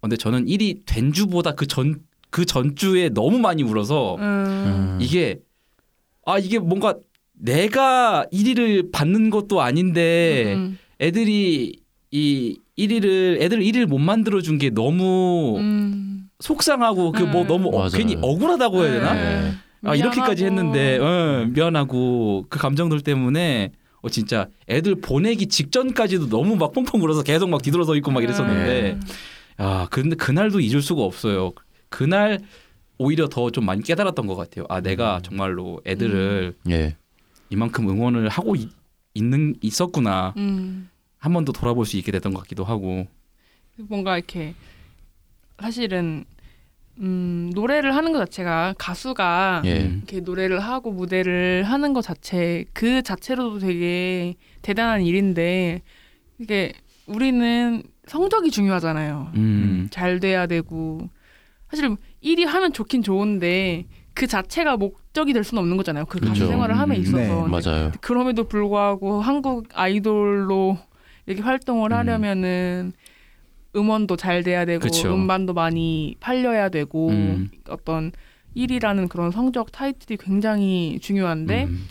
근데 0.01 0.16
저는 0.16 0.47
1위 0.47 0.81
된 0.86 1.12
주보다 1.12 1.55
그 1.55 1.66
전 1.66 2.01
그 2.31 2.44
전주에 2.44 3.09
너무 3.09 3.40
많이 3.40 3.65
울어서 3.65 4.15
음. 4.15 4.23
음. 4.23 4.98
이게 5.01 5.40
아 6.24 6.39
이게 6.39 6.61
뭔가 6.61 6.94
내가 7.32 8.24
1위를 8.32 8.93
받는 8.93 9.31
것도 9.31 9.61
아닌데 9.61 10.55
음. 10.55 10.78
애들이 11.01 11.81
이 12.12 12.59
1위를 12.78 13.40
애들 13.43 13.59
1위를 13.61 13.86
못 13.86 13.98
만들어 13.98 14.40
준 14.43 14.59
게 14.59 14.70
너무 14.70 15.57
음. 15.59 16.28
속상하고 16.39 17.11
그뭐 17.11 17.43
음. 17.43 17.47
너무 17.48 17.77
어. 17.77 17.89
괜히 17.89 18.16
억울하다고 18.23 18.85
해야 18.85 18.93
되나? 18.93 19.15
네. 19.15 19.52
아 19.82 19.94
이렇게까지. 19.97 20.44
했는데 20.44 20.98
어, 20.98 21.48
미안하고 21.51 22.47
그 22.48 22.61
감정들 22.61 23.01
때문에 23.01 23.73
어 24.02 24.09
진짜 24.09 24.48
애들 24.68 24.97
보내기 24.97 25.47
직전까지도 25.48 26.28
너무 26.28 26.56
막 26.56 26.72
펑펑 26.72 27.02
울어서 27.02 27.22
계속 27.22 27.48
막 27.51 27.62
뒤돌아서 27.62 27.94
있고 27.97 28.10
막 28.10 28.22
이랬었는데 28.22 28.93
음. 28.93 29.01
야 29.60 29.86
근데 29.90 30.16
그날도 30.16 30.60
잊을 30.60 30.81
수가 30.82 31.02
없어요. 31.02 31.52
그날 31.89 32.40
오히려 32.98 33.28
더 33.28 33.51
좀 33.51 33.64
많이 33.66 33.82
깨달았던 33.82 34.27
것 34.27 34.36
같아요. 34.36 34.64
아 34.68 34.81
내가 34.81 35.20
정말로 35.22 35.81
애들을 35.86 36.55
예. 36.70 36.97
이만큼 37.51 37.89
응원을 37.89 38.28
하고 38.28 38.55
있, 38.56 38.68
있는 39.14 39.55
있었구나 39.60 40.35
음. 40.36 40.89
한번 41.18 41.44
더 41.44 41.52
돌아볼 41.52 41.85
수 41.85 41.97
있게 41.98 42.12
됐던 42.12 42.32
것 42.32 42.40
같기도 42.40 42.64
하고. 42.64 43.06
뭔가 43.77 44.16
이렇게 44.16 44.55
사실은 45.60 46.24
음, 47.01 47.51
노래를 47.55 47.97
하는 47.97 48.12
것 48.12 48.18
자체가 48.18 48.74
가수가 48.78 49.62
예. 49.64 49.81
음. 49.81 50.02
이렇게 50.06 50.20
노래를 50.20 50.60
하고 50.60 50.93
무대를 50.93 51.64
하는 51.64 51.93
것 51.93 52.02
자체 52.02 52.64
그 52.72 53.02
자체로도 53.02 53.59
되게 53.60 54.35
대단한 54.62 55.02
일인데 55.02 55.82
이게 56.39 56.72
우리는 57.06 57.82
성적이 58.06 58.51
중요하잖아요. 58.51 59.32
음. 59.36 59.89
잘 59.90 60.20
돼야 60.20 60.47
되고 60.47 61.09
사실 61.70 61.97
1위 62.22 62.44
하면 62.44 62.72
좋긴 62.72 63.02
좋은데 63.02 63.86
그 64.12 64.27
자체가 64.27 64.77
목적이 64.77 65.32
될 65.32 65.44
수는 65.44 65.62
없는 65.62 65.77
거잖아요. 65.78 66.05
그 66.06 66.18
가수 66.20 66.35
그쵸. 66.35 66.48
생활을 66.48 66.78
함에 66.78 66.97
음, 66.97 67.01
있어서 67.01 67.16
네, 67.18 67.28
근데 67.28 67.70
맞아요. 67.70 67.93
그럼에도 68.01 68.44
불구하고 68.44 69.22
한국 69.22 69.68
아이돌로 69.72 70.77
이렇게 71.27 71.43
활동을 71.43 71.93
음. 71.93 71.97
하려면은 71.97 72.93
음원도 73.76 74.16
잘 74.16 74.42
돼야 74.42 74.64
되고 74.64 74.80
그쵸. 74.80 75.12
음반도 75.14 75.52
많이 75.55 76.16
팔려야 76.20 76.68
되고 76.68 77.09
음. 77.10 77.51
어떤 77.68 78.12
1위라는 78.56 79.09
그런 79.09 79.30
성적 79.30 79.70
타이틀이 79.70 80.16
굉장히 80.16 80.98
중요한데 81.01 81.64
음. 81.64 81.86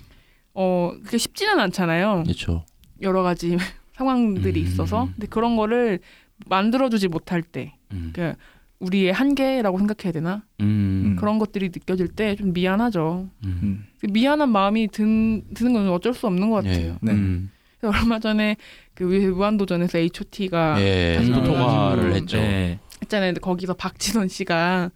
어 0.54 0.92
그게 1.04 1.18
쉽지는 1.18 1.60
않잖아요. 1.60 2.24
그렇죠. 2.24 2.66
여러 3.02 3.24
가지 3.24 3.58
상황들이 3.94 4.60
음. 4.62 4.66
있어서 4.66 5.08
근데 5.14 5.28
그런 5.28 5.56
거를 5.56 6.00
만들어주지 6.48 7.08
못할 7.08 7.42
때 7.42 7.76
음. 7.94 8.12
그 8.14 8.34
우리의 8.80 9.12
한계라고 9.12 9.78
생각해야 9.78 10.12
되나 10.14 10.44
음. 10.62 11.18
그런 11.20 11.38
것들이 11.38 11.68
느껴질 11.68 12.08
때 12.10 12.36
좀 12.36 12.54
미안하죠. 12.54 13.28
음. 13.44 13.86
미안한 14.10 14.50
마음이 14.50 14.88
든, 14.88 15.44
드는 15.54 15.74
건 15.74 15.90
어쩔 15.90 16.14
수 16.14 16.28
없는 16.28 16.50
것 16.50 16.58
같아요. 16.64 16.92
예. 16.94 16.96
네. 17.02 17.12
음. 17.12 17.50
그래서 17.80 17.98
얼마 18.00 18.20
전에 18.20 18.56
그 19.00 19.04
무한도전에서 19.06 19.98
H.O.T.가 19.98 20.76
예. 20.82 21.20
통화를 21.26 22.04
음. 22.04 22.14
했죠. 22.16 22.38
네. 22.38 22.80
했잖아요. 23.02 23.30
근데 23.30 23.40
거기서 23.40 23.74
박지선 23.76 24.28
씨가 24.28 24.92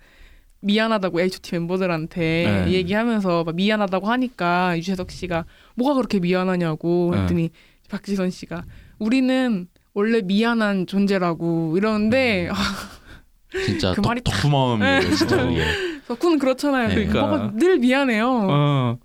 미안하다고 0.60 1.22
H.O.T 1.22 1.56
멤버들한테 1.56 2.66
네. 2.66 2.72
얘기하면서 2.74 3.46
막 3.46 3.56
미안하다고 3.56 4.08
하니까 4.08 4.78
유재석 4.78 5.10
씨가 5.10 5.46
뭐가 5.76 5.94
그렇게 5.96 6.20
미안하냐고 6.20 7.12
네. 7.14 7.22
했더니 7.22 7.50
박지선 7.90 8.30
씨가 8.30 8.64
우리는 9.00 9.68
원래 9.94 10.22
미안한 10.22 10.86
존재라고 10.86 11.78
이러는데 11.78 12.50
아, 12.52 12.56
진짜 13.66 13.92
그 13.92 14.02
덕, 14.02 14.08
말이 14.10 14.22
딱- 14.22 14.32
덕후마음이에요, 14.34 15.16
진짜. 15.16 15.46
네. 15.46 15.66
덕후는 16.10 16.40
그렇잖아요. 16.40 16.90
네. 16.90 16.96
그러니까 16.96 17.28
그러니까. 17.30 17.58
늘 17.58 17.78
미안해요. 17.80 18.28
어. 18.50 18.98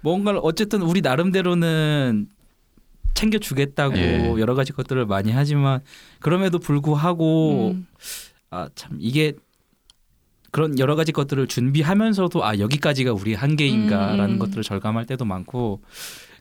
뭔가를 0.00 0.40
어쨌든 0.42 0.80
우리 0.82 1.00
나름대로는 1.02 2.28
챙겨주겠다고 3.14 3.96
예. 3.96 4.34
여러 4.38 4.54
가지 4.54 4.72
것들을 4.72 5.06
많이 5.06 5.30
하지만 5.30 5.80
그럼에도 6.20 6.58
불구하고 6.58 7.72
음. 7.74 7.86
아참 8.50 8.98
이게 8.98 9.32
그런 10.50 10.78
여러 10.78 10.96
가지 10.96 11.12
것들을 11.12 11.46
준비하면서도 11.46 12.44
아 12.44 12.58
여기까지가 12.58 13.12
우리 13.12 13.34
한계인가라는 13.34 14.34
음. 14.34 14.38
것들을 14.38 14.62
절감할 14.62 15.06
때도 15.06 15.24
많고 15.24 15.80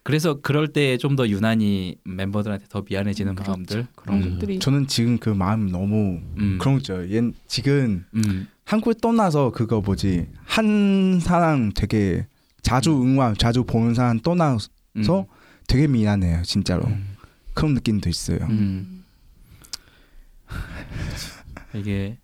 그래서 0.04 0.40
그럴 0.42 0.68
때 0.68 0.98
좀 0.98 1.16
더 1.16 1.28
유난히 1.28 1.96
멤버들한테 2.04 2.66
더 2.70 2.84
미안해지는 2.88 3.36
그렇죠. 3.36 3.52
마음들 3.52 3.88
그런 3.96 4.24
음. 4.24 4.32
것들이 4.32 4.60
저는 4.60 4.88
지금 4.88 5.18
그 5.18 5.30
마음 5.30 5.72
너무 5.72 6.20
음. 6.38 6.58
그런 6.60 6.76
거죠. 6.76 7.10
얘 7.14 7.22
지금 7.48 8.06
음. 8.16 8.48
한국에 8.66 8.96
떠나서 9.02 9.52
그거 9.52 9.82
뭐지 9.82 10.28
한 10.44 11.20
사람 11.22 11.72
되게 11.74 12.26
자주 12.64 12.92
응원, 12.92 13.36
자주 13.38 13.64
보는 13.64 13.94
사람 13.94 14.20
떠나서 14.20 14.68
음. 14.98 15.04
되게 15.72 15.88
미안해요, 15.88 16.42
진짜로. 16.42 16.84
음. 16.84 17.16
그런 17.54 17.74
느낌도 17.76 18.10
있어요. 18.10 18.40
음. 18.50 19.06
이게 21.74 22.18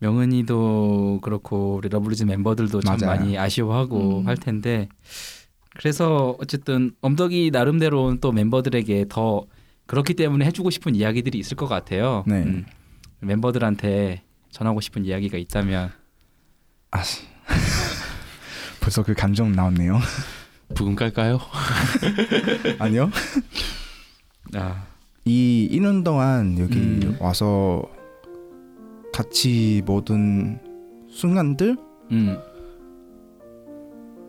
명은이도 0.00 1.20
그렇고 1.22 1.76
우리 1.76 1.88
러블리즈 1.88 2.24
멤버들도 2.24 2.80
참 2.80 2.98
맞아요. 2.98 3.16
많이 3.16 3.38
아쉬워하고 3.38 4.22
음. 4.22 4.26
할 4.26 4.36
텐데 4.36 4.88
그래서 5.76 6.36
어쨌든 6.40 6.96
엄덕이 7.00 7.50
나름대로는 7.52 8.18
또 8.20 8.32
멤버들에게 8.32 9.06
더 9.08 9.46
그렇기 9.86 10.14
때문에 10.14 10.44
해주고 10.46 10.70
싶은 10.70 10.96
이야기들이 10.96 11.38
있을 11.38 11.56
것 11.56 11.68
같아요. 11.68 12.24
네. 12.26 12.42
음. 12.42 12.66
멤버들한테 13.20 14.24
전하고 14.50 14.80
싶은 14.80 15.04
이야기가 15.04 15.38
있다면 15.38 15.92
아, 16.90 17.02
벌써 18.82 19.04
그 19.04 19.14
감정 19.14 19.52
나왔네요. 19.52 20.00
부금 20.74 20.94
깔까요? 20.94 21.38
아니요. 22.78 23.10
아, 24.54 24.84
이 25.24 25.68
1년 25.72 26.04
동안 26.04 26.58
여기 26.58 26.78
음. 26.78 27.16
와서 27.20 27.88
같이 29.12 29.82
모든 29.84 30.58
순간들 31.10 31.76
음, 32.10 32.38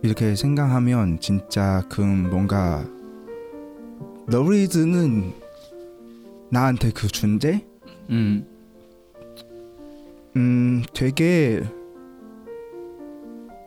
이렇게 0.02 0.36
생각하면 0.36 1.20
진짜 1.20 1.82
그 1.90 2.02
뭔가 2.02 2.86
러브리즈는 4.28 5.34
나한테 6.50 6.92
그 6.92 7.08
존재 7.08 7.66
음, 8.10 8.46
음 10.36 10.84
되게 10.94 11.64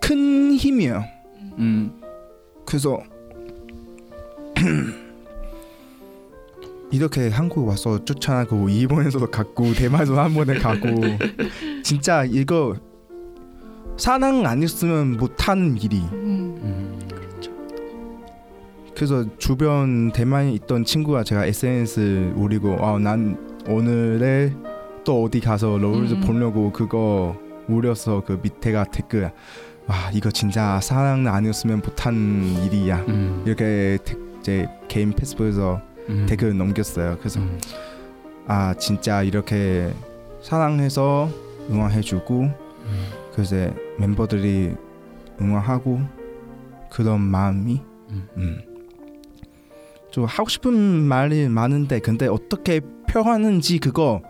큰 0.00 0.54
힘이에요. 0.54 1.04
음, 1.58 2.00
그래서 2.66 3.00
이렇게 6.90 7.28
한국 7.28 7.66
와서 7.66 8.04
쫓아나고 8.04 8.68
일본에서도 8.68 9.30
갔고 9.30 9.72
대만에서 9.78 10.20
한 10.20 10.34
번에 10.34 10.58
가고 10.58 10.86
진짜 11.82 12.24
이거 12.24 12.76
사랑 13.96 14.44
아니었으면 14.44 15.16
못하는 15.16 15.76
일이 15.80 16.00
음. 16.12 16.58
음. 16.62 16.98
그래서 18.94 19.24
주변 19.36 20.10
대만에 20.12 20.52
있던 20.52 20.84
친구가 20.84 21.22
제가 21.22 21.44
SNS 21.46 22.32
올리고 22.36 22.78
아, 22.84 22.98
난 22.98 23.36
오늘에 23.68 24.54
또 25.04 25.22
어디 25.22 25.40
가서 25.40 25.76
롤즈 25.76 26.14
음. 26.14 26.20
보려고 26.22 26.72
그거 26.72 27.36
올려서 27.68 28.22
그 28.24 28.38
밑에가 28.42 28.84
댓글 28.84 29.30
와 29.86 30.10
이거 30.12 30.30
진짜 30.30 30.80
사랑 30.80 31.26
아니었으면 31.28 31.80
못한 31.80 32.14
일이야 32.64 33.04
음. 33.08 33.42
이렇게 33.46 33.98
데- 34.04 34.16
이제 34.40 34.68
개인 34.88 35.12
페이스북에서 35.12 35.80
음. 36.08 36.26
댓글 36.28 36.56
넘겼어요. 36.56 37.16
그래서 37.18 37.40
음. 37.40 37.58
아 38.46 38.74
진짜 38.78 39.22
이렇게 39.22 39.92
사랑해서 40.42 41.28
응원해주고 41.70 42.40
음. 42.42 43.06
그래서 43.32 43.56
멤버들이 43.98 44.74
응원하고 45.40 46.00
그런 46.90 47.20
마음이 47.20 47.80
음. 48.10 48.28
음. 48.36 48.60
좀 50.10 50.24
하고 50.24 50.48
싶은 50.48 50.74
말이 50.74 51.48
많은데 51.48 51.98
근데 52.00 52.26
어떻게 52.26 52.80
표현하는지 53.08 53.78
그거 53.78 54.22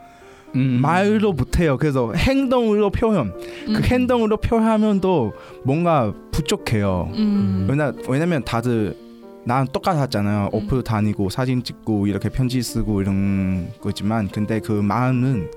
음. 0.57 0.78
말로 0.83 1.33
못해요. 1.33 1.77
그래서 1.77 2.12
행동으로 2.15 2.91
표현 2.91 3.33
음. 3.69 3.74
그 3.74 3.83
행동으로 3.83 4.39
표현하면도 4.39 5.33
뭔가 5.65 6.12
부족해요. 6.33 7.11
음. 7.15 7.66
왜냐 7.69 7.93
왜냐면 8.09 8.43
다들 8.45 8.97
나랑 9.45 9.69
똑같았잖아요. 9.73 10.51
음. 10.53 10.57
어플 10.57 10.83
다니고 10.83 11.31
사진 11.31 11.62
찍고 11.62 12.07
이렇게 12.09 12.28
편지 12.28 12.61
쓰고 12.62 13.01
이런 13.01 13.69
거지만 13.81 14.28
근데 14.28 14.59
그 14.61 14.73
마음은 14.73 15.51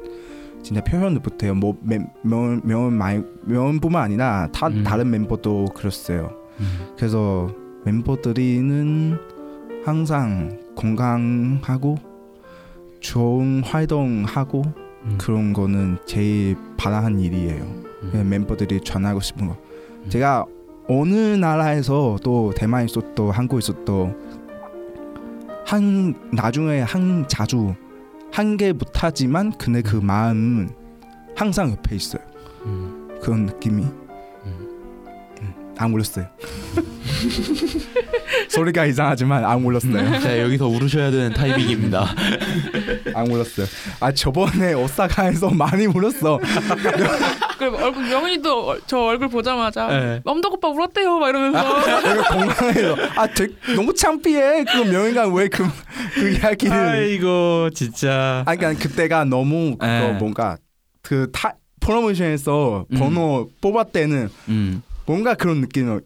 진짜 0.62 0.84
표현을 0.84 1.20
못해요. 1.22 1.56
뭐 1.56 1.78
명명 1.82 2.62
명, 2.64 2.98
말- 2.98 3.26
명뿐만 3.44 4.04
아니라 4.04 4.50
다 4.52 4.68
음. 4.68 4.84
다른 4.84 5.10
멤버도 5.10 5.66
그랬어요. 5.74 6.32
음. 6.60 6.66
그래서 6.98 7.50
멤버들이는 7.86 9.18
항상 9.86 10.60
건강하고 10.76 11.98
좋은 13.00 13.64
활동하고 13.64 14.64
음. 15.04 15.18
그런 15.20 15.54
거는 15.54 15.98
제일 16.06 16.56
바라는 16.78 17.20
일이에요. 17.20 17.64
음. 17.64 18.10
그냥 18.12 18.30
멤버들이 18.30 18.82
전하고 18.82 19.20
싶은 19.20 19.48
거. 19.48 19.58
음. 20.04 20.10
제가 20.10 20.46
어느 20.88 21.14
나라에서 21.36 22.18
또 22.24 22.52
대만에서 22.56 23.02
또 23.16 23.32
한국에서 23.32 23.84
또한 23.86 24.14
나중에 26.34 26.82
한 26.82 27.26
자주 27.28 27.76
한 28.32 28.58
개 28.58 28.72
못하지만 28.74 29.52
근데 29.58 29.82
그 29.82 29.96
마음은 29.96 30.70
항상 31.36 31.72
옆에 31.72 31.96
있어요. 31.96 32.22
음. 32.66 33.18
그런 33.22 33.46
느낌이 33.46 33.84
음. 33.84 34.70
음, 35.42 35.74
안 35.78 35.94
울었어요. 35.94 36.26
소리가 38.50 38.86
이상하지만 38.86 39.46
안 39.46 39.64
울었어요. 39.64 40.20
자 40.20 40.40
여기서 40.40 40.68
울으셔야 40.68 41.12
되는 41.12 41.34
타이밍입니다. 41.34 42.06
안 43.14 43.32
울었어요. 43.32 43.66
아 44.00 44.12
저번에 44.12 44.74
오사카에서 44.74 45.50
많이 45.52 45.86
울었어. 45.86 46.40
그리고 47.60 47.78
얼굴 47.78 48.06
얼- 48.70 48.82
저 48.88 49.00
얼굴 49.00 49.28
보자마자 49.28 49.88
네. 49.88 50.22
맘덕 50.24 50.54
오빠 50.54 50.70
울었대요 50.70 51.20
막 51.20 51.30
이러면서 51.30 52.02
내가 52.02 52.24
공항에서 52.30 52.96
아 53.16 53.28
되게 53.28 53.54
너무 53.76 53.94
창피해. 53.94 54.64
그 54.64 54.78
명예가 54.90 55.28
왜그 55.28 55.64
그 56.16 56.30
이야기를 56.32 56.74
아이고 56.74 57.70
진짜. 57.72 58.44
아 58.46 58.56
그러니까 58.56 58.82
그때가 58.82 59.26
너무 59.26 59.78
그거 59.78 59.86
에. 59.86 60.12
뭔가 60.14 60.58
그 61.02 61.30
타, 61.32 61.54
프로모션에서 61.82 62.86
음. 62.92 62.98
번호 63.00 63.50
뽑을 63.62 63.84
때는 63.92 64.30
음. 64.48 64.82
뭔가 65.06 65.34
그런 65.34 65.62
느낌이에요. 65.62 66.00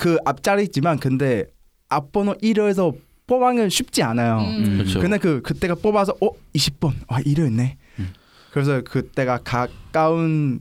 그 0.00 0.16
앞자리 0.24 0.62
있지만 0.64 0.98
근데 0.98 1.44
앞번호 1.90 2.32
1호에서 2.42 2.96
뽑아는 3.26 3.68
쉽지 3.68 4.02
않아요. 4.02 4.38
음. 4.38 4.78
그렇죠. 4.78 4.98
근데 4.98 5.18
그 5.18 5.42
그때가 5.42 5.74
뽑아서 5.74 6.14
어 6.22 6.30
20번 6.54 6.94
아 7.06 7.20
1호였네. 7.20 7.74
음. 7.98 8.08
그래서 8.50 8.80
그때가 8.80 9.40
가까운 9.44 10.60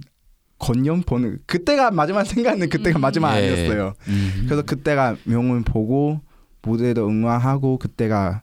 건영 0.60 1.02
번호 1.04 1.36
그때가 1.46 1.90
마지막 1.92 2.26
생각은 2.26 2.68
그때가 2.70 3.00
음. 3.00 3.02
마지막 3.02 3.34
예. 3.36 3.38
아니었어요. 3.50 3.94
음. 4.10 4.42
그래서 4.46 4.62
그때가 4.64 5.16
명문 5.24 5.64
보고 5.64 6.20
무대도 6.62 7.08
응원하고 7.08 7.78
그때가 7.78 8.42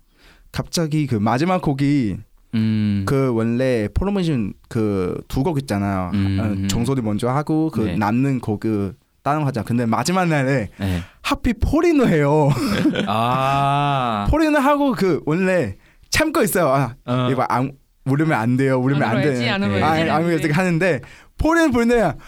갑자기 0.51 1.07
그 1.07 1.17
마지막 1.17 1.61
곡이 1.61 2.17
음. 2.55 3.03
그 3.07 3.35
원래 3.35 3.87
프로모션 3.93 4.55
그 4.71 5.21
두 5.29 5.43
곡 5.43 5.59
있잖아요. 5.59 6.11
음. 6.15 6.65
어, 6.65 6.69
정소리 6.69 7.03
먼저 7.03 7.29
하고 7.29 7.69
그 7.71 7.81
네. 7.83 7.97
남는 7.99 8.41
곡을 8.41 8.95
다른 9.27 9.41
거 9.41 9.49
하자. 9.49 9.65
근데 9.65 9.87
마지막 9.87 10.29
날에 10.29 10.69
네. 10.79 11.03
하필 11.21 11.55
포리노 11.61 12.07
해요. 12.07 12.49
아. 13.09 14.29
포리노 14.31 14.57
하고 14.61 14.93
그 14.93 15.21
원래 15.27 15.75
참고 16.11 16.43
있어요. 16.45 16.69
아 16.69 16.95
어. 17.05 17.29
이거 17.33 17.43
안 17.49 17.73
울으면 18.05 18.33
안 18.39 18.57
돼요. 18.57 18.79
울으면 18.79 19.03
안 19.03 19.17
울어야지, 19.17 19.41
돼. 19.41 19.49
안 19.51 19.63
울어야지, 19.65 19.83
아, 19.85 19.89
안안 20.15 20.21
돼. 20.23 20.27
울어야지 20.27 20.51
하는데 20.53 21.01
포리노 21.39 21.73
부르면 21.73 22.19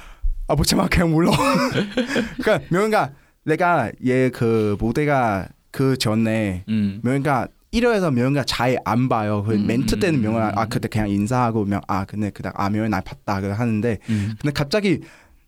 아못 0.48 0.66
참아 0.66 0.88
그냥 0.88 1.14
울어. 1.16 1.30
그러니까 2.42 2.66
명가 2.70 3.10
내가 3.44 3.92
얘 4.04 4.30
그 4.34 4.76
무대가 4.80 5.46
그 5.70 5.96
전에 5.96 6.64
음. 6.68 7.00
명가 7.04 7.46
1호에서 7.72 8.12
명가 8.12 8.42
잘 8.42 8.76
안 8.84 9.08
봐요. 9.08 9.44
그 9.46 9.54
음. 9.54 9.68
멘트 9.68 10.00
때는 10.00 10.20
명가 10.20 10.52
아 10.56 10.66
그때 10.66 10.88
그냥 10.88 11.08
인사하고 11.10 11.64
명아 11.64 12.06
근데 12.08 12.30
그다음 12.30 12.54
아 12.56 12.68
명이 12.68 12.88
날 12.88 13.02
봤다 13.02 13.40
그 13.40 13.50
하는데 13.50 13.98
음. 14.08 14.34
근데 14.40 14.52
갑자기 14.52 15.00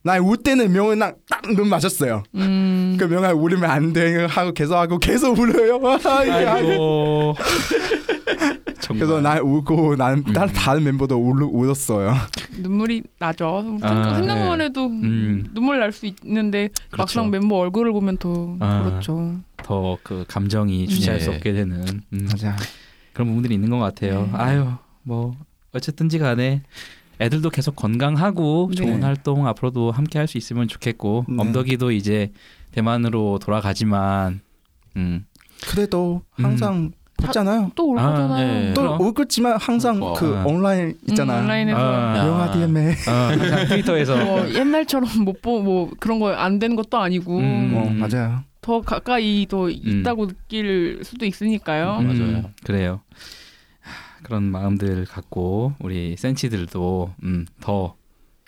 나울 0.03 0.37
때는 0.39 0.73
명은 0.73 0.99
딱눈 1.29 1.69
맞았어요. 1.69 2.23
음. 2.35 2.97
그 2.99 3.05
명아 3.05 3.33
울으면 3.33 3.65
안 3.71 3.93
돼 3.93 4.25
하고 4.27 4.53
계속 4.53 4.77
하고 4.77 4.99
계속 4.99 5.39
울어요. 5.39 5.79
아이고. 6.05 7.35
그래서 8.89 9.21
나 9.21 9.39
울고 9.41 9.97
난 9.97 10.25
음. 10.27 10.33
다른 10.33 10.53
다른 10.53 10.85
멤버도 10.85 11.17
울, 11.17 11.43
울었어요. 11.45 12.13
눈물이 12.59 13.03
나죠. 13.19 13.79
아, 13.83 14.15
생각만 14.17 14.59
네. 14.59 14.65
해도 14.65 14.87
음. 14.87 15.47
눈물 15.55 15.79
날 15.79 15.93
수 15.93 16.07
있는데 16.07 16.69
그렇죠. 16.91 16.97
막상 16.97 17.31
멤버 17.31 17.57
얼굴을 17.57 17.93
보면 17.93 18.17
더 18.17 18.57
아. 18.61 18.83
그렇죠. 18.85 19.37
더 19.63 19.97
그 20.03 20.25
감정이 20.27 20.89
주체할 20.89 21.19
네. 21.19 21.25
수 21.25 21.31
없게 21.31 21.53
되는 21.53 21.85
음. 22.13 22.29
맞아. 22.31 22.57
그런 23.13 23.29
부분들이 23.29 23.55
있는 23.55 23.71
것 23.71 23.79
같아요. 23.79 24.23
네. 24.33 24.39
아유 24.39 24.67
뭐 25.03 25.37
어쨌든지 25.73 26.19
간에 26.19 26.63
애들도 27.21 27.51
계속 27.51 27.77
건강하고 27.77 28.71
네. 28.71 28.77
좋은 28.77 29.03
활동 29.03 29.47
앞으로도 29.47 29.91
함께 29.91 30.19
할 30.19 30.27
수 30.27 30.39
있으면 30.39 30.69
좋겠고 30.69 31.27
네. 31.29 31.37
엄덕이도 31.39 31.91
이제 31.93 32.33
대만으로 32.73 33.39
돌아가지만 33.41 34.41
음. 34.97 35.27
그래도 35.69 36.23
항상 36.33 36.93
봤잖아요. 37.17 37.73
또올 37.75 37.99
아, 37.99 38.11
거잖아요. 38.13 38.47
네. 38.69 38.73
또 38.75 38.81
그럼. 38.83 39.01
올 39.03 39.13
거지만 39.13 39.59
항상 39.59 40.03
어, 40.03 40.15
그 40.15 40.35
어. 40.39 40.45
온라인 40.47 40.97
있잖아요. 41.11 41.41
음, 41.41 41.45
온라인에서 41.45 41.79
아. 41.79 42.27
영화 42.27 42.51
DM에 42.53 42.93
어, 42.93 43.11
항상 43.13 43.67
트위터에서 43.69 44.25
뭐 44.25 44.49
옛날처럼 44.55 45.09
못 45.25 45.43
보 45.43 45.61
뭐 45.63 45.91
그런 46.01 46.19
거안 46.19 46.59
되는 46.59 46.77
것도 46.77 46.97
아니고 46.97 47.39
음. 47.39 47.75
어 47.77 47.91
맞아요. 48.09 48.41
더 48.63 48.81
가까이 48.81 49.47
더 49.49 49.69
있다고 49.69 50.29
느낄 50.29 51.01
수도 51.03 51.27
있으니까요. 51.27 51.99
음. 52.01 52.07
맞아요. 52.07 52.51
그래요. 52.65 53.01
하, 54.31 54.41
그런 54.41 54.45
마음들 54.45 55.05
갖고 55.07 55.75
우리 55.81 56.17
센치들도 56.17 57.15
음, 57.25 57.47
더 57.61 57.97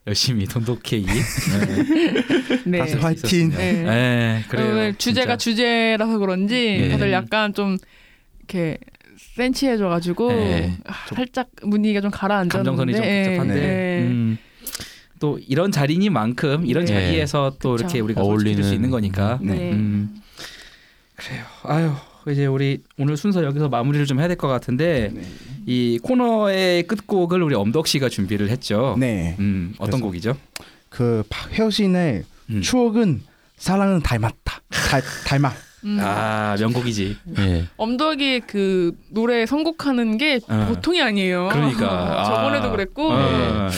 열심히 0.06 0.46
돈독해이 0.46 1.04
네. 2.66 2.78
다시 2.78 2.94
화이팅. 2.96 3.50
네. 3.50 3.72
네, 3.82 4.44
그래요. 4.48 4.70
오늘 4.70 4.94
주제가 4.94 5.36
진짜. 5.36 5.56
주제라서 5.56 6.18
그런지 6.18 6.54
네. 6.54 6.88
다들 6.88 7.12
약간 7.12 7.52
좀 7.52 7.76
이렇게 8.38 8.78
센치해져가지고 9.36 10.28
네. 10.28 10.78
살짝 11.14 11.50
분위기가 11.68 12.00
좀 12.00 12.10
가라앉았는데 12.10 12.58
감정선이 12.58 12.94
좀 12.94 13.04
예, 13.04 13.24
복잡한데 13.24 13.62
예. 13.62 14.06
음, 14.06 14.38
또 15.20 15.38
이런 15.46 15.70
자리니만큼 15.72 16.66
이런 16.66 16.84
네. 16.84 16.92
자리에서 16.92 17.56
또 17.60 17.72
그쵸. 17.72 17.84
이렇게 17.84 18.00
우리가 18.00 18.22
소개해줄 18.22 18.64
수 18.64 18.74
있는 18.74 18.90
거니까 18.90 19.38
네. 19.42 19.72
음, 19.72 20.20
그래요. 21.16 21.44
아유 21.64 21.92
이제 22.30 22.46
우리 22.46 22.82
오늘 22.98 23.16
순서 23.16 23.42
여기서 23.44 23.68
마무리를 23.68 24.06
좀 24.06 24.18
해야 24.20 24.28
될 24.28 24.36
것 24.36 24.48
같은데 24.48 25.12
이 25.66 25.98
코너의 26.02 26.84
끝곡을 26.84 27.42
우리 27.42 27.54
엄덕 27.54 27.86
씨가 27.86 28.08
준비를 28.08 28.48
했죠. 28.50 28.96
네. 28.98 29.36
음, 29.40 29.74
어떤 29.78 30.00
곡이죠? 30.00 30.36
그 30.88 31.22
박효신의 31.28 32.22
음. 32.50 32.60
추억은 32.62 33.22
사랑은 33.56 34.00
닮았다. 34.02 34.60
닮, 34.90 35.00
닮아. 35.26 35.52
음. 35.84 35.98
아 36.00 36.54
명곡이지. 36.60 37.16
예. 37.38 37.66
엄덕이 37.76 38.40
그 38.46 38.92
노래 39.08 39.46
선곡하는 39.46 40.16
게 40.16 40.38
어. 40.48 40.66
보통이 40.68 41.02
아니에요. 41.02 41.48
그러니까 41.50 42.22
저번에도 42.26 42.68
아. 42.68 42.70
그랬고 42.70 43.10
어. 43.10 43.68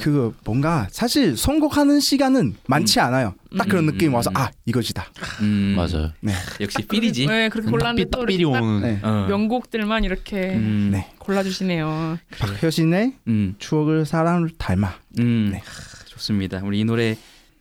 그 0.00 0.34
뭔가 0.44 0.86
사실 0.90 1.36
선곡하는 1.36 2.00
시간은 2.00 2.56
많지 2.66 3.00
않아요. 3.00 3.34
딱 3.58 3.68
그런 3.68 3.84
음, 3.84 3.92
느낌 3.92 4.10
음, 4.10 4.14
와서 4.14 4.30
음. 4.30 4.36
아 4.36 4.50
이것이다. 4.66 5.04
음, 5.42 5.74
맞아요. 5.76 6.12
역시 6.60 6.86
필이지. 6.86 7.26
네, 7.26 7.48
그렇게 7.48 7.70
골랐는데 7.70 8.10
딱 8.10 8.20
오는 8.20 8.80
네. 8.82 9.00
어. 9.02 9.26
명곡들만 9.28 10.04
이렇게 10.04 10.54
음, 10.54 10.90
네. 10.92 11.10
골라주시네요. 11.18 12.18
박효신의 12.38 13.14
음, 13.28 13.54
추억을 13.58 14.06
사랑을 14.06 14.50
닮아. 14.56 14.94
음, 15.18 15.50
네. 15.52 15.58
하, 15.58 16.04
좋습니다. 16.06 16.60
우리 16.64 16.80
이 16.80 16.84
노래 16.84 17.16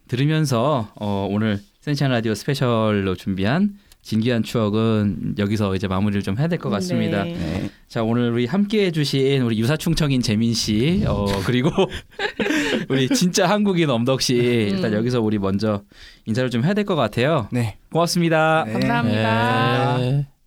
들으면서 0.08 0.92
어, 0.96 1.28
오늘 1.30 1.60
센치한 1.82 2.12
라디오 2.12 2.36
스페셜로 2.36 3.16
준비한 3.16 3.78
진귀한 4.02 4.44
추억은 4.44 5.36
여기서 5.38 5.76
이제 5.76 5.88
마무리를 5.88 6.22
좀 6.24 6.38
해야 6.40 6.48
될 6.48 6.58
것 6.58 6.70
같습니다. 6.70 7.24
네. 7.24 7.34
네. 7.34 7.70
자 7.88 8.02
오늘 8.04 8.32
우리 8.32 8.46
함께 8.46 8.86
해 8.86 8.92
주신 8.92 9.42
우리 9.42 9.60
유사충청인 9.60 10.22
재민 10.22 10.54
씨, 10.54 11.04
어 11.08 11.26
그리고 11.46 11.70
우리 12.90 13.08
진짜 13.10 13.48
한국인 13.48 13.90
엄덕 13.90 14.22
씨 14.22 14.36
일단 14.36 14.94
음. 14.94 14.98
여기서 14.98 15.22
우리 15.22 15.38
먼저 15.38 15.84
인사를 16.26 16.50
좀 16.50 16.64
해야 16.64 16.74
될 16.74 16.86
것 16.86 16.96
같아요. 16.96 17.48
네. 17.52 17.78
고맙습니다. 17.92 18.64
네. 18.66 18.74
감사합니다. 18.74 20.39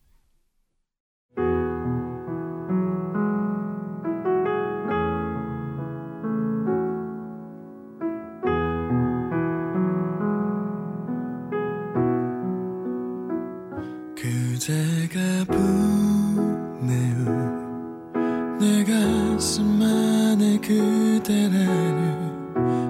그대라는 20.73 22.33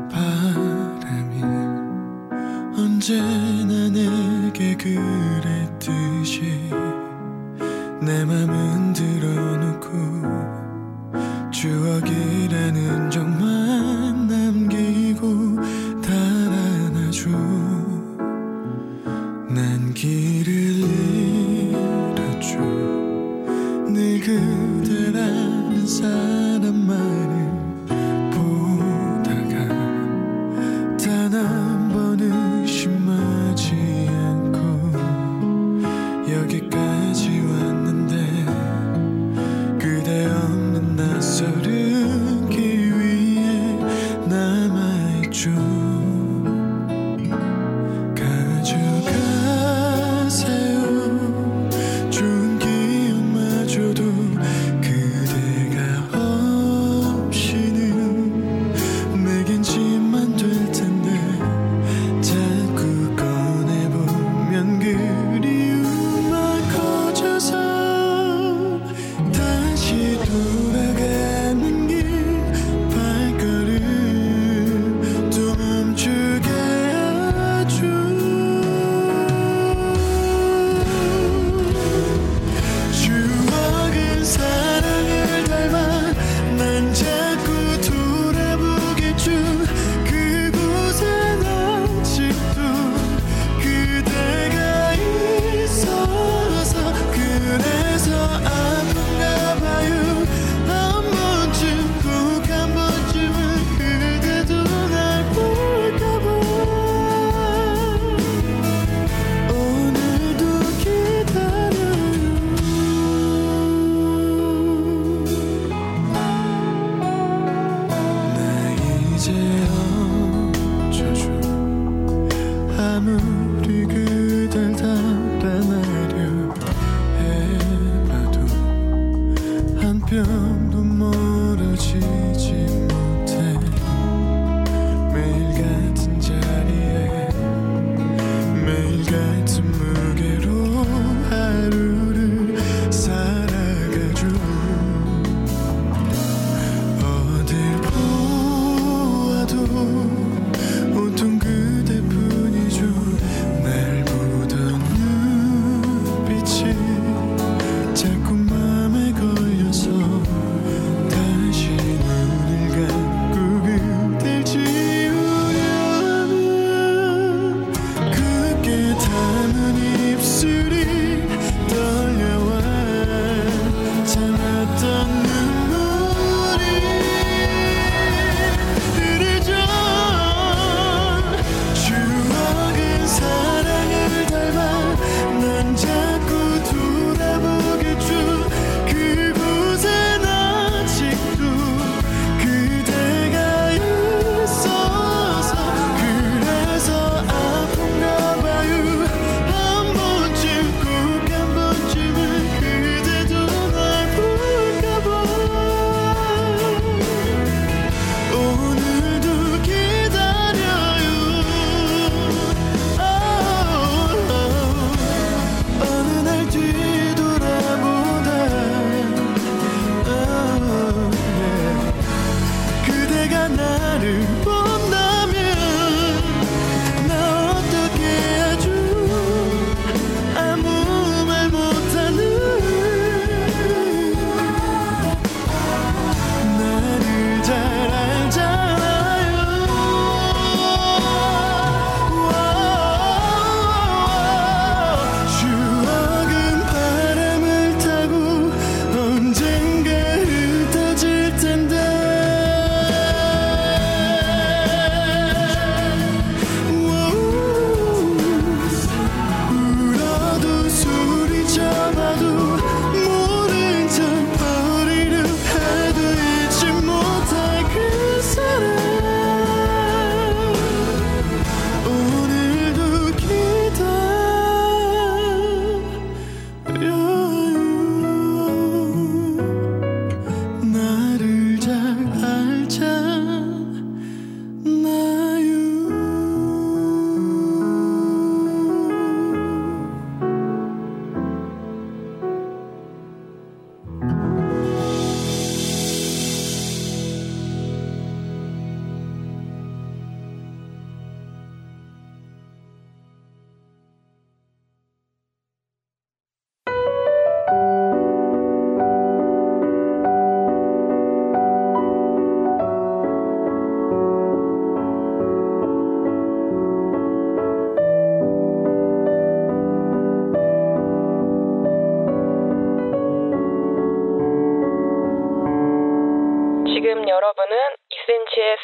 바람이 0.08 1.42
언제나 2.76 3.88
내게 3.90 4.76
그랬듯이 4.76 6.42
내 8.00 8.24
맘은 8.24 8.92
들어놓고 8.92 9.90
추억이라는 11.50 13.10
적 13.10 13.31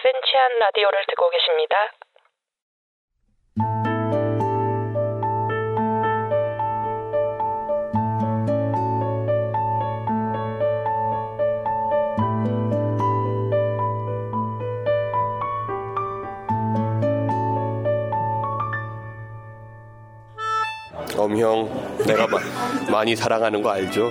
센치한 0.03 0.59
라디오를 0.59 1.05
듣고 1.09 1.31
계십니다. 1.31 1.77
엄형 21.17 21.99
내가 22.07 22.27
마- 22.27 22.39
많이 22.91 23.15
사랑하는 23.17 23.63
거 23.63 23.71
알죠? 23.71 24.09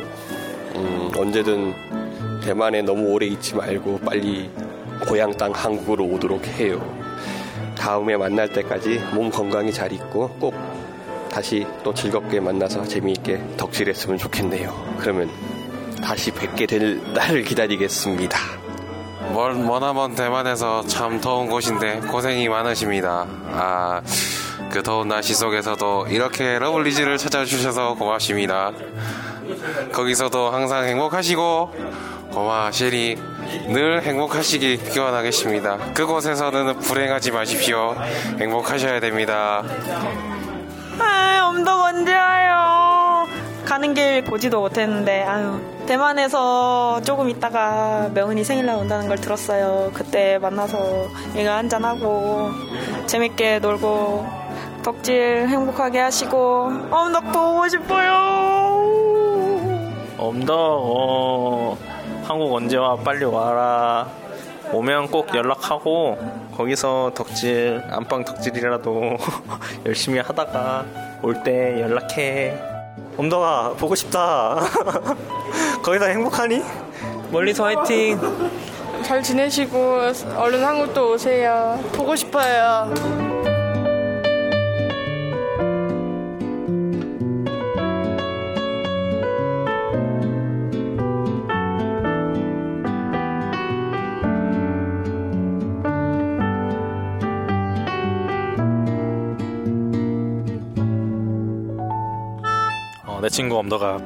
음, 0.75 1.09
언제든 1.17 2.41
대만에 2.43 2.81
너무 2.81 3.09
오래 3.11 3.25
있지 3.27 3.55
말고 3.55 3.99
빨리 3.99 4.49
고향 5.05 5.35
땅 5.35 5.51
한국으로 5.51 6.05
오도록 6.05 6.45
해요. 6.47 6.81
다음에 7.77 8.17
만날 8.17 8.47
때까지 8.49 9.01
몸 9.13 9.29
건강히 9.29 9.71
잘 9.71 9.91
있고 9.93 10.29
꼭 10.39 10.55
다시 11.31 11.67
또 11.83 11.93
즐겁게 11.93 12.39
만나서 12.39 12.85
재미있게 12.85 13.41
덕질했으면 13.57 14.17
좋겠네요. 14.17 14.97
그러면 14.97 15.29
다시 16.01 16.31
뵙게 16.31 16.65
될 16.65 17.01
날을 17.13 17.43
기다리겠습니다. 17.43 18.39
먼, 19.33 19.65
머나먼 19.65 20.15
대만에서 20.15 20.85
참 20.87 21.19
더운 21.21 21.47
곳인데 21.47 21.99
고생이 22.09 22.47
많으십니다. 22.49 23.27
아, 23.51 24.01
그 24.71 24.81
더운 24.81 25.09
날씨 25.09 25.33
속에서도 25.33 26.07
이렇게 26.09 26.59
러블리즈를 26.59 27.17
찾아주셔서 27.17 27.95
고맙습니다. 27.95 28.71
거기서도 29.91 30.49
항상 30.49 30.85
행복하시고, 30.85 31.71
고마 32.31 32.71
쉐리 32.71 33.17
늘 33.67 34.01
행복하시기 34.03 34.77
기원하겠습니다. 34.91 35.93
그곳에서는 35.93 36.79
불행하지 36.79 37.31
마십시오. 37.31 37.95
행복하셔야 38.39 38.99
됩니다. 38.99 39.63
아, 40.99 41.47
엄덕 41.49 41.79
언제 41.81 42.13
와요? 42.13 43.27
가는 43.65 43.93
길 43.93 44.23
보지도 44.23 44.61
못했는데, 44.61 45.23
아유. 45.23 45.59
대만에서 45.85 47.01
조금 47.03 47.29
있다가 47.29 48.09
명은이 48.13 48.43
생일날 48.43 48.75
온다는 48.75 49.07
걸 49.07 49.17
들었어요. 49.17 49.91
그때 49.93 50.37
만나서 50.39 51.07
이거 51.35 51.51
한잔하고, 51.51 52.51
재밌게 53.05 53.59
놀고, 53.59 54.25
덕질 54.83 55.47
행복하게 55.49 55.99
하시고, 55.99 56.71
엄덕 56.91 57.31
보고 57.31 57.67
싶어요. 57.67 58.37
엄덕 60.17 60.55
어, 60.57 61.77
한국 62.27 62.53
언제 62.53 62.75
와 62.77 62.95
빨리 62.97 63.23
와라 63.23 64.07
오면 64.73 65.07
꼭 65.11 65.33
연락하고 65.33 66.17
거기서 66.57 67.11
덕질 67.15 67.81
안방 67.89 68.25
덕질이라도 68.25 69.15
열심히 69.85 70.19
하다가 70.19 70.85
올 71.23 71.41
때 71.43 71.79
연락해 71.81 72.57
엄덕아 73.17 73.75
보고 73.77 73.95
싶다 73.95 74.57
거기다 75.83 76.07
행복하니? 76.07 76.61
멀리서 77.31 77.63
화이팅 77.63 78.19
잘 79.03 79.21
지내시고 79.23 80.01
얼른 80.35 80.63
한국도 80.65 81.13
오세요. 81.13 81.79
보고 81.93 82.15
싶어요. 82.15 82.91
내 103.27 103.29
친구 103.29 103.57
엄덕아 103.57 103.99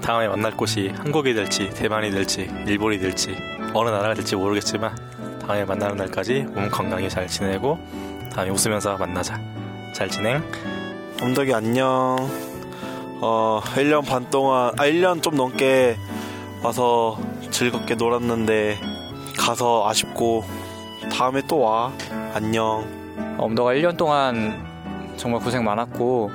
다음에 0.00 0.26
만날 0.26 0.56
곳이 0.56 0.90
한국이 0.96 1.34
될지 1.34 1.68
대만이 1.68 2.10
될지 2.10 2.50
일본이 2.66 2.98
될지 2.98 3.36
어느 3.74 3.90
나라가 3.90 4.14
될지 4.14 4.36
모르겠지만 4.36 4.96
다음에 5.46 5.66
만나는 5.66 5.98
날까지 5.98 6.46
몸 6.54 6.70
건강히 6.70 7.10
잘 7.10 7.26
지내고 7.26 7.78
다음에 8.32 8.50
웃으면서 8.50 8.96
만나자 8.96 9.38
잘 9.94 10.08
진행 10.08 10.42
엄덕이 11.20 11.52
안녕. 11.52 12.16
어, 13.20 13.60
1년 13.74 14.06
반 14.06 14.30
동안, 14.30 14.72
아, 14.78 14.86
1년 14.86 15.22
좀 15.22 15.36
넘게 15.36 15.96
와서 16.62 17.18
즐겁게 17.50 17.94
놀았는데, 17.94 18.80
가서 19.38 19.88
아쉽고, 19.88 20.44
다음에 21.12 21.40
또 21.46 21.60
와. 21.60 21.92
안녕. 22.34 22.84
엄덕아 23.38 23.74
1년 23.74 23.96
동안 23.96 24.64
정말 25.16 25.40
고생 25.40 25.64
많았고 25.64 26.30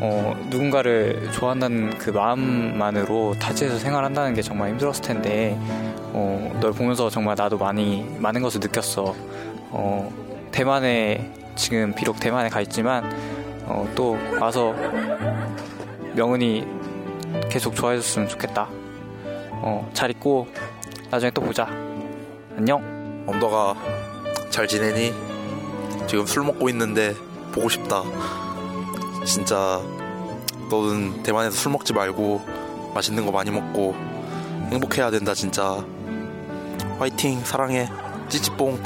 어, 0.00 0.34
누군가를 0.48 1.30
좋아한다는 1.32 1.98
그 1.98 2.10
마음만으로 2.10 3.34
타지에서 3.38 3.78
생활한다는 3.78 4.34
게 4.34 4.42
정말 4.42 4.70
힘들었을 4.70 5.02
텐데 5.02 5.56
어, 6.12 6.58
널 6.60 6.72
보면서 6.72 7.10
정말 7.10 7.34
나도 7.36 7.58
많이 7.58 8.04
많은 8.18 8.42
것을 8.42 8.60
느꼈어. 8.60 9.14
어, 9.70 10.12
대만에 10.50 11.32
지금 11.54 11.94
비록 11.94 12.18
대만에 12.18 12.48
가 12.48 12.60
있지만 12.60 13.04
어, 13.66 13.88
또 13.94 14.18
와서 14.40 14.74
명은이 16.14 16.66
계속 17.50 17.74
좋아해줬으면 17.74 18.28
좋겠다. 18.28 18.68
어, 19.62 19.88
잘 19.92 20.10
있고 20.10 20.48
나중에 21.10 21.30
또 21.30 21.42
보자. 21.42 21.66
안녕. 22.56 23.00
엄덕아, 23.26 23.74
잘 24.48 24.66
지내니? 24.66 25.12
지금 26.06 26.26
술 26.26 26.44
먹고 26.44 26.68
있는데, 26.70 27.14
보고 27.52 27.68
싶다. 27.68 28.02
진짜, 29.24 29.80
너는 30.70 31.22
대만에서 31.22 31.56
술 31.56 31.72
먹지 31.72 31.92
말고, 31.92 32.40
맛있는 32.94 33.26
거 33.26 33.32
많이 33.32 33.50
먹고, 33.50 33.94
행복해야 34.70 35.10
된다, 35.10 35.34
진짜. 35.34 35.84
화이팅, 36.98 37.40
사랑해. 37.44 37.88
찌찌뽕. 38.28 38.78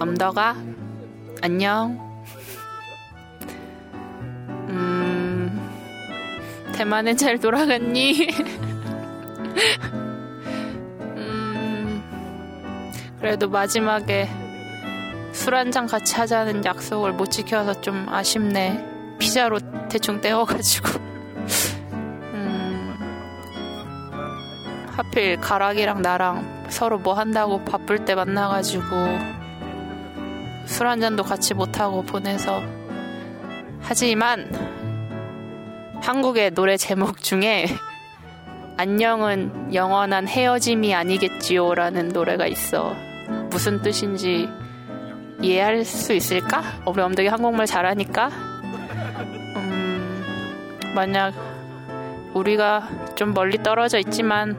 엄덕아, 0.00 0.56
안녕. 1.42 1.98
음, 4.68 5.70
대만에 6.74 7.14
잘 7.14 7.38
돌아갔니? 7.38 8.28
음, 11.16 12.02
그래도 13.20 13.48
마지막에 13.48 14.28
술 15.32 15.54
한 15.54 15.70
잔 15.72 15.86
같이 15.86 16.14
하자는 16.16 16.64
약속을 16.64 17.12
못 17.12 17.30
지켜서 17.30 17.80
좀 17.80 18.06
아쉽네. 18.08 19.16
피자로 19.18 19.58
대충 19.88 20.20
때워가지고. 20.20 20.88
음, 22.34 22.94
하필 24.94 25.40
가락이랑 25.40 26.02
나랑 26.02 26.66
서로 26.68 26.98
뭐 26.98 27.14
한다고 27.14 27.64
바쁠 27.64 28.04
때 28.04 28.14
만나가지고 28.14 28.84
술 30.66 30.86
한 30.86 31.00
잔도 31.00 31.22
같이 31.22 31.54
못하고 31.54 32.02
보내서 32.02 32.62
하지만 33.80 34.48
한국의 36.02 36.52
노래 36.52 36.76
제목 36.76 37.18
중에 37.22 37.66
안녕은 38.78 39.74
영원한 39.74 40.26
헤어짐이 40.28 40.94
아니겠지요 40.94 41.74
라는 41.74 42.08
노래가 42.08 42.46
있어 42.46 42.94
무슨 43.50 43.82
뜻인지 43.82 44.48
이해할 45.42 45.84
수 45.84 46.12
있을까? 46.12 46.62
우리 46.86 47.00
엄덕이 47.02 47.28
한국말 47.28 47.66
잘하니까 47.66 48.28
음, 49.56 50.22
만약 50.94 51.32
우리가 52.34 52.88
좀 53.16 53.34
멀리 53.34 53.58
떨어져 53.62 53.98
있지만 53.98 54.56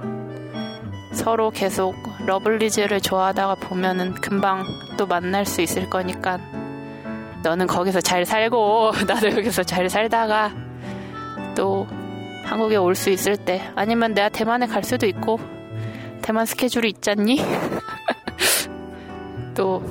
서로 1.14 1.51
계속 1.51 1.95
러블리즈를 2.26 3.01
좋아하다가 3.01 3.55
보면은 3.55 4.14
금방 4.15 4.64
또 4.97 5.05
만날 5.05 5.45
수 5.45 5.61
있을 5.61 5.89
거니까 5.89 6.39
너는 7.43 7.68
거기서 7.68 8.01
잘 8.01 8.26
살고 8.26 8.91
나도 9.07 9.31
여기서 9.31 9.64
잘 9.64 9.89
살다가 9.89 10.51
또 11.55 11.88
한국에 12.45 12.76
올 12.76 12.93
수 12.95 13.10
있을 13.10 13.38
때 13.38 13.61
아니면 13.76 14.14
내가 14.14 14.30
대만에 14.30 14.68
갈 14.68 14.84
수도 14.84 15.05
있고 15.07 15.39
대만 16.22 16.45
스케줄이 16.45 16.89
있잖니? 16.89 17.41
또 19.55 19.81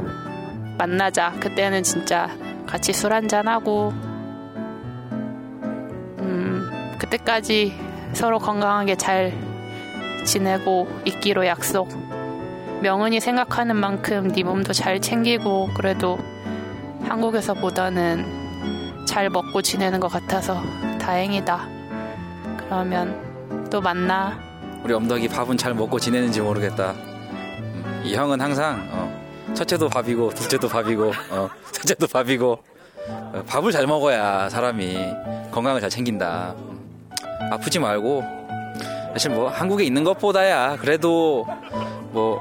만나자 0.78 1.32
그때는 1.40 1.82
진짜 1.82 2.28
같이 2.66 2.92
술 2.92 3.12
한잔하고 3.12 3.92
음 6.18 6.96
그때까지 6.98 7.74
서로 8.12 8.38
건강하게 8.38 8.96
잘 8.96 9.32
지내고 10.24 10.88
있기로 11.04 11.46
약속 11.46 11.88
명은이 12.82 13.20
생각하는 13.20 13.76
만큼 13.76 14.32
네 14.32 14.42
몸도 14.42 14.72
잘 14.72 15.00
챙기고 15.00 15.70
그래도 15.74 16.18
한국에서보다는 17.04 18.42
잘 19.06 19.30
먹고 19.30 19.62
지내는 19.62 20.00
것 20.00 20.08
같아서 20.08 20.60
다행이다. 21.00 21.68
그러면 22.56 23.68
또 23.70 23.80
만나. 23.80 24.38
우리 24.82 24.94
엄덕이 24.94 25.28
밥은 25.28 25.56
잘 25.56 25.74
먹고 25.74 26.00
지내는지 26.00 26.40
모르겠다. 26.40 26.92
음, 26.92 28.02
이 28.04 28.14
형은 28.14 28.40
항상 28.40 28.88
어, 28.92 29.21
첫째도 29.54 29.88
밥이고 29.88 30.30
둘째도 30.30 30.68
밥이고 30.68 31.12
어, 31.30 31.50
셋째도 31.72 32.06
밥이고. 32.06 32.58
어, 33.08 33.42
밥을 33.48 33.72
잘 33.72 33.86
먹어야 33.86 34.48
사람이 34.48 34.96
건강을 35.50 35.80
잘 35.80 35.90
챙긴다. 35.90 36.54
음, 36.56 37.08
아프지 37.52 37.78
말고. 37.78 38.22
사실 39.12 39.30
뭐 39.30 39.48
한국에 39.48 39.84
있는 39.84 40.04
것보다야 40.04 40.76
그래도 40.78 41.46
뭐 42.12 42.40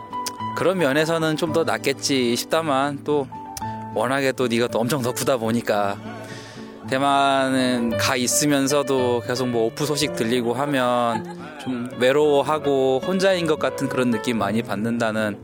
그런 0.55 0.77
면에서는 0.77 1.35
좀 1.37 1.51
더 1.51 1.63
낫겠지 1.65 2.35
싶다만 2.37 3.03
또 3.03 3.27
워낙에 3.93 4.31
또 4.31 4.47
네가 4.47 4.67
또 4.67 4.79
엄청 4.79 5.01
덕후다 5.01 5.37
보니까. 5.37 5.97
대만은 6.89 7.97
가 7.97 8.15
있으면서도 8.17 9.23
계속 9.25 9.47
뭐 9.47 9.65
오프 9.67 9.85
소식 9.85 10.13
들리고 10.15 10.53
하면 10.53 11.39
좀 11.61 11.89
외로워하고 11.99 13.01
혼자인 13.05 13.47
것 13.47 13.59
같은 13.59 13.87
그런 13.87 14.11
느낌 14.11 14.37
많이 14.37 14.61
받는다는 14.61 15.41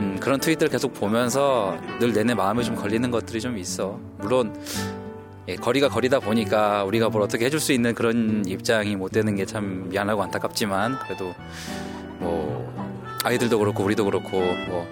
음, 0.00 0.18
그런 0.20 0.40
트윗들 0.40 0.68
계속 0.68 0.94
보면서 0.94 1.76
늘 2.00 2.12
내내 2.12 2.34
마음에 2.34 2.62
좀 2.62 2.74
걸리는 2.74 3.10
것들이 3.10 3.40
좀 3.40 3.58
있어. 3.58 3.98
물론 4.18 4.54
예, 5.48 5.56
거리가 5.56 5.88
거리다 5.88 6.20
보니까 6.20 6.84
우리가 6.84 7.08
뭘 7.08 7.22
어떻게 7.22 7.44
해줄 7.46 7.60
수 7.60 7.72
있는 7.72 7.94
그런 7.94 8.44
입장이 8.46 8.96
못 8.96 9.12
되는 9.12 9.34
게 9.36 9.44
참 9.46 9.88
미안하고 9.88 10.22
안타깝지만 10.22 10.98
그래도 11.00 11.34
뭐 12.18 12.70
아이들도 13.24 13.58
그렇고 13.58 13.84
우리도 13.84 14.04
그렇고 14.04 14.40
뭐 14.68 14.86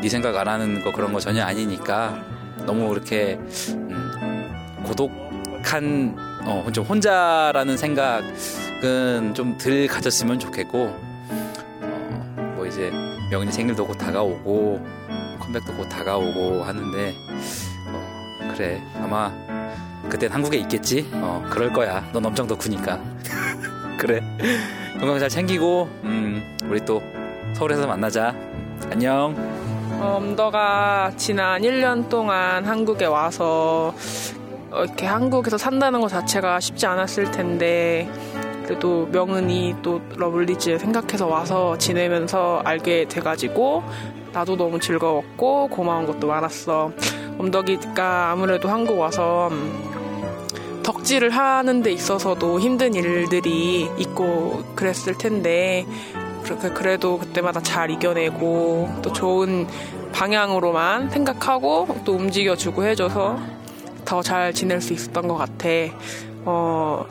네 0.00 0.08
생각 0.08 0.34
안 0.34 0.48
하는 0.48 0.82
거 0.82 0.92
그런 0.92 1.12
거 1.12 1.20
전혀 1.20 1.44
아니니까 1.44 2.24
너무 2.64 2.88
그렇게 2.88 3.38
음, 3.68 4.50
고독한 4.84 6.16
어, 6.46 6.66
좀 6.72 6.86
혼자라는 6.86 7.76
생각은 7.76 9.34
좀 9.34 9.58
덜 9.58 9.86
가졌으면 9.86 10.38
좋겠고 10.38 10.78
어, 11.82 12.52
뭐 12.56 12.66
이제 12.66 12.90
명인이 13.30 13.52
생일도 13.52 13.86
곧 13.86 13.94
다가오고 13.94 14.84
컴백도 15.38 15.74
곧 15.74 15.88
다가오고 15.88 16.64
하는데 16.64 17.14
어, 17.86 18.52
그래. 18.54 18.82
아마 18.96 19.32
그땐 20.08 20.32
한국에 20.32 20.56
있겠지? 20.58 21.08
어 21.14 21.46
그럴 21.48 21.72
거야. 21.72 22.04
넌 22.12 22.24
엄청 22.26 22.46
덕후니까. 22.46 23.00
그래. 23.98 24.20
건강 24.98 25.18
잘 25.18 25.28
챙기고 25.28 25.88
음 26.04 26.58
우리 26.64 26.84
또 26.84 27.00
서울에서 27.54 27.86
만나자. 27.86 28.34
안녕. 28.90 29.34
어, 30.00 30.16
엄덕아 30.16 31.12
지난 31.16 31.62
1년 31.62 32.08
동안 32.08 32.64
한국에 32.64 33.04
와서 33.04 33.94
어, 34.72 34.84
이렇게 34.84 35.06
한국에서 35.06 35.56
산다는 35.56 36.00
것 36.00 36.08
자체가 36.08 36.58
쉽지 36.58 36.86
않았을 36.86 37.30
텐데 37.30 38.08
그래도 38.70 39.08
명은이 39.10 39.78
또 39.82 40.00
러블리즈 40.14 40.78
생각해서 40.78 41.26
와서 41.26 41.76
지내면서 41.76 42.62
알게 42.64 43.06
돼가지고 43.08 43.82
나도 44.32 44.56
너무 44.56 44.78
즐거웠고 44.78 45.66
고마운 45.66 46.06
것도 46.06 46.28
많았어. 46.28 46.92
엄덕이가 47.36 48.30
아무래도 48.30 48.68
한국 48.68 49.00
와서 49.00 49.48
음, 49.50 50.80
덕질을 50.84 51.30
하는 51.30 51.82
데 51.82 51.90
있어서도 51.90 52.60
힘든 52.60 52.94
일들이 52.94 53.90
있고 53.98 54.62
그랬을 54.76 55.18
텐데 55.18 55.84
그렇게 56.44 56.70
그래도 56.70 57.18
그때마다 57.18 57.60
잘 57.60 57.90
이겨내고 57.90 59.00
또 59.02 59.12
좋은 59.12 59.66
방향으로만 60.12 61.10
생각하고 61.10 61.88
또 62.04 62.12
움직여주고 62.12 62.84
해줘서 62.84 63.36
더 64.04 64.22
잘 64.22 64.54
지낼 64.54 64.80
수 64.80 64.92
있었던 64.92 65.26
것 65.26 65.34
같아. 65.34 65.68
어, 66.44 67.04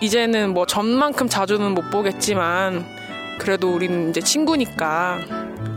이제는 0.00 0.54
뭐 0.54 0.64
전만큼 0.66 1.28
자주는 1.28 1.72
못 1.72 1.90
보겠지만 1.90 2.86
그래도 3.38 3.72
우리는 3.72 4.10
이제 4.10 4.20
친구니까 4.20 5.18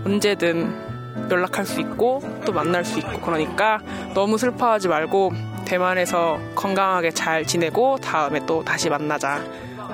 언제든 0.06 1.30
연락할 1.30 1.66
수 1.66 1.82
있고 1.82 2.22
또 2.46 2.54
만날 2.54 2.86
수 2.86 3.00
있고 3.00 3.20
그러니까 3.20 3.80
너무 4.14 4.38
슬퍼하지 4.38 4.88
말고 4.88 5.32
대만에서 5.66 6.40
건강하게 6.56 7.12
잘 7.12 7.46
지내고 7.46 7.98
다음에 7.98 8.46
또 8.46 8.64
다시 8.64 8.90
만나자. 8.90 9.42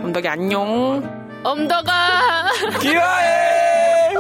언덕이 0.04 0.28
안녕. 0.28 1.04
엄덕아. 1.44 2.50
기화해. 2.82 4.16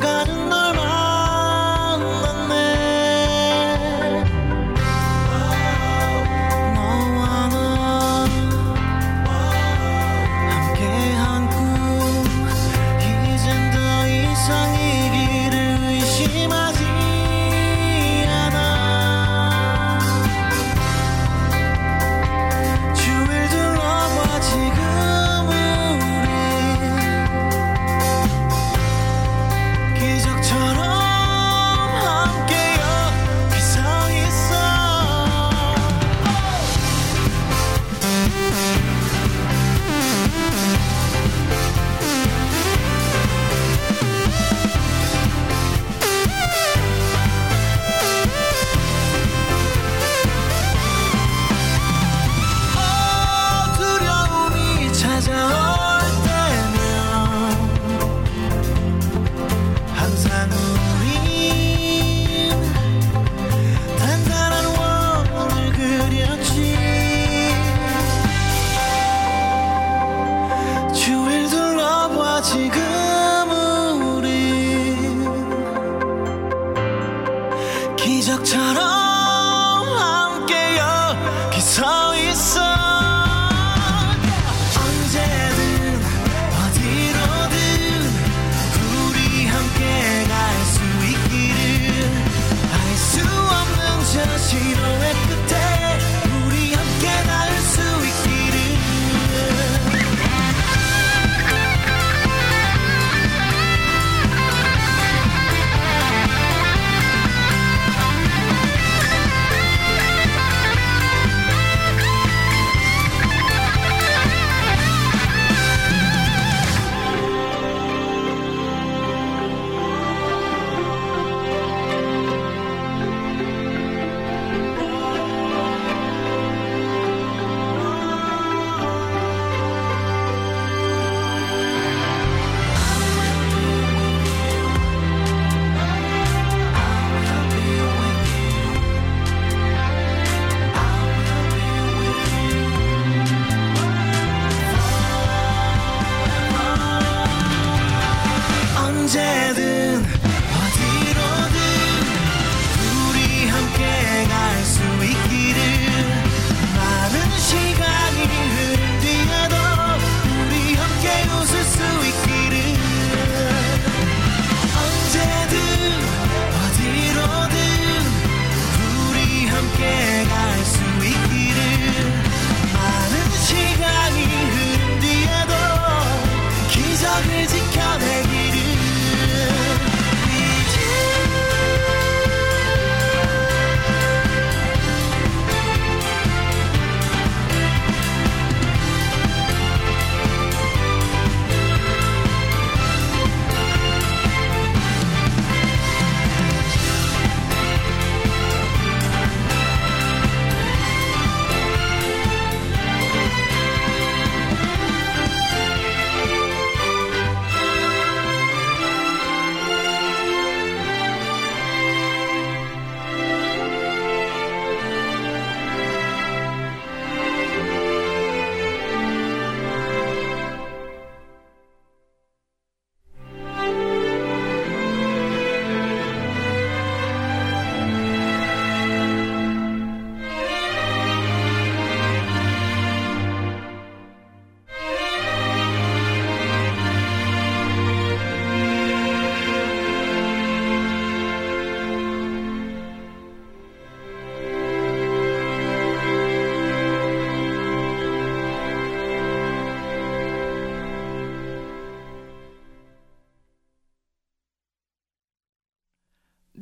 가 0.00 0.15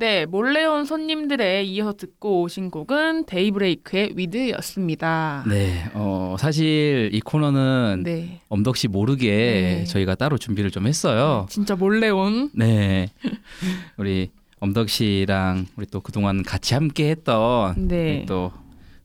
네, 0.05 0.27
몰래 0.27 0.63
온 0.65 0.85
손님들에 0.85 1.63
이어서 1.63 1.93
듣고 1.93 2.43
오신 2.43 2.69
곡은 2.69 3.25
데이브레이크의 3.25 4.11
위드였습니다. 4.13 5.43
네, 5.47 5.89
어, 5.95 6.35
사실 6.37 7.09
이 7.11 7.19
코너는 7.21 8.03
네. 8.03 8.39
엄덕 8.47 8.77
씨 8.77 8.87
모르게 8.87 9.29
네. 9.29 9.83
저희가 9.85 10.13
따로 10.13 10.37
준비를 10.37 10.69
좀 10.69 10.85
했어요. 10.85 11.47
진짜 11.49 11.75
몰래 11.75 12.09
온 12.09 12.51
네. 12.53 13.09
우리 13.97 14.29
엄덕 14.59 14.89
씨랑 14.89 15.65
우리 15.75 15.87
또 15.87 16.01
그동안 16.01 16.43
같이 16.43 16.75
함께 16.75 17.09
했던 17.09 17.87
네. 17.87 18.25
또 18.27 18.51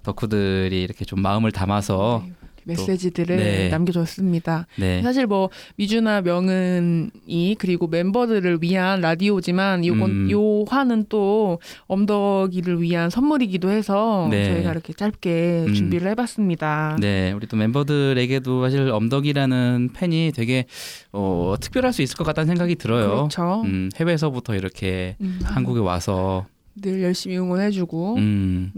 덕후들이 0.03 0.83
이렇게 0.83 1.07
좀 1.07 1.23
마음을 1.23 1.51
담아서 1.51 2.27
메시지들을 2.71 3.37
네. 3.37 3.69
남겨줬습니다. 3.69 4.67
네. 4.77 5.03
사실 5.03 5.27
뭐 5.27 5.51
미주나 5.77 6.23
명은이 6.23 7.57
그리고 7.59 7.87
멤버들을 7.87 8.59
위한 8.63 9.01
라디오지만 9.01 9.85
요건 9.85 10.11
음. 10.11 10.31
요 10.31 10.65
화는 10.69 11.07
또 11.09 11.59
엄덕이를 11.87 12.81
위한 12.81 13.11
선물이기도 13.11 13.71
해서 13.71 14.29
네. 14.31 14.45
저희가 14.45 14.71
이렇게 14.73 14.93
짧게 14.93 15.65
음. 15.69 15.75
준비를 15.75 16.11
해봤습니다. 16.11 16.97
네, 17.01 17.33
우리 17.33 17.47
또 17.47 17.57
멤버들에게도 17.57 18.63
사실 18.63 18.89
엄덕이라는 18.91 19.91
팬이 19.95 20.33
되게 20.35 20.67
어, 21.13 21.55
특별할 21.61 21.93
수 21.93 22.03
있을 22.03 22.17
것 22.17 22.25
같다는 22.25 22.47
생각이 22.47 22.77
들어요. 22.77 23.09
그렇죠. 23.11 23.63
음, 23.65 23.91
해외에서부터 23.97 24.55
이렇게 24.55 25.17
음. 25.21 25.41
한국에 25.43 25.81
와서 25.81 26.47
늘 26.81 27.03
열심히 27.03 27.37
응원해주고 27.37 28.17
음, 28.17 28.73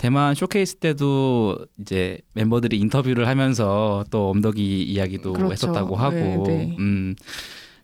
대만 0.00 0.34
쇼케이스 0.34 0.76
때도 0.76 1.58
이제 1.78 2.18
멤버들이 2.32 2.78
인터뷰를 2.78 3.28
하면서 3.28 4.02
또 4.10 4.30
엄덕이 4.30 4.82
이야기도 4.82 5.34
그렇죠. 5.34 5.52
했었다고 5.52 5.94
하고, 5.94 6.16
네, 6.46 6.56
네. 6.68 6.76
음, 6.78 7.14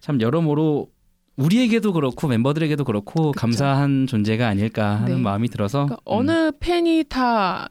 참 0.00 0.18
여러모로 0.22 0.88
우리에게도 1.36 1.92
그렇고 1.92 2.26
멤버들에게도 2.26 2.84
그렇고 2.84 3.32
감사한 3.32 4.06
존재가 4.06 4.48
아닐까 4.48 4.96
하는 4.96 5.16
네. 5.16 5.20
마음이 5.22 5.48
들어서 5.50 5.84
그러니까 5.84 6.00
어느 6.06 6.52
팬이 6.58 7.04
다 7.08 7.66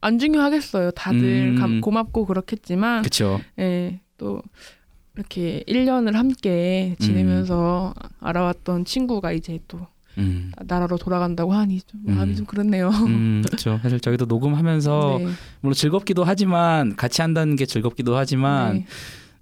안 0.00 0.20
중요하겠어요. 0.20 0.92
다들 0.92 1.54
음. 1.54 1.58
감- 1.58 1.80
고맙고 1.80 2.26
그렇겠지만 2.26 3.02
그쵸. 3.02 3.40
예, 3.58 3.98
또 4.16 4.40
이렇게 5.16 5.64
1년을 5.66 6.12
함께 6.12 6.94
지내면서 7.00 7.94
알아왔던 8.20 8.84
친구가 8.84 9.32
이제 9.32 9.58
또 9.66 9.80
음. 10.18 10.52
나라로 10.66 10.96
돌아간다고 10.98 11.52
하니 11.52 11.80
좀 11.82 12.00
마음이 12.04 12.32
음. 12.32 12.36
좀 12.36 12.46
그렇네요. 12.46 12.88
음, 12.90 13.42
그렇죠. 13.46 13.78
사실 13.82 14.00
저희도 14.00 14.26
녹음하면서 14.26 15.16
네. 15.20 15.28
물론 15.60 15.74
즐겁기도 15.74 16.24
하지만 16.24 16.96
같이 16.96 17.22
한다는 17.22 17.56
게 17.56 17.64
즐겁기도 17.66 18.16
하지만 18.16 18.74
네. 18.74 18.86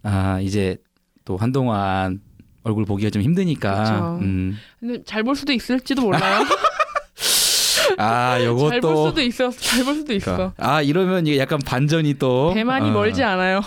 아 0.03 0.41
이제 0.41 0.77
또 1.25 1.37
한동안 1.37 2.21
얼굴 2.63 2.85
보기가 2.85 3.11
좀 3.11 3.23
힘드니까. 3.23 3.75
그렇죠. 3.75 4.19
음. 4.23 4.57
근데 4.81 5.03
잘볼 5.05 5.35
수도 5.37 5.53
있을지도 5.53 6.03
몰라요. 6.03 6.45
아, 7.99 8.37
잘볼 8.39 8.47
요것도 8.47 9.09
수도 9.09 9.23
있어. 9.23 9.51
잘 9.51 9.85
볼 9.85 9.95
수도 9.95 10.13
있어. 10.13 10.53
아 10.59 10.83
이러면 10.83 11.27
이게 11.27 11.39
약간 11.39 11.59
반전이 11.65 12.15
또 12.19 12.53
대만이 12.53 12.91
어, 12.91 12.93
멀지 12.93 13.23
않아요. 13.23 13.61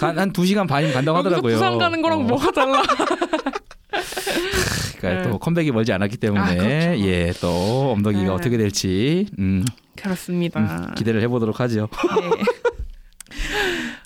한한 0.00 0.32
두 0.32 0.46
시간 0.46 0.66
반이면 0.66 0.94
간다고 0.94 1.18
하더라고요. 1.18 1.54
부산 1.54 1.76
가는 1.76 2.00
거랑 2.00 2.20
어, 2.20 2.22
뭐가 2.22 2.50
달라? 2.52 2.82
그러니까 4.98 5.22
네. 5.24 5.30
또 5.30 5.38
컴백이 5.38 5.70
멀지 5.72 5.92
않았기 5.92 6.16
때문에 6.18 6.40
아, 6.40 6.54
그렇죠. 6.54 6.98
예또 7.06 7.92
엄덕이가 7.92 8.22
네. 8.22 8.28
어떻게 8.28 8.56
될지 8.56 9.26
음, 9.38 9.64
그렇습니다. 9.96 10.60
음, 10.60 10.94
기대를 10.94 11.22
해보도록 11.22 11.60
하죠. 11.60 11.88
네. 12.20 12.42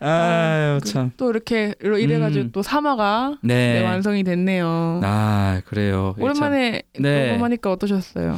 아유 0.07 0.81
참. 0.85 1.13
또 1.17 1.31
이렇게 1.31 1.75
이래가지고 1.81 2.45
음. 2.47 2.51
또 2.53 2.61
3화가 2.61 3.39
네. 3.43 3.81
네, 3.81 3.85
완성이 3.85 4.25
됐네요. 4.25 5.01
아 5.05 5.63
그래요. 5.67 6.13
이게 6.17 6.25
오랜만에 6.25 6.83
참- 6.95 7.03
네. 7.03 7.29
녹음하니까 7.29 7.71
어떠셨어요? 7.73 8.37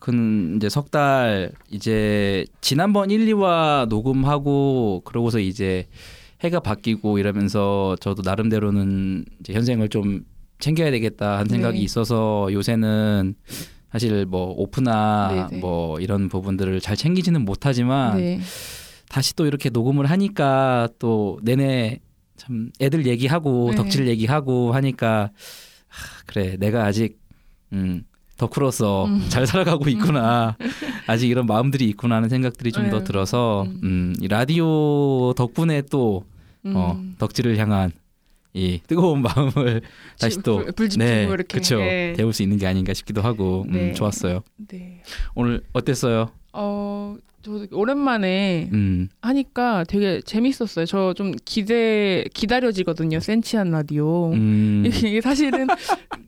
그는 0.00 0.56
이제 0.56 0.68
석 0.68 0.90
달 0.90 1.50
이제 1.70 2.44
지난번 2.60 3.10
1, 3.10 3.26
2화 3.26 3.88
녹음하고 3.88 5.02
그러고서 5.04 5.38
이제 5.38 5.86
해가 6.44 6.60
바뀌고 6.60 7.18
이러면서 7.18 7.96
저도 8.00 8.22
나름대로는 8.24 9.24
이제 9.40 9.52
현생을 9.54 9.88
좀 9.88 10.22
챙겨야 10.58 10.90
되겠다 10.90 11.38
한 11.38 11.48
생각이 11.48 11.78
네. 11.78 11.84
있어서 11.84 12.48
요새는 12.52 13.34
사실 13.90 14.26
뭐 14.26 14.52
오프나 14.56 15.48
네네. 15.48 15.60
뭐 15.60 15.98
이런 16.00 16.28
부분들을 16.28 16.80
잘 16.80 16.96
챙기지는 16.96 17.44
못하지만 17.44 18.18
네. 18.18 18.40
다시 19.08 19.34
또 19.34 19.46
이렇게 19.46 19.70
녹음을 19.70 20.06
하니까 20.06 20.88
또 20.98 21.38
내내 21.42 22.00
참 22.36 22.70
애들 22.80 23.06
얘기하고 23.06 23.70
네. 23.70 23.76
덕질 23.76 24.06
얘기하고 24.08 24.72
하니까 24.72 25.30
하, 25.88 26.22
그래 26.26 26.56
내가 26.58 26.84
아직 26.84 27.18
음 27.72 28.04
덕후로서 28.36 29.06
음. 29.06 29.26
잘 29.28 29.46
살아가고 29.46 29.88
있구나 29.88 30.56
아직 31.06 31.28
이런 31.28 31.46
마음들이 31.46 31.86
있구나 31.88 32.16
하는 32.16 32.28
생각들이 32.28 32.72
좀더 32.72 32.98
네. 32.98 33.04
들어서 33.04 33.66
음, 33.82 34.14
이 34.20 34.28
라디오 34.28 35.32
덕분에 35.34 35.82
또 35.90 36.24
어, 36.64 36.96
음. 36.98 37.16
덕질을 37.18 37.56
향한 37.58 37.90
이 38.58 38.80
뜨거운 38.88 39.22
마음을 39.22 39.82
다시 40.18 40.42
또 40.42 40.64
불- 40.74 40.88
네, 40.98 41.24
이렇게. 41.24 41.58
그쵸 41.58 41.78
네. 41.78 42.12
데울 42.16 42.32
수 42.32 42.42
있는 42.42 42.56
게 42.58 42.66
아닌가 42.66 42.92
싶기도 42.92 43.22
하고 43.22 43.64
음, 43.68 43.72
네. 43.72 43.92
좋았어요 43.92 44.42
네. 44.68 45.02
오늘 45.36 45.62
어땠어요? 45.72 46.30
어, 46.52 47.16
저 47.42 47.66
오랜만에 47.70 48.68
음. 48.72 49.08
하니까 49.22 49.84
되게 49.84 50.20
재밌었어요. 50.24 50.86
저 50.86 51.14
좀 51.14 51.32
기대 51.44 52.24
기다려지거든요. 52.34 53.20
센치한 53.20 53.70
라디오. 53.70 54.32
음. 54.32 54.82
이게 54.86 55.20
사실은 55.20 55.68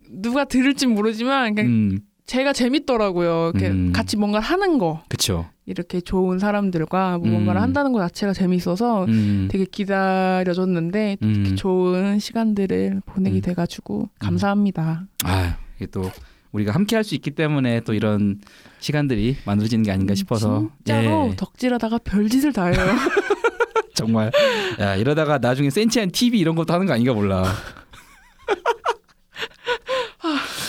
누가 0.08 0.44
들을진 0.44 0.90
모르지만 0.94 1.56
그냥 1.56 1.70
음. 1.70 2.00
제가 2.30 2.52
재밌더라고요. 2.52 3.50
이렇게 3.52 3.70
음. 3.70 3.92
같이 3.92 4.16
뭔가를 4.16 4.46
하는 4.46 4.78
거. 4.78 5.02
그쵸 5.08 5.46
이렇게 5.66 6.00
좋은 6.00 6.38
사람들과 6.38 7.18
뭔가를 7.18 7.60
음. 7.60 7.62
한다는 7.62 7.92
것 7.92 7.98
자체가 7.98 8.32
재밌어서 8.34 9.04
음. 9.06 9.48
되게 9.50 9.64
기다려졌는데 9.64 11.16
음. 11.24 11.34
이렇게 11.34 11.56
좋은 11.56 12.20
시간들을 12.20 13.02
보내게 13.04 13.40
돼가지고 13.40 14.10
감사합니다. 14.20 15.06
아, 15.24 15.56
이게 15.76 15.86
또 15.86 16.08
우리가 16.52 16.70
함께 16.72 16.94
할 16.94 17.02
수 17.02 17.16
있기 17.16 17.32
때문에 17.32 17.80
또 17.80 17.94
이런 17.94 18.38
시간들이 18.78 19.38
만들어지는 19.44 19.82
게 19.82 19.90
아닌가 19.90 20.14
싶어서 20.14 20.68
진짜로 20.84 21.30
예, 21.32 21.36
덕질하다가 21.36 21.98
별짓을 22.04 22.52
다 22.52 22.66
해요. 22.66 22.76
정말 23.94 24.30
야 24.78 24.94
이러다가 24.94 25.38
나중에 25.38 25.68
센치한 25.68 26.12
TV 26.12 26.38
이런 26.38 26.54
것도 26.54 26.72
하는 26.72 26.86
거 26.86 26.92
아닌가 26.92 27.12
몰라. 27.12 27.42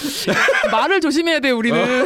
말을 0.71 1.01
조심해야 1.01 1.39
돼 1.39 1.51
우리는. 1.51 2.05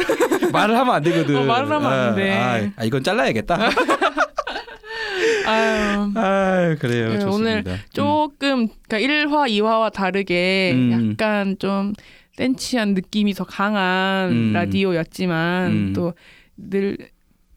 말을 0.52 0.76
하면 0.76 0.94
안 0.94 1.02
되거든. 1.02 1.36
어, 1.36 1.44
말을 1.44 1.70
하면 1.70 1.92
안 1.92 2.14
돼. 2.14 2.32
아, 2.32 2.70
아, 2.76 2.84
이건 2.84 3.02
잘라야겠다. 3.02 3.56
아유. 5.46 6.12
아, 6.14 6.76
그래요. 6.78 7.18
네. 7.18 7.24
오늘 7.24 7.64
조금 7.92 8.68
그러니까 8.88 8.98
1화, 8.98 9.48
2화와 9.50 9.92
다르게 9.92 10.72
음. 10.74 11.10
약간 11.12 11.56
좀 11.58 11.92
센치한 12.36 12.94
느낌이 12.94 13.32
더 13.34 13.44
강한 13.44 14.30
음. 14.30 14.52
라디오였지만 14.52 15.70
음. 15.70 15.92
또늘 15.94 16.98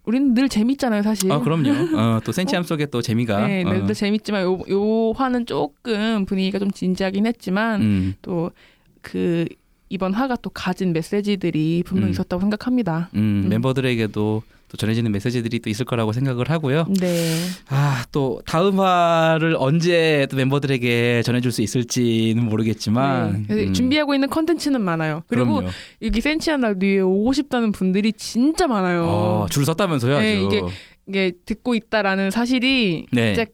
우리는 0.06 0.34
늘 0.34 0.49
재밌잖아요, 0.49 1.03
사실. 1.03 1.32
아, 1.32 1.40
그럼요. 1.40 1.70
어, 1.95 2.20
또 2.24 2.32
센치함 2.32 2.64
속에 2.64 2.88
또 2.88 3.02
재미가. 3.02 3.45
네, 3.45 3.64
어. 3.64 3.70
늘, 3.70 3.86
늘 3.86 3.94
재밌지만 3.94 4.41
요, 4.44 4.60
요 4.70 5.11
화는 5.11 5.45
조금 5.45 6.26
분위기가 6.26 6.57
좀 6.57 6.72
진지하긴 6.72 7.28
했지만 7.28 7.82
음. 7.82 8.14
또그 8.22 9.45
이번 9.90 10.14
화가 10.14 10.38
또 10.41 10.49
가진 10.49 10.94
메시지들이 10.94 11.84
분명히 11.86 12.10
음. 12.10 12.11
있었다고 12.11 12.40
생각합니다. 12.41 13.10
음, 13.16 13.44
음. 13.45 13.49
멤버들에게도 13.49 14.44
또 14.70 14.78
전해지는 14.78 15.11
메시지들이 15.11 15.60
또 15.60 15.70
있을 15.72 15.84
거라고 15.84 16.14
생각을 16.14 16.49
하고요. 16.52 16.86
네. 16.99 17.36
아, 17.70 18.06
또 18.11 18.40
다음 18.45 18.80
화를 18.80 19.56
언제 19.57 20.28
또 20.30 20.38
멤버들에게 20.38 21.24
전해줄 21.24 21.52
수 21.52 21.64
있을지는 21.64 22.45
모르겠지만 22.45 23.48
네. 23.49 23.66
음, 23.66 23.74
준비하고 23.74 24.14
있는 24.14 24.30
컨텐츠는 24.30 24.80
많아요. 24.80 25.24
그리고 25.28 25.56
그럼요. 25.56 25.70
여기 26.03 26.22
센치한 26.22 26.61
라디오에 26.61 26.99
오고 26.99 27.34
싶다는 27.34 27.72
분들이 27.72 28.14
진짜 28.14 28.68
많아요. 28.68 29.06
어, 29.06 29.48
줄 29.49 29.66
섰다면서요. 29.66 30.20
네, 30.20 30.44
이게 30.44 30.61
이게 31.07 31.32
듣고 31.45 31.74
있다라는 31.74 32.30
사실이 32.30 33.07
네. 33.11 33.34
진짜 33.34 33.49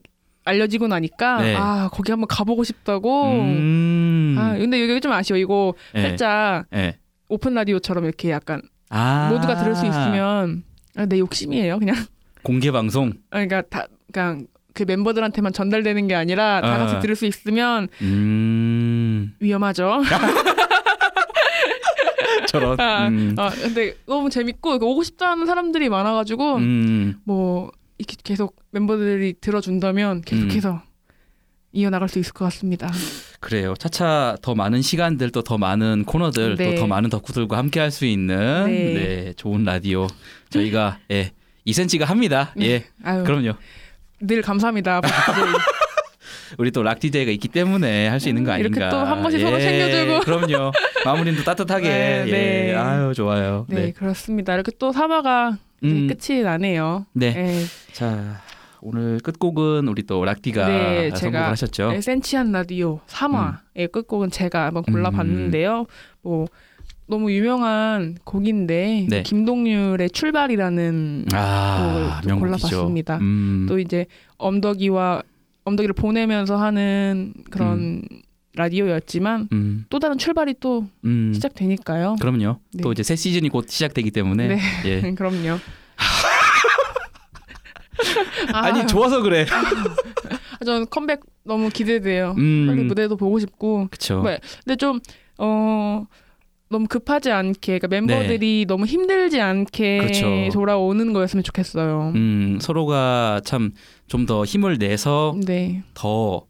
알려지고 0.46 0.88
나니까 0.88 1.42
네. 1.42 1.54
아 1.56 1.90
거기 1.92 2.12
한번 2.12 2.28
가보고 2.28 2.64
싶다고. 2.64 3.32
음. 3.32 4.36
아 4.38 4.56
근데 4.56 4.80
여기 4.80 5.00
좀 5.00 5.12
아쉬워. 5.12 5.38
이거 5.38 5.74
네. 5.92 6.02
살짝 6.02 6.66
네. 6.70 6.96
오픈 7.28 7.54
라디오처럼 7.54 8.04
이렇게 8.04 8.30
약간 8.30 8.62
아. 8.88 9.28
모두가 9.30 9.56
들을 9.56 9.74
수 9.74 9.84
있으면 9.84 10.62
아, 10.96 11.06
내 11.06 11.18
욕심이에요, 11.18 11.78
그냥. 11.78 11.96
공개 12.42 12.70
방송. 12.70 13.12
아, 13.30 13.44
그러니까 13.44 13.62
다 13.62 13.86
그냥 14.12 14.46
그 14.72 14.84
멤버들한테만 14.84 15.52
전달되는 15.52 16.06
게 16.06 16.14
아니라 16.14 16.60
다 16.60 16.78
같이 16.78 16.94
아. 16.94 17.00
들을 17.00 17.16
수 17.16 17.26
있으면 17.26 17.88
음. 18.02 19.34
위험하죠. 19.40 20.02
저런. 22.48 22.78
아, 22.80 23.08
음. 23.08 23.34
아, 23.38 23.50
근데 23.50 23.96
너무 24.06 24.30
재밌고 24.30 24.74
오고 24.74 25.02
싶다는 25.02 25.46
사람들이 25.46 25.88
많아가지고 25.88 26.56
음. 26.56 27.16
뭐 27.24 27.70
이렇게 27.98 28.16
계속 28.22 28.56
멤버들이 28.72 29.34
들어준다면 29.40 30.22
계속해서 30.22 30.72
음. 30.72 30.78
이어나갈 31.72 32.08
수 32.08 32.18
있을 32.18 32.32
것 32.32 32.44
같습니다. 32.46 32.90
그래요. 33.40 33.74
차차 33.78 34.36
더 34.42 34.54
많은 34.54 34.80
시간들 34.82 35.30
또 35.30 35.42
더 35.42 35.58
많은 35.58 36.04
코너들 36.04 36.56
네. 36.56 36.74
또더 36.74 36.86
많은 36.86 37.10
덕후들과 37.10 37.58
함께 37.58 37.80
할 37.80 37.90
수 37.90 38.06
있는 38.06 38.66
네. 38.66 38.94
네. 38.94 39.32
좋은 39.34 39.64
라디오 39.64 40.06
저희가 40.50 40.98
예 41.10 41.32
2cm가 41.66 42.04
합니다. 42.04 42.52
예. 42.60 42.78
네. 42.80 42.86
아유. 43.04 43.24
그럼요. 43.24 43.52
늘 44.20 44.40
감사합니다. 44.42 45.00
우리 46.58 46.70
또락 46.70 47.00
DJ가 47.00 47.30
있기 47.32 47.48
때문에 47.48 48.08
할 48.08 48.20
수 48.20 48.28
있는 48.28 48.44
거 48.44 48.54
음, 48.54 48.60
이렇게 48.60 48.82
아닌가. 48.82 48.90
또한 48.90 49.22
번씩 49.22 49.40
서로 49.40 49.58
챙겨주고. 49.60 50.20
그럼요. 50.20 50.72
마무리도 51.04 51.42
따뜻하게. 51.44 51.88
네, 51.88 52.24
예. 52.26 52.30
네. 52.30 52.74
아유 52.74 53.12
좋아요. 53.14 53.66
네, 53.68 53.92
그렇습니다. 53.92 54.54
이렇게 54.54 54.72
또 54.78 54.92
사마가 54.92 55.58
음. 55.84 56.08
끝이 56.08 56.40
나네요. 56.42 57.06
네. 57.12 57.32
네. 57.34 57.64
자 57.92 58.40
오늘 58.80 59.18
끝곡은 59.20 59.88
우리 59.88 60.04
또 60.04 60.24
락디가 60.24 60.68
네, 60.68 61.10
선곡을 61.10 61.12
제가 61.20 61.50
하셨죠. 61.50 61.88
음. 61.88 61.92
에센치한 61.94 62.52
라디오 62.52 63.00
3화의 63.08 63.90
끝곡은 63.92 64.30
제가 64.30 64.66
한번 64.66 64.82
골라봤는데요. 64.84 65.86
뭐 66.22 66.46
너무 67.08 67.30
유명한 67.30 68.16
곡인데 68.24 69.06
네. 69.08 69.22
김동률의 69.22 70.10
출발이라는 70.10 71.26
아, 71.34 72.20
곡을 72.22 72.34
또. 72.34 72.38
골라봤습니다. 72.40 73.18
음. 73.18 73.66
또 73.68 73.78
이제 73.78 74.06
엄덕이와 74.38 75.22
엄덕이를 75.66 75.92
보내면서 75.94 76.56
하는 76.56 77.34
그런 77.50 78.02
라디오였지만 78.54 79.48
음. 79.52 79.84
또 79.90 79.98
다른 79.98 80.16
출발이 80.16 80.54
또 80.60 80.86
음. 81.04 81.32
시작되니까요. 81.34 82.16
그럼요. 82.20 82.58
네. 82.72 82.82
또 82.82 82.92
이제 82.92 83.02
새 83.02 83.16
시즌이 83.16 83.48
곧 83.50 83.68
시작되기 83.68 84.10
때문에 84.12 84.48
네, 84.48 84.58
예. 84.86 85.00
그럼요. 85.14 85.58
아니 88.54 88.80
아유. 88.80 88.86
좋아서 88.86 89.20
그래. 89.22 89.44
아, 90.60 90.64
저는 90.64 90.86
컴백 90.88 91.20
너무 91.44 91.68
기대돼요. 91.68 92.34
음. 92.38 92.66
빨리 92.68 92.82
무대도 92.84 93.16
보고 93.16 93.38
싶고. 93.38 93.88
그쵸. 93.90 94.22
네, 94.22 94.38
근데 94.64 94.76
좀 94.76 95.00
어. 95.38 96.06
너무 96.68 96.86
급하지 96.88 97.30
않게 97.30 97.78
그러니까 97.78 97.88
멤버들이 97.88 98.64
너무 98.66 98.86
힘들지 98.86 99.40
않게 99.40 99.98
네. 100.00 100.06
그쵸. 100.06 100.26
돌아오는 100.52 101.12
거였으면 101.12 101.42
좋겠어요. 101.44 102.12
음, 102.14 102.58
서로가 102.60 103.40
참 103.44 103.72
좀 104.08 104.26
더 104.26 104.44
힘을 104.44 104.78
내서 104.78 105.36
네. 105.46 105.82
더 105.94 106.46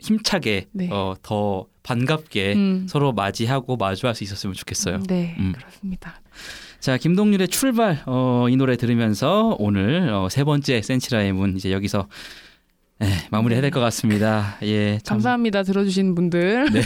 힘차게 0.00 0.66
네. 0.72 0.88
어, 0.92 1.14
더 1.22 1.66
반갑게 1.82 2.52
음. 2.54 2.86
서로 2.88 3.12
맞이하고 3.12 3.76
마주할 3.76 4.14
수 4.14 4.24
있었으면 4.24 4.54
좋겠어요. 4.54 5.02
네, 5.08 5.34
음. 5.38 5.52
그렇습니다. 5.56 6.20
자, 6.80 6.98
김동률의 6.98 7.48
출발 7.48 8.02
어, 8.06 8.46
이 8.50 8.56
노래 8.56 8.76
들으면서 8.76 9.56
오늘 9.58 10.10
어, 10.12 10.28
세 10.28 10.44
번째 10.44 10.82
센치라의 10.82 11.32
문 11.32 11.56
이제 11.56 11.72
여기서 11.72 12.08
에, 13.02 13.06
마무리해야 13.30 13.60
될 13.60 13.70
것 13.70 13.80
같습니다. 13.80 14.56
예, 14.62 14.98
참, 15.02 15.16
감사합니다. 15.16 15.62
들어주신 15.64 16.14
분들. 16.14 16.66
네. 16.72 16.82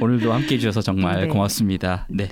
오늘도 0.00 0.32
함께 0.32 0.54
해주셔서 0.54 0.80
정말 0.82 1.22
네. 1.22 1.26
고맙습니다. 1.26 2.06
네. 2.08 2.28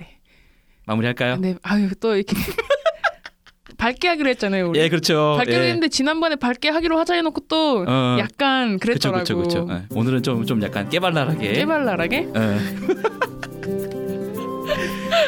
마무리할까요? 0.86 1.36
네, 1.38 1.56
아유 1.62 1.90
또 2.00 2.14
이렇게 2.14 2.36
밝게 3.76 4.08
하기로 4.08 4.28
했잖아요. 4.30 4.68
우리. 4.70 4.78
예, 4.80 4.88
그렇죠. 4.88 5.34
밝기로 5.36 5.58
예. 5.62 5.66
했는데 5.66 5.88
지난번에 5.88 6.36
밝게 6.36 6.68
하기로 6.68 6.98
하자 6.98 7.14
해놓고 7.14 7.42
또 7.48 7.84
어. 7.86 8.16
약간 8.20 8.78
그랬더라고. 8.78 9.18
그쵸, 9.20 9.36
그쵸. 9.36 9.66
예. 9.70 9.82
오늘은 9.90 10.22
좀, 10.22 10.46
좀 10.46 10.62
약간 10.62 10.88
깨발랄하게. 10.88 11.52
깨발랄하게? 11.52 12.28
예. 12.34 12.58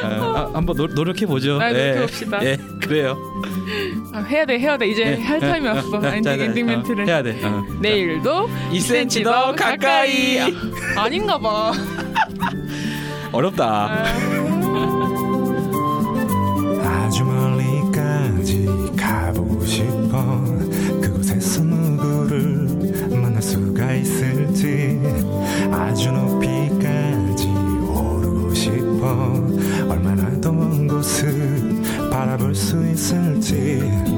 어, 0.02 0.06
아, 0.06 0.50
한번 0.54 0.76
노, 0.76 0.86
노력해 0.86 1.26
보죠. 1.26 1.60
아, 1.60 1.70
노력해 1.70 2.00
봅시다. 2.00 2.44
예, 2.44 2.56
그래요. 2.90 3.16
아, 4.12 4.18
해야 4.18 4.44
돼, 4.44 4.58
해야 4.58 4.76
돼. 4.76 4.88
이제 4.88 5.16
예. 5.16 5.22
할 5.22 5.38
타임이 5.38 5.68
어, 5.68 5.74
왔어. 5.74 5.96
어, 5.98 6.06
엔딩, 6.06 6.40
엔딩 6.40 6.64
어, 6.64 6.70
멘트를. 6.72 7.06
해야 7.06 7.22
돼. 7.22 7.40
어. 7.44 7.64
내일도 7.78 8.48
2cm 8.72 9.22
더 9.22 9.54
가까이. 9.54 10.40
아, 10.40 10.48
아닌가 10.96 11.38
봐. 11.38 11.70
어렵다. 13.30 13.64
아 13.64 14.59
수 32.54 32.76
있을지 32.86 34.09